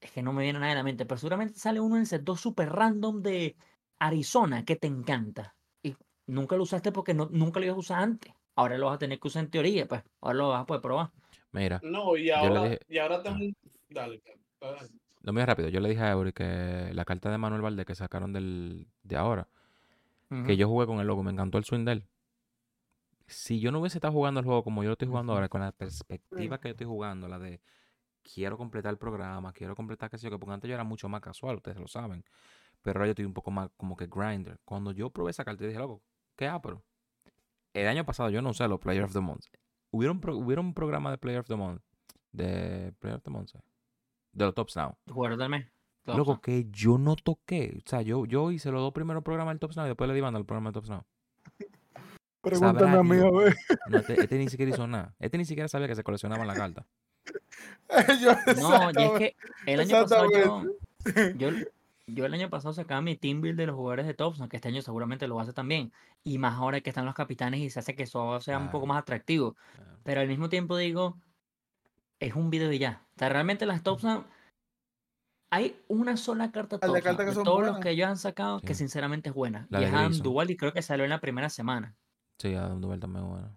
Es 0.00 0.12
que 0.12 0.22
no 0.22 0.32
me 0.32 0.42
viene 0.44 0.58
nada 0.58 0.72
a 0.72 0.76
la 0.76 0.82
mente, 0.82 1.06
pero 1.06 1.18
seguramente 1.18 1.58
sale 1.58 1.80
uno 1.80 1.96
en 1.96 2.02
el 2.02 2.06
set 2.06 2.22
2 2.22 2.40
super 2.40 2.70
random 2.70 3.20
de 3.22 3.56
Arizona 3.98 4.64
que 4.64 4.76
te 4.76 4.86
encanta. 4.86 5.54
Y 5.82 5.96
nunca 6.26 6.56
lo 6.56 6.62
usaste 6.62 6.92
porque 6.92 7.14
no, 7.14 7.28
nunca 7.32 7.58
lo 7.58 7.66
ibas 7.66 7.76
a 7.76 7.80
usar 7.80 8.02
antes. 8.02 8.32
Ahora 8.54 8.78
lo 8.78 8.86
vas 8.86 8.96
a 8.96 8.98
tener 8.98 9.18
que 9.18 9.28
usar 9.28 9.44
en 9.44 9.50
teoría, 9.50 9.86
pues. 9.86 10.02
Ahora 10.20 10.38
lo 10.38 10.48
vas 10.50 10.62
a 10.62 10.66
poder 10.66 10.82
probar. 10.82 11.10
Mira, 11.52 11.80
No, 11.82 12.16
y 12.16 12.30
ahora, 12.30 12.62
dije- 12.64 12.80
y 12.88 12.98
ahora 12.98 13.22
también. 13.22 13.56
Dale, 13.88 14.22
dale. 14.60 14.88
lo 15.22 15.32
mío 15.32 15.46
rápido. 15.46 15.68
Yo 15.68 15.80
le 15.80 15.88
dije 15.88 16.02
a 16.02 16.10
Eury 16.12 16.32
que 16.32 16.90
la 16.92 17.04
carta 17.04 17.30
de 17.30 17.38
Manuel 17.38 17.62
Valdés 17.62 17.86
que 17.86 17.94
sacaron 17.94 18.32
del, 18.32 18.86
de 19.02 19.16
ahora, 19.16 19.48
que 20.46 20.56
yo 20.58 20.68
jugué 20.68 20.86
con 20.86 21.00
el 21.00 21.06
logo, 21.06 21.22
me 21.22 21.30
encantó 21.32 21.56
el 21.58 21.64
swing 21.64 21.84
de 21.86 21.92
él. 21.92 22.04
Si 23.26 23.60
yo 23.60 23.72
no 23.72 23.80
hubiese 23.80 23.98
estado 23.98 24.12
jugando 24.12 24.40
el 24.40 24.46
juego 24.46 24.62
como 24.62 24.82
yo 24.82 24.88
lo 24.90 24.92
estoy 24.94 25.08
jugando 25.08 25.32
ahora, 25.32 25.48
con 25.48 25.60
la 25.60 25.72
perspectiva 25.72 26.58
que 26.60 26.68
yo 26.68 26.72
estoy 26.72 26.86
jugando, 26.86 27.28
la 27.28 27.38
de 27.38 27.60
quiero 28.32 28.56
completar 28.56 28.90
el 28.92 28.98
programa, 28.98 29.52
quiero 29.52 29.74
completar 29.74 30.10
qué 30.10 30.18
sé 30.18 30.24
yo, 30.24 30.30
que 30.30 30.38
porque 30.38 30.54
antes 30.54 30.68
yo 30.68 30.74
era 30.74 30.84
mucho 30.84 31.08
más 31.08 31.20
casual, 31.20 31.56
ustedes 31.56 31.78
lo 31.78 31.88
saben. 31.88 32.24
Pero 32.82 32.98
ahora 32.98 33.06
yo 33.06 33.10
estoy 33.10 33.24
un 33.24 33.34
poco 33.34 33.50
más 33.50 33.70
como 33.76 33.96
que 33.96 34.06
grinder. 34.06 34.58
Cuando 34.64 34.92
yo 34.92 35.10
probé 35.10 35.30
esa 35.30 35.44
carta, 35.44 35.62
yo 35.62 35.68
dije, 35.68 35.78
loco, 35.80 36.02
¿qué 36.36 36.50
pero 36.62 36.82
El 37.74 37.88
año 37.88 38.04
pasado 38.04 38.30
yo 38.30 38.40
no 38.42 38.50
usé 38.50 38.68
los 38.68 38.78
Player 38.78 39.02
of 39.04 39.12
the 39.12 39.20
Month. 39.20 39.46
Hubieron, 39.90 40.20
pro- 40.20 40.36
hubieron 40.36 40.66
un 40.66 40.74
programa 40.74 41.10
de 41.10 41.18
Player 41.18 41.40
of 41.40 41.46
the 41.48 41.56
Month. 41.56 41.82
De 42.32 42.92
Player 43.00 43.16
of 43.16 43.22
the 43.22 43.30
Month, 43.30 43.48
¿sí? 43.50 43.58
De 44.32 44.44
los 44.44 44.54
Tops 44.54 44.76
Now. 44.76 44.96
Mes. 45.48 45.66
Todo 46.04 46.16
Loco, 46.16 46.40
que 46.40 46.66
yo 46.70 46.96
no 46.98 47.16
toqué. 47.16 47.82
O 47.84 47.88
sea, 47.88 48.02
yo, 48.02 48.24
yo 48.26 48.50
hice 48.50 48.70
los 48.70 48.80
dos 48.80 48.92
primeros 48.92 49.22
programas 49.24 49.52
del 49.52 49.60
Tops 49.60 49.76
Now 49.76 49.86
y 49.86 49.88
después 49.88 50.08
le 50.08 50.14
di 50.14 50.20
banda 50.20 50.38
al 50.38 50.46
programa 50.46 50.68
del 50.70 50.74
Tops 50.74 50.90
Now. 50.90 51.04
Pregúntame 52.40 52.96
a 52.96 53.02
mí, 53.02 53.16
a 53.16 53.30
ver. 53.30 53.56
No, 53.88 53.98
este, 53.98 54.20
este 54.20 54.38
ni 54.38 54.48
siquiera 54.48 54.70
hizo 54.72 54.86
nada. 54.86 55.14
Este 55.18 55.36
ni 55.36 55.44
siquiera 55.44 55.68
sabía 55.68 55.88
que 55.88 55.96
se 55.96 56.04
coleccionaban 56.04 56.46
la 56.46 56.54
carta. 56.54 56.86
Yo- 58.20 58.32
No, 58.60 58.90
y 58.90 59.02
es 59.04 59.10
que 59.18 59.36
el 59.66 59.80
año 59.80 59.90
pasado 60.02 60.26
yo, 60.30 60.64
yo, 61.36 61.50
yo 62.06 62.26
el 62.26 62.34
año 62.34 62.50
pasado 62.50 62.74
sacaba 62.74 63.00
mi 63.00 63.16
team 63.16 63.40
build 63.40 63.56
de 63.58 63.66
los 63.66 63.76
jugadores 63.76 64.06
de 64.06 64.14
Thompson, 64.14 64.48
que 64.48 64.56
este 64.56 64.68
año 64.68 64.82
seguramente 64.82 65.26
lo 65.28 65.34
va 65.36 65.40
a 65.40 65.44
hacer 65.44 65.54
también. 65.54 65.92
Y 66.24 66.38
más 66.38 66.54
ahora 66.54 66.80
que 66.80 66.90
están 66.90 67.06
los 67.06 67.14
capitanes 67.14 67.60
y 67.60 67.70
se 67.70 67.78
hace 67.80 67.94
que 67.94 68.02
eso 68.04 68.40
sea 68.40 68.58
un 68.58 68.70
poco 68.70 68.86
más 68.86 68.98
atractivo. 68.98 69.56
Claro. 69.76 69.98
Pero 70.04 70.20
al 70.20 70.28
mismo 70.28 70.48
tiempo 70.48 70.76
digo, 70.76 71.16
es 72.20 72.34
un 72.34 72.50
video 72.50 72.72
y 72.72 72.78
ya. 72.78 73.02
O 73.16 73.18
sea, 73.18 73.28
realmente 73.28 73.64
las 73.66 73.82
Thompson, 73.82 74.26
hay 75.50 75.80
una 75.88 76.16
sola 76.16 76.50
carta 76.52 76.78
Las 76.82 76.92
de 76.92 77.02
que 77.24 77.32
son 77.32 77.44
todos 77.44 77.60
los 77.60 77.68
buenas. 77.70 77.80
que 77.82 77.90
ellos 77.90 78.06
han 78.08 78.18
sacado 78.18 78.60
que 78.60 78.74
Sí. 78.74 78.80
sinceramente 78.80 79.30
es 79.30 79.34
buena. 79.34 79.66
La 79.70 79.80
y 79.80 79.84
es 79.84 79.92
Adam. 79.94 80.12
Duval 80.18 80.50
y 80.50 80.56
creo 80.56 80.72
que 80.72 80.82
salió 80.82 81.04
en 81.04 81.10
la 81.10 81.20
primera 81.20 81.48
semana. 81.48 81.94
Sí, 82.38 82.54
Adam 82.54 82.80
Duval 82.80 83.00
también 83.00 83.24
es 83.24 83.30
bueno. 83.30 83.56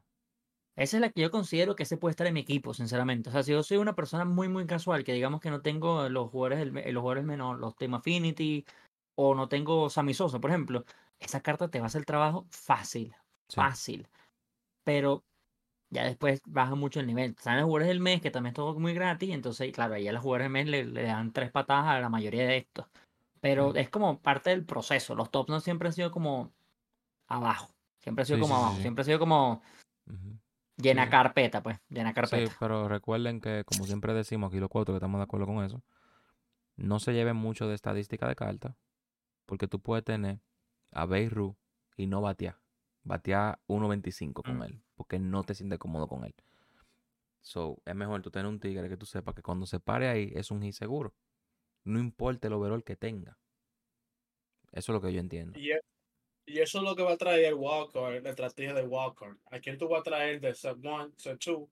Esa 0.78 0.98
es 0.98 1.02
la 1.02 1.10
que 1.12 1.22
yo 1.22 1.32
considero 1.32 1.76
que 1.76 1.86
se 1.86 1.98
puede 1.98 2.12
estar 2.12 2.28
en 2.28 2.34
mi 2.34 2.40
equipo, 2.42 2.74
sinceramente. 2.74 3.30
O 3.30 3.32
sea, 3.32 3.44
si 3.44 3.52
yo 3.52 3.62
soy 3.64 3.78
una 3.78 3.96
persona 3.96 4.26
muy, 4.26 4.48
muy 4.50 4.66
casual, 4.66 5.04
que 5.04 5.14
digamos 5.14 5.42
que 5.42 5.50
no 5.52 5.62
tengo 5.62 6.08
los 6.10 6.30
jugadores, 6.32 6.66
los 6.72 7.02
jugadores 7.02 7.26
menos, 7.26 7.60
los 7.60 7.76
Team 7.76 7.94
Affinity, 7.96 8.66
o 9.16 9.36
no 9.36 9.50
tengo 9.50 9.90
Sammy 9.90 10.14
Sosa, 10.14 10.40
por 10.40 10.50
ejemplo, 10.52 10.86
esa 11.20 11.42
carta 11.42 11.70
te 11.70 11.80
va 11.80 11.86
a 11.86 11.88
hacer 11.88 12.00
el 12.02 12.06
trabajo 12.06 12.48
fácil, 12.52 13.14
Sí. 13.50 13.60
fácil. 13.60 14.08
Pero 14.86 15.26
ya 15.92 16.06
después 16.06 16.42
baja 16.48 16.76
mucho 16.76 17.00
el 17.02 17.08
nivel. 17.08 17.32
Están 17.32 17.58
los 17.58 17.66
jugadores 17.66 17.90
del 17.90 18.00
mes, 18.02 18.22
que 18.22 18.32
también 18.32 18.52
es 18.52 18.56
todo 18.56 18.80
muy 18.80 18.94
gratis, 18.94 19.32
entonces, 19.34 19.72
claro, 19.74 19.96
ahí 19.96 20.08
a 20.08 20.14
los 20.14 20.22
jugadores 20.24 20.46
del 20.46 20.54
mes 20.54 20.68
le, 20.68 20.86
le 20.86 21.04
dan 21.04 21.34
tres 21.34 21.52
patadas 21.52 21.88
a 21.88 22.00
la 22.02 22.10
mayoría 22.10 22.48
de 22.48 22.58
estos. 22.58 22.88
Pero 23.42 23.74
Mm. 23.74 23.78
es 23.78 23.90
como 23.90 24.22
parte 24.22 24.52
del 24.52 24.66
proceso. 24.66 25.16
Los 25.16 25.32
tops 25.32 25.50
no 25.50 25.60
siempre 25.62 25.90
han 25.90 25.94
sido 25.94 26.12
como 26.12 26.54
abajo. 27.28 27.70
Siempre 28.02 28.24
ha 28.24 28.26
sido 28.26 28.40
Sí, 28.40 28.44
como 28.44 28.56
sí, 28.56 28.62
abajo. 28.64 28.82
Siempre 28.82 29.02
ha 29.04 29.06
sido 29.06 29.20
como. 29.20 29.62
Llena 30.78 31.06
sí. 31.06 31.12
carpeta, 31.12 31.62
pues. 31.64 31.80
Llena 31.90 32.10
Sí, 32.10 32.16
carpeta. 32.16 32.56
pero 32.60 32.88
recuerden 32.88 33.42
que, 33.42 33.64
como 33.66 33.86
siempre 33.86 34.14
decimos 34.14 34.50
aquí 34.50 34.60
los 34.60 34.70
cuatro 34.70 34.94
que 34.94 34.98
estamos 34.98 35.20
de 35.20 35.24
acuerdo 35.24 35.46
con 35.46 35.64
eso, 35.64 35.84
no 36.76 37.00
se 37.00 37.14
lleven 37.14 37.36
mucho 37.36 37.68
de 37.68 37.76
estadística 37.76 38.28
de 38.28 38.36
carta, 38.36 38.78
porque 39.46 39.68
tú 39.68 39.80
puedes 39.80 40.04
tener 40.04 40.40
a 40.92 41.06
Beirut 41.06 41.56
y 41.98 42.08
no 42.08 42.22
batear. 42.22 42.58
Batear 43.04 43.60
1.25 43.68 44.44
con 44.44 44.60
Mm. 44.60 44.64
él, 44.64 44.84
porque 44.96 45.20
no 45.20 45.44
te 45.44 45.56
sientes 45.56 45.80
cómodo 45.80 46.08
con 46.08 46.24
él. 46.26 46.36
So, 47.42 47.82
es 47.86 47.96
mejor 47.96 48.22
tú 48.22 48.30
tener 48.30 48.46
un 48.48 48.60
tigre 48.60 48.88
que 48.88 48.98
tú 48.98 49.06
sepas 49.08 49.34
que 49.34 49.42
cuando 49.42 49.66
se 49.66 49.80
pare 49.80 50.08
ahí 50.08 50.32
es 50.36 50.52
un 50.52 50.62
hit 50.62 50.74
seguro. 50.74 51.16
No 51.84 52.00
importa 52.00 52.48
el 52.48 52.54
overall 52.54 52.84
que 52.84 52.96
tenga. 52.96 53.40
Eso 54.72 54.92
es 54.92 54.94
lo 54.94 55.02
que 55.02 55.12
yo 55.12 55.20
entiendo. 55.20 55.60
Y, 55.60 55.72
e- 55.72 55.82
y 56.46 56.60
eso 56.60 56.80
es 56.80 56.84
lo 56.84 56.96
que 56.96 57.04
va 57.04 57.14
a 57.14 57.18
traer 57.18 57.46
el 57.46 57.54
Walker, 57.54 58.22
la 58.22 58.30
estrategia 58.30 58.74
de 58.74 58.84
Walker. 58.84 59.38
¿A 59.52 59.60
quién 59.60 59.78
tú 59.78 59.88
vas 59.88 60.02
a 60.02 60.04
traer 60.04 60.40
de 60.42 60.54
set 60.54 60.78
1, 60.78 61.14
set 61.18 61.40
2? 61.44 61.70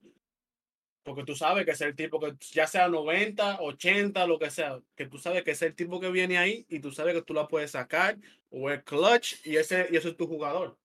Porque 1.03 1.24
tú 1.24 1.36
sabes 1.36 1.65
que 1.65 1.72
es 1.72 1.82
el 1.82 1.95
tipo 1.95 2.20
que, 2.20 2.36
ya 2.51 2.67
sea 2.67 2.88
90, 2.88 3.61
80, 3.61 4.28
lo 4.28 4.38
que 4.38 4.51
sea, 4.51 4.80
que 4.95 5.07
tú 5.07 5.17
sabes 5.17 5.43
que 5.43 5.51
es 5.51 5.61
el 5.61 5.76
tipo 5.76 5.99
que 5.99 6.11
viene 6.11 6.38
ahí 6.38 6.65
y 6.70 6.80
tú 6.80 6.91
sabes 6.91 7.15
que 7.15 7.22
tú 7.22 7.34
la 7.34 7.47
puedes 7.47 7.72
sacar 7.72 8.17
o 8.49 8.70
el 8.70 8.84
clutch 8.84 9.45
y 9.45 9.57
ese, 9.57 9.88
y 9.91 9.97
ese 9.97 10.09
es 10.09 10.17
tu 10.17 10.28
jugador. 10.28 10.78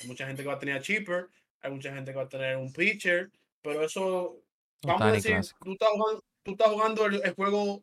Hay 0.00 0.06
mucha 0.06 0.26
gente 0.26 0.42
que 0.42 0.48
va 0.48 0.54
a 0.54 0.58
tener 0.58 0.76
a 0.76 0.80
cheaper, 0.80 1.28
hay 1.60 1.70
mucha 1.70 1.92
gente 1.92 2.12
que 2.12 2.16
va 2.18 2.24
a 2.24 2.28
tener 2.28 2.56
un 2.56 2.72
pitcher, 2.72 3.30
pero 3.62 3.82
eso, 3.82 4.40
vamos 4.82 5.02
a 5.02 5.12
decir, 5.12 5.40
tú 5.60 5.72
estás 5.72 5.88
jugando, 5.90 6.24
tú 6.42 6.50
estás 6.52 6.68
jugando 6.68 7.06
el, 7.06 7.20
el 7.24 7.34
juego 7.34 7.82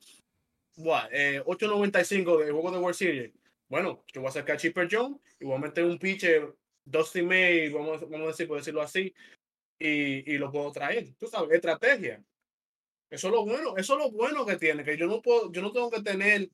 what, 0.78 1.10
eh, 1.12 1.42
8.95 1.46 2.38
del 2.40 2.52
juego 2.52 2.72
de 2.72 2.78
World 2.78 2.96
Series. 2.96 3.32
Bueno, 3.72 4.04
yo 4.14 4.20
voy 4.20 4.28
a 4.28 4.34
sacar 4.34 4.58
a 4.58 4.60
Chipper 4.60 4.90
Jones 4.92 5.18
y 5.40 5.46
voy 5.46 5.56
a 5.56 5.60
meter 5.60 5.86
un 5.86 5.98
pitcher, 5.98 6.54
Dusty 6.84 7.22
May, 7.22 7.70
vamos, 7.70 8.02
vamos 8.02 8.26
a 8.26 8.32
decir, 8.32 8.46
por 8.46 8.58
decirlo 8.58 8.82
así, 8.82 9.16
y, 9.80 10.30
y 10.30 10.38
lo 10.38 10.52
puedo 10.52 10.74
traer. 10.74 11.14
Tú 11.18 11.28
sabes, 11.28 11.54
estrategia. 11.54 12.22
Eso 13.10 13.28
es 13.30 13.34
lo 13.34 13.46
bueno, 13.46 13.78
eso 13.78 13.94
es 13.94 14.04
lo 14.04 14.12
bueno 14.12 14.46
que 14.46 14.58
tiene, 14.58 14.84
que 14.84 14.98
yo 14.98 15.08
no 15.08 15.22
puedo, 15.22 15.50
yo 15.54 15.62
no 15.62 15.72
tengo 15.72 15.90
que 15.90 16.02
tener 16.02 16.50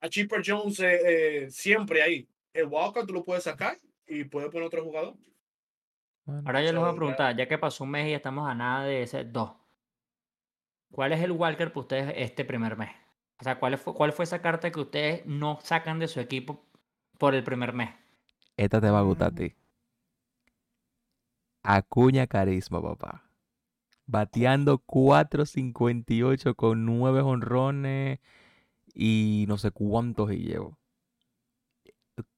a 0.00 0.08
Chipper 0.08 0.40
Jones 0.46 0.78
eh, 0.78 1.00
eh, 1.46 1.50
siempre 1.50 2.00
ahí. 2.00 2.28
El 2.54 2.66
Walker 2.66 3.04
tú 3.04 3.12
lo 3.12 3.24
puedes 3.24 3.42
sacar 3.42 3.76
y 4.06 4.22
puedes 4.22 4.50
poner 4.50 4.68
otro 4.68 4.84
jugador. 4.84 5.16
Bueno, 6.26 6.42
Ahora 6.46 6.62
yo 6.62 6.72
les 6.72 6.80
voy 6.80 6.90
a 6.90 6.94
preguntar, 6.94 7.36
ya 7.36 7.48
que 7.48 7.58
pasó 7.58 7.82
un 7.82 7.90
mes 7.90 8.06
y 8.06 8.10
ya 8.10 8.18
estamos 8.18 8.48
a 8.48 8.54
nada 8.54 8.84
de 8.84 9.02
ese 9.02 9.24
dos. 9.24 9.50
¿Cuál 10.92 11.12
es 11.12 11.20
el 11.22 11.32
Walker 11.32 11.72
para 11.72 11.80
ustedes 11.80 12.14
este 12.14 12.44
primer 12.44 12.76
mes? 12.76 12.90
O 13.40 13.44
sea, 13.44 13.58
¿cuál 13.58 13.78
fue, 13.78 13.94
¿cuál 13.94 14.12
fue 14.12 14.24
esa 14.24 14.42
carta 14.42 14.70
que 14.70 14.80
ustedes 14.80 15.26
no 15.26 15.58
sacan 15.62 15.98
de 15.98 16.08
su 16.08 16.20
equipo 16.20 16.62
por 17.18 17.34
el 17.34 17.42
primer 17.42 17.72
mes? 17.72 17.90
esta 18.56 18.80
te 18.80 18.90
va 18.90 18.98
a 18.98 19.02
gustar 19.02 19.28
a 19.28 19.34
ti. 19.34 19.54
Acuña 21.62 22.26
Carisma, 22.26 22.82
papá. 22.82 23.24
Bateando 24.06 24.78
4.58 24.78 26.54
con 26.54 26.84
9 26.84 27.22
honrones 27.22 28.18
y 28.92 29.46
no 29.48 29.56
sé 29.56 29.70
cuántos 29.70 30.32
y 30.32 30.38
llevo. 30.38 30.78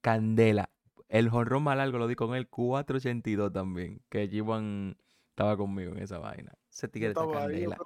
Candela. 0.00 0.70
El 1.08 1.28
honrón 1.28 1.64
más 1.64 1.76
largo 1.76 1.98
lo 1.98 2.06
di 2.06 2.14
con 2.14 2.36
él, 2.36 2.48
4.82 2.48 3.52
también. 3.52 4.00
Que 4.08 4.30
G1 4.30 4.96
estaba 5.30 5.56
conmigo 5.56 5.92
en 5.92 5.98
esa 6.02 6.18
vaina. 6.18 6.52
Ese 6.70 6.88
tigre 6.88 7.08
está 7.08 7.28
candela. 7.28 7.76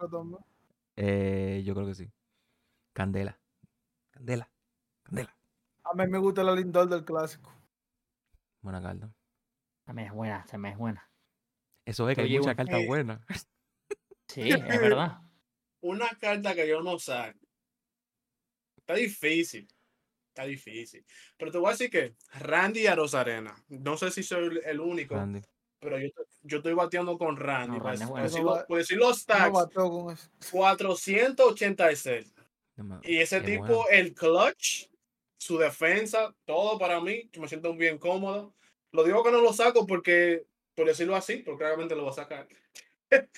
Eh, 0.97 1.63
yo 1.65 1.75
creo 1.75 1.87
que 1.87 1.95
sí. 1.95 2.11
Candela. 2.97 3.39
Candela. 4.11 4.51
Candela. 5.03 5.37
A 5.85 5.93
mí 5.95 6.07
me 6.09 6.17
gusta 6.19 6.43
la 6.43 6.55
Lindor 6.55 6.89
del 6.89 7.05
clásico. 7.05 7.53
Buena 8.63 8.81
carta. 8.81 9.13
También 9.85 10.09
es 10.09 10.15
buena, 10.15 10.47
también 10.51 10.73
es 10.73 10.79
buena. 10.79 11.11
Eso 11.85 12.09
es 12.09 12.17
que 12.17 12.23
hay 12.23 12.29
Oye, 12.29 12.39
mucha 12.39 12.51
un- 12.53 12.57
carta 12.57 12.79
eh, 12.81 12.87
buena. 12.87 13.25
Sí, 14.29 14.49
es 14.49 14.81
verdad. 14.81 15.19
Una 15.83 16.09
carta 16.19 16.55
que 16.55 16.67
yo 16.67 16.81
no 16.83 16.99
saco. 16.99 17.39
Está 18.79 18.95
difícil. 18.95 19.69
Está 20.29 20.45
difícil. 20.45 21.05
Pero 21.37 21.53
te 21.53 21.59
voy 21.59 21.69
a 21.69 21.73
decir 21.73 21.91
que 21.91 22.17
Randy 22.41 22.87
Arozarena. 22.87 23.55
No 23.69 23.99
sé 23.99 24.11
si 24.11 24.23
soy 24.23 24.59
el- 24.65 24.81
único, 24.81 25.15
Randy. 25.17 25.43
pero 25.79 25.99
yo, 26.01 26.09
yo 26.43 26.57
estoy 26.57 26.73
bateando 26.73 27.19
con 27.19 27.37
Randy. 27.37 27.77
No, 27.77 27.83
por, 27.83 27.91
Randy 27.91 28.03
es 28.05 28.09
por 28.33 28.43
bueno. 28.43 28.65
por 28.67 28.79
decir 28.79 28.97
los 28.97 29.29
No 29.29 30.11
eso. 30.13 30.31
486. 30.51 32.33
Dema- 32.77 33.01
Y 33.05 33.19
ese 33.19 33.39
es 33.39 33.45
tipo, 33.45 33.65
bueno. 33.65 33.85
el 33.91 34.15
clutch, 34.15 34.87
su 35.39 35.59
defensa, 35.59 36.35
todo 36.45 36.79
para 36.79 37.01
mí, 37.01 37.31
me 37.39 37.49
siento 37.49 37.75
bien 37.75 37.99
cómodo. 37.99 38.55
Lo 38.93 39.05
digo 39.05 39.23
que 39.25 39.31
no 39.33 39.41
lo 39.41 39.53
saco 39.53 39.87
porque, 39.87 40.45
por 40.75 40.87
decirlo 40.87 41.17
así, 41.17 41.39
porque 41.39 41.59
claramente 41.59 41.95
lo 41.95 42.03
voy 42.03 42.11
a 42.13 42.15
sacar. 42.15 42.49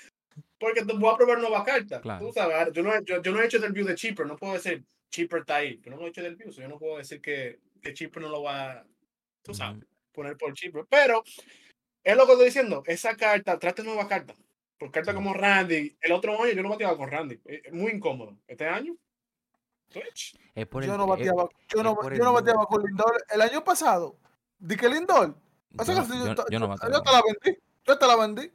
porque 0.58 0.82
voy 0.82 1.12
a 1.12 1.16
probar 1.16 1.38
nueva 1.38 1.64
carta. 1.64 2.00
Claro. 2.00 2.26
Tú 2.26 2.32
sabes, 2.32 2.72
yo 2.72 2.82
no, 2.82 3.00
yo, 3.02 3.22
yo 3.22 3.32
no 3.32 3.40
he 3.40 3.46
hecho 3.46 3.58
del 3.58 3.72
view 3.72 3.86
de 3.86 3.94
Cheaper, 3.94 4.26
no 4.26 4.36
puedo 4.36 4.54
decir 4.54 4.84
Cheaper 5.10 5.40
está 5.40 5.56
ahí, 5.56 5.80
yo 5.82 5.90
no 5.90 6.00
he 6.04 6.08
hecho 6.08 6.22
del 6.22 6.36
view, 6.36 6.52
so 6.52 6.60
yo 6.60 6.68
no 6.68 6.78
puedo 6.78 6.98
decir 6.98 7.20
que, 7.20 7.60
que 7.80 7.94
Cheaper 7.94 8.22
no 8.22 8.28
lo 8.28 8.42
va, 8.42 8.84
tú 9.42 9.54
sabes, 9.54 9.78
Ujú. 9.78 9.86
poner 10.12 10.36
por 10.36 10.52
Cheaper. 10.54 10.84
Pero 10.88 11.22
es 12.04 12.16
lo 12.16 12.26
que 12.26 12.32
estoy 12.32 12.46
diciendo, 12.46 12.82
esa 12.86 13.16
carta, 13.16 13.58
trate 13.58 13.82
nueva 13.82 14.08
carta. 14.08 14.34
Por 14.78 14.90
carta 14.92 15.10
Sí. 15.10 15.16
como 15.16 15.34
Randy, 15.34 15.96
el 16.00 16.12
otro 16.12 16.40
año 16.42 16.52
yo 16.52 16.62
no 16.62 16.68
bateaba 16.68 16.96
con 16.96 17.10
Randy, 17.10 17.40
es 17.44 17.72
muy 17.72 17.92
incómodo. 17.92 18.38
Este 18.46 18.66
año. 18.66 18.96
Es 20.54 20.66
por 20.66 20.84
Yo 20.84 20.92
el- 20.92 20.98
no 20.98 21.04
es- 21.04 21.10
bateaba, 21.10 21.48
yo 21.68 21.82
no, 21.82 22.02
yo 22.02 22.08
el 22.10 22.18
no 22.18 22.32
bateaba 22.32 22.66
con 22.66 22.82
Lindor. 22.82 23.24
El 23.30 23.40
año 23.40 23.64
pasado, 23.64 24.16
di 24.58 24.76
que 24.76 24.88
Lindor. 24.88 25.34
Yo 25.70 25.84
yo- 25.84 26.44
yo 26.50 26.58
no 26.58 26.66
yo 26.66 26.68
bateaba. 26.68 27.02
te 27.02 27.12
la 27.12 27.22
vendí. 27.22 27.60
Yo 27.84 27.98
te 27.98 28.06
la 28.06 28.16
vendí 28.16 28.52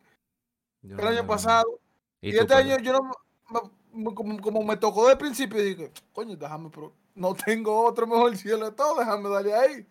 Yo 0.82 0.96
el 0.98 1.02
no 1.04 1.08
año 1.10 1.28
pasado. 1.28 1.80
¿Y 2.22 2.38
este 2.38 2.54
año 2.54 2.78
yo 2.80 2.94
no 2.94 3.02
me- 3.04 4.04
me- 4.04 4.14
como, 4.14 4.40
como 4.42 4.64
me 4.64 4.78
tocó 4.78 5.08
del 5.08 5.18
principio, 5.18 5.62
dije, 5.62 5.92
coño, 6.14 6.36
déjame, 6.36 6.70
pero 6.70 6.94
no 7.16 7.34
tengo 7.36 7.84
otro 7.86 8.08
mejor 8.08 8.36
cielo 8.38 8.66
de 8.66 8.72
todo, 8.76 9.00
déjame 9.00 9.30
darle 9.30 9.54
ahí. 9.54 9.88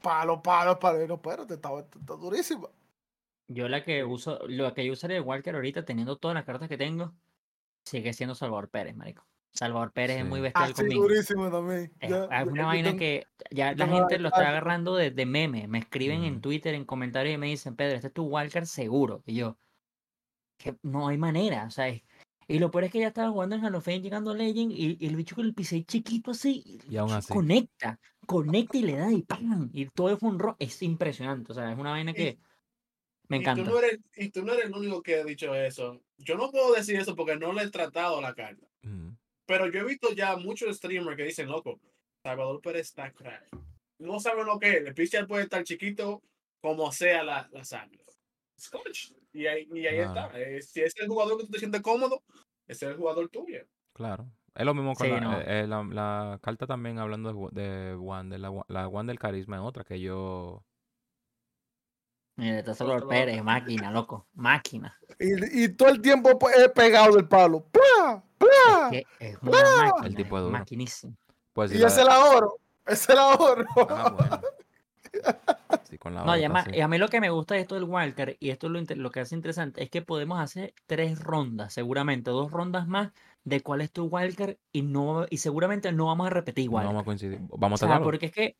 Palo, 0.00 0.42
palo, 0.42 0.78
palo. 0.78 1.02
Y 1.04 1.08
no, 1.08 1.14
espérate, 1.14 1.54
está, 1.54 1.68
está 1.78 2.14
durísima. 2.14 2.68
Yo 3.48 3.68
la 3.68 3.84
que 3.84 4.02
uso, 4.04 4.38
lo 4.48 4.72
que 4.72 4.86
yo 4.86 4.92
usaría 4.94 5.16
de 5.16 5.20
Walker 5.20 5.54
ahorita, 5.54 5.84
teniendo 5.84 6.16
todas 6.16 6.34
las 6.34 6.44
cartas 6.44 6.68
que 6.68 6.78
tengo, 6.78 7.12
sigue 7.84 8.12
siendo 8.14 8.34
Salvador 8.34 8.70
Pérez, 8.70 8.96
marico. 8.96 9.26
Salvador 9.54 9.92
Pérez 9.92 10.18
es 10.18 10.24
muy 10.26 10.38
Sí. 10.38 10.42
bestial 10.42 10.64
Así 10.64 10.74
conmigo. 10.74 11.02
durísimo 11.02 11.50
también. 11.50 11.92
Es, 12.00 12.10
Ya, 12.10 12.24
una 12.44 12.62
yo 12.62 12.66
vaina 12.66 12.88
tengo- 12.90 12.98
que 12.98 13.26
ya 13.50 13.72
la 13.74 13.86
gente 13.86 14.18
lo 14.18 14.28
está 14.28 14.48
agarrando 14.48 14.96
de, 14.96 15.10
de 15.12 15.26
meme. 15.26 15.68
Me 15.68 15.78
escriben 15.78 16.24
en 16.24 16.32
Ujú. 16.34 16.40
Twitter, 16.42 16.74
en 16.74 16.84
comentarios 16.84 17.34
y 17.34 17.38
me 17.38 17.46
dicen, 17.46 17.76
Pedro, 17.76 17.94
este 17.96 18.08
es 18.08 18.12
tu 18.12 18.24
Walker 18.24 18.66
seguro. 18.66 19.22
Y 19.26 19.36
yo, 19.36 19.56
que 20.58 20.76
no 20.82 21.08
hay 21.08 21.18
manera, 21.18 21.66
o 21.66 21.70
sea, 21.70 21.88
es- 21.88 22.02
y 22.46 22.58
lo 22.58 22.70
peor 22.70 22.84
es 22.84 22.92
que 22.92 22.98
ya 23.00 23.08
estaba 23.08 23.30
jugando 23.30 23.54
en 23.56 23.64
Halo 23.64 23.80
Fame 23.80 24.00
llegando 24.00 24.32
a 24.32 24.34
Legend 24.34 24.72
y, 24.72 24.96
y 25.00 25.06
el 25.06 25.16
bicho 25.16 25.34
con 25.36 25.46
el 25.46 25.54
PC 25.54 25.84
chiquito 25.84 26.32
así, 26.32 26.62
y 26.88 26.94
Y 26.94 26.96
aún 26.96 27.12
así. 27.12 27.32
conecta, 27.32 27.98
conecta 28.26 28.76
y 28.76 28.82
le 28.82 28.96
da 28.96 29.10
y 29.12 29.22
¡pam! 29.22 29.70
Y 29.72 29.86
todo 29.86 30.10
es 30.10 30.22
un 30.22 30.38
ro 30.38 30.56
es 30.58 30.82
impresionante, 30.82 31.52
o 31.52 31.54
sea, 31.54 31.72
es 31.72 31.78
una 31.78 31.90
vaina 31.92 32.10
Y- 32.10 32.14
que 32.14 32.38
me 33.28 33.38
Y 33.38 33.40
encanta. 33.40 33.64
tú, 33.64 33.70
no 33.70 33.78
eres, 33.78 33.98
y 34.16 34.28
tú 34.30 34.44
no 34.44 34.52
eres 34.52 34.66
el 34.66 34.74
único 34.74 35.02
que 35.02 35.16
ha 35.20 35.24
dicho 35.24 35.54
eso. 35.54 36.02
Yo 36.18 36.36
no 36.36 36.50
puedo 36.50 36.74
decir 36.74 36.96
eso 36.96 37.16
porque 37.16 37.36
no 37.36 37.52
le 37.52 37.62
he 37.62 37.70
tratado 37.70 38.20
la 38.20 38.34
carta. 38.34 38.66
Ujú. 38.84 39.16
Pero 39.46 39.70
yo 39.70 39.80
he 39.80 39.84
visto 39.84 40.12
ya 40.12 40.36
muchos 40.36 40.76
streamers 40.76 41.16
que 41.16 41.24
dicen, 41.24 41.48
loco, 41.48 41.80
Salvador 42.24 42.60
Pérez 42.62 42.88
está 42.88 43.12
crack. 43.12 43.48
No 43.98 44.18
saben 44.20 44.46
lo 44.46 44.58
que 44.58 44.70
es. 44.70 44.86
El 44.86 44.94
pitcher 44.94 45.26
puede 45.26 45.44
estar 45.44 45.62
chiquito 45.64 46.22
como 46.62 46.90
sea 46.92 47.22
la, 47.22 47.48
la 47.52 47.64
saca. 47.64 47.90
Scotch. 48.58 49.12
Y 49.32 49.46
ahí, 49.46 49.68
y 49.72 49.86
ahí 49.86 49.96
Claro. 49.96 50.08
está. 50.28 50.40
Eh, 50.40 50.62
si 50.62 50.80
es 50.80 50.94
el 50.96 51.08
jugador 51.08 51.38
que 51.38 51.44
tú 51.44 51.50
te 51.52 51.58
sientes 51.58 51.82
cómodo, 51.82 52.22
ese 52.66 52.86
es 52.86 52.92
el 52.92 52.96
jugador 52.96 53.28
tuyo. 53.28 53.66
Claro. 53.92 54.30
Es 54.54 54.64
lo 54.64 54.72
mismo 54.74 54.94
con 54.94 55.06
Sí, 55.06 55.12
la, 55.12 55.20
no. 55.20 55.40
eh, 55.40 55.44
eh, 55.62 55.66
la, 55.66 55.82
la 55.82 56.38
carta 56.40 56.66
también 56.66 56.98
hablando 56.98 57.50
de, 57.50 57.62
de 57.62 57.96
Wander. 57.96 58.38
La, 58.40 58.52
la 58.68 58.88
Wander 58.88 59.18
Carisma 59.18 59.56
es 59.56 59.62
otra 59.62 59.84
que 59.84 60.00
yo. 60.00 60.64
Mira, 62.36 62.58
está 62.58 62.74
solo 62.74 62.94
loco. 62.98 63.08
Pérez, 63.08 63.42
máquina, 63.42 63.90
loco. 63.92 64.26
Máquina. 64.34 64.94
Y, 65.20 65.64
y 65.64 65.68
todo 65.68 65.88
el 65.90 66.00
tiempo 66.02 66.38
pues, 66.38 66.56
he 66.58 66.68
pegado 66.68 67.14
del 67.14 67.28
palo. 67.28 67.64
¡Pla! 67.70 68.22
¡Pla! 68.38 68.88
Que 68.90 69.06
es 69.20 69.38
una 69.40 69.52
máquina. 69.52 70.06
El 70.08 70.14
tipo 70.16 70.36
es 70.36 70.40
es 70.40 70.44
duro. 70.46 70.58
maquinísimo. 70.58 71.16
Pues 71.52 71.70
sí, 71.70 71.76
Y 71.76 71.80
la 71.80 71.86
ese 71.88 71.96
de- 71.98 72.02
el 72.02 72.08
ahorro. 72.08 72.58
Ese 72.86 73.12
el 73.12 73.18
ahorro. 73.18 73.66
Ah, 73.88 74.10
bueno. 74.10 74.40
Sí, 75.88 75.96
con 75.96 76.12
la 76.14 76.24
No, 76.24 76.34
y, 76.36 76.40
además- 76.40 76.64
sí. 76.68 76.72
y 76.76 76.80
a 76.80 76.88
mí 76.88 76.98
lo 76.98 77.08
que 77.08 77.20
me 77.20 77.30
gusta 77.30 77.54
de 77.54 77.60
esto 77.60 77.76
del 77.76 77.84
wildcard, 77.84 78.34
y 78.40 78.50
esto 78.50 78.66
es 78.66 78.72
lo, 78.72 78.96
lo 78.96 79.10
que 79.12 79.20
hace 79.20 79.36
interesante, 79.36 79.80
es 79.82 79.88
que 79.90 80.02
podemos 80.02 80.40
hacer 80.40 80.74
tres 80.86 81.20
rondas, 81.20 81.72
seguramente, 81.72 82.30
dos 82.32 82.50
rondas 82.50 82.88
más 82.88 83.12
de 83.44 83.60
cuál 83.60 83.80
es 83.80 83.92
tu 83.92 84.06
wildcard, 84.06 84.56
y 84.72 84.82
no 84.82 85.26
y 85.30 85.38
seguramente 85.38 85.92
no 85.92 86.06
vamos 86.06 86.26
a 86.26 86.30
repetir 86.30 86.64
No 86.64 86.70
igual. 86.70 86.86
vamos 86.86 87.02
a 87.02 87.04
coincidir. 87.04 87.38
Vamos 87.56 87.80
o 87.80 87.84
a 87.84 87.86
sea, 87.86 87.88
tratarlo. 87.88 88.04
porque 88.06 88.26
es 88.26 88.32
que. 88.32 88.56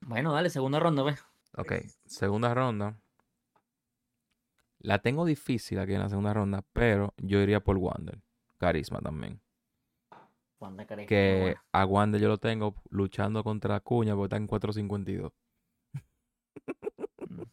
Bueno, 0.00 0.32
dale, 0.32 0.50
segunda 0.50 0.80
ronda, 0.80 1.02
pues. 1.04 1.24
Ok, 1.56 1.72
segunda 2.06 2.54
ronda. 2.54 2.98
La 4.78 4.98
tengo 5.00 5.24
difícil 5.24 5.78
aquí 5.78 5.92
en 5.94 6.00
la 6.00 6.08
segunda 6.08 6.32
ronda, 6.34 6.64
pero 6.72 7.14
yo 7.18 7.40
iría 7.40 7.60
por 7.60 7.76
Wander. 7.76 8.18
Carisma 8.58 9.00
también. 9.00 9.40
Wanda 10.58 10.86
Carisma, 10.86 11.08
Que 11.08 11.54
a 11.72 11.84
Wander 11.84 12.20
yo 12.20 12.28
lo 12.28 12.38
tengo 12.38 12.74
luchando 12.90 13.42
contra 13.44 13.80
Cuña 13.80 14.14
porque 14.14 14.26
está 14.26 14.36
en 14.36 14.46
452. 14.46 15.32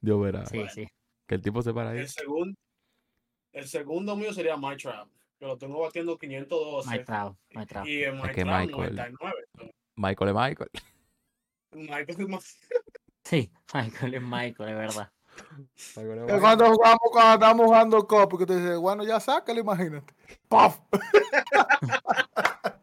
Dios 0.00 0.20
verá. 0.20 0.42
Mm. 0.42 0.46
Sí, 0.46 0.64
sí. 0.74 0.88
Que 1.26 1.34
el 1.36 1.42
tipo 1.42 1.62
se 1.62 1.72
para 1.72 1.90
ahí. 1.90 1.98
El 2.00 2.08
segundo, 2.08 2.56
el 3.52 3.66
segundo 3.66 4.14
mío 4.16 4.32
sería 4.32 4.56
My 4.56 4.76
Trap, 4.76 5.08
que 5.38 5.46
lo 5.46 5.56
tengo 5.58 5.80
batiendo 5.80 6.16
512. 6.18 6.90
My 6.90 7.04
Trout, 7.04 7.36
My 7.50 7.66
Trout. 7.66 7.86
Y 7.88 8.04
en 8.04 8.16
My 8.16 8.22
Es 8.28 8.34
que 8.34 8.42
Trap 8.44 8.60
Michael- 8.60 8.94
99. 8.96 9.34
Michael 9.96 10.28
es 10.28 10.34
Michael. 10.34 10.70
Michael 11.72 12.20
es 12.20 12.28
más- 12.28 12.58
Sí, 13.26 13.50
Michael 13.74 14.14
es 14.14 14.22
Michael, 14.22 14.68
es 14.70 14.76
verdad. 14.76 15.12
Michael 15.96 16.18
es 16.18 16.20
Michael. 16.22 16.40
cuando 16.40 16.72
jugamos, 16.72 16.98
cuando 17.10 17.34
estamos 17.34 17.66
jugando 17.66 18.06
Copa, 18.06 18.38
que 18.38 18.46
te 18.46 18.56
dice, 18.56 18.76
bueno, 18.76 19.02
ya 19.04 19.18
sácalo, 19.18 19.58
imagínate. 19.60 20.14
¡Paf! 20.48 20.78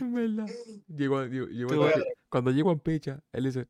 ¿Verdad? 0.00 0.46
Llegó, 0.88 1.24
llegó- 1.26 1.88
cuando 2.28 2.50
llegó 2.50 2.72
en 2.72 2.80
picha, 2.80 3.20
él 3.32 3.44
dice, 3.44 3.68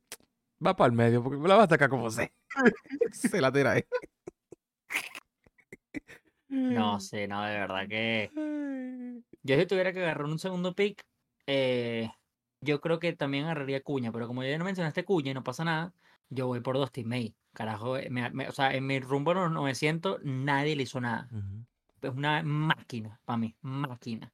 va 0.65 0.75
para 0.75 0.87
el 0.87 0.93
medio 0.93 1.21
porque 1.23 1.37
me 1.37 1.47
la 1.47 1.57
va 1.57 1.63
a 1.63 1.67
sacar 1.69 1.89
como 1.89 2.09
sé. 2.09 2.33
se 3.11 3.39
la 3.41 3.51
tira 3.51 3.73
ahí. 3.73 3.83
No 6.49 6.99
sé, 6.99 7.27
no, 7.27 7.43
de 7.43 7.59
verdad 7.59 7.87
que. 7.87 8.31
Yo 9.43 9.55
si 9.59 9.65
tuviera 9.67 9.93
que 9.93 9.99
agarrar 10.01 10.25
un 10.25 10.39
segundo 10.39 10.73
pick, 10.73 11.05
eh, 11.45 12.09
yo 12.65 12.81
creo 12.81 12.99
que 12.99 13.13
también 13.13 13.45
agarraría 13.45 13.81
Cuña, 13.81 14.11
pero 14.11 14.27
como 14.27 14.43
ya 14.43 14.57
no 14.57 14.65
mencionaste 14.65 15.05
Cuña 15.05 15.31
y 15.31 15.33
no 15.33 15.43
pasa 15.43 15.63
nada, 15.63 15.93
yo 16.29 16.47
voy 16.47 16.59
por 16.59 16.75
Dustin 16.77 17.07
May. 17.07 17.33
Carajo, 17.53 17.97
eh, 17.97 18.09
me- 18.09 18.29
me- 18.31 18.49
o 18.49 18.51
sea, 18.51 18.73
en 18.73 18.85
mi 18.85 18.99
rumbo 18.99 19.31
a 19.31 19.35
los 19.35 19.51
900 19.51 20.19
nadie 20.23 20.75
le 20.75 20.83
hizo 20.83 20.99
nada. 20.99 21.29
Es 22.01 22.11
una 22.13 22.43
máquina, 22.43 23.19
para 23.25 23.37
mí, 23.37 23.55
máquina. 23.61 24.31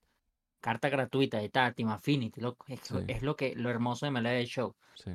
Carta 0.59 0.89
gratuita 0.89 1.38
de 1.39 1.49
Team 1.49 1.89
Affinity, 1.89 2.41
loco. 2.41 2.65
Es, 2.67 2.82
Sí. 2.82 2.95
es 3.07 3.21
lo 3.21 3.36
que 3.36 3.55
lo 3.55 3.69
hermoso 3.69 4.05
de 4.05 4.11
MLB 4.11 4.45
Show. 4.45 4.75
Sí. 4.95 5.11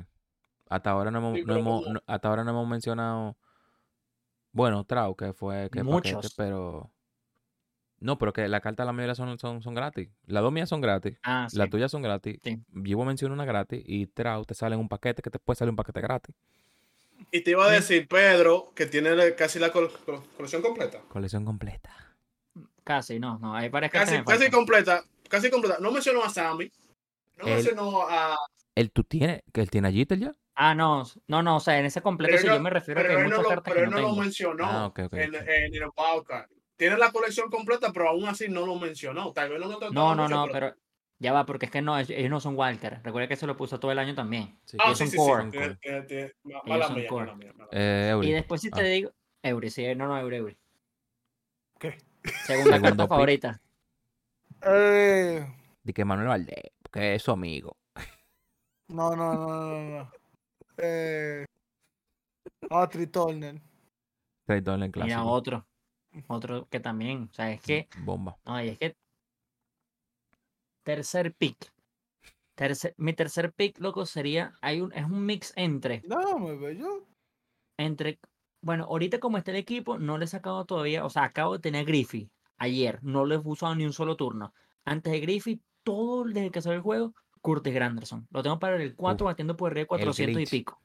Hasta 0.69 0.91
ahora 0.91 1.11
no 1.11 1.19
hemos, 1.19 1.35
Sí, 1.35 1.43
no 1.45 1.55
hemos- 1.55 1.87
no- 1.87 2.01
hasta 2.05 2.27
ahora 2.27 2.43
no 2.43 2.51
hemos 2.51 2.67
mencionado. 2.67 3.37
Bueno, 4.51 4.83
Trau, 4.85 5.15
que 5.15 5.33
fue 5.33 5.69
que 5.71 5.83
paquete, 5.83 5.83
Muchos. 6.15 6.33
pero. 6.35 6.91
No, 7.99 8.17
pero 8.17 8.31
que 8.33 8.47
la 8.47 8.61
carta 8.61 8.85
la 8.85 8.91
mayoría 8.93 9.15
son, 9.15 9.39
son, 9.39 9.61
son 9.63 9.73
gratis. 9.73 10.09
Las 10.27 10.43
dos 10.43 10.51
mías 10.51 10.69
son 10.69 10.81
gratis. 10.81 11.17
Ah, 11.23 11.47
sí. 11.49 11.57
Las 11.57 11.69
tuyas 11.69 11.89
son 11.89 12.01
gratis. 12.03 12.39
Sí. 12.43 12.59
Yo 12.73 13.03
menciono 13.03 13.33
una 13.33 13.45
gratis 13.45 13.81
y 13.85 14.05
Trau 14.07 14.45
te 14.45 14.53
sale 14.53 14.75
un 14.75 14.87
paquete 14.87 15.21
que 15.21 15.29
te 15.31 15.39
puede 15.39 15.57
salir 15.57 15.71
un 15.71 15.75
paquete 15.75 16.01
gratis. 16.01 16.35
Y 17.31 17.41
te 17.41 17.51
iba 17.51 17.65
a 17.65 17.71
decir, 17.71 18.07
Pedro, 18.07 18.71
que 18.75 18.85
tiene 18.85 19.15
la- 19.15 19.35
casi 19.35 19.57
la 19.57 19.71
col- 19.71 19.91
col- 20.05 20.21
colección 20.35 20.61
completa. 20.61 20.99
Colección 21.09 21.43
completa. 21.43 21.91
Casi, 22.83 23.19
no, 23.19 23.37
no. 23.39 23.55
Hay 23.55 23.69
varias 23.69 23.91
cartas 23.91 24.23
Casi, 24.23 24.39
casi 24.39 24.51
completa. 24.51 25.03
Casi 25.27 25.49
completa. 25.49 25.77
No 25.79 25.91
mencionó 25.91 26.23
a 26.23 26.29
Sammy. 26.29 26.71
No 27.37 27.45
Él- 27.47 27.55
mencionó 27.55 28.07
a. 28.07 28.37
¿Él 28.75 28.91
tú 28.91 29.03
tienes? 29.03 29.41
¿Que 29.51 29.61
él 29.61 29.71
tiene 29.71 29.87
a 29.87 29.91
Jeter 29.91 30.19
ya? 30.19 30.31
Ah, 30.53 30.73
no, 30.75 31.03
no, 31.27 31.41
no, 31.43 31.57
o 31.57 31.59
sea, 31.59 31.79
en 31.79 31.85
ese 31.85 32.01
completo 32.01 32.31
Pero 32.31 32.41
sí 32.41 32.47
no- 32.47 32.55
yo 32.55 32.61
me 32.61 32.69
refiero 32.69 32.99
a 32.99 33.03
que 33.03 33.13
él 33.13 33.29
no, 33.29 33.41
lo, 33.41 33.49
pero 33.49 33.63
que 33.63 33.71
él 33.83 33.89
no 33.89 33.95
no 34.01 34.07
lo 34.09 34.15
mencionó 34.15 34.65
Ah, 34.65 34.85
ok, 34.87 34.99
ok, 35.05 35.13
en, 35.13 35.35
ok. 35.35 35.41
en 35.47 35.75
el 35.75 35.83
wildcard. 35.95 36.49
Tiene 36.77 36.97
la 36.97 37.11
colección 37.11 37.49
completa, 37.49 37.91
pero 37.91 38.09
aún 38.09 38.25
así 38.27 38.47
no 38.49 38.65
lo 38.65 38.75
mencionó. 38.75 39.33
Tal 39.33 39.49
vez 39.49 39.59
no 39.59 39.67
lo 39.79 39.91
No, 39.91 40.15
no, 40.15 40.27
no, 40.29 40.47
pero 40.51 40.75
ya 41.19 41.33
va, 41.33 41.45
porque 41.45 41.65
es 41.65 41.71
que 41.71 41.81
no, 41.81 41.97
ellos- 41.97 42.29
no 42.29 42.39
son 42.39 42.55
Walker. 42.55 43.01
Recuerda 43.03 43.27
que 43.27 43.35
se 43.35 43.47
lo 43.47 43.57
puso 43.57 43.79
todo 43.79 43.91
el 43.91 43.99
año 43.99 44.13
también. 44.13 44.59
Sí, 44.63 44.77
Ah, 44.79 44.85
ellos 44.85 44.97
sí, 44.99 45.03
son 45.05 45.11
sí, 45.11 45.17
core. 45.17 45.43
sí. 45.45 45.49
Tiene, 45.51 45.75
tiene, 45.81 46.01
tiene- 46.03 46.33
ma- 46.43 46.51
Ellos 46.51 46.63
Mala 46.67 46.87
son 46.87 46.95
mía, 46.95 47.07
core. 47.09 47.25
mala 47.25 47.37
mía, 47.37 47.53
mala 47.53 47.69
mía. 47.71 47.81
Eh, 47.81 48.09
Eury. 48.11 48.27
Y 48.29 48.31
después 48.33 48.61
si 48.61 48.69
te 48.69 48.79
Ah. 48.79 48.83
digo, 48.83 49.11
Eury, 49.41 49.69
sí, 49.71 49.95
no, 49.95 50.07
no, 50.07 50.19
Eury, 50.19 50.35
Eury. 50.37 50.57
¿Qué? 51.79 51.97
Segunda 52.45 52.81
carta 52.81 53.07
favorita. 53.07 53.61
Eh, 54.63 55.45
Di 55.83 55.93
que 55.93 56.05
Manuel 56.05 56.27
Valdés, 56.27 56.71
porque 56.81 57.15
es 57.15 57.21
su 57.23 57.31
amigo. 57.31 57.77
no, 58.89 59.15
no, 59.15 59.33
no, 59.33 59.47
no, 59.47 59.99
no. 59.99 60.11
Eh, 60.77 61.45
ah, 62.69 62.87
Tri 62.87 63.07
Turner. 63.07 63.59
Trey 64.45 64.61
Turner 64.61 64.89
Mira, 64.95 65.23
otro. 65.25 65.66
Otro 66.27 66.67
que 66.69 66.79
también, 66.79 67.29
o 67.31 67.33
sea, 67.33 67.51
es 67.51 67.61
que, 67.61 67.87
Bomba. 68.03 68.37
ay, 68.45 68.69
es 68.69 68.79
que 68.79 68.95
tercer 70.83 71.33
pick. 71.33 71.71
Tercer, 72.55 72.95
mi 72.97 73.13
tercer 73.13 73.53
pick, 73.53 73.79
loco, 73.79 74.05
sería, 74.05 74.53
hay 74.61 74.81
un, 74.81 74.91
es 74.93 75.05
un 75.05 75.25
mix 75.25 75.53
entre 75.55 76.01
No, 76.07 76.39
me 76.39 76.55
bello. 76.55 77.05
entre, 77.77 78.19
bueno, 78.61 78.85
ahorita 78.85 79.19
como 79.19 79.37
está 79.37 79.51
el 79.51 79.57
equipo, 79.57 79.99
no 79.99 80.17
le 80.17 80.25
he 80.25 80.27
sacado 80.27 80.65
todavía, 80.65 81.05
o 81.05 81.09
sea, 81.09 81.23
acabo 81.25 81.53
de 81.53 81.59
tener 81.59 81.81
a 81.81 81.85
Griffey 81.85 82.31
ayer, 82.57 82.99
no 83.03 83.25
le 83.25 83.35
he 83.35 83.37
usado 83.37 83.75
ni 83.75 83.85
un 83.85 83.93
solo 83.93 84.15
turno. 84.15 84.53
Antes 84.85 85.13
de 85.13 85.19
Griffey, 85.19 85.61
todo 85.83 86.23
desde 86.23 86.49
que 86.49 86.61
salió 86.61 86.77
el 86.77 86.81
juego, 86.81 87.13
Curtis 87.41 87.73
Granderson. 87.73 88.27
Lo 88.31 88.41
tengo 88.41 88.57
para 88.57 88.81
el 88.81 88.95
4 88.95 89.25
Uf, 89.25 89.29
batiendo 89.31 89.55
por 89.55 89.71
arriba 89.71 89.83
de 89.83 89.87
400 89.87 90.41
y 90.41 90.45
pico. 90.45 90.81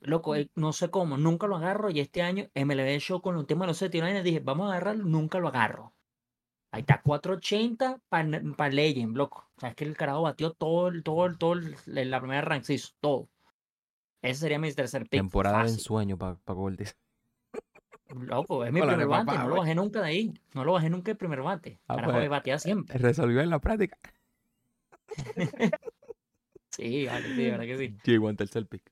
Loco, 0.00 0.34
eh, 0.34 0.48
no 0.54 0.72
sé 0.72 0.90
cómo, 0.90 1.16
nunca 1.18 1.46
lo 1.46 1.56
agarro 1.56 1.90
y 1.90 2.00
este 2.00 2.22
año 2.22 2.46
MLB 2.54 2.98
Show 3.00 3.20
con 3.20 3.36
el 3.38 3.46
tema 3.46 3.64
de 3.64 3.68
los 3.68 3.76
setios, 3.78 4.24
dije, 4.24 4.40
vamos 4.40 4.66
a 4.68 4.72
agarrarlo, 4.72 5.04
nunca 5.04 5.38
lo 5.38 5.48
agarro. 5.48 5.94
Ahí 6.72 6.80
está, 6.80 7.02
480 7.02 8.00
para 8.08 8.70
Legend, 8.70 9.16
loco. 9.16 9.50
O 9.56 9.60
sea, 9.60 9.70
es 9.70 9.74
que 9.74 9.84
el 9.84 9.96
carajo 9.96 10.22
batió 10.22 10.52
todo, 10.52 10.88
el, 10.88 11.02
todo, 11.02 11.26
el, 11.26 11.36
todo, 11.36 11.52
el- 11.54 12.10
la 12.10 12.20
primera 12.20 12.40
rank, 12.42 12.62
sí, 12.62 12.80
todo. 13.00 13.28
Ese 14.22 14.40
sería 14.40 14.58
mi 14.58 14.72
tercer 14.72 15.02
pick. 15.02 15.10
Temporada 15.20 15.64
de 15.64 15.70
ensueño 15.70 16.16
para 16.16 16.36
pa 16.36 16.54
Cortés. 16.54 16.96
Loco, 18.14 18.64
es 18.64 18.72
mi 18.72 18.80
Hola, 18.80 18.92
primer 18.92 19.08
bate, 19.08 19.32
no 19.36 19.44
lo 19.44 19.48
güey. 19.50 19.60
bajé 19.60 19.74
nunca 19.74 20.00
de 20.00 20.06
ahí. 20.06 20.34
No 20.54 20.64
lo 20.64 20.72
bajé 20.72 20.90
nunca 20.90 21.10
el 21.10 21.16
primer 21.16 21.42
bate. 21.42 21.80
Ah, 21.88 21.96
Carajo, 21.96 22.12
pues. 22.12 22.22
me 22.22 22.28
batea 22.28 22.58
siempre. 22.58 22.98
Resolvió 22.98 23.40
en 23.40 23.50
la 23.50 23.58
práctica. 23.60 23.98
Sí, 26.72 27.04
vale, 27.06 27.34
sí, 27.34 27.50
verdad 27.50 27.64
que 27.64 27.76
sí. 27.78 27.96
Llegó 28.04 28.30
en 28.30 28.36
tercer 28.36 28.66
pick. 28.66 28.90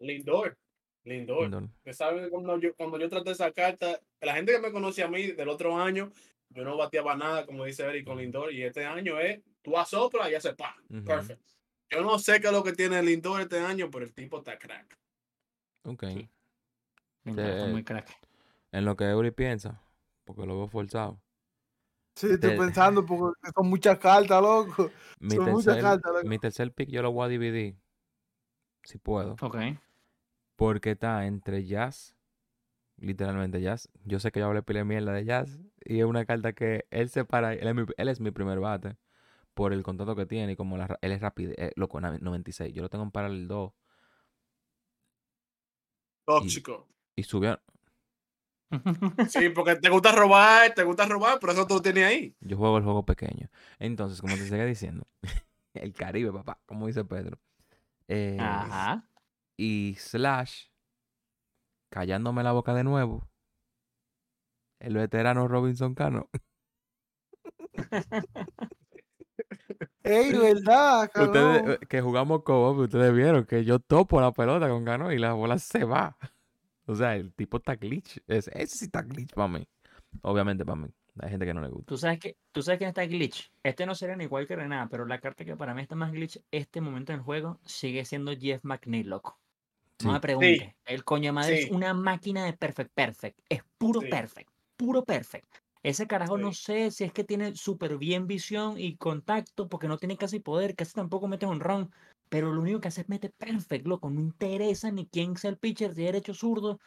Lindor. 0.00 0.58
Lindor. 1.04 1.42
Lindor. 1.42 1.62
Usted 1.64 1.92
sabe 1.92 2.28
cuando 2.28 2.58
yo, 2.58 2.74
cuando 2.74 2.98
yo 2.98 3.08
traté 3.08 3.30
esa 3.30 3.52
carta, 3.52 4.00
la 4.20 4.34
gente 4.34 4.52
que 4.52 4.58
me 4.58 4.72
conoce 4.72 5.02
a 5.02 5.08
mí 5.08 5.28
del 5.32 5.48
otro 5.48 5.76
año, 5.78 6.10
yo 6.50 6.64
no 6.64 6.76
bateaba 6.76 7.14
nada, 7.16 7.46
como 7.46 7.64
dice 7.64 7.84
Eric, 7.84 8.06
con 8.06 8.18
Lindor. 8.18 8.52
Y 8.52 8.62
este 8.64 8.84
año 8.84 9.18
es, 9.20 9.40
tú 9.62 9.78
asoplas 9.78 10.30
y 10.30 10.34
hace 10.34 10.54
pa. 10.54 10.74
Ujú. 10.90 11.04
Perfect. 11.04 11.40
Yo 11.90 12.02
no 12.02 12.18
sé 12.18 12.40
qué 12.40 12.48
es 12.48 12.52
lo 12.52 12.62
que 12.62 12.72
tiene 12.72 13.02
Lindor 13.02 13.40
este 13.40 13.58
año, 13.58 13.88
pero 13.90 14.04
el 14.04 14.12
tipo 14.12 14.38
está 14.38 14.58
crack. 14.58 14.98
Ok. 15.84 16.04
Sí. 16.08 16.30
Lindor 17.24 17.46
fue 17.46 17.68
Eh, 17.68 17.72
muy 17.72 17.84
crack. 17.84 18.08
En 18.72 18.84
lo 18.84 18.96
que 18.96 19.04
Eury 19.04 19.30
piensa, 19.32 19.82
porque 20.24 20.46
lo 20.46 20.56
veo 20.56 20.68
forzado. 20.68 21.20
Sí, 22.16 22.28
estoy 22.30 22.56
pensando 22.58 23.06
porque 23.06 23.34
son 23.54 23.68
muchas 23.68 23.98
cartas, 23.98 24.42
loco. 24.42 24.90
Mi 25.18 25.36
Son 25.36 25.50
muchas 25.50 25.78
cartas, 25.80 26.12
loco. 26.12 26.28
mi 26.28 26.38
tercer 26.38 26.72
pick 26.72 26.88
yo 26.90 27.02
lo 27.02 27.12
voy 27.12 27.24
a 27.26 27.28
dividir. 27.28 27.76
Si 28.84 28.98
puedo. 28.98 29.36
Ok. 29.40 29.56
Porque 30.60 30.90
está 30.90 31.24
entre 31.24 31.64
jazz. 31.64 32.14
Literalmente 32.98 33.62
jazz. 33.62 33.88
Yo 34.04 34.20
sé 34.20 34.30
que 34.30 34.40
yo 34.40 34.46
hablé 34.46 34.62
pile 34.62 34.80
de 34.80 34.84
mierda 34.84 35.10
de 35.14 35.24
jazz. 35.24 35.58
Y 35.82 36.00
es 36.00 36.04
una 36.04 36.26
carta 36.26 36.52
que 36.52 36.84
él 36.90 37.08
se 37.08 37.24
para. 37.24 37.54
Él 37.54 37.66
es 37.66 37.74
mi, 37.74 37.84
él 37.96 38.08
es 38.10 38.20
mi 38.20 38.30
primer 38.30 38.60
bate. 38.60 38.98
Por 39.54 39.72
el 39.72 39.82
contrato 39.82 40.14
que 40.14 40.26
tiene. 40.26 40.52
Y 40.52 40.56
como 40.56 40.76
la 40.76 40.98
él 41.00 41.12
es 41.12 41.22
rápido. 41.22 41.54
Eh, 41.56 41.72
loco, 41.76 41.98
na- 41.98 42.18
96. 42.18 42.74
Yo 42.74 42.82
lo 42.82 42.90
tengo 42.90 43.04
en 43.04 43.10
paralel 43.10 43.48
2. 43.48 43.72
Tóxico. 46.26 46.86
Y 47.16 47.22
subió. 47.22 47.58
Sí, 49.30 49.48
porque 49.48 49.76
te 49.76 49.88
gusta 49.88 50.12
robar, 50.12 50.74
te 50.74 50.84
gusta 50.84 51.06
robar, 51.06 51.38
pero 51.40 51.54
eso 51.54 51.66
tú 51.66 51.76
lo 51.76 51.82
tienes 51.82 52.04
ahí. 52.04 52.36
Yo 52.40 52.58
juego 52.58 52.76
el 52.76 52.84
juego 52.84 53.06
pequeño. 53.06 53.48
Entonces, 53.78 54.20
como 54.20 54.34
te 54.36 54.46
seguía 54.46 54.66
diciendo. 54.66 55.06
El 55.72 55.94
Caribe, 55.94 56.30
papá, 56.32 56.60
como 56.66 56.86
dice 56.86 57.02
Pedro. 57.04 57.38
Eh, 58.08 58.36
Ajá. 58.38 59.09
Y 59.62 59.94
Slash, 59.98 60.68
callándome 61.90 62.42
la 62.42 62.52
boca 62.52 62.72
de 62.72 62.82
nuevo, 62.82 63.28
el 64.78 64.94
veterano 64.94 65.48
Robinson 65.48 65.94
Cano. 65.94 66.30
¡Ey, 70.02 70.32
verdad, 70.32 71.10
Ustedes 71.14 71.62
cabrón! 71.62 71.70
eh, 71.72 71.78
que 71.88 72.00
jugamos 72.00 72.42
co 72.42 72.70
ustedes 72.72 73.14
vieron 73.14 73.44
que 73.44 73.64
yo 73.64 73.78
topo 73.80 74.18
la 74.22 74.32
pelota 74.32 74.66
con 74.70 74.84
Cano 74.86 75.12
y 75.12 75.18
la 75.18 75.34
bola 75.34 75.58
se 75.58 75.84
va. 75.84 76.16
O 76.86 76.94
sea, 76.94 77.16
el 77.16 77.34
tipo 77.34 77.58
está 77.58 77.76
glitch. 77.76 78.22
Ese, 78.26 78.50
ese 78.54 78.78
sí 78.78 78.84
está 78.86 79.02
glitch 79.02 79.34
para 79.34 79.48
mí. 79.48 79.68
Obviamente 80.22 80.64
para 80.64 80.76
mí. 80.76 80.88
Hay 81.20 81.30
gente 81.30 81.44
que 81.44 81.52
no 81.54 81.60
le 81.60 81.68
gusta. 81.68 81.86
Tú 81.86 81.98
sabes 81.98 82.18
que, 82.18 82.38
tú 82.50 82.62
sabes 82.62 82.78
que 82.78 82.86
está 82.86 83.04
glitch. 83.04 83.52
Este 83.62 83.84
no 83.84 83.94
sería 83.94 84.16
ni 84.16 84.24
igual 84.24 84.46
que 84.46 84.56
Renata, 84.56 84.88
pero 84.88 85.04
la 85.04 85.20
carta 85.20 85.44
que 85.44 85.56
para 85.56 85.74
mí 85.74 85.82
está 85.82 85.96
más 85.96 86.12
glitch 86.12 86.40
este 86.50 86.80
momento 86.80 87.12
del 87.12 87.20
juego 87.20 87.60
sigue 87.66 88.06
siendo 88.06 88.32
Jeff 88.34 88.64
McNeil, 88.64 89.08
loco. 89.10 89.38
No 90.02 90.10
Sí. 90.10 90.14
me 90.14 90.20
preguntes. 90.20 90.74
El 90.86 91.04
coño 91.04 91.26
de 91.28 91.32
madre 91.32 91.56
Sí. 91.58 91.64
es 91.64 91.70
una 91.70 91.94
máquina 91.94 92.44
de 92.44 92.52
perfect 92.54 92.92
perfect. 92.94 93.38
Es 93.48 93.62
puro 93.78 94.00
Sí. 94.00 94.08
perfect. 94.08 94.50
Puro 94.76 95.04
perfect. 95.04 95.56
Ese 95.82 96.06
carajo 96.06 96.36
no 96.36 96.52
sé 96.52 96.90
si 96.90 97.04
es 97.04 97.12
que 97.12 97.24
tiene 97.24 97.54
súper 97.56 97.96
bien 97.96 98.26
visión 98.26 98.78
y 98.78 98.96
contacto, 98.96 99.68
porque 99.68 99.88
no 99.88 99.96
tiene 99.96 100.16
casi 100.16 100.38
poder, 100.38 100.74
casi 100.74 100.92
tampoco 100.92 101.26
mete 101.28 101.46
un 101.46 101.60
round. 101.60 101.90
Pero 102.28 102.52
lo 102.52 102.60
único 102.60 102.80
que 102.80 102.88
hace 102.88 103.00
es 103.02 103.08
mete 103.08 103.30
perfect, 103.30 103.86
loco. 103.86 104.10
No 104.10 104.20
interesa 104.20 104.90
ni 104.90 105.06
quién 105.06 105.36
sea 105.36 105.50
el 105.50 105.58
pitcher, 105.58 105.94
si 105.94 106.02
es 106.02 106.06
derecho 106.06 106.34
zurdo. 106.34 106.78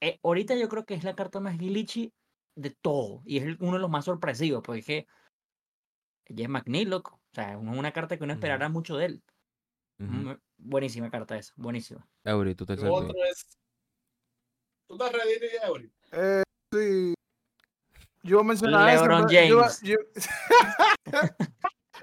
Eh, 0.00 0.18
ahorita 0.22 0.56
yo 0.56 0.68
creo 0.68 0.84
que 0.84 0.94
es 0.94 1.04
la 1.04 1.14
carta 1.14 1.40
más 1.40 1.56
glitchy 1.56 2.12
de 2.56 2.70
todo. 2.70 3.22
Y 3.24 3.38
es 3.38 3.56
uno 3.60 3.74
de 3.74 3.78
los 3.78 3.90
más 3.90 4.04
sorpresivos, 4.06 4.62
porque 4.64 4.80
es 4.80 4.86
que 4.86 5.06
Jeff 6.34 6.48
McNeil, 6.48 6.90
loco. 6.90 7.14
O 7.14 7.34
sea, 7.34 7.52
es 7.52 7.58
una 7.58 7.92
carta 7.92 8.16
que 8.16 8.24
uno 8.24 8.32
esperará 8.32 8.68
mucho 8.68 8.96
de 8.96 9.06
él. 9.06 9.22
Mm, 9.98 10.32
Buenísima 10.64 11.10
carta 11.10 11.36
esa, 11.36 11.52
buenísima. 11.56 12.06
Eury, 12.24 12.54
tú 12.54 12.64
te 12.64 12.76
Lo 12.76 12.94
otro 12.94 13.14
es. 13.30 13.46
¿Tú 14.88 14.94
estás 14.94 15.12
ready, 15.12 15.38
Eury? 15.64 15.92
Eh, 16.12 16.42
sí. 16.72 17.14
Yo 18.22 18.30
iba 18.36 18.40
a 18.42 18.44
mencionar 18.44 18.88
eso, 18.94 19.02
LeBron 19.06 19.28
yo 19.28 19.40
iba- 19.42 19.62
James. 19.64 19.82
yo- 19.82 19.96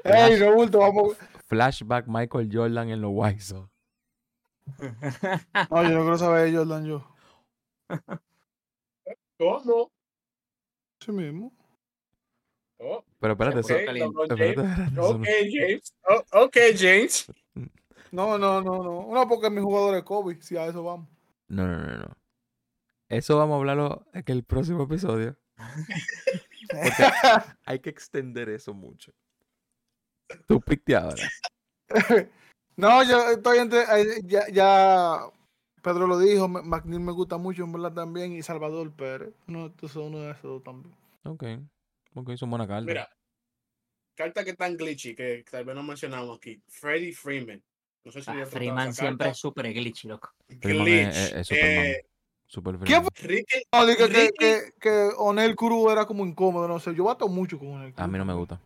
¡Ey, 0.03 0.40
no, 0.40 0.53
bulto! 0.53 0.80
Vamos. 0.80 1.18
Flashback 1.48 2.06
Michael 2.07 2.49
Jordan 2.52 2.90
en 2.90 3.02
los 3.02 3.11
White 3.14 3.41
Sox. 3.41 3.69
No, 5.72 5.84
yo 5.84 5.90
no 5.90 6.02
quiero 6.02 6.18
saber 6.18 6.52
de 6.52 6.57
Jordan, 6.57 6.86
yo. 6.86 7.15
¿Cómo? 9.40 9.91
Sí 10.99 11.11
mismo. 11.11 11.53
Oh, 12.81 13.03
Pero 13.19 13.34
espérate, 13.34 13.61
puso 13.61 13.76
eso, 13.76 13.86
caliente. 13.86 14.14
LeBron 14.27 14.31
espérate, 14.31 14.56
James. 14.56 14.80
espérate, 14.80 14.99
eso 14.99 15.10
Ok, 15.15 15.26
James. 15.52 15.94
Oh, 16.10 16.44
ok, 16.45 16.57
James. 16.77 17.31
No, 18.11 18.38
no, 18.38 18.61
no, 18.61 18.84
no. 18.84 19.10
No, 19.14 19.27
porque 19.27 19.49
mi 19.49 19.61
jugador 19.61 19.95
es 19.95 20.03
Kobe. 20.03 20.41
Si 20.41 20.57
a 20.57 20.65
eso 20.65 20.84
vamos. 20.84 21.07
No, 21.48 21.68
no, 21.68 21.77
no, 21.77 21.98
no. 21.98 22.18
Eso 23.07 23.38
vamos 23.38 23.56
a 23.56 23.57
hablarlo 23.57 24.06
en 24.14 24.23
el 24.27 24.44
próximo 24.44 24.84
episodio. 24.84 25.36
Porque 25.56 27.03
hay 27.65 27.80
que 27.80 27.90
extender 27.90 28.49
eso 28.49 28.73
mucho. 28.73 29.11
Tú 30.48 30.61
picte 30.61 30.95
ahora. 30.95 31.27
no, 32.77 33.03
yo 33.03 33.31
estoy 33.31 33.57
entre. 33.60 33.84
Ya, 34.26 34.48
ya 34.52 35.19
Pedro 35.81 36.07
lo 36.07 36.19
dijo. 36.19 36.48
McNeil 36.48 37.02
me 37.02 37.11
gusta 37.11 37.38
mucho, 37.38 37.64
en 37.64 37.72
verdad 37.72 37.94
también. 37.94 38.34
Y 38.34 38.44
Salvador 38.44 38.91
Pérez. 38.94 39.34
No, 39.48 39.65
entonces 39.65 39.95
uno 39.98 40.19
de 40.19 40.31
esos 40.31 40.44
dos 40.44 40.64
también. 40.64 40.95
Ok. 41.23 41.44
Ok, 42.14 42.36
son 42.36 42.49
buenas 42.49 42.68
cartas. 42.68 42.86
Mira, 42.86 43.10
carta 44.15 44.44
que 44.44 44.53
tan 44.53 44.77
glitchy 44.77 45.15
que 45.15 45.44
tal 45.49 45.65
vez 45.65 45.76
no 45.76 45.84
mencionamos 45.84 46.38
aquí. 46.38 46.61
Freddie 46.68 47.14
Freeman. 47.14 47.64
No 48.03 48.11
sé 48.11 48.21
si 48.21 48.31
Ah, 48.31 48.45
Freeman 48.45 48.93
siempre 48.93 49.30
es 49.30 49.38
súper 49.38 49.71
glitchy, 49.73 50.07
loco. 50.07 50.31
Freeman 50.61 50.85
Glitch. 50.85 51.07
es, 51.07 51.34
es-. 51.34 51.51
Eh, 51.51 52.05
Super 52.47 52.77
¿Quién 52.80 53.03
Freeman. 53.05 53.09
Ricky, 53.15 53.61
No, 53.71 53.85
dije 53.85 53.97
que, 53.97 54.07
Ricky- 54.07 54.34
que, 54.39 54.73
que 54.80 55.09
Onel 55.17 55.55
Cruz 55.55 55.91
era 55.91 56.05
como 56.05 56.26
incómodo, 56.26 56.67
no 56.67 56.80
sé. 56.80 56.95
Yo 56.95 57.03
bato 57.03 57.27
mucho 57.27 57.59
con 57.59 57.69
Onel 57.73 57.93
Cruz. 57.93 58.03
A 58.03 58.07
mí 58.07 58.17
no 58.17 58.26
me 58.26 58.34
gusta. 58.34 58.59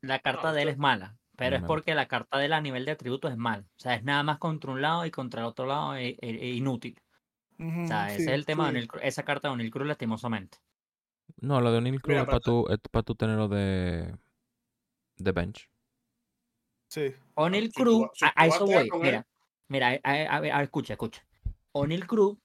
La 0.00 0.18
carta 0.18 0.48
No, 0.48 0.54
de 0.54 0.62
él 0.62 0.68
es 0.68 0.78
mala, 0.78 1.16
pero 1.36 1.58
No 1.58 1.64
es 1.64 1.68
porque 1.68 1.94
la 1.94 2.08
carta 2.08 2.38
de 2.38 2.46
él 2.46 2.52
a 2.52 2.60
nivel 2.60 2.84
de 2.84 2.92
atributos 2.92 3.30
es 3.30 3.36
mal. 3.36 3.66
O 3.68 3.78
sea, 3.78 3.94
es 3.94 4.02
nada 4.02 4.22
más 4.22 4.38
contra 4.38 4.72
un 4.72 4.82
lado 4.82 5.06
y 5.06 5.10
contra 5.10 5.40
el 5.42 5.46
otro 5.46 5.66
lado 5.66 5.94
es, 5.94 6.14
es- 6.20 6.36
es 6.42 6.54
inútil. 6.56 7.00
O 7.58 7.86
sea, 7.86 8.08
ese 8.08 8.16
sí, 8.18 8.22
es 8.24 8.28
el 8.34 8.44
tema 8.44 8.64
de 8.64 8.68
sí. 8.68 8.70
O'Neal 8.72 8.88
Cruz- 8.88 9.02
esa 9.04 9.22
carta 9.24 9.48
de 9.48 9.54
O'Neal 9.54 9.70
Cruz 9.70 9.86
lastimosamente. 9.86 10.58
No, 11.40 11.60
lo 11.60 11.70
de 11.70 11.78
O'Neal 11.78 12.00
Cruz 12.00 12.08
Mira, 12.14 12.20
es 12.22 12.26
para 12.26 12.40
tú, 12.40 12.66
es 12.68 12.78
para 12.90 13.02
tú 13.02 13.14
tenerlo 13.14 13.48
de, 13.48 14.14
de 15.16 15.32
bench. 15.32 15.70
Sí. 16.88 17.14
Tú 17.72 17.82
Cruz, 17.82 18.08
si 18.14 18.24
a, 18.24 18.46
eso 18.46 18.66
voy. 18.66 18.90
Mira, 19.02 19.26
mira, 19.68 19.88
a- 19.88 20.10
a- 20.10 20.36
a 20.36 20.40
ver, 20.40 20.52
a 20.52 20.56
ver, 20.58 20.64
escucha, 20.64 20.94
escucha. 20.94 21.24
O'Neal 21.72 22.06
Cruz 22.06 22.38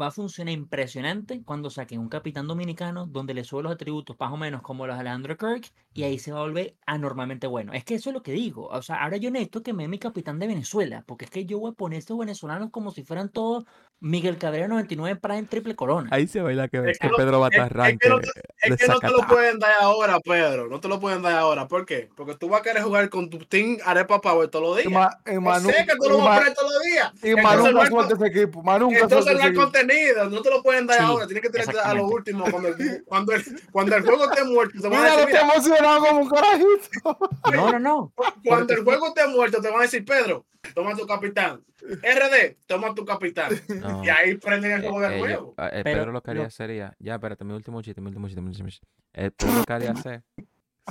va 0.00 0.08
a 0.08 0.10
funcionar 0.10 0.52
impresionante 0.52 1.42
cuando 1.44 1.70
saquen 1.70 2.00
un 2.00 2.08
capitán 2.08 2.46
dominicano 2.46 3.06
donde 3.06 3.34
le 3.34 3.44
sube 3.44 3.62
los 3.62 3.72
atributos 3.72 4.16
más 4.18 4.32
o 4.32 4.36
menos 4.36 4.62
como 4.62 4.86
los 4.86 4.96
de 4.96 5.00
Alejandro 5.00 5.36
Kirk 5.36 5.70
y 5.92 6.02
ahí 6.02 6.18
se 6.18 6.32
va 6.32 6.40
a 6.40 6.42
volver 6.42 6.74
anormalmente 6.86 7.46
bueno. 7.46 7.72
Es 7.72 7.84
que 7.84 7.94
eso 7.94 8.10
es 8.10 8.14
lo 8.14 8.22
que 8.22 8.32
digo. 8.32 8.66
O 8.68 8.82
sea, 8.82 8.96
ahora 9.02 9.16
yo 9.16 9.30
necesito 9.30 9.62
que 9.62 9.72
me 9.72 9.84
dé 9.84 9.88
mi 9.88 9.98
capitán 9.98 10.38
de 10.38 10.46
Venezuela, 10.46 11.04
porque 11.06 11.24
es 11.26 11.30
que 11.30 11.44
yo 11.46 11.58
voy 11.60 11.70
a 11.70 11.74
poner 11.74 11.98
estos 12.00 12.18
venezolanos 12.18 12.70
como 12.70 12.90
si 12.90 13.04
fueran 13.04 13.28
todos 13.28 13.64
Miguel 14.00 14.36
Cabrera 14.38 14.68
99 14.68 15.18
Prime 15.20 15.44
triple 15.44 15.76
corona. 15.76 16.08
Ahí 16.12 16.26
se 16.26 16.42
baila 16.42 16.68
que, 16.68 16.78
Es 16.78 16.98
que 16.98 17.08
que 17.08 17.14
Pedro 17.16 17.46
es- 17.46 17.52
es 17.54 17.98
que 17.98 18.08
no 18.08 18.18
Es 18.62 18.76
que 18.76 18.88
no 18.88 18.98
te 18.98 19.08
lo 19.08 19.26
pueden 19.28 19.58
dar 19.58 19.72
ahora, 19.80 20.18
Pedro. 20.20 20.68
No 20.68 20.80
te 20.80 20.88
lo 20.88 20.98
pueden 21.00 21.22
dar 21.22 21.34
ahora. 21.34 21.68
¿Por 21.68 21.86
qué? 21.86 22.08
Porque 22.16 22.34
tú 22.34 22.48
vas 22.48 22.60
a 22.60 22.62
querer 22.64 22.82
jugar 22.82 23.08
con 23.10 23.30
tu 23.30 23.38
team 23.38 23.78
Arepa 23.84 24.20
Power 24.20 24.48
todos 24.48 24.76
los 24.76 24.84
Y, 24.84 24.88
días. 24.88 24.92
ma, 24.92 25.32
y 25.32 25.38
Manu, 25.38 25.68
sé 25.70 25.86
que 25.86 25.94
tú 25.96 26.08
lo 26.08 26.18
y 26.18 26.20
vas 26.20 26.28
a 26.28 26.38
poner 26.40 26.54
todos 26.54 26.72
los 26.72 26.82
días. 26.82 27.12
y 27.22 27.34
Manu 27.42 27.66
nunca 27.70 27.86
suelta 27.86 28.14
ese 28.14 28.26
equipo. 28.26 28.62
Manu 28.62 28.86
nunca 28.86 28.98
Entonces 29.00 29.24
suelta 29.24 29.32
no 29.32 29.38
ese 29.38 29.42
hay 29.44 29.48
equipo. 29.50 29.62
Contenido, 29.86 30.30
no 30.30 30.42
te 30.42 30.50
lo 30.50 30.62
pueden 30.62 30.86
dar 30.86 30.98
Sí, 30.98 31.04
ahora, 31.04 31.26
tienes 31.26 31.42
que 31.42 31.50
tirarte 31.50 31.78
a 31.78 31.94
lo 31.94 32.06
último 32.06 32.44
cuando 32.50 32.68
el, 32.68 33.04
cuando 33.04 33.32
el, 33.32 33.42
cuando 33.70 33.96
el 33.96 34.02
juego 34.04 34.24
esté 34.30 34.44
muerto. 34.44 34.80
Te 34.80 34.88
van 34.88 34.98
a 34.98 35.02
Mira, 35.02 35.16
decir, 35.16 35.26
mira, 35.26 35.40
emocionado 35.42 36.06
como 36.06 36.20
un 36.20 36.28
carajito. 36.28 37.18
No, 37.52 37.72
no, 37.72 37.78
no. 37.78 38.12
cuando 38.44 38.74
el 38.74 38.84
juego 38.84 39.06
esté 39.08 39.26
muerto, 39.28 39.60
te 39.60 39.68
van 39.70 39.78
a 39.80 39.82
decir, 39.82 40.04
Pedro, 40.04 40.46
toma 40.74 40.94
tu 40.96 41.06
capitán. 41.06 41.64
RD, 41.82 42.56
toma 42.66 42.94
tu 42.94 43.04
capitán. 43.04 43.52
No. 43.68 44.04
Y 44.04 44.08
ahí 44.08 44.36
prenden 44.36 44.72
el 44.72 44.84
Eh, 44.84 44.88
juego 44.88 45.00
de 45.00 45.16
ellos- 45.16 45.26
nuevo. 45.28 45.54
eh, 45.58 45.64
eh, 45.72 45.80
Pero 45.84 45.98
Pedro 46.00 46.12
lo 46.12 46.22
que 46.22 46.30
haría 46.30 46.42
lo- 46.44 46.50
sería, 46.50 46.96
ya, 46.98 47.14
espérate, 47.14 47.44
mi 47.44 47.52
último 47.52 47.82
chiste, 47.82 48.00
mi 48.00 48.08
último 48.08 48.26
chiste, 48.26 48.40
mi 48.40 48.48
último 48.48 48.68
chiste. 48.68 48.86
Eh, 49.12 49.30
Pedro 49.30 49.54
lo 49.58 49.64
que 49.64 49.72
haría 49.72 49.90
hacer, 49.92 50.22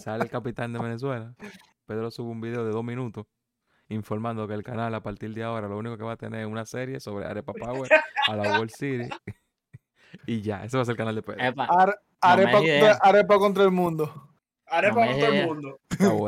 sale 0.01 0.23
el 0.23 0.29
capitán 0.29 0.71
de 0.73 0.79
Venezuela, 0.79 1.33
Pedro 1.85 2.11
sube 2.11 2.29
un 2.29 2.39
video 2.41 2.63
de 2.65 2.71
dos 2.71 2.83
minutos 2.83 3.25
informando 3.93 4.47
que 4.47 4.53
el 4.53 4.63
canal 4.63 4.93
a 4.95 5.01
partir 5.03 5.33
de 5.33 5.43
ahora 5.43 5.67
lo 5.67 5.77
único 5.77 5.97
que 5.97 6.03
va 6.03 6.13
a 6.13 6.17
tener 6.17 6.41
es 6.41 6.47
una 6.47 6.65
serie 6.65 6.99
sobre 6.99 7.25
Arepa 7.25 7.53
Power 7.87 7.89
a 8.27 8.35
la 8.35 8.57
World 8.57 8.71
City 8.71 9.09
y 10.27 10.41
ya, 10.41 10.63
ese 10.63 10.77
va 10.77 10.83
a 10.83 10.85
ser 10.85 10.93
el 10.93 10.97
canal 10.97 11.15
de 11.15 11.21
Pedro. 11.23 11.43
Epa, 11.43 11.65
Are- 11.65 11.95
arepa, 12.21 12.51
contra, 12.57 12.91
arepa 13.01 13.37
contra 13.39 13.63
el 13.63 13.71
mundo. 13.71 14.29
Arepa 14.67 15.05
no 15.05 15.11
todo 15.17 15.25
el 15.27 15.45
mundo. 15.47 15.79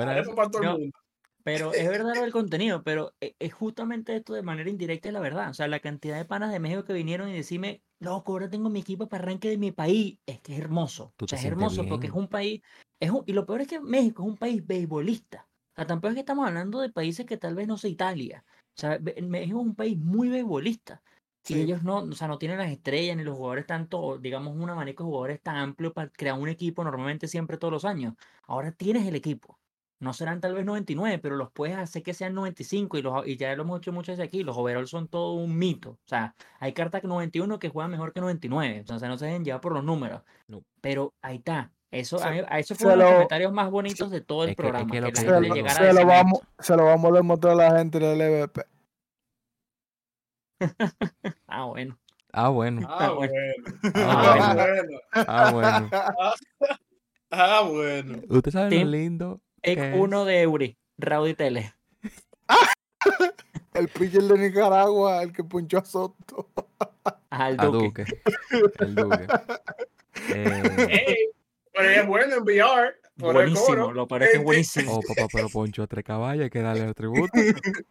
Arepa 0.01 0.35
para 0.35 0.49
todo 0.49 0.61
No. 0.63 0.71
el 0.75 0.79
mundo. 0.79 0.97
Pero 1.43 1.73
es 1.73 1.87
verdad 1.87 2.15
lo 2.15 2.21
del 2.23 2.31
contenido, 2.31 2.81
pero 2.81 3.13
e- 3.21 3.35
es 3.37 3.53
justamente 3.53 4.15
esto 4.15 4.33
de 4.33 4.41
manera 4.41 4.67
indirecta 4.67 5.09
es 5.09 5.13
la 5.13 5.19
verdad. 5.19 5.51
O 5.51 5.53
sea, 5.53 5.67
la 5.67 5.79
cantidad 5.79 6.17
de 6.17 6.25
panas 6.25 6.51
de 6.51 6.59
México 6.59 6.83
que 6.85 6.93
vinieron 6.93 7.29
y 7.29 7.33
decirme, 7.33 7.83
loco, 7.99 8.31
ahora 8.31 8.49
tengo 8.49 8.71
mi 8.71 8.79
equipo 8.79 9.07
para 9.07 9.23
arranque 9.25 9.49
de 9.49 9.59
mi 9.59 9.71
país. 9.71 10.17
Es 10.25 10.41
que 10.41 10.53
es 10.53 10.59
hermoso. 10.59 11.13
O 11.21 11.27
sea, 11.27 11.37
es 11.37 11.45
hermoso 11.45 11.85
porque 11.87 12.07
es 12.07 12.13
un 12.13 12.27
país. 12.29 12.63
Es 12.99 13.11
un- 13.11 13.23
y 13.27 13.33
lo 13.33 13.45
peor 13.45 13.61
es 13.61 13.67
que 13.67 13.79
México 13.79 14.23
es 14.23 14.29
un 14.29 14.37
país 14.37 14.65
beisbolista. 14.65 15.47
O 15.75 15.81
sea, 15.81 15.87
tampoco 15.87 16.09
es 16.09 16.13
que 16.15 16.19
estamos 16.21 16.47
hablando 16.47 16.79
de 16.79 16.89
países 16.91 17.25
que 17.25 17.37
tal 17.37 17.55
vez 17.55 17.67
no 17.67 17.77
sea 17.77 17.89
Italia. 17.89 18.45
O 18.77 18.79
sea, 18.81 18.99
México 18.99 19.59
es 19.59 19.65
un 19.65 19.75
país 19.75 19.97
muy 19.97 20.29
beisbolista. 20.29 21.03
Y 21.47 21.53
Sí. 21.53 21.59
ellos 21.59 21.83
no, 21.83 21.97
o 21.99 22.11
sea, 22.13 22.27
no 22.27 22.37
tienen 22.39 22.57
las 22.57 22.71
estrellas 22.71 23.15
ni 23.17 23.23
los 23.23 23.35
jugadores 23.37 23.65
tanto, 23.67 24.17
digamos, 24.17 24.55
un 24.55 24.69
abanico 24.69 25.03
de 25.03 25.07
jugadores 25.07 25.41
tan 25.43 25.57
amplio 25.57 25.93
para 25.93 26.09
crear 26.09 26.39
un 26.39 26.49
equipo 26.49 26.83
normalmente 26.83 27.27
siempre 27.27 27.57
todos 27.57 27.71
los 27.73 27.85
años. 27.85 28.15
Ahora 28.47 28.71
tienes 28.71 29.05
el 29.07 29.15
equipo. 29.15 29.59
No 29.99 30.13
serán 30.13 30.41
tal 30.41 30.53
vez 30.55 30.65
99, 30.65 31.19
pero 31.19 31.35
los 31.37 31.51
puedes 31.51 31.77
hacer 31.77 32.03
que 32.03 32.13
sean 32.13 32.33
95 32.33 32.97
y, 32.97 33.01
los, 33.01 33.27
y 33.27 33.37
ya 33.37 33.55
lo 33.55 33.63
hemos 33.63 33.77
hecho 33.79 33.91
muchas 33.93 34.17
veces 34.17 34.27
aquí. 34.29 34.43
Los 34.43 34.57
overalls 34.57 34.89
son 34.89 35.07
todo 35.07 35.33
un 35.33 35.57
mito. 35.57 35.91
O 35.91 35.99
sea, 36.07 36.35
hay 36.59 36.73
cartas 36.73 37.01
que 37.01 37.07
91 37.07 37.59
que 37.59 37.69
juegan 37.69 37.91
mejor 37.91 38.11
que 38.13 38.21
99. 38.21 38.85
O 38.89 38.99
sea, 38.99 39.07
no 39.07 39.17
se 39.17 39.25
dejen 39.27 39.45
llevar 39.45 39.61
por 39.61 39.73
los 39.73 39.83
números. 39.83 40.23
No. 40.47 40.63
Pero 40.81 41.13
ahí 41.21 41.37
está. 41.37 41.74
Eso, 41.99 42.17
Se- 42.19 42.27
a, 42.27 42.31
mí- 42.31 42.41
a 42.47 42.59
eso 42.59 42.75
fue 42.75 42.87
uno 42.87 42.91
de 42.91 42.97
los 42.97 43.05
lo- 43.09 43.13
comentarios 43.15 43.53
más 43.53 43.71
bonitos 43.71 44.11
de 44.11 44.21
todo 44.21 44.43
el 44.43 44.49
Es 44.51 44.55
que- 44.55 44.61
es 44.61 44.69
programa. 44.69 44.85
que 44.91 44.97
Que, 44.97 45.01
lo 45.01 45.07
Se 45.15 45.25
lo, 45.25 45.69
se 45.69 45.93
lo 45.93 46.05
vamos, 46.05 46.39
se 46.59 46.75
lo 46.75 46.85
vamos 46.85 47.11
a 47.11 47.15
demostrar 47.15 47.53
a 47.53 47.55
la 47.55 47.77
gente 47.77 47.99
del 47.99 48.17
LVP. 48.19 48.65
Ah, 51.47 51.65
bueno. 51.65 51.97
Ah, 52.33 52.49
bueno, 52.49 52.85
Ah, 52.89 53.11
bueno. 53.11 53.33
bueno. 53.33 53.91
Ah, 53.95 54.35
Ah, 55.27 55.51
bueno. 55.53 55.89
bueno. 55.89 55.89
ah, 55.91 56.35
bueno. 56.49 56.79
Ah, 57.31 57.61
bueno. 57.69 58.19
¿Usted 58.29 58.51
sabe 58.51 58.65
lo 58.65 58.69
Team 58.71 58.89
lindo 58.89 59.41
Pick 59.61 59.75
que 59.79 59.93
uno 59.97 60.21
es? 60.21 60.27
de 60.27 60.41
Eury, 60.41 60.77
Rowdy 60.97 61.33
Tele. 61.33 61.73
El 63.73 63.87
pitcher 63.89 64.23
de 64.23 64.37
Nicaragua, 64.37 65.21
el 65.23 65.33
que 65.33 65.43
punchó 65.43 65.79
a 65.79 65.85
Soto. 65.85 66.49
Al 67.29 67.57
Duque. 67.57 68.05
Duque. 68.05 68.21
El 68.79 68.95
Duque. 68.95 69.27
Eh, 70.29 71.31
Pero 71.75 71.89
es 71.89 72.07
bueno 72.07 72.35
en 72.35 72.43
VR. 72.43 72.95
Buenísimo, 73.17 73.91
lo 73.93 74.07
peor 74.07 74.23
es 74.23 74.29
que 74.29 74.33
es 74.35 74.39
Eh, 74.39 74.41
eh, 74.41 74.45
buenísimo. 74.45 74.95
Oh, 74.95 75.01
papá, 75.01 75.27
pero 75.31 75.49
Poncho 75.49 75.83
a 75.83 75.87
tres 75.87 76.03
caballos, 76.03 76.43
hay 76.43 76.49
que 76.49 76.61
darle 76.61 76.83
el 76.83 76.95
tributo. 76.95 77.31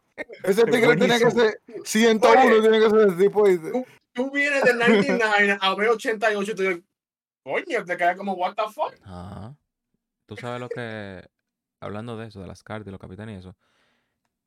Ese 0.45 0.65
tigre 0.67 0.97
tiene 0.97 1.19
que 1.19 1.31
ser 1.31 1.61
101, 1.85 2.43
Oye. 2.43 2.61
tiene 2.61 2.81
que 2.81 2.91
ser 2.91 3.17
tipo. 3.17 3.45
¿viste? 3.45 3.87
Tú 4.13 4.31
vienes 4.31 4.63
de 4.63 4.75
99 4.75 5.59
a 5.61 5.75
ver 5.75 5.89
88 5.89 6.53
y 6.53 6.55
tú 6.55 6.63
dices, 6.63 6.83
coño, 7.43 7.85
te 7.85 7.97
quedas 7.97 8.17
como, 8.17 8.35
what 8.35 8.55
the 8.55 8.63
fuck. 8.73 8.95
Ajá. 9.03 9.57
Tú 10.27 10.37
sabes 10.37 10.61
lo 10.61 10.69
que. 10.69 11.27
Hablando 11.81 12.17
de 12.17 12.29
eso, 12.29 12.41
de 12.41 12.47
las 12.47 12.63
cartas 12.63 12.89
y 12.89 12.91
los 12.91 13.01
capitanes 13.01 13.37
y 13.37 13.39
eso. 13.41 13.57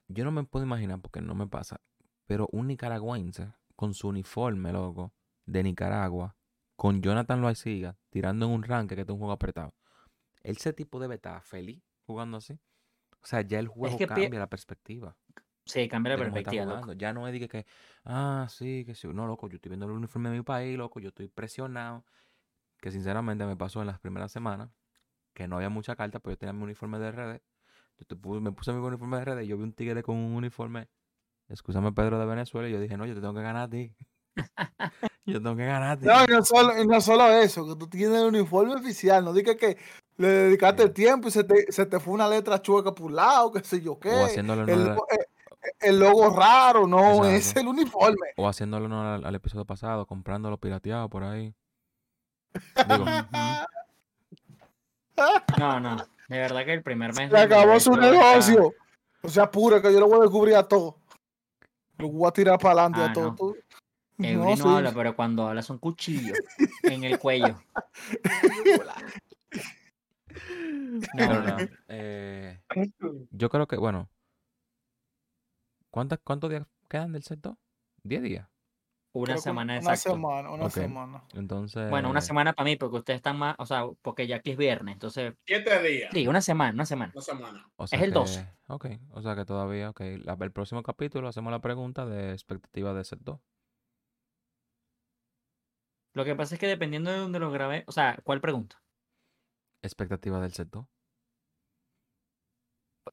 Yo 0.07 0.23
no 0.23 0.31
me 0.31 0.43
puedo 0.43 0.65
imaginar 0.65 0.99
porque 1.01 1.22
no 1.22 1.35
me 1.35 1.47
pasa. 1.47 1.81
Pero 2.27 2.47
un 2.51 2.68
nicaragüense 2.68 3.51
con 3.76 3.93
su 3.93 4.07
uniforme, 4.07 4.72
loco, 4.72 5.11
de 5.45 5.64
Nicaragua, 5.64 6.36
con 6.78 7.02
Jonathan 7.04 7.41
Loaiziga, 7.41 7.98
tirando 8.12 8.48
en 8.48 8.54
un 8.54 8.64
ranque 8.64 8.95
que 8.95 9.04
es 9.04 9.10
un 9.10 9.20
juego 9.20 9.34
apretado. 9.34 9.76
Ese 10.44 10.74
tipo 10.74 10.99
debe 10.99 11.16
estar 11.16 11.41
feliz 11.44 11.84
jugando 12.06 12.38
así. 12.38 12.54
O 13.22 13.28
sea, 13.28 13.41
ya 13.41 13.60
el 13.60 13.68
juego 13.70 14.02
que 14.02 14.06
cambia 14.14 14.40
la 14.40 14.49
perspectiva. 14.49 15.18
Sí, 15.66 15.90
cambia 15.90 16.14
la 16.14 16.20
perspectiva, 16.20 16.66
loco. 16.66 16.94
Ya 16.94 17.14
no 17.14 17.28
es 17.28 17.34
de 17.34 17.40
que, 17.41 17.49
que, 17.49 17.66
ah, 18.06 18.48
sí, 18.49 18.86
que 18.86 18.95
sí. 18.95 19.08
No, 19.10 19.28
loco, 19.28 19.49
yo 19.49 19.58
estoy 19.58 19.70
viendo 19.72 19.88
el 19.88 19.94
uniforme 19.94 20.30
de 20.30 20.38
mi 20.38 20.44
país, 20.44 20.78
loco, 20.78 20.99
yo 21.02 21.10
estoy 21.10 21.28
presionado. 21.30 22.06
Que 22.82 22.91
sinceramente 22.91 23.45
me 23.45 23.58
pasó 23.58 23.82
en 23.82 23.88
las 23.88 23.99
primeras 23.99 24.32
semanas, 24.32 24.70
que 25.34 25.48
no 25.48 25.58
había 25.58 25.70
mucha 25.70 25.95
carta, 25.95 26.20
pero 26.20 26.34
yo 26.36 26.40
tenía 26.40 26.54
mi 26.54 26.64
uniforme 26.64 26.99
de 26.99 27.10
RD. 27.10 27.44
Yo 27.99 28.06
te 28.08 28.16
pu- 28.18 28.41
me 28.41 28.52
puse 28.54 28.74
mi 28.74 28.80
uniforme 28.80 29.18
de 29.18 29.24
RD 29.24 29.45
y 29.45 29.48
yo 29.48 29.58
vi 29.58 29.64
un 29.64 29.74
tigre 29.74 30.04
con 30.04 30.18
un 30.18 30.34
uniforme, 30.36 30.90
escúchame 31.49 31.91
Pedro 31.94 32.20
de 32.20 32.26
Venezuela, 32.28 32.70
y 32.70 32.74
yo 32.74 32.80
dije, 32.82 32.98
no, 32.98 33.06
yo 33.08 33.16
te 33.16 33.22
tengo 33.22 33.34
que 33.36 33.41
ganar 33.44 33.64
a 33.64 33.70
ti. 33.70 33.95
Yo 35.26 35.41
tengo 35.41 35.55
que 35.55 35.65
ganar 35.65 35.91
a 35.91 35.97
ti. 35.97 36.05
No, 36.05 36.23
y 36.23 36.27
no 36.27 36.43
solo, 36.45 36.81
y 36.81 36.88
no 36.88 37.01
solo 37.01 37.31
eso, 37.34 37.68
que 37.68 37.76
tú 37.76 37.88
tienes 37.88 38.18
el 38.19 38.27
uniforme 38.27 38.76
oficial, 38.76 39.23
no 39.26 39.34
digas 39.34 39.55
que 39.55 39.77
le 40.18 40.27
dedicaste 40.27 40.84
Sí. 40.84 40.88
el 40.88 40.93
tiempo 40.93 41.27
y 41.27 41.31
se 41.31 41.43
te, 41.43 41.72
se 41.72 41.85
te 41.85 41.99
fue 41.99 42.14
una 42.14 42.27
letra 42.27 42.61
chueca 42.61 42.93
por 42.93 43.07
un 43.07 43.15
lado, 43.15 43.51
qué 43.51 43.64
sé 43.64 43.81
yo 43.81 43.99
qué. 43.99 44.09
o 44.09 44.26
haciéndole 44.26 44.64
honor, 44.64 44.69
El, 44.76 44.81
al- 44.89 44.95
lo- 44.95 45.07
eh, 45.11 45.26
el 45.81 45.99
logo 45.99 46.30
raro, 46.30 46.88
no, 46.88 47.26
es 47.26 47.35
Exacto. 47.49 47.59
el 47.61 47.68
uniforme. 47.68 48.27
o 48.38 48.47
haciéndole 48.47 48.85
honor 48.85 49.05
al, 49.05 49.26
al 49.26 49.35
episodio 49.35 49.65
pasado, 49.65 50.05
comprándolo 50.05 50.57
pirateado 50.57 51.09
por 51.09 51.23
ahí. 51.23 51.53
Digo, 52.88 53.05
No, 55.57 55.80
no. 55.80 55.95
De 56.30 56.38
verdad 56.38 56.64
que 56.65 56.73
el 56.73 56.84
primer 56.84 57.14
mes. 57.15 57.31
Se 57.31 57.38
acabó 57.38 57.80
su 57.80 57.95
negocio. 57.95 58.73
O 59.23 59.30
sea, 59.30 59.49
pura 59.49 59.81
que 59.81 59.91
yo 59.91 59.99
lo 59.99 60.07
voy 60.07 60.19
a 60.19 60.22
descubrir 60.22 60.55
a 60.55 60.64
todo. 60.68 60.99
Lo 61.97 62.09
voy 62.09 62.27
a 62.27 62.31
tirar 62.31 62.59
para 62.59 62.73
adelante 62.84 62.99
Ah, 63.01 63.05
a 63.05 63.14
todo. 63.14 63.35
no. 63.39 63.53
Eury 64.19 64.35
No, 64.38 64.49
no, 64.49 64.56
sí. 64.56 64.64
habla, 64.77 64.91
pero 64.94 65.15
cuando 65.15 65.48
habla 65.48 65.61
son 65.61 65.77
cuchillos 65.77 66.38
en 66.84 67.03
el 67.03 67.19
cuello. 67.19 67.56
No, 71.14 71.26
no. 71.41 71.57
no, 71.57 71.68
eh, 71.88 72.60
yo 73.31 73.49
creo 73.49 73.68
que, 73.68 73.76
bueno, 73.77 74.10
¿cuántas, 75.89 76.19
¿cuántos 76.23 76.49
días 76.49 76.65
quedan 76.89 77.11
del 77.14 77.23
set 77.23 77.39
2? 77.41 77.56
¿10 78.03 78.22
días? 78.22 78.48
Una 79.14 79.26
creo 79.34 79.38
semana 79.41 79.80
Una 79.80 79.95
semana, 79.95 80.52
una 80.52 80.69
semana. 80.69 81.23
Entonces. 81.34 81.89
Bueno, 81.89 82.10
una 82.11 82.22
semana 82.22 82.53
para 82.53 82.65
mí, 82.65 82.76
porque 82.76 82.98
ustedes 82.98 83.18
están 83.18 83.38
más, 83.38 83.56
o 83.57 83.65
sea, 83.65 83.85
porque 84.03 84.27
ya 84.27 84.35
aquí 84.38 84.52
es 84.52 84.57
viernes, 84.57 84.94
entonces, 84.94 85.34
Siete 85.45 85.81
días. 85.81 86.11
sí, 86.14 86.27
una 86.27 86.41
semana, 86.41 86.73
una 86.73 86.85
semana. 86.85 87.11
Una 87.15 87.22
semana. 87.23 87.72
o 87.77 87.85
es 87.85 87.94
el 87.94 87.99
que- 88.02 88.07
12. 88.11 88.48
Ok, 88.68 88.85
o 89.11 89.22
sea 89.22 89.35
que 89.35 89.45
todavía, 89.45 89.89
ok. 89.89 90.02
la- 90.23 90.38
el 90.39 90.52
próximo 90.52 90.84
capítulo 90.84 91.27
hacemos 91.27 91.52
la 91.52 91.61
pregunta 91.61 92.06
de 92.06 92.31
expectativa 92.34 92.94
de 92.94 93.03
set 93.03 93.19
2. 93.23 93.39
Lo 96.18 96.26
que 96.26 96.35
pasa 96.35 96.56
es 96.56 96.60
que 96.60 96.65
dependiendo 96.65 97.11
de 97.11 97.18
dónde 97.19 97.38
lo 97.38 97.52
grabé, 97.52 97.84
o 97.85 97.91
sea, 97.91 98.18
¿cuál 98.23 98.41
pregunta? 98.41 98.81
Expectativa 99.84 100.41
del 100.41 100.52
set 100.52 100.68
2. 100.72 100.84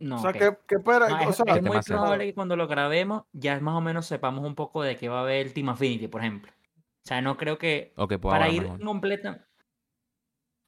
No, 0.00 0.16
o 0.16 0.18
sea, 0.18 0.30
ok. 0.30 0.36
que, 0.38 0.58
que 0.66 0.74
espera, 0.76 1.08
No, 1.10 1.16
o 1.26 1.30
es, 1.30 1.36
sea, 1.36 1.44
es 1.48 1.54
¿qué 1.56 1.60
muy 1.60 1.78
probable 1.82 2.24
que 2.24 2.34
cuando 2.34 2.56
lo 2.56 2.66
grabemos 2.66 3.24
ya 3.32 3.60
más 3.60 3.74
o 3.74 3.82
menos 3.82 4.06
sepamos 4.06 4.42
un 4.44 4.54
poco 4.54 4.82
de 4.82 4.96
qué 4.96 5.10
va 5.10 5.18
a 5.18 5.22
haber 5.22 5.46
el 5.48 5.52
Team 5.52 5.68
Affinity, 5.68 6.08
por 6.08 6.22
ejemplo. 6.22 6.50
O 6.50 7.06
sea, 7.06 7.20
no 7.20 7.36
creo 7.36 7.58
que 7.58 7.92
pues 7.94 8.18
para 8.22 8.48
ir 8.48 8.62
mejor. 8.62 8.82
completa. 8.82 9.46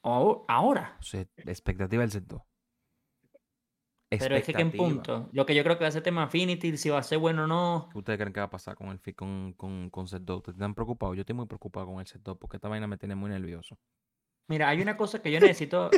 O- 0.04 0.44
ahora. 0.46 0.98
O 1.00 1.02
sea, 1.02 1.22
expectativa 1.38 2.02
del 2.02 2.10
set 2.12 2.24
2. 2.26 2.42
Pero 4.08 4.36
es 4.36 4.44
que, 4.44 4.52
que 4.54 4.62
en 4.62 4.70
punto. 4.70 5.28
Lo 5.32 5.44
que 5.46 5.54
yo 5.54 5.62
creo 5.64 5.76
que 5.78 5.84
va 5.84 5.88
a 5.88 5.92
ser 5.92 6.02
tema 6.02 6.22
Affinity, 6.24 6.76
si 6.76 6.88
va 6.90 6.98
a 6.98 7.02
ser 7.02 7.18
bueno 7.18 7.44
o 7.44 7.46
no. 7.46 7.88
¿Qué 7.92 7.98
ustedes 7.98 8.18
creen 8.18 8.32
que 8.32 8.40
va 8.40 8.46
a 8.46 8.50
pasar 8.50 8.76
con 8.76 8.88
el 8.88 8.98
fi- 9.00 9.14
con, 9.14 9.52
con, 9.54 9.90
con 9.90 10.06
set 10.06 10.22
2? 10.22 10.36
¿Ustedes 10.38 10.56
están 10.56 10.74
preocupados? 10.74 11.16
Yo 11.16 11.22
estoy 11.22 11.34
muy 11.34 11.46
preocupado 11.46 11.86
con 11.86 11.98
el 12.00 12.06
set 12.06 12.22
2 12.22 12.36
porque 12.38 12.56
esta 12.56 12.68
vaina 12.68 12.86
me 12.86 12.96
tiene 12.98 13.14
muy 13.16 13.30
nervioso. 13.30 13.76
Mira, 14.48 14.68
hay 14.68 14.80
una 14.80 14.96
cosa 14.96 15.20
que 15.20 15.32
yo 15.32 15.40
necesito. 15.40 15.90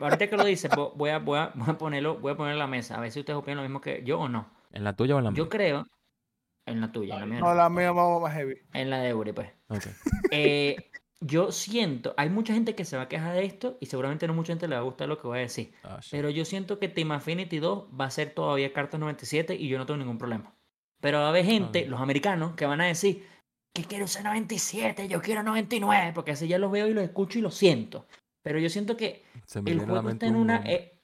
Ahorita 0.00 0.26
que 0.28 0.36
lo 0.36 0.44
dices, 0.44 0.72
vo- 0.72 0.92
voy 0.96 1.10
a, 1.10 1.18
voy, 1.20 1.38
a, 1.38 1.52
voy 1.54 1.68
a 1.70 1.78
ponerlo, 1.78 2.18
voy 2.18 2.32
a 2.32 2.36
poner 2.36 2.54
en 2.54 2.58
la 2.58 2.66
mesa. 2.66 2.96
A 2.96 3.00
ver 3.00 3.12
si 3.12 3.20
ustedes 3.20 3.38
opinan 3.38 3.58
lo 3.58 3.62
mismo 3.62 3.80
que 3.80 4.02
yo 4.04 4.18
o 4.20 4.28
no. 4.28 4.50
¿En 4.72 4.82
la 4.82 4.96
tuya 4.96 5.14
o 5.14 5.18
en 5.18 5.24
la 5.24 5.30
mía? 5.30 5.38
Yo 5.38 5.48
creo. 5.48 5.86
En 6.66 6.80
la 6.80 6.90
tuya, 6.90 7.14
en 7.14 7.20
la 7.20 7.26
mía. 7.26 7.40
no, 7.40 7.46
no. 7.48 7.54
la 7.54 7.68
mía 7.70 7.92
va 7.92 8.18
más 8.20 8.32
heavy. 8.34 8.56
En 8.72 8.90
la 8.90 8.98
de 9.00 9.10
Eury, 9.10 9.32
pues. 9.32 9.50
Ok. 9.68 9.84
Eh, 10.32 10.76
yo 11.24 11.52
siento, 11.52 12.14
hay 12.16 12.28
mucha 12.30 12.52
gente 12.52 12.74
que 12.74 12.84
se 12.84 12.96
va 12.96 13.04
a 13.04 13.08
quejar 13.08 13.34
de 13.34 13.44
esto 13.44 13.78
y 13.80 13.86
seguramente 13.86 14.26
no 14.26 14.34
mucha 14.34 14.52
gente 14.52 14.66
le 14.66 14.74
va 14.74 14.80
a 14.80 14.84
gustar 14.84 15.08
lo 15.08 15.20
que 15.20 15.28
voy 15.28 15.38
a 15.38 15.42
decir. 15.42 15.72
Ah. 15.84 16.00
Pero 16.10 16.30
yo 16.30 16.44
siento 16.44 16.78
que 16.78 16.88
Team 16.88 17.12
Affinity 17.12 17.58
2 17.58 17.88
va 17.98 18.06
a 18.06 18.10
ser 18.10 18.34
todavía 18.34 18.72
cartas 18.72 18.98
97 18.98 19.54
y 19.54 19.68
yo 19.68 19.78
no 19.78 19.86
tengo 19.86 19.98
ningún 19.98 20.18
problema. 20.18 20.54
Pero 21.00 21.18
va 21.18 21.26
a 21.26 21.28
haber 21.28 21.44
gente, 21.44 21.82
Ok. 21.82 21.88
los 21.90 22.00
americanos, 22.00 22.54
que 22.54 22.66
van 22.66 22.80
a 22.80 22.86
decir 22.86 23.24
que 23.72 23.84
quiero 23.84 24.06
ser 24.06 24.24
97, 24.24 25.08
yo 25.08 25.22
quiero 25.22 25.42
99, 25.42 26.12
porque 26.14 26.32
así 26.32 26.48
ya 26.48 26.58
los 26.58 26.70
veo 26.70 26.88
y 26.88 26.94
los 26.94 27.04
escucho 27.04 27.38
y 27.38 27.42
los 27.42 27.54
siento. 27.54 28.06
Pero 28.42 28.58
yo 28.58 28.68
siento 28.68 28.96
que 28.96 29.24
el 29.64 29.80
juego 29.80 30.10
está 30.10 30.26
en 30.26 30.34
un 30.34 30.42
una 30.42 30.62
eh, 30.66 30.98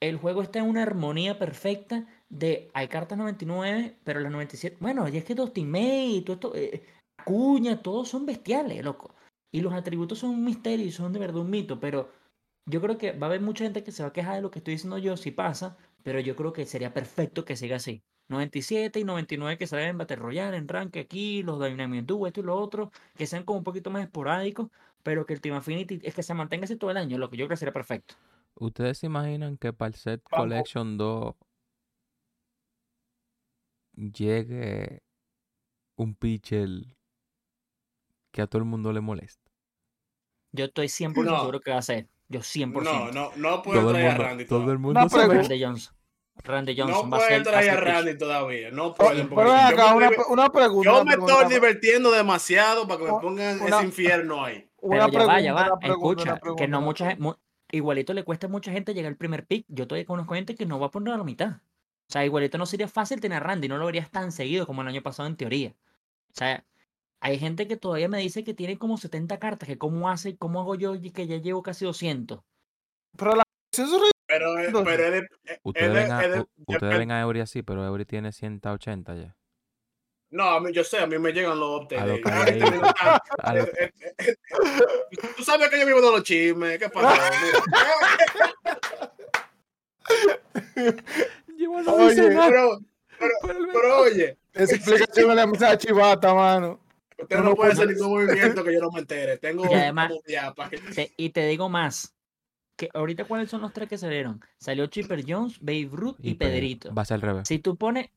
el 0.00 0.16
juego 0.16 0.42
está 0.42 0.60
en 0.60 0.66
una 0.66 0.82
armonía 0.82 1.38
perfecta 1.38 2.06
de 2.28 2.70
hay 2.72 2.86
cartas 2.86 3.18
99 3.18 3.96
pero 4.04 4.20
las 4.20 4.30
97 4.30 4.76
bueno 4.78 5.08
y 5.08 5.16
es 5.16 5.24
que 5.24 5.34
dos 5.34 5.52
teammates 5.52 6.24
todo 6.24 6.34
esto 6.34 6.52
eh, 6.54 6.84
Acuña 7.16 7.82
todos 7.82 8.08
son 8.08 8.26
bestiales 8.26 8.84
loco 8.84 9.14
y 9.50 9.60
los 9.60 9.72
atributos 9.72 10.18
son 10.18 10.30
un 10.30 10.44
misterio 10.44 10.86
y 10.86 10.92
son 10.92 11.12
de 11.12 11.18
verdad 11.18 11.40
un 11.42 11.50
mito 11.50 11.80
pero 11.80 12.10
yo 12.66 12.80
creo 12.80 12.98
que 12.98 13.12
va 13.12 13.26
a 13.26 13.30
haber 13.30 13.40
mucha 13.40 13.64
gente 13.64 13.82
que 13.82 13.92
se 13.92 14.02
va 14.02 14.10
a 14.10 14.12
quejar 14.12 14.36
de 14.36 14.42
lo 14.42 14.50
que 14.50 14.58
estoy 14.58 14.74
diciendo 14.74 14.98
yo 14.98 15.16
si 15.16 15.30
pasa 15.30 15.76
pero 16.02 16.20
yo 16.20 16.36
creo 16.36 16.52
que 16.52 16.66
sería 16.66 16.92
perfecto 16.94 17.44
que 17.44 17.56
siga 17.56 17.76
así 17.76 18.02
97 18.28 19.00
y 19.00 19.04
99 19.04 19.58
que 19.58 19.66
salgan 19.66 19.88
en 19.88 19.98
Battle 19.98 20.16
Royale, 20.16 20.56
en 20.56 20.68
Rank 20.68 20.96
aquí, 20.98 21.42
los 21.42 21.58
Dynamic 21.58 22.04
Duo, 22.04 22.26
esto 22.26 22.40
y 22.40 22.42
lo 22.44 22.56
otro, 22.56 22.92
que 23.16 23.26
sean 23.26 23.44
como 23.44 23.58
un 23.58 23.64
poquito 23.64 23.90
más 23.90 24.02
esporádicos, 24.02 24.68
pero 25.02 25.24
que 25.24 25.32
el 25.32 25.40
Team 25.40 25.56
Affinity 25.56 26.00
es 26.02 26.14
que 26.14 26.22
se 26.22 26.34
mantenga 26.34 26.64
así 26.64 26.76
todo 26.76 26.90
el 26.90 26.98
año, 26.98 27.18
lo 27.18 27.30
que 27.30 27.36
yo 27.36 27.46
creo 27.46 27.50
que 27.50 27.56
sería 27.56 27.72
perfecto. 27.72 28.14
¿Ustedes 28.54 28.98
se 28.98 29.06
imaginan 29.06 29.56
que 29.56 29.72
para 29.72 29.88
el 29.88 29.94
set 29.94 30.22
Vamos. 30.30 30.44
Collection 30.44 30.98
2 30.98 31.34
llegue 33.94 35.02
un 35.96 36.14
pitcher 36.14 36.68
que 38.38 38.42
a 38.42 38.46
todo 38.46 38.60
el 38.60 38.66
mundo 38.68 38.92
le 38.92 39.00
molesta? 39.00 39.50
Yo 40.52 40.66
estoy 40.66 40.86
100% 40.88 41.24
No. 41.24 41.40
seguro 41.40 41.60
que 41.60 41.72
va 41.72 41.78
a 41.78 41.82
ser. 41.82 42.06
Yo 42.28 42.40
100%. 42.40 42.84
No, 42.84 43.10
no, 43.10 43.32
no 43.36 43.62
puede 43.62 43.80
Todo 43.80 43.90
el 43.90 43.96
traer 43.96 44.10
a 44.12 44.16
Randy 44.16 44.44
todo 44.44 44.70
el 44.70 44.78
mundo 44.78 45.00
Una 45.00 45.08
sabe. 45.08 45.34
Randy 45.34 45.60
Johnson. 45.64 45.94
Randy 46.44 46.76
No 46.76 46.84
Johnson 46.86 47.12
va 47.12 47.16
a 47.16 47.20
ser. 47.20 47.28
pueden 47.28 47.42
traer 47.42 47.70
a 47.70 47.74
pitch. 47.74 47.84
Randy 47.84 48.18
todavía. 48.18 48.70
No 48.70 48.94
pueden. 48.94 49.28
porque 49.28 49.42
pero 49.50 49.52
acá, 49.56 49.94
una, 49.96 50.08
pregunta. 50.52 50.90
yo 50.90 51.04
me 51.04 51.10
pregunta, 51.16 51.32
estoy 51.42 51.54
divirtiendo 51.54 52.12
demasiado 52.12 52.86
para 52.86 52.98
que 53.04 53.10
me 53.12 53.18
pongan 53.18 53.60
una- 53.60 53.76
ese 53.78 53.84
infierno 53.86 54.44
ahí. 54.44 54.70
Una 54.80 55.06
Pero 55.08 55.18
ya 55.20 55.26
va, 55.26 55.40
ya 55.40 55.54
pregunta, 55.54 55.70
va. 55.72 55.78
pregunta, 55.80 56.34
Escucha, 56.34 56.56
que 56.56 56.68
no 56.68 56.80
mucha 56.80 57.10
gente. 57.10 57.34
Igualito 57.72 58.14
le 58.14 58.22
cuesta 58.22 58.46
a 58.46 58.50
mucha 58.50 58.70
gente 58.70 58.94
llegar 58.94 59.10
al 59.10 59.16
primer 59.16 59.44
pick. 59.46 59.66
Yo 59.68 59.88
todavía 59.88 60.06
conozco 60.06 60.34
gente 60.34 60.54
que 60.54 60.64
no 60.64 60.78
va 60.78 60.86
a 60.86 60.90
poner 60.92 61.14
a 61.14 61.18
la 61.18 61.24
mitad. 61.24 61.48
O 61.56 62.10
sea, 62.12 62.24
igualito 62.24 62.56
no 62.56 62.66
sería 62.66 62.86
fácil 62.88 63.20
tener 63.20 63.38
a 63.38 63.40
Randy. 63.40 63.66
No 63.68 63.76
lo 63.76 63.86
verías 63.86 64.08
tan 64.10 64.30
seguido 64.32 64.64
como 64.66 64.80
el 64.82 64.88
año 64.88 65.02
pasado 65.02 65.28
en 65.28 65.36
teoría. 65.36 65.74
O 66.30 66.34
sea, 66.34 66.64
hay 67.20 67.38
gente 67.38 67.66
que 67.66 67.76
todavía 67.76 68.08
me 68.08 68.18
dice 68.18 68.44
que 68.44 68.54
tiene 68.54 68.78
como 68.78 68.96
70 68.96 69.38
cartas. 69.38 69.66
Que 69.68 69.78
cómo 69.78 70.08
hace, 70.08 70.36
cómo 70.36 70.60
hago 70.60 70.74
yo 70.74 70.94
y 70.94 71.10
que 71.10 71.26
ya 71.26 71.36
llevo 71.38 71.62
casi 71.62 71.84
200. 71.84 72.40
Pero 73.16 73.34
la 73.34 73.42
Pero, 74.26 74.54
pero 74.84 75.04
es 75.04 75.12
de- 75.12 75.28
es 75.44 75.60
Ustedes 75.62 75.94
de- 75.94 76.00
ven 76.00 76.12
a, 76.12 76.20
de- 76.28 76.44
ustedes 76.66 76.98
ven 76.98 77.10
a 77.12 77.20
Eury 77.22 77.40
así, 77.40 77.62
pero 77.62 77.84
Eury 77.84 78.04
tiene 78.04 78.32
180 78.32 79.14
ya. 79.14 79.34
No, 80.30 80.44
a 80.44 80.60
mí, 80.60 80.70
yo 80.72 80.84
sé, 80.84 80.98
a 80.98 81.06
mí 81.06 81.18
me 81.18 81.32
llegan 81.32 81.58
los 81.58 81.82
updates. 81.82 82.04
De- 82.04 82.20
eh, 83.54 83.62
eh, 83.78 83.92
eh, 84.18 84.36
Tú 85.36 85.42
sabes 85.42 85.70
que 85.70 85.80
yo 85.80 85.86
vivo 85.86 86.00
de 86.02 86.10
los 86.10 86.22
chismes. 86.22 86.78
¿Qué 86.78 86.88
pasó? 86.90 87.08
Mira. 90.76 91.92
Oye, 91.92 92.14
pero, 92.28 92.80
pero, 93.18 93.34
pero 93.72 94.00
oye, 94.02 94.38
esa 94.54 94.76
explicación 94.76 95.28
me 95.28 95.34
la 95.34 95.46
misa 95.46 95.76
chivata, 95.76 96.32
mano. 96.34 96.78
Usted 97.22 97.36
no 97.38 97.42
no 97.44 97.54
puede 97.54 97.72
hacer 97.72 97.88
ningún 97.88 98.10
movimiento 98.26 98.64
que 98.64 98.72
yo 98.72 98.80
no 98.80 98.90
me 98.90 99.00
entere. 99.00 99.38
Tengo 99.38 99.64
Y 99.70 99.74
además- 99.74 100.12
para 100.56 100.70
que- 100.70 100.78
Te- 100.78 101.12
y 101.16 101.30
te 101.30 101.46
digo 101.46 101.68
más. 101.68 102.14
Que 102.76 102.88
ahorita, 102.94 103.24
¿cuáles 103.24 103.50
son 103.50 103.60
los 103.60 103.72
tres 103.72 103.88
que 103.88 103.98
salieron? 103.98 104.40
Salió 104.56 104.86
Chipper 104.86 105.24
Jones, 105.26 105.58
Babe 105.60 105.88
Ruth 105.90 106.14
y, 106.22 106.34
Pe- 106.34 106.46
Pedrito. 106.46 106.94
Va 106.94 107.02
a 107.02 107.04
ser 107.04 107.16
al 107.16 107.22
revés. 107.22 107.48
Si 107.48 107.58
tú 107.58 107.74
pones. 107.74 108.10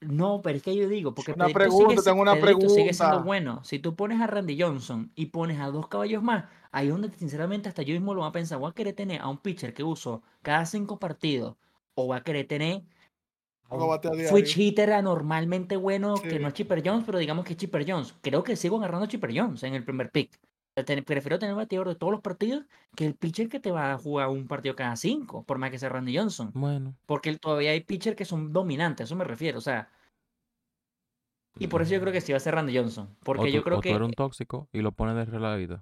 No, 0.00 0.40
pero 0.40 0.56
es 0.58 0.62
que 0.62 0.76
yo 0.76 0.88
digo, 0.88 1.16
porque 1.16 1.32
Una 1.32 1.46
Pedrito 1.46 1.58
pregunta, 1.58 1.88
sigue, 1.90 1.98
si- 2.00 2.04
tengo 2.04 2.22
una 2.22 2.34
Pedrito 2.36 2.68
sigue 2.68 2.94
siendo 2.94 2.96
pregunta. 3.10 3.24
bueno. 3.26 3.64
Si 3.64 3.80
tú 3.80 3.96
pones 3.96 4.20
a 4.20 4.28
Randy 4.28 4.60
Johnson 4.60 5.10
y 5.16 5.26
pones 5.26 5.58
a 5.58 5.66
dos 5.66 5.88
caballos 5.88 6.22
más, 6.22 6.44
ahí 6.70 6.86
es 6.86 6.92
donde 6.92 7.10
sinceramente 7.18 7.68
hasta 7.68 7.82
yo 7.82 7.92
mismo 7.92 8.14
lo 8.14 8.20
voy 8.20 8.28
a 8.28 8.32
pensar, 8.32 8.58
voy 8.58 8.70
a 8.70 8.74
querer 8.74 8.94
tener 8.94 9.20
a 9.20 9.26
un 9.28 9.38
pitcher 9.38 9.74
que 9.74 9.82
uso 9.82 10.22
cada 10.42 10.64
cinco 10.64 11.00
partidos 11.00 11.56
o 11.96 12.06
voy 12.06 12.16
a 12.16 12.20
querer 12.22 12.46
tener 12.46 12.82
diario. 13.78 14.28
switch 14.28 14.56
hitter 14.56 14.92
anormalmente 14.92 15.76
bueno 15.76 16.14
que 16.14 16.38
no 16.38 16.48
es. 16.48 16.54
Chipper 16.54 16.82
Jones, 16.84 17.04
pero 17.04 17.18
digamos 17.18 17.44
que 17.44 17.52
es 17.52 17.58
Chipper 17.58 17.84
Jones. 17.88 18.14
Creo 18.20 18.42
que 18.42 18.56
sigo 18.56 18.78
agarrando 18.78 19.04
a 19.04 19.08
Chipper 19.08 19.32
Jones 19.34 19.62
en 19.62 19.74
el 19.74 19.84
primer 19.84 20.10
pick. 20.10 20.38
Prefiero 20.74 21.38
tener 21.38 21.54
bateador 21.54 21.88
de 21.88 21.94
todos 21.94 22.10
los 22.10 22.20
partidos 22.20 22.64
que 22.96 23.06
el 23.06 23.14
pitcher 23.14 23.48
que 23.48 23.60
te 23.60 23.70
va 23.70 23.92
a 23.92 23.98
jugar 23.98 24.28
un 24.28 24.48
partido 24.48 24.74
cada 24.74 24.96
cinco, 24.96 25.44
por 25.44 25.58
más 25.58 25.70
que 25.70 25.78
sea 25.78 25.88
Randy 25.88 26.16
Johnson. 26.16 26.50
Bueno. 26.52 26.96
Porque 27.06 27.36
todavía 27.36 27.70
hay 27.70 27.80
pitchers 27.80 28.16
que 28.16 28.24
son 28.24 28.52
dominantes, 28.52 29.02
a 29.02 29.04
eso 29.04 29.14
me 29.14 29.24
refiero. 29.24 29.58
O 29.58 29.60
sea, 29.60 29.88
y 31.58 31.68
por 31.68 31.82
eso 31.82 31.92
yo 31.92 32.00
creo 32.00 32.12
que 32.12 32.20
sí 32.20 32.32
va 32.32 32.38
a 32.38 32.40
ser 32.40 32.54
Randy 32.54 32.76
Johnson. 32.76 33.08
o 33.20 33.24
Porque 33.24 33.46
tú, 33.46 33.48
yo 33.48 33.62
creo 33.62 33.78
o 33.78 33.80
que. 33.80 33.90
tú 33.90 33.96
eres 33.96 34.06
un 34.06 34.14
tóxico 34.14 34.68
y 34.72 34.80
lo 34.80 34.92
pones 34.92 35.14
de. 35.14 35.78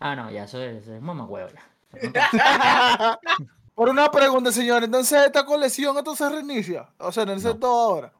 Ah, 0.00 0.16
no, 0.16 0.30
ya, 0.30 0.44
eso 0.44 0.62
es, 0.62 0.88
es 0.88 1.02
mamahuevo 1.02 1.48
ya. 1.48 1.62
Por 3.78 3.90
una 3.90 4.10
pregunta, 4.10 4.50
señor. 4.50 4.82
Entonces, 4.82 5.24
esta 5.24 5.46
colección, 5.46 5.96
esto 5.96 6.16
se 6.16 6.28
reinicia. 6.28 6.92
O 6.98 7.12
sea, 7.12 7.22
en 7.22 7.28
el 7.28 7.34
No. 7.36 7.40
set 7.42 7.58
2 7.60 7.70
ahora. 7.70 8.12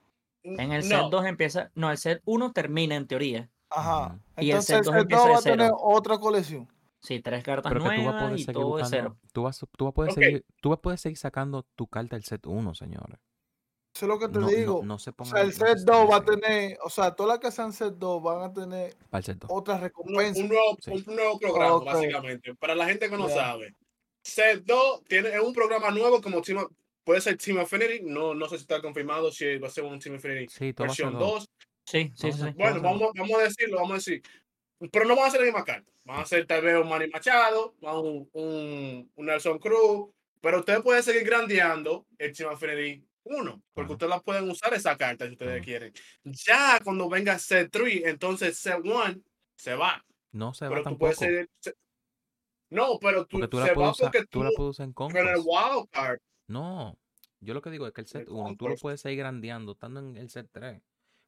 En 0.45 0.71
el 0.73 0.89
No, 0.89 1.01
set 1.03 1.11
2 1.11 1.27
empieza. 1.27 1.71
No, 1.75 1.91
el 1.91 1.99
set 1.99 2.23
1 2.27 2.53
termina 2.53 2.95
en 2.95 3.09
teoría. 3.09 3.51
Ajá. 3.69 4.21
Y 4.37 4.51
el 4.53 4.59
Entonces, 4.59 4.67
set 4.67 4.77
el 4.79 4.85
dos 4.85 4.95
set 4.95 5.03
empieza 5.03 5.23
2 5.23 5.29
de 5.29 5.33
va 5.33 5.39
a 5.39 5.43
tener 5.57 5.73
otra 5.77 6.19
colección. 6.19 6.69
Sí, 7.01 7.19
tres 7.21 7.43
cartas 7.43 7.73
Pero 7.73 7.83
que 7.83 7.89
tú 7.91 7.91
vas 7.91 7.99
a 7.99 8.03
nuevas 8.05 8.23
poder 8.23 8.39
y 8.39 8.45
seguir 8.45 8.55
todo 8.55 8.63
de 8.77 8.83
buscando. 8.83 8.91
cero. 8.97 9.17
Tú 9.33 9.43
vas, 9.43 9.59
tú 9.77 9.85
vas 9.85 9.91
a 9.91 9.95
poder 9.95 10.11
Ok. 10.13 10.15
seguir, 10.15 10.47
tú 10.61 10.69
vas 10.69 10.79
a 10.79 10.83
poder 10.83 10.99
seguir 11.01 11.19
sacando 11.19 11.63
tu 11.75 11.87
carta 11.89 12.15
del 12.15 12.25
set 12.25 12.47
1, 12.47 12.75
señores. 12.77 13.19
Eso 13.97 14.05
es 14.05 14.09
lo 14.09 14.19
que 14.21 14.29
te 14.29 14.35
No, 14.39 14.41
no, 14.43 14.47
digo. 14.47 14.81
no 14.85 14.99
se 15.01 15.11
o 15.11 15.25
sea, 15.25 15.41
el 15.41 15.49
no 15.49 15.53
se 15.55 15.59
set 15.59 15.79
2 15.85 16.09
va 16.09 16.17
a 16.19 16.25
tener, 16.25 16.79
o 16.85 16.89
sea, 16.91 17.17
todas 17.17 17.31
las 17.31 17.39
que 17.41 17.51
sean 17.51 17.73
set 17.73 17.95
2 17.95 18.23
van 18.23 18.43
a 18.43 18.53
tener 18.53 18.97
el 19.11 19.39
2. 19.41 19.51
otras 19.51 19.79
un, 19.79 19.83
recompensas. 19.83 20.39
un 20.45 20.49
nuevo, 20.51 20.77
Sí. 20.81 20.91
un 21.09 21.17
nuevo 21.17 21.39
programa, 21.41 21.75
Ok. 21.75 21.85
básicamente. 21.87 22.55
Para 22.55 22.77
la 22.77 22.87
gente 22.87 23.11
que 23.11 23.17
no 23.17 23.27
Ya. 23.29 23.35
sabe. 23.35 23.75
Set 24.23 24.65
2 24.65 25.05
tiene 25.05 25.31
es 25.31 25.41
un 25.41 25.53
programa 25.55 25.91
nuevo 25.91 26.21
como 26.21 26.43
Team, 26.43 26.67
puede 27.05 27.21
ser 27.21 27.37
Team 27.39 27.59
Affinity. 27.59 28.01
No, 28.03 28.35
no 28.35 28.49
sé 28.49 28.57
si 28.57 28.63
está 28.63 28.81
confirmado 28.83 29.31
si 29.31 29.57
va 29.59 29.69
a 29.69 29.71
ser 29.71 29.85
un 29.85 29.99
Team 29.99 30.17
Affinity 30.17 30.47
Sí, 30.49 30.73
va 30.73 30.85
versión 30.87 31.13
dos. 31.15 31.47
2. 31.47 31.49
Sí, 31.85 32.13
sí, 32.15 32.33
sí. 32.33 32.43
Bueno, 32.57 32.83
va 32.83 32.91
vamos, 32.91 33.13
vamos 33.17 33.39
a 33.39 33.45
decirlo, 33.45 33.77
vamos 33.77 33.93
a 33.93 33.95
decir. 33.95 34.23
Pero 34.93 35.07
no 35.07 35.17
van 35.17 35.27
a 35.27 35.31
ser 35.31 35.41
la 35.41 35.47
misma 35.47 35.65
carta. 35.65 35.91
Van 36.05 36.21
a 36.21 36.27
ser 36.27 36.47
tal 36.47 36.63
vez 36.63 36.77
un 36.77 36.89
Manny 36.89 37.09
Machado, 37.09 37.75
un, 37.81 38.29
un, 38.33 39.11
un 39.15 39.27
Nelson 39.27 39.59
Cruz. 39.59 40.11
Pero 40.41 40.61
ustedes 40.61 40.83
pueden 40.83 41.03
seguir 41.03 41.25
grandeando 41.25 42.07
el 42.19 42.33
Team 42.37 42.51
Affinity 42.53 43.05
1. 43.25 43.63
Porque 43.73 43.93
ustedes 43.93 44.11
la 44.11 44.21
pueden 44.21 44.49
usar 44.51 44.73
esa 44.75 44.97
carta 44.97 45.27
si 45.27 45.33
ustedes 45.33 45.57
Ajá. 45.57 45.65
quieren. 45.65 45.93
Ya 46.25 46.79
cuando 46.85 47.09
venga 47.09 47.39
set 47.39 47.71
3, 47.73 48.03
entonces 48.05 48.59
set 48.59 48.79
1 48.85 49.17
se 49.57 49.75
va. 49.75 50.05
No 50.33 50.53
se 50.55 50.67
va 50.67 50.69
Pero 50.71 50.83
tú 50.83 50.85
tampoco. 50.85 50.99
puedes 51.01 51.19
seguir. 51.19 51.49
No, 52.71 52.99
pero 53.01 53.27
tú, 53.27 53.39
Porque 53.39 53.49
tú 53.49 53.59
la 53.59 53.65
se 53.65 53.71
va 53.71 53.75
puedes 53.75 53.91
usar, 53.93 54.07
porque 54.13 54.27
tú 54.27 54.39
tú 54.39 54.45
la 54.45 54.51
puedes 54.57 54.71
usar 54.71 54.85
en 54.87 54.93
con 54.93 55.17
el 55.17 55.25
conquest. 55.25 55.47
wild 55.47 55.89
card. 55.91 56.19
No, 56.49 56.97
yo 57.41 57.55
lo 57.55 57.63
que 57.63 57.71
digo 57.71 57.87
es 57.87 57.93
que 57.93 58.01
el 58.03 58.07
set 58.07 58.29
1 58.29 58.57
tú 58.57 58.69
lo 58.69 58.77
puedes 58.77 59.01
seguir 59.01 59.19
grandeando 59.19 59.73
estando 59.73 60.01
en 60.01 60.17
el 60.17 60.29
set 60.31 60.49
3. 60.53 60.81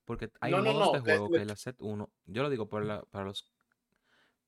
Porque 0.04 0.30
hay 0.40 0.50
No, 0.50 0.58
no, 0.58 0.72
modos 0.72 0.86
no, 0.86 0.92
de 0.92 0.98
le- 0.98 1.04
juego 1.04 1.30
que 1.30 1.42
el 1.42 1.56
set 1.56 1.76
1, 1.80 2.10
yo 2.26 2.42
lo 2.42 2.50
digo 2.50 2.68
para, 2.68 2.84
la- 2.84 3.02
para 3.10 3.24
los 3.26 3.50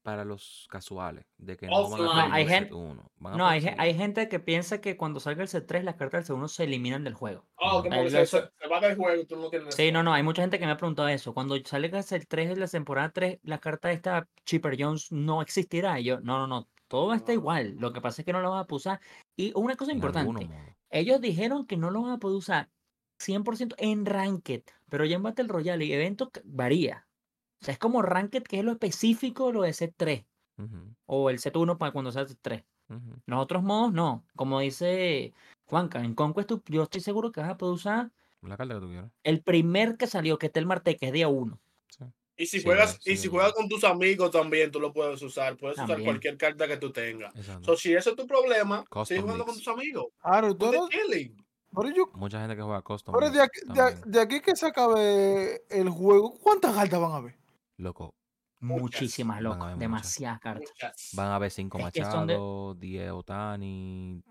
para 0.02 0.24
los 0.24 0.66
casuales, 0.68 1.24
de 1.38 1.56
que 1.56 1.68
no 1.68 1.88
van 1.88 2.02
a 2.02 2.34
hay 2.34 2.42
el 2.42 2.48
gen- 2.48 2.64
set 2.64 2.72
1. 2.72 3.12
Van 3.18 3.34
a 3.34 3.36
No, 3.36 3.46
hay, 3.46 3.64
hay 3.78 3.94
gente 3.94 4.28
que 4.28 4.40
piensa 4.40 4.80
que 4.80 4.96
cuando 4.96 5.20
salga 5.20 5.42
el 5.42 5.48
set 5.48 5.64
3, 5.64 5.84
las 5.84 5.94
cartas 5.94 6.18
del 6.22 6.26
segundo 6.26 6.48
se 6.48 6.64
eliminan 6.64 7.04
del 7.04 7.14
juego. 7.14 7.46
Oh, 7.54 7.84
como 7.84 8.02
que 8.02 8.10
se, 8.10 8.26
se- 8.26 8.50
se 8.60 8.66
va 8.68 8.80
del 8.80 8.96
juego, 8.96 9.24
tú 9.26 9.36
no 9.36 9.48
tienes. 9.48 9.76
Sí, 9.76 9.92
no, 9.92 10.02
no, 10.02 10.12
hay 10.12 10.24
mucha 10.24 10.42
gente 10.42 10.58
que 10.58 10.66
me 10.66 10.72
ha 10.72 10.76
preguntado 10.76 11.06
eso. 11.06 11.32
Cuando 11.32 11.56
salga 11.64 11.98
el 11.98 12.02
set 12.04 12.26
3 12.28 12.48
de 12.48 12.56
la 12.56 12.66
temporada 12.66 13.10
3, 13.12 13.38
la 13.44 13.58
carta 13.58 13.88
de 13.88 13.94
esta 13.94 14.28
Chipper 14.44 14.76
Jones 14.76 15.12
no 15.12 15.40
existirá. 15.40 16.00
Y 16.00 16.04
yo, 16.04 16.18
no, 16.18 16.36
no, 16.36 16.48
no, 16.48 16.68
todo 16.92 17.14
está 17.14 17.32
igual. 17.32 17.76
Lo 17.78 17.92
que 17.92 18.00
pasa 18.00 18.22
es 18.22 18.26
que 18.26 18.32
no 18.32 18.40
lo 18.42 18.50
van 18.50 18.60
a 18.60 18.66
poder 18.66 18.78
usar. 18.80 19.00
Y 19.36 19.52
una 19.56 19.76
cosa 19.76 19.92
En 19.92 19.96
importante, 19.98 20.48
ellos 20.90 21.20
dijeron 21.20 21.66
que 21.66 21.76
no 21.78 21.90
lo 21.90 22.02
van 22.02 22.12
a 22.12 22.18
poder 22.18 22.36
usar 22.36 22.70
100% 23.18 23.74
en 23.78 24.04
Ranked, 24.06 24.62
pero 24.90 25.04
ya 25.06 25.16
en 25.16 25.22
Battle 25.22 25.48
Royale 25.48 25.84
y 25.86 25.92
eventos 25.92 26.28
varía. 26.44 27.08
O 27.62 27.64
sea, 27.64 27.72
es 27.72 27.78
como 27.78 28.02
Ranked, 28.02 28.42
que 28.42 28.58
es 28.58 28.64
lo 28.64 28.72
específico, 28.72 29.52
lo 29.52 29.62
de 29.62 29.72
set 29.72 29.94
3, 29.96 30.26
Ujú, 30.58 30.94
o 31.06 31.30
el 31.30 31.38
set 31.38 31.56
1 31.56 31.78
para 31.78 31.92
cuando 31.92 32.12
sea 32.12 32.22
el 32.22 32.28
set 32.28 32.38
3. 32.42 32.64
ujú. 32.88 33.20
Los 33.26 33.40
otros 33.40 33.62
modos 33.62 33.92
no. 33.92 34.24
Como 34.36 34.60
dice 34.60 35.32
Juanca, 35.66 36.00
en 36.04 36.14
Conquest 36.14 36.48
tú- 36.48 36.62
yo 36.66 36.82
estoy 36.82 37.00
seguro 37.00 37.32
que 37.32 37.40
vas 37.40 37.50
a 37.50 37.56
poder 37.56 37.74
usar 37.74 38.10
La 38.42 38.56
carta 38.56 38.74
que 38.74 38.80
tú 38.80 38.88
quieras. 38.88 39.10
el 39.24 39.42
primer 39.42 39.96
que 39.96 40.06
salió, 40.08 40.38
que 40.38 40.46
está 40.46 40.60
el 40.60 40.66
Marte, 40.66 40.96
que 40.96 41.06
es 41.06 41.12
día 41.12 41.28
1. 41.28 41.58
Sí. 41.88 42.04
Y 42.42 42.46
si 42.46 42.58
Sí, 42.58 42.64
juegas, 42.64 42.98
sí, 43.00 43.12
y 43.12 43.16
si 43.16 43.28
juegas 43.28 43.52
con 43.52 43.68
tus 43.68 43.84
amigos 43.84 44.30
también, 44.32 44.70
tú 44.72 44.80
lo 44.80 44.92
puedes 44.92 45.22
usar. 45.22 45.56
Puedes 45.56 45.78
usar 45.78 46.02
cualquier 46.02 46.36
carta 46.36 46.66
que 46.66 46.76
tú 46.76 46.90
tengas. 46.90 47.34
Exacto. 47.36 47.64
So, 47.64 47.76
si 47.76 47.94
eso 47.94 48.10
es 48.10 48.16
tu 48.16 48.26
problema, 48.26 48.84
sigue 49.04 49.20
jugando 49.20 49.44
con 49.46 49.54
tus 49.54 49.68
amigos. 49.68 50.06
Claro, 50.20 50.56
tú 50.56 50.70
pero 51.74 51.88
yo, 51.90 52.10
Mucha 52.14 52.40
gente 52.40 52.56
que 52.56 52.62
juega 52.62 52.82
custom. 52.82 53.14
pero 53.14 53.30
de 53.30 53.40
aquí, 53.40 53.60
de, 53.60 53.74
también. 53.74 54.00
de 54.04 54.20
aquí 54.20 54.40
que 54.40 54.56
se 54.56 54.66
acabe 54.66 55.62
el 55.70 55.88
juego, 55.88 56.34
¿cuántas 56.42 56.74
cartas 56.74 57.00
van 57.00 57.12
a 57.12 57.20
ver? 57.20 57.36
Loco. 57.78 58.14
Muchísimas, 58.60 59.40
loco. 59.40 59.64
haber. 59.64 59.78
Demasiadas 59.78 60.40
cartas. 60.40 61.10
Van 61.14 61.28
a 61.28 61.36
haber 61.36 61.50
5 61.50 61.78
Es 61.78 61.92
que 61.92 62.04
son 62.04 62.26
de- 62.26 62.34
Machado, 62.34 62.74
10 62.74 63.10
Otani, 63.12 64.22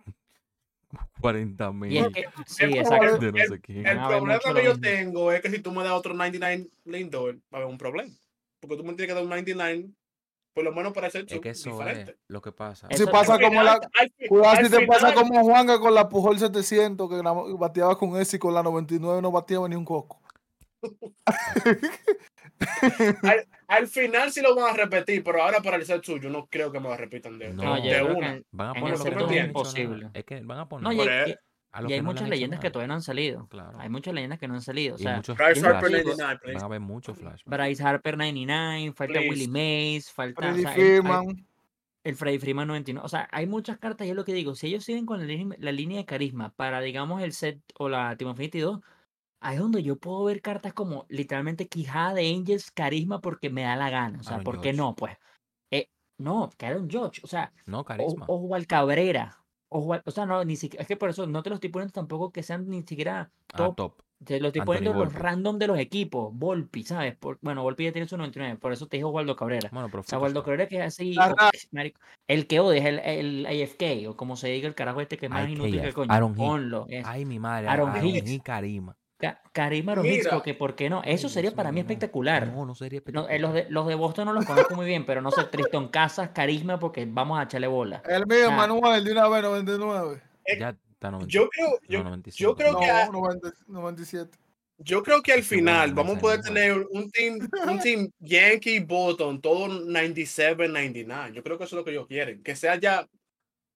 40 1.22 1.68
Y 1.70 1.74
mil 1.74 2.06
es 2.06 2.14
que, 2.14 2.26
sí, 2.46 2.64
el 2.66 2.78
exacto. 2.78 3.06
problema- 3.06 3.18
de 3.20 3.32
no 3.32 3.56
sé 3.56 3.62
quién. 3.62 3.86
El 3.88 4.00
haber 4.00 4.18
problema 4.20 4.40
que 4.40 4.64
yo 4.64 4.70
mismo. 4.76 4.82
tengo 4.82 5.32
es 5.32 5.42
que 5.42 5.50
si 5.52 5.60
tú 5.60 5.72
me 5.72 5.84
das 5.84 5.94
otro 5.94 6.14
99 6.14 6.68
Lindor, 6.86 7.36
va 7.36 7.40
a 7.52 7.56
haber 7.58 7.68
un 7.68 7.78
problema. 7.78 8.12
Porque 8.60 8.78
tú 8.78 8.84
me 8.84 8.94
tienes 8.94 9.08
que 9.08 9.14
dar 9.14 9.24
un 9.24 9.30
99, 9.30 9.90
por 10.54 10.64
lo 10.64 10.72
menos 10.74 10.94
para 10.94 11.10
ser 11.10 11.26
Es 11.28 11.40
que 11.40 11.50
eso 11.50 11.72
diferente. 11.72 12.12
es 12.12 12.18
lo 12.28 12.42
que 12.42 12.52
pasa. 12.52 12.88
Eso- 12.90 13.06
Si 13.06 13.12
pasa 13.12 13.34
Al 13.36 13.42
como 13.42 13.64
la. 13.64 13.74
final- 13.76 13.90
al 14.00 14.12
fi- 14.18 14.28
Cuidado 14.28 14.50
al 14.58 14.66
si 14.66 14.72
te 14.72 14.86
pasa 14.88 15.14
como 15.14 15.44
Juanga 15.44 15.80
con 15.80 15.94
la 15.96 16.10
Pujol 16.10 16.38
700, 16.40 17.10
que 17.10 17.22
bateaba 17.58 17.98
con 17.98 18.16
ese 18.20 18.36
y 18.36 18.40
con 18.40 18.54
la 18.54 18.62
99 18.64 19.22
no 19.22 19.32
bateaba 19.32 19.68
ni 19.70 19.76
un 19.76 19.86
coco. 19.86 20.22
al, 23.24 23.48
al 23.72 23.88
final 23.88 24.32
sí 24.32 24.42
lo 24.42 24.54
van 24.56 24.74
a 24.74 24.78
repetir, 24.78 25.24
pero 25.24 25.42
ahora 25.44 25.62
para 25.62 25.78
el 25.78 25.86
set 25.86 26.04
suyo 26.04 26.30
no 26.30 26.48
creo 26.48 26.72
que 26.72 26.80
me 26.80 26.90
lo 26.90 26.98
repitan 26.98 27.40
de, 27.40 27.54
No, 27.54 27.76
de 27.76 27.82
que 27.82 28.04
una. 28.04 28.34
en- 28.36 28.46
Van 28.52 28.70
a 28.70 28.74
poner 28.74 28.98
lo 29.00 29.28
que 29.28 29.40
es 29.40 29.46
imposible. 29.46 30.10
Es 30.14 30.26
que 30.26 30.42
van 30.42 30.60
a 30.60 30.68
poner 30.70 30.84
No, 30.84 30.92
y 30.94 31.00
hay, 31.08 31.32
y- 31.32 31.36
a 31.74 31.82
lo 31.82 31.90
y 31.90 31.94
hay 31.94 32.00
no 32.02 32.06
muchas 32.12 32.28
leyendas 32.28 32.60
que 32.60 32.70
todavía 32.70 32.88
no 32.90 32.94
han 32.96 33.02
salido. 33.02 33.48
Claro. 33.48 33.80
Hay 33.80 33.88
muchas 33.90 34.14
leyendas 34.14 34.40
que 34.40 34.48
no 34.50 34.56
han 34.56 34.62
salido. 34.62 34.96
O 34.96 35.00
Y 35.00 35.04
sea, 35.04 35.16
muchos 35.16 35.38
Bryce 35.38 35.66
Harper 35.66 35.90
flashbacks. 35.90 36.18
99, 36.18 36.40
please. 36.42 36.54
Van 36.56 36.62
a 36.64 36.66
haber 36.66 36.80
muchos 36.82 37.18
flashbacks. 37.18 37.46
Bryce 37.46 37.84
Harper 37.84 38.18
99, 38.18 38.94
falta 38.94 39.14
Please. 39.14 39.30
Willie 39.30 39.48
Mays, 39.48 40.12
falta. 40.12 40.40
o 40.42 40.44
Freddy 40.50 40.62
sea, 40.64 40.72
hay- 40.72 40.82
hay- 40.82 41.00
Freeman. 41.00 41.48
el 42.04 42.16
Freddy 42.16 42.40
Freeman 42.40 42.68
99. 42.68 43.06
O 43.06 43.10
sea, 43.10 43.30
hay 43.32 43.46
muchas 43.46 43.78
cartas 43.78 44.06
y 44.06 44.10
es 44.10 44.16
lo 44.18 44.26
que 44.26 44.34
digo. 44.34 44.54
Si 44.56 44.68
ellos 44.68 44.84
siguen 44.84 45.06
con 45.06 45.20
la, 45.20 45.26
línea- 45.26 45.58
la 45.62 45.72
línea 45.72 45.98
de 46.00 46.06
carisma 46.06 46.50
para, 46.56 46.82
digamos, 46.82 47.22
el 47.22 47.32
set 47.32 47.60
o 47.78 47.88
la 47.88 48.18
Team 48.18 48.32
Infinity 48.32 48.60
2, 48.60 48.80
ahí 49.42 49.56
es 49.56 49.62
donde 49.62 49.84
yo 49.84 49.98
puedo 49.98 50.24
ver 50.24 50.42
cartas 50.42 50.74
como 50.74 51.06
literalmente 51.10 51.68
Quijada 51.68 52.14
de 52.14 52.34
Angels, 52.34 52.72
carisma 52.72 53.20
porque 53.22 53.50
me 53.50 53.64
da 53.64 53.76
la 53.76 53.90
gana. 53.90 54.20
O 54.20 54.24
sea, 54.24 54.34
Aaron 54.34 54.44
¿por 54.46 54.62
qué 54.62 54.72
no? 54.74 54.96
Pues, 54.96 55.18
eh, 55.72 55.90
no, 56.18 56.50
que 56.58 56.66
Aaron 56.68 56.90
Judge. 56.90 57.22
O 57.24 57.28
sea, 57.28 57.52
No, 57.66 57.84
carisma. 57.84 58.26
o 58.28 58.40
Juan 58.48 58.64
Cabrera. 58.64 59.38
O, 59.74 59.98
o 60.06 60.12
sea, 60.12 60.26
no, 60.26 60.44
ni 60.44 60.56
siquiera. 60.58 60.82
Es 60.82 60.88
que 60.88 60.98
por 60.98 61.10
eso 61.10 61.28
no 61.28 61.44
te 61.44 61.50
los 61.50 61.58
estoy 61.58 61.70
poniendo 61.70 61.94
tampoco 61.94 62.32
que 62.32 62.44
sean 62.44 62.70
ni 62.70 62.84
siquiera 62.84 63.32
Ah, 63.54 63.58
top. 63.58 63.76
top. 63.76 64.02
Te 64.24 64.40
lo 64.40 64.48
estoy 64.50 64.60
Anthony 64.60 64.74
poniendo 64.76 64.94
los 65.04 65.14
random 65.14 65.58
de 65.58 65.66
los 65.68 65.80
equipos. 65.80 66.32
Volpi, 66.32 66.84
¿sabes? 66.84 67.16
Por- 67.16 67.40
bueno, 67.42 67.64
Volpi 67.64 67.86
ya 67.86 67.92
tiene 67.92 68.08
su 68.08 68.18
99, 68.18 68.60
por 68.60 68.72
eso 68.72 68.86
te 68.86 68.98
dijo 68.98 69.10
Waldo 69.10 69.36
Cabrera. 69.36 69.70
Bueno, 69.72 69.88
pero 69.90 70.02
O 70.02 70.04
sea, 70.04 70.20
Waldo. 70.20 70.44
Cabrera 70.44 70.68
que 70.68 70.78
es 70.78 70.84
así. 70.84 71.16
O- 71.18 71.36
el 72.28 72.46
que 72.46 72.60
odia 72.60 72.80
es 72.82 72.86
el, 72.86 73.00
el 73.00 73.46
AFK, 73.48 74.08
o 74.10 74.16
como 74.16 74.36
se 74.36 74.50
diga 74.50 74.68
el 74.68 74.76
carajo 74.76 75.02
este 75.02 75.18
que 75.18 75.26
es 75.26 75.32
más 75.32 75.50
inútil 75.50 75.82
que 75.82 75.88
el 75.88 75.94
coño. 75.96 76.14
Aaron. 76.14 76.36
Ponlo. 76.36 76.86
Ay, 77.04 77.26
mi 77.26 77.40
madre. 77.40 77.68
Aaron 77.68 77.90
Aaron 77.90 78.06
Hicks. 78.06 78.30
Heath, 78.30 78.44
Karima. 78.44 78.96
Ka 79.22 79.42
Karim 79.52 79.90
Aron 79.90 80.06
que 80.44 80.54
por 80.54 80.76
qué 80.76 80.90
no. 80.90 81.02
Eso 81.04 81.30
sería 81.30 81.52
para 81.52 81.72
mí 81.72 81.80
espectacular. 81.80 82.48
No, 82.48 82.66
no 82.66 82.76
sería 82.76 82.98
eh, 82.98 83.00
espectacular. 83.00 83.40
No, 83.40 83.48
los, 83.48 83.54
de, 83.54 83.68
los, 83.70 83.88
de, 83.88 83.96
Boston 83.96 84.26
no 84.26 84.34
los 84.34 84.46
conozco 84.46 84.76
muy 84.76 84.86
bien, 84.86 85.06
pero 85.06 85.22
no 85.22 85.32
sé, 85.32 85.44
Tristón 85.46 85.90
Casas, 85.90 86.30
Carisma, 86.30 86.80
porque 86.80 87.06
vamos 87.08 87.40
a 87.40 87.44
echarle 87.44 87.68
bola. 87.68 88.02
El 88.08 88.26
mío, 88.26 88.50
nah. 88.50 88.58
Manuel, 88.58 89.04
de 89.04 89.12
una 89.12 89.28
vez, 89.30 89.44
99. 89.44 90.22
Eh, 90.46 90.60
ya 90.60 90.70
está 90.70 91.12
90, 91.12 91.32
yo 91.32 91.50
creo, 91.50 91.80
yo, 91.88 92.04
95, 92.04 92.38
yo 92.38 92.56
creo 92.56 92.80
que... 92.80 92.86
A, 92.86 93.08
90, 93.08 93.54
97. 93.68 94.38
Yo 94.84 95.04
creo 95.04 95.22
que 95.22 95.32
al 95.32 95.44
final 95.44 95.94
vamos 95.94 96.18
a 96.18 96.20
poder 96.20 96.42
tener 96.42 96.88
un 96.90 97.12
team, 97.12 97.38
un 97.68 97.80
team 97.80 98.10
Yankee, 98.20 98.80
Boston, 98.80 99.40
todo 99.40 99.68
97, 99.68 100.68
99. 100.68 101.34
Yo 101.36 101.44
creo 101.44 101.58
que 101.60 101.66
eso 101.66 101.76
es 101.76 101.78
lo 101.78 101.86
que 101.86 101.92
ellos 101.92 102.08
quieren. 102.08 102.42
Que 102.42 102.56
sea 102.56 102.80
ya 102.80 103.08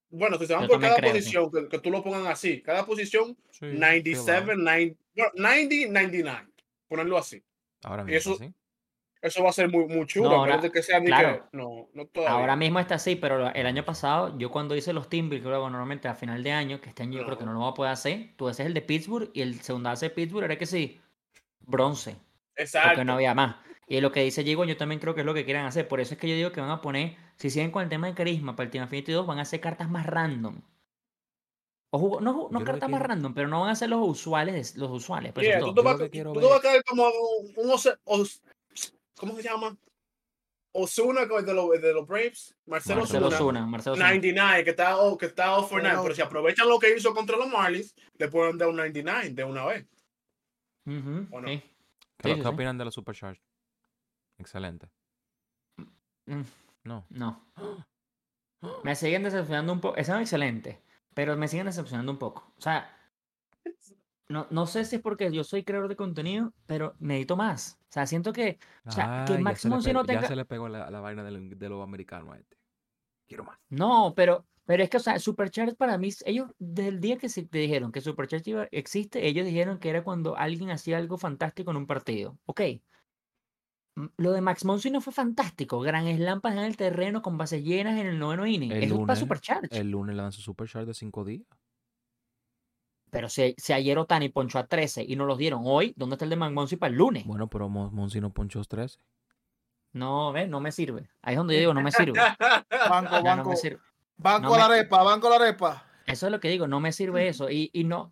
bueno, 0.09 0.39
que 0.39 0.47
se 0.47 0.53
van 0.53 0.63
yo 0.63 0.69
por 0.69 0.80
cada 0.80 0.95
creo, 0.95 1.11
posición, 1.11 1.45
sí. 1.45 1.51
que, 1.51 1.67
que, 1.67 1.80
tú 1.80 1.91
lo 1.91 2.03
pongan 2.03 2.27
así. 2.27 2.61
Cada 2.61 2.85
posición, 2.85 3.38
sí, 3.51 3.65
97, 3.65 4.53
9, 4.55 4.95
90-99, 5.15 6.51
ponerlo 6.87 7.17
así. 7.17 7.43
Ahora 7.83 8.03
mismo. 8.03 8.17
Eso, 8.17 8.35
¿sí? 8.37 8.53
eso 9.25 9.43
va 9.43 9.49
a 9.49 9.53
ser 9.53 9.69
muy, 9.69 9.85
muy 9.85 10.05
chulo, 10.05 10.29
no, 10.29 10.35
ahora, 10.35 10.61
que 10.71 10.83
sea 10.83 11.01
claro, 11.03 11.47
no, 11.51 11.89
no 11.93 12.09
Ahora 12.27 12.55
mismo 12.55 12.79
está 12.79 12.95
así, 12.95 13.15
pero 13.15 13.51
el 13.53 13.65
año 13.65 13.83
pasado, 13.83 14.37
yo 14.37 14.51
cuando 14.51 14.75
hice 14.75 14.93
los 14.93 15.09
Timber, 15.09 15.41
que 15.41 15.47
luego 15.47 15.69
normalmente 15.69 16.07
a 16.07 16.13
final 16.13 16.43
de 16.43 16.51
año, 16.51 16.79
que 16.79 16.89
este 16.89 17.03
año 17.03 17.19
yo 17.19 17.25
creo 17.25 17.37
que 17.37 17.45
no 17.45 17.53
lo 17.53 17.59
voy 17.59 17.71
a 17.71 17.73
poder 17.73 17.91
hacer, 17.91 18.33
tú 18.35 18.47
haces 18.47 18.67
el 18.67 18.73
de 18.73 18.81
Pittsburgh 18.81 19.31
y 19.33 19.41
el 19.41 19.61
segundo 19.61 19.89
hace 19.89 20.11
Pittsburgh 20.11 20.45
era 20.45 20.57
que 20.57 20.65
sí, 20.67 21.01
bronce. 21.59 22.15
Exacto. 22.55 22.89
Porque 22.89 23.05
no 23.05 23.13
había 23.13 23.33
más. 23.33 23.55
Y 23.87 23.99
lo 24.01 24.11
que 24.11 24.21
dice 24.21 24.43
Diego, 24.43 24.63
yo 24.65 24.77
también 24.77 24.99
creo 24.99 25.13
que 25.13 25.21
es 25.21 25.25
lo 25.25 25.33
que 25.33 25.45
quieran 25.45 25.65
hacer. 25.65 25.87
Por 25.87 25.99
eso 25.99 26.13
es 26.13 26.19
que 26.19 26.27
yo 26.27 26.35
digo 26.35 26.51
que 26.51 26.61
van 26.61 26.71
a 26.71 26.81
poner, 26.81 27.15
si 27.37 27.49
siguen 27.49 27.71
con 27.71 27.83
el 27.83 27.89
tema 27.89 28.07
de 28.07 28.13
carisma 28.13 28.55
para 28.55 28.65
el 28.65 28.71
Team 28.71 28.83
Infinity 28.83 29.11
2, 29.11 29.27
van 29.27 29.39
a 29.39 29.43
hacer 29.43 29.59
cartas 29.59 29.89
más 29.89 30.05
random. 30.05 30.61
O 31.95 31.99
jugo- 31.99 32.19
no, 32.19 32.49
no 32.51 32.63
cartas 32.65 32.89
más 32.89 32.99
quiero- 32.99 33.07
random, 33.13 33.34
pero 33.34 33.47
no 33.47 33.61
van 33.61 33.69
a 33.69 33.76
ser 33.76 33.89
los 33.89 34.05
usuales, 34.05 34.76
los 34.76 34.91
usuales. 34.91 35.31
pues, 35.31 35.45
Yeah, 35.47 35.57
eso 35.59 35.67
tú, 35.67 35.76
te 35.76 35.81
vas, 35.81 35.95
tú 35.97 36.09
ver- 36.34 36.34
vas 36.49 36.59
a 36.59 36.61
caer 36.61 36.84
como 36.84 37.03
un, 37.07 37.53
un 37.55 38.27
¿cómo 39.15 39.35
se 39.35 39.43
llama? 39.43 39.77
Osuna 40.73 41.22
de 41.26 41.53
los 41.53 41.81
de 41.81 41.93
los 41.93 42.05
Braves, 42.05 42.53
Marcelo, 42.65 42.99
Marcelo 42.99 43.27
Osuna, 43.27 43.38
Osuna, 43.38 43.65
Marcelo 43.65 43.93
Osuna. 43.93 44.07
99, 44.09 44.63
que 44.65 44.69
está, 44.72 44.97
oh, 44.97 45.17
que 45.17 45.27
está 45.27 45.57
off 45.57 45.69
for 45.69 45.81
Pero- 45.81 45.93
nine, 45.93 46.03
pero 46.03 46.15
si 46.15 46.22
aprovechan 46.22 46.67
lo 46.67 46.77
que 46.80 46.93
hizo 46.93 47.13
contra 47.13 47.38
los 47.38 47.47
Marlins, 47.47 47.95
le 48.17 48.27
pueden 48.27 48.57
dar 48.57 48.67
un 48.67 48.76
99 48.76 49.30
de 49.30 49.43
una 49.45 49.65
vez. 49.65 49.85
Ujú, 50.85 51.27
¿O 51.31 51.39
no? 51.41 51.47
sí. 51.47 51.63
¿Qué, 52.17 52.34
Sí, 52.35 52.41
sí, 52.41 52.45
opinan 52.47 52.77
de 52.77 52.84
los 52.85 52.93
Supercharged? 52.93 53.41
Excelente. 54.38 54.89
Mm, 56.26 56.41
No. 56.84 57.05
No. 57.09 57.41
Me 58.84 58.95
siguen 58.95 59.23
decepcionando 59.23 59.72
un 59.73 59.80
poco. 59.80 60.03
Son 60.03 60.19
excelentes, 60.19 60.77
pero 61.15 61.35
me 61.35 61.47
siguen 61.47 61.65
decepcionando 61.65 62.11
un 62.11 62.19
poco. 62.19 62.53
O 62.59 62.61
sea, 62.61 62.87
no, 64.27 64.47
no 64.49 64.65
sé 64.67 64.85
si 64.85 64.95
es 64.97 65.01
porque 65.01 65.31
yo 65.31 65.43
soy 65.43 65.63
creador 65.63 65.87
de 65.87 65.95
contenido, 65.95 66.51
pero 66.65 66.95
necesito 66.99 67.35
más. 67.35 67.79
O 67.89 67.91
sea, 67.91 68.05
siento 68.07 68.33
que, 68.33 68.59
o 68.85 68.91
sea, 68.91 69.25
que 69.27 69.37
Max 69.37 69.61
se 69.61 69.69
le 69.69 69.75
Monsi 69.75 69.93
no 69.93 70.01
pegó- 70.01 70.07
ya 70.07 70.13
tenga. 70.15 70.27
se 70.27 70.35
le 70.35 70.45
pegó 70.45 70.67
la, 70.69 70.89
la 70.89 70.99
vaina 70.99 71.23
del- 71.23 71.57
de 71.57 71.69
los 71.69 71.81
americanos 71.83 72.35
a 72.35 72.39
este. 72.39 72.57
Quiero 73.27 73.43
más. 73.43 73.57
No, 73.69 74.13
pero, 74.15 74.45
pero 74.65 74.83
es 74.83 74.89
que, 74.89 74.97
o 74.97 74.99
sea, 74.99 75.17
Supercharge 75.19 75.75
para 75.75 75.97
mí, 75.97 76.09
ellos, 76.25 76.49
desde 76.59 76.89
el 76.89 76.99
día 77.01 77.17
que 77.17 77.29
se 77.29 77.43
te 77.43 77.59
dijeron 77.59 77.91
que 77.91 78.01
Supercharge 78.01 78.67
existe, 78.71 79.27
ellos 79.27 79.45
dijeron 79.45 79.79
que 79.79 79.89
era 79.89 80.03
cuando 80.03 80.35
alguien 80.37 80.71
hacía 80.71 80.97
algo 80.97 81.17
fantástico 81.17 81.71
en 81.71 81.77
un 81.77 81.87
partido. 81.87 82.37
Ok. 82.45 82.61
Lo 84.17 84.34
de 84.34 84.41
Max 84.41 84.65
Monsi 84.65 84.91
no 84.91 84.99
fue 84.99 85.13
fantástico. 85.13 85.80
Gran 85.80 86.05
Slam 86.15 86.41
en 86.43 86.57
el 86.57 86.76
terreno 86.76 87.22
con 87.22 87.38
bases 87.38 87.63
llenas 87.63 87.97
en 87.99 88.07
el 88.07 88.19
noveno 88.19 88.45
inning. 88.45 88.72
El 88.72 88.77
Eso 88.84 88.85
es 88.85 88.91
para 88.91 89.01
lunes, 89.01 89.19
Supercharge. 89.19 89.67
El 89.80 89.91
lunes 89.91 90.15
le 90.15 90.22
dan 90.22 90.31
su 90.34 90.41
Supercharged 90.41 90.88
de 90.88 90.93
cinco 90.93 91.23
días. 91.23 91.45
Pero 93.09 93.30
si, 93.30 93.55
si 93.57 93.72
ayer 93.72 93.97
Otani 93.97 94.30
ponchó 94.30 94.59
a 94.59 94.67
13 94.67 95.05
y 95.07 95.15
no 95.15 95.26
los 95.26 95.38
dieron 95.38 95.61
hoy, 95.63 95.93
¿dónde 95.95 96.15
está 96.15 96.26
el 96.26 96.30
de 96.31 96.35
Max 96.35 96.53
Monsi 96.53 96.76
para 96.76 96.91
el 96.91 96.97
lunes? 96.97 97.26
Bueno, 97.26 97.47
pero 97.47 97.69
Mon- 97.69 97.93
Monsi 97.95 98.19
no 98.19 98.31
ponchó 98.34 98.61
13. 98.63 98.99
No, 99.93 100.34
ve, 100.34 100.47
no 100.47 100.59
me 100.59 100.73
sirve. 100.73 101.09
Ahí 101.22 101.35
es 101.35 101.38
donde 101.38 101.53
yo 101.53 101.59
digo, 101.61 101.73
no 101.73 101.81
me 101.81 101.91
sirve. 101.91 102.19
Banco, 102.89 103.15
no 103.15 103.23
banco. 103.23 103.49
me 103.51 103.55
sirve. 103.55 103.80
Banco 104.17 104.49
no 104.49 104.57
la 104.57 104.67
me- 104.67 104.73
arepa, 104.76 105.03
banco 105.03 105.30
la 105.30 105.35
arepa. 105.38 105.85
Eso 106.05 106.26
es 106.26 106.31
lo 106.34 106.41
que 106.41 106.49
digo, 106.49 106.67
no 106.67 106.81
me 106.81 106.91
sirve 106.91 107.30
eso. 107.30 107.49
Y, 107.49 107.69
y 107.72 107.85
no, 107.85 108.11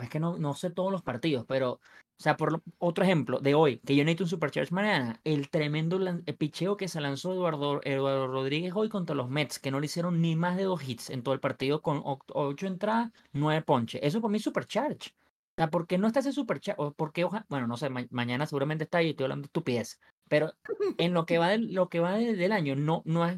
es 0.00 0.08
que 0.08 0.18
no, 0.18 0.38
no 0.38 0.54
sé 0.54 0.70
todos 0.70 0.90
los 0.90 1.02
partidos, 1.02 1.44
pero, 1.46 1.80
o 2.22 2.24
sea, 2.24 2.36
por 2.36 2.52
lo- 2.52 2.62
otro 2.78 3.02
ejemplo 3.02 3.40
de 3.40 3.56
hoy, 3.56 3.78
que 3.78 3.96
yo 3.96 4.04
necesito 4.04 4.22
un 4.22 4.30
Supercharge 4.30 4.72
mañana, 4.72 5.18
el 5.24 5.50
tremendo 5.50 5.98
lan- 5.98 6.22
el 6.24 6.36
picheo 6.36 6.76
que 6.76 6.86
se 6.86 7.00
lanzó 7.00 7.32
Eduardo, 7.32 7.80
Eduardo 7.82 8.28
Rodríguez 8.28 8.72
hoy 8.76 8.88
contra 8.88 9.16
los 9.16 9.28
Mets, 9.28 9.58
que 9.58 9.72
no 9.72 9.80
le 9.80 9.86
hicieron 9.86 10.20
ni 10.22 10.36
más 10.36 10.56
de 10.56 10.62
dos 10.62 10.88
hits 10.88 11.10
en 11.10 11.24
todo 11.24 11.34
el 11.34 11.40
partido, 11.40 11.82
con 11.82 12.00
ocho 12.04 12.66
entradas, 12.68 13.10
nueve 13.32 13.60
ponches. 13.62 14.00
Eso 14.04 14.20
para 14.20 14.30
mí 14.30 14.36
es 14.38 14.44
Supercharge. 14.44 15.10
O 15.10 15.54
sea, 15.56 15.68
¿por 15.68 15.88
qué 15.88 15.98
no 15.98 16.06
está 16.06 16.20
ese 16.20 16.30
Supercharge? 16.32 16.80
O 16.80 16.92
por 16.92 17.12
qué 17.12 17.24
hoja- 17.24 17.44
bueno, 17.48 17.66
no 17.66 17.76
sé, 17.76 17.90
ma- 17.90 18.06
mañana 18.10 18.46
seguramente 18.46 18.84
está 18.84 18.98
ahí, 18.98 19.10
estoy 19.10 19.24
hablando 19.24 19.42
de 19.42 19.46
estupidez. 19.48 19.98
Pero 20.28 20.52
en 20.98 21.12
lo 21.12 21.26
que 21.26 21.38
va 21.38 21.48
del, 21.48 21.74
lo 21.74 21.88
que 21.88 21.98
va 21.98 22.12
de- 22.14 22.36
del 22.36 22.52
año, 22.52 22.76
no, 22.76 23.02
no 23.04 23.26
es, 23.26 23.36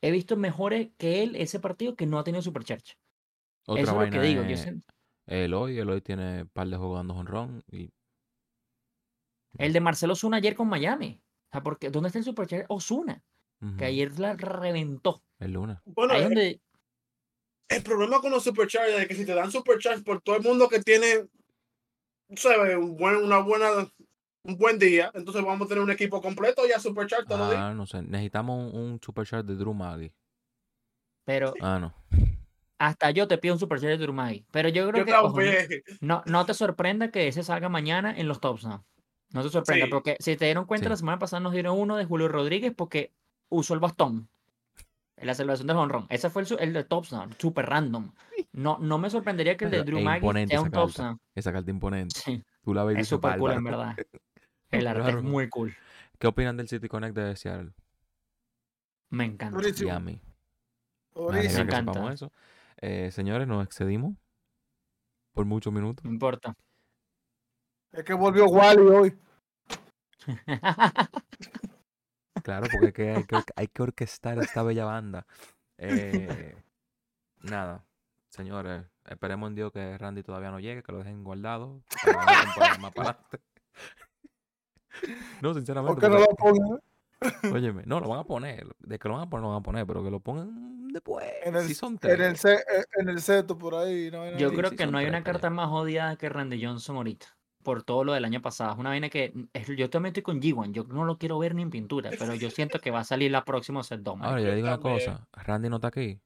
he 0.00 0.10
visto 0.10 0.38
mejores 0.38 0.88
que 0.96 1.22
él 1.22 1.36
ese 1.36 1.60
partido 1.60 1.96
que 1.96 2.06
no 2.06 2.18
ha 2.18 2.24
tenido 2.24 2.40
Supercharge. 2.40 2.94
Otra 3.66 3.82
Eso 3.82 4.02
es 4.02 4.10
lo 4.10 4.20
que 4.20 4.26
digo. 4.26 4.42
Yo 4.44 4.56
sé- 4.56 4.80
el 5.26 5.52
hoy. 5.52 5.78
El 5.78 5.90
hoy 5.90 6.00
tiene 6.00 6.42
un 6.42 6.48
par 6.48 6.66
de 6.66 6.76
juegos 6.78 6.96
dando 6.98 7.14
honrón. 7.14 7.62
Y 7.70 7.90
El 9.58 9.72
de 9.72 9.80
Marcelo 9.80 10.14
Osuna 10.14 10.38
ayer 10.38 10.54
con 10.54 10.68
Miami. 10.68 11.20
O 11.48 11.52
sea, 11.52 11.62
porque, 11.62 11.90
¿dónde 11.90 12.08
está 12.08 12.18
el 12.18 12.24
Supercharge 12.24 12.66
Osuna? 12.68 13.22
Ujú, 13.60 13.76
Que 13.76 13.84
ayer 13.86 14.18
la 14.18 14.34
reventó. 14.34 15.22
el. 15.38 15.80
Bueno, 15.84 16.14
Ahí 16.14 16.20
es 16.20 16.26
el, 16.26 16.34
donde. 16.34 16.60
el 17.68 17.82
problema 17.82 18.20
con 18.20 18.30
los 18.30 18.42
Superchargers 18.44 19.00
es 19.00 19.08
que 19.08 19.14
si 19.14 19.24
te 19.26 19.34
dan 19.34 19.50
Supercharge 19.52 20.02
por 20.02 20.20
todo 20.22 20.36
el 20.36 20.42
mundo 20.42 20.68
que 20.68 20.80
tiene, 20.80 21.26
¿sabes? 22.36 22.76
Un 22.76 22.96
buen, 22.96 23.16
una 23.16 23.38
buena, 23.38 23.70
un 24.44 24.56
buen 24.56 24.78
día, 24.78 25.10
entonces 25.14 25.44
vamos 25.44 25.66
a 25.66 25.68
tener 25.68 25.82
un 25.84 25.90
equipo 25.90 26.20
completo 26.22 26.66
ya 26.66 26.80
Supercharge 26.80 27.26
todos 27.26 27.40
los 27.40 27.50
días. 27.50 27.62
Ah, 27.62 27.74
no 27.74 27.86
sé. 27.86 28.02
Necesitamos 28.02 28.72
un, 28.72 28.98
un 29.04 29.46
de 29.46 29.54
Drew 29.56 29.74
Maggi. 29.74 30.12
Pero 31.24 31.54
Ah, 31.60 31.78
no. 31.78 31.94
hasta 32.78 33.10
yo 33.12 33.28
te 33.28 33.38
pido 33.38 33.54
un 33.54 33.60
Supercharge 33.60 33.96
de 33.98 34.04
Urmai. 34.04 34.44
Pero 34.50 34.68
yo 34.70 34.88
creo 34.88 35.04
Yo 35.04 35.06
que. 35.06 35.14
ojo, 35.14 35.38
no, 36.00 36.22
no 36.26 36.46
te 36.46 36.54
sorprenda 36.54 37.10
que 37.12 37.28
ese 37.28 37.44
salga 37.44 37.68
mañana 37.68 38.12
en 38.16 38.26
los 38.26 38.40
tops, 38.40 38.64
¿no? 38.64 38.84
No 39.32 39.42
te 39.42 39.48
sorprenda, 39.48 39.86
Sí. 39.86 39.90
porque 39.90 40.16
si 40.20 40.36
te 40.36 40.44
dieron 40.46 40.66
cuenta, 40.66 40.84
Sí. 40.86 40.90
la 40.90 40.96
semana 40.96 41.18
pasada 41.18 41.40
nos 41.40 41.52
dieron 41.52 41.78
uno 41.78 41.96
de 41.96 42.04
Julio 42.04 42.28
Rodríguez 42.28 42.72
porque 42.76 43.12
usó 43.48 43.74
el 43.74 43.80
bastón. 43.80 44.28
En 45.16 45.26
la 45.26 45.34
celebración 45.34 45.68
del 45.68 45.76
honrón. 45.76 46.06
Ese 46.08 46.30
fue 46.30 46.42
el, 46.42 46.48
el 46.58 46.72
de 46.72 46.82
Tops 46.84 47.12
Now, 47.12 47.28
super 47.38 47.66
random. 47.66 48.12
No, 48.52 48.78
no 48.78 48.98
me 48.98 49.08
sorprendería 49.08 49.56
que 49.56 49.66
el 49.66 49.70
de 49.70 49.84
Drew 49.84 49.98
es 49.98 50.04
Maggi 50.04 50.18
imponente 50.18 50.50
sea 50.54 50.62
un 50.62 50.70
Tops 50.70 50.96
carta. 50.96 51.10
Now. 51.10 51.18
Esa 51.34 51.52
carta 51.52 51.70
imponente. 51.70 52.18
Sí, 52.18 52.44
Tú 52.64 52.74
la 52.74 52.82
ves 52.84 52.98
es 52.98 53.08
súper 53.08 53.38
cool, 53.38 53.52
en 53.52 53.62
verdad. 53.64 53.96
El 54.70 54.86
arte 54.88 55.10
es 55.10 55.22
muy 55.22 55.48
cool. 55.48 55.74
¿Qué 56.18 56.26
opinan 56.26 56.56
del 56.56 56.68
City 56.68 56.88
Connect 56.88 57.14
de 57.14 57.36
Seattle? 57.36 57.72
Me 59.10 59.24
encanta. 59.26 59.60
Y 59.84 59.88
a 59.88 60.00
mí. 60.00 60.20
Me 61.30 61.44
encanta. 61.44 62.12
eso. 62.12 62.32
Eh, 62.78 63.10
señores, 63.12 63.46
nos 63.46 63.64
excedimos 63.64 64.16
por 65.32 65.44
muchos 65.44 65.72
minutos. 65.72 66.04
No 66.04 66.10
importa. 66.10 66.56
Es 67.92 68.04
que 68.04 68.14
volvió 68.14 68.46
Wally 68.46 68.82
hoy. 68.82 69.18
Claro, 72.42 72.66
porque 72.72 72.88
es 72.88 72.92
que 72.92 73.10
hay, 73.10 73.24
que, 73.24 73.36
hay 73.54 73.68
que 73.68 73.82
orquestar 73.82 74.36
esta 74.38 74.64
bella 74.64 74.84
banda. 74.84 75.26
Eh, 75.78 76.56
nada, 77.40 77.84
señores, 78.30 78.84
esperemos 79.08 79.48
en 79.48 79.54
Dios 79.54 79.70
que 79.70 79.96
Randy 79.96 80.24
todavía 80.24 80.50
no 80.50 80.58
llegue, 80.58 80.82
que 80.82 80.90
lo 80.90 80.98
dejen 80.98 81.22
guardado. 81.22 81.82
para 82.04 82.78
más 82.78 82.92
para 82.92 83.10
adelante. 83.10 83.40
No, 85.40 85.54
sinceramente. 85.54 86.00
¿Por 86.00 86.02
qué 86.02 86.08
no 86.08 86.18
lo 86.18 86.26
ponen? 86.34 86.80
Óyeme, 87.54 87.84
no, 87.86 88.00
lo 88.00 88.08
van 88.08 88.20
a 88.20 88.24
poner. 88.24 88.66
De 88.80 88.98
que 88.98 89.08
lo 89.08 89.14
van 89.14 89.28
a 89.28 89.30
poner, 89.30 89.42
lo 89.42 89.48
van 89.50 89.60
a 89.60 89.62
poner, 89.62 89.86
pero 89.86 90.02
que 90.02 90.10
lo 90.10 90.18
pongan 90.18 90.88
después. 90.88 91.24
En 91.44 91.54
el, 91.54 91.66
si 91.68 91.74
son 91.74 91.98
en 92.02 92.22
el, 92.22 92.34
eh, 92.34 92.64
en 92.96 93.08
el 93.08 93.20
seto 93.20 93.56
por 93.56 93.76
ahí. 93.76 94.10
No, 94.10 94.22
hay 94.22 94.36
Yo 94.36 94.52
creo 94.52 94.70
sí 94.70 94.76
que 94.76 94.86
no 94.86 94.98
hay 94.98 95.06
una 95.06 95.22
carta 95.22 95.48
más 95.50 95.68
odiada 95.70 96.16
que 96.16 96.28
Randy 96.28 96.64
Johnson 96.64 96.96
ahorita. 96.96 97.26
Por 97.62 97.82
todo 97.84 98.04
lo 98.04 98.12
del 98.12 98.24
año 98.24 98.40
pasado. 98.42 98.72
Es 98.72 98.78
una 98.78 98.90
vaina 98.90 99.08
que. 99.08 99.30
mm, 99.34 99.44
es- 99.52 99.68
Yo 99.76 99.88
también 99.90 100.10
estoy 100.10 100.22
con 100.22 100.40
G1. 100.40 100.72
Yo 100.72 100.84
no 100.84 101.04
lo 101.04 101.18
quiero 101.18 101.38
ver 101.38 101.54
ni 101.54 101.62
en 101.62 101.70
pintura. 101.70 102.10
Pero 102.18 102.34
yo 102.34 102.50
siento 102.50 102.78
que 102.80 102.90
va 102.90 103.00
a 103.00 103.04
salir 103.04 103.30
la 103.30 103.44
próxima 103.44 103.82
set 103.82 104.00
2. 104.00 104.18
Ahora, 104.20 104.40
yo 104.40 104.46
le 104.48 104.54
digo 104.56 104.68
una 104.68 104.78
cosa. 104.78 105.28
Randy 105.32 105.68
no 105.68 105.76
está 105.76 105.88
aquí, 105.88 106.20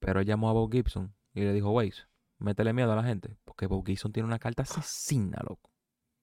pero 0.00 0.20
él 0.20 0.26
llamó 0.26 0.48
a 0.48 0.52
Bob 0.52 0.70
Gibson 0.72 1.14
y 1.34 1.40
le 1.40 1.52
dijo, 1.52 1.70
Waze, 1.70 2.02
métele 2.38 2.72
miedo 2.72 2.92
a 2.92 2.96
la 2.96 3.02
gente. 3.04 3.36
Porque 3.44 3.66
Bob 3.66 3.84
Gibson 3.86 4.12
tiene 4.12 4.26
una 4.26 4.38
carta 4.38 4.62
asesina, 4.62 5.38
loco. 5.48 5.70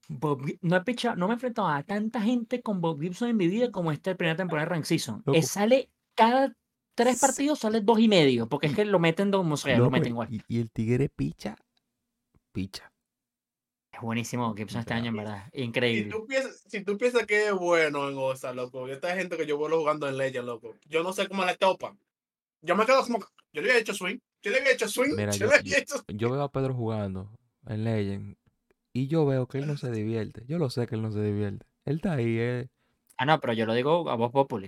Bob 0.10 0.42
no, 0.62 0.76
he 0.76 0.82
pichado- 0.82 1.16
no 1.16 1.28
me 1.28 1.34
he 1.34 1.36
enfrentado 1.36 1.68
a 1.70 1.82
tanta 1.84 2.22
gente 2.22 2.62
con 2.62 2.82
Bob 2.82 3.00
Gibson 3.02 3.30
en 3.30 3.38
mi 3.38 3.48
vida 3.48 3.72
como 3.72 3.92
esta 3.92 4.14
primera 4.16 4.36
temporada 4.36 4.66
de 4.68 4.70
Rank 4.76 4.84
Season. 4.86 5.24
Loco. 5.26 5.42
Sale 5.44 5.90
cada 6.16 6.54
tres 6.96 7.20
partidos, 7.20 7.60
sale 7.60 7.82
dos 7.82 8.00
y 8.00 8.08
medio. 8.08 8.48
Porque 8.48 8.68
es 8.68 8.76
que 8.76 8.86
lo 8.86 9.00
meten 9.00 9.32
como 9.32 9.56
sea, 9.58 9.78
lo 9.78 9.90
meten 9.90 10.10
igual. 10.12 10.28
y, 10.32 10.42
y 10.48 10.60
el 10.60 10.70
tigre 10.72 11.10
picha, 11.10 11.56
picha. 12.52 12.92
Es 13.94 14.02
buenísimo 14.02 14.48
Bob 14.48 14.58
Gibson 14.58 14.80
este 14.82 14.94
año, 14.94 15.10
en 15.10 15.18
verdad. 15.18 15.44
Si 15.54 15.62
Increíble. 15.62 16.12
tú, 16.12 16.26
piensas, 16.26 16.64
si 16.68 16.84
tú 16.84 16.98
piensas 16.98 17.26
que 17.28 17.48
es 17.48 17.54
bueno 17.54 18.10
en 18.10 18.18
Osa, 18.18 18.52
loco, 18.54 18.88
y 18.88 18.92
esta 18.92 19.16
gente 19.16 19.38
que 19.38 19.46
yo 19.46 19.58
vuelo 19.58 19.80
jugando 19.80 20.08
en 20.10 20.18
Legend, 20.18 20.48
loco, 20.48 20.76
yo 20.90 21.04
no 21.04 21.14
sé 21.14 21.28
cómo 21.28 21.46
le 21.46 21.56
topan. 21.56 21.98
Yo 22.62 22.76
me 22.76 22.86
quedo 22.86 23.04
como, 23.04 23.20
yo 23.52 23.62
le 23.62 23.70
había 23.70 23.82
hecho 23.82 23.94
swing, 23.94 24.18
yo 24.42 24.52
le 24.52 24.58
había 24.60 24.72
hecho 24.72 24.88
swing, 24.88 25.16
Mira, 25.16 25.32
yo 25.34 25.46
yo- 25.46 25.48
le 25.52 25.56
había 25.58 25.78
hecho 25.78 25.96
Yo 26.08 26.32
veo 26.32 26.42
a 26.42 26.52
Pedro 26.52 26.74
jugando 26.74 27.30
en 27.68 27.84
Legend 27.84 28.36
y 28.94 29.08
yo 29.08 29.26
veo 29.26 29.48
que 29.48 29.60
él 29.60 29.68
no 29.68 29.78
se 29.78 29.92
divierte. 29.92 30.44
Yo 30.48 30.58
lo 30.58 30.70
sé 30.70 30.88
que 30.88 30.96
él 30.96 31.02
no 31.02 31.12
se 31.12 31.22
divierte. 31.22 31.66
Él 31.86 31.96
está 31.98 32.14
ahí, 32.14 32.38
eh. 32.40 32.68
Ah, 33.18 33.26
no, 33.26 33.40
pero 33.40 33.54
yo 33.54 33.66
lo 33.66 33.74
digo 33.74 34.10
a 34.10 34.16
voz 34.16 34.32
populi. 34.32 34.68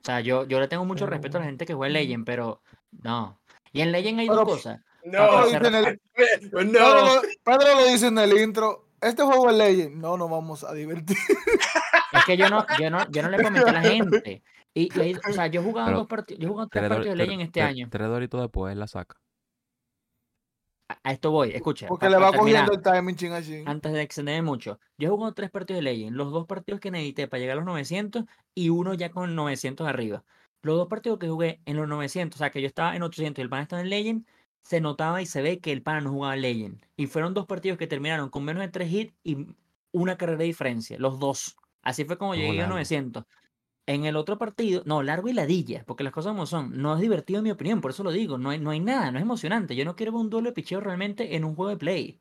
O 0.00 0.04
sea, 0.04 0.20
yo, 0.20 0.46
yo 0.46 0.60
le 0.60 0.68
tengo 0.68 0.84
mucho 0.84 1.04
Pero 1.04 1.10
respeto 1.16 1.36
a 1.38 1.40
la 1.40 1.46
gente 1.46 1.64
que 1.66 1.74
juega 1.74 1.88
en 1.88 1.92
Legend, 2.06 2.24
pero 2.26 2.60
no. 2.90 3.40
Y 3.72 3.80
en 3.80 3.92
Legend 3.92 4.20
hay 4.20 4.26
Pero- 4.28 4.40
dos 4.44 4.48
cosas. 4.56 4.80
No, 5.04 5.44
dice 5.46 5.56
en 5.56 5.74
el- 5.74 6.00
no, 6.50 6.72
Pedro 6.72 7.04
lo- 7.04 7.22
Pedro 7.42 7.74
lo 7.80 7.86
dice 7.86 8.06
en 8.06 8.18
el 8.18 8.38
intro. 8.38 8.88
Este 9.00 9.22
juego 9.24 9.50
es 9.50 9.56
Legend. 9.56 9.96
No, 9.96 10.16
nos 10.16 10.30
vamos 10.30 10.64
a 10.64 10.72
divertir. 10.72 11.16
Es 12.12 12.26
que 12.26 12.36
yo 12.36 12.50
no, 12.50 12.66
yo 12.78 12.90
no, 12.90 13.10
yo 13.10 13.22
no 13.22 13.30
le 13.30 13.42
comenté 13.42 13.68
a 13.70 13.72
la 13.72 13.80
gente. 13.82 14.42
Y, 14.74 14.96
y 14.96 15.00
ahí- 15.00 15.16
o 15.28 15.32
sea, 15.32 15.46
yo 15.46 15.60
he 15.62 15.64
jugado 15.64 15.86
Pero 15.88 15.98
dos 16.00 16.06
partidos, 16.08 16.40
yo 16.42 16.46
he 16.46 16.50
jugado 16.50 16.68
tres 16.68 16.88
partidos 16.88 17.16
de 17.18 17.24
Legend 17.24 17.40
este 17.42 17.60
tres- 17.60 17.64
año. 17.70 17.88
tres 17.90 18.06
doritos 18.08 18.40
después 18.42 18.76
la 18.76 18.86
saca. 18.86 19.16
A, 20.90 20.98
a 21.04 21.12
esto 21.12 21.30
voy, 21.30 21.50
escucha. 21.52 21.86
Porque 21.88 22.08
le 22.10 22.18
va 22.18 22.32
cogiendo 22.32 22.72
el 22.72 22.82
timing 22.82 23.16
ching 23.16 23.32
así. 23.32 23.62
Antes 23.66 23.92
de 23.92 24.02
extenderme 24.02 24.42
mucho. 24.42 24.78
Yo 24.98 25.08
he 25.08 25.10
jugado 25.10 25.32
tres 25.34 25.50
partidos 25.50 25.78
de 25.78 25.90
Legend. 25.90 26.16
Los 26.16 26.30
dos 26.32 26.46
partidos 26.46 26.80
que 26.80 26.90
necesité 26.90 27.28
para 27.28 27.40
llegar 27.40 27.54
a 27.54 27.56
los 27.60 27.64
900 27.64 28.24
y 28.54 28.68
uno 28.68 28.94
ya 28.94 29.10
con 29.10 29.34
900 29.34 29.88
arriba. 29.88 30.22
Los 30.62 30.76
dos 30.76 30.88
partidos 30.88 31.18
que 31.18 31.28
jugué 31.28 31.60
en 31.64 31.76
los 31.76 31.88
900, 31.88 32.36
o 32.36 32.38
sea, 32.38 32.50
que 32.50 32.60
yo 32.60 32.68
estaba 32.68 32.94
en 32.94 33.02
800 33.02 33.40
y 33.40 33.42
el 33.42 33.48
pana 33.50 33.62
estaba 33.62 33.82
en 33.82 33.88
Legend, 33.90 34.26
se 34.62 34.80
notaba 34.80 35.22
y 35.22 35.26
se 35.26 35.42
ve 35.42 35.60
que 35.60 35.72
el 35.72 35.82
pana 35.82 36.00
no 36.00 36.10
jugaba 36.10 36.36
Legend. 36.36 36.84
Y 36.96 37.06
fueron 37.06 37.34
dos 37.34 37.46
partidos 37.46 37.78
que 37.78 37.86
terminaron 37.86 38.30
con 38.30 38.44
menos 38.44 38.62
de 38.62 38.68
tres 38.68 38.92
hits 38.92 39.14
y 39.22 39.46
una 39.92 40.16
carrera 40.16 40.38
de 40.38 40.44
diferencia. 40.44 40.98
Los 40.98 41.18
dos. 41.18 41.56
Así 41.82 42.04
fue 42.04 42.18
como 42.18 42.34
llegué 42.34 42.50
a 42.50 42.54
largo. 42.54 42.74
900. 42.74 43.24
En 43.86 44.04
el 44.04 44.16
otro 44.16 44.38
partido, 44.38 44.82
no, 44.86 45.02
largo 45.02 45.28
y 45.28 45.32
ladilla, 45.32 45.84
porque 45.86 46.04
las 46.04 46.12
cosas 46.12 46.32
como 46.32 46.46
son. 46.46 46.80
No 46.80 46.94
es 46.94 47.00
divertido 47.00 47.38
en 47.38 47.44
mi 47.44 47.50
opinión, 47.50 47.80
por 47.80 47.90
eso 47.90 48.04
lo 48.04 48.12
digo. 48.12 48.38
No 48.38 48.50
hay, 48.50 48.60
no 48.60 48.70
hay 48.70 48.80
nada, 48.80 49.10
no 49.10 49.18
es 49.18 49.22
emocionante. 49.22 49.74
Yo 49.74 49.84
no 49.84 49.96
quiero 49.96 50.12
ver 50.12 50.20
un 50.20 50.30
duelo 50.30 50.50
de 50.50 50.54
picheo 50.54 50.80
realmente 50.80 51.36
en 51.36 51.44
un 51.44 51.56
juego 51.56 51.70
de 51.70 51.76
play. 51.76 52.20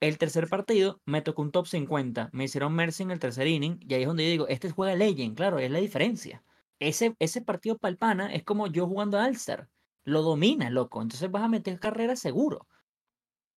El 0.00 0.16
tercer 0.16 0.48
partido 0.48 1.00
me 1.04 1.22
tocó 1.22 1.42
un 1.42 1.52
top 1.52 1.66
50. 1.66 2.30
Me 2.32 2.44
hicieron 2.44 2.72
Mercy 2.74 3.02
en 3.02 3.10
el 3.10 3.18
tercer 3.18 3.46
inning. 3.46 3.78
Y 3.86 3.94
ahí 3.94 4.02
es 4.02 4.08
donde 4.08 4.24
yo 4.24 4.30
digo, 4.30 4.48
este 4.48 4.70
juega 4.70 4.96
Legend, 4.96 5.36
claro, 5.36 5.58
es 5.58 5.70
la 5.70 5.80
diferencia. 5.80 6.42
Ese, 6.78 7.14
ese 7.18 7.42
partido 7.42 7.76
palpana 7.78 8.32
es 8.32 8.44
como 8.44 8.68
yo 8.68 8.86
jugando 8.86 9.18
a 9.18 9.24
Alstar. 9.24 9.68
Lo 10.08 10.22
domina, 10.22 10.70
loco. 10.70 11.02
Entonces 11.02 11.30
vas 11.30 11.42
a 11.42 11.48
meter 11.48 11.78
carrera 11.78 12.16
seguro. 12.16 12.66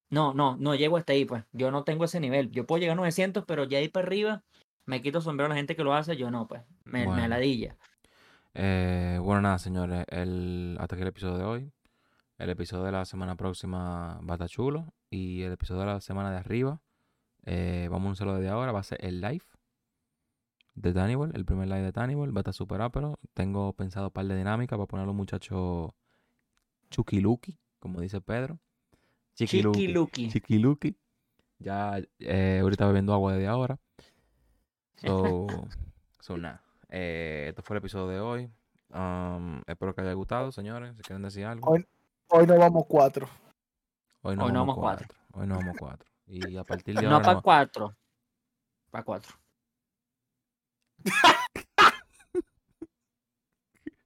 No, 0.10 0.34
no, 0.34 0.58
no 0.58 0.76
llego 0.76 0.98
hasta 0.98 1.14
ahí, 1.14 1.24
pues. 1.26 1.46
Yo 1.54 1.72
no 1.72 1.84
tengo 1.84 2.04
ese 2.06 2.20
nivel. 2.20 2.52
Yo 2.52 2.66
puedo 2.66 2.80
llegar 2.82 2.94
a 2.94 3.02
900, 3.02 3.46
pero 3.46 3.64
ya 3.64 3.78
ahí 3.78 3.88
para 3.88 4.06
arriba 4.08 4.44
me 4.86 5.02
quito 5.02 5.22
sombrero 5.22 5.46
a 5.46 5.50
la 5.50 5.56
gente 5.56 5.76
que 5.76 5.84
lo 5.84 5.94
hace. 5.94 6.18
Yo 6.18 6.30
no, 6.32 6.48
pues. 6.48 6.62
Me, 6.84 7.00
me 7.00 7.06
Bueno. 7.06 7.24
aladilla. 7.24 7.78
Eh, 8.54 9.18
bueno, 9.22 9.42
nada, 9.42 9.58
señores. 9.60 10.04
El, 10.10 10.76
hasta 10.80 10.96
aquí 10.96 11.02
el 11.04 11.08
episodio 11.08 11.38
de 11.38 11.44
hoy. 11.46 11.72
El 12.38 12.50
episodio 12.50 12.84
de 12.84 12.92
la 12.92 13.06
semana 13.06 13.36
próxima 13.36 14.20
va 14.28 14.34
a 14.34 14.36
estar 14.36 14.50
chulo. 14.50 14.94
Y 15.10 15.44
el 15.44 15.54
episodio 15.54 15.82
de 15.82 15.88
la 15.88 16.02
semana 16.02 16.32
de 16.32 16.38
arriba, 16.38 16.82
eh, 17.46 17.88
vamos 17.90 18.10
a 18.10 18.12
hacerlo 18.14 18.36
desde 18.36 18.50
ahora, 18.50 18.72
va 18.72 18.80
a 18.80 18.84
ser 18.84 18.98
el 19.06 19.22
live 19.22 19.46
de 20.74 20.94
Tannibal, 20.94 21.32
el 21.36 21.46
primer 21.46 21.68
live 21.68 21.84
de 21.84 21.92
Tannibal. 21.94 22.36
Va 22.36 22.40
a 22.40 22.42
estar 22.42 22.54
súper 22.54 22.82
ápero. 22.82 23.20
Tengo 23.34 23.72
pensado 23.74 24.08
un 24.08 24.12
par 24.12 24.26
de 24.26 24.36
dinámicas 24.36 24.78
para 24.78 24.88
poner 24.88 25.04
a 25.04 25.08
los 25.08 25.16
muchachos 25.16 25.92
chuquiluki, 26.92 27.58
como 27.80 28.00
dice 28.02 28.22
Pedro. 28.22 28.60
Chiquiluki. 29.34 29.80
Chiquiluki. 29.80 30.30
Chiquiluki. 30.30 30.96
Ya 31.58 32.00
eh, 32.20 32.60
ahorita 32.62 32.86
bebiendo 32.88 33.14
agua 33.14 33.34
desde 33.34 33.48
ahora. 33.48 33.80
So, 34.98 35.48
so 36.20 36.38
nada. 36.38 36.64
Eh, 36.90 37.48
esto 37.50 37.62
fue 37.64 37.76
el 37.78 37.80
episodio 37.80 38.08
de 38.08 38.20
hoy. 38.20 38.52
Um, 38.94 39.62
espero 39.66 39.96
que 39.96 40.02
haya 40.02 40.14
gustado, 40.14 40.52
señores. 40.52 40.96
Si 40.98 41.02
quieren 41.04 41.24
decir 41.24 41.46
algo. 41.46 41.72
Hoy- 41.72 41.88
Hoy 42.34 42.48
nos 42.48 42.60
vamos 42.60 42.86
cuatro. 42.88 43.28
Hoy 44.22 44.38
no 44.38 44.46
hoy 44.46 44.52
no 44.54 44.60
vamos 44.60 44.76
vamos 44.78 44.84
cuatro. 44.84 45.08
cuatro. 45.10 45.42
Hoy 45.42 45.48
no 45.48 45.56
vamos 45.58 45.76
cuatro. 45.78 46.10
Y 46.28 46.56
a 46.56 46.64
partir 46.64 46.96
de 46.96 47.02
No 47.02 47.16
ahora. 47.16 47.22
para 47.26 47.34
no- 47.36 47.42
cuatro. 47.42 47.98
Para 48.90 49.04
cuatro. 49.04 49.36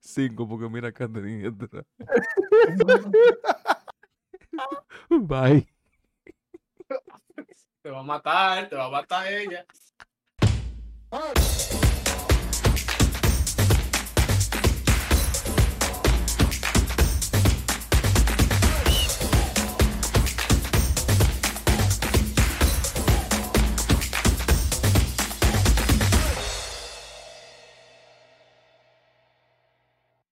Cinco, 0.06 0.48
porque 0.48 0.70
mira 0.70 0.90
acá 0.90 1.08
tenía 1.08 1.50
atrás. 1.50 1.84
Bye. 5.10 5.68
Te 7.82 7.90
va 7.90 8.00
a 8.00 8.04
matar, 8.04 8.70
te 8.70 8.76
va 8.76 8.86
a 8.86 8.90
matar 8.90 9.34
ella. 9.34 9.66
Ah, 11.12 11.34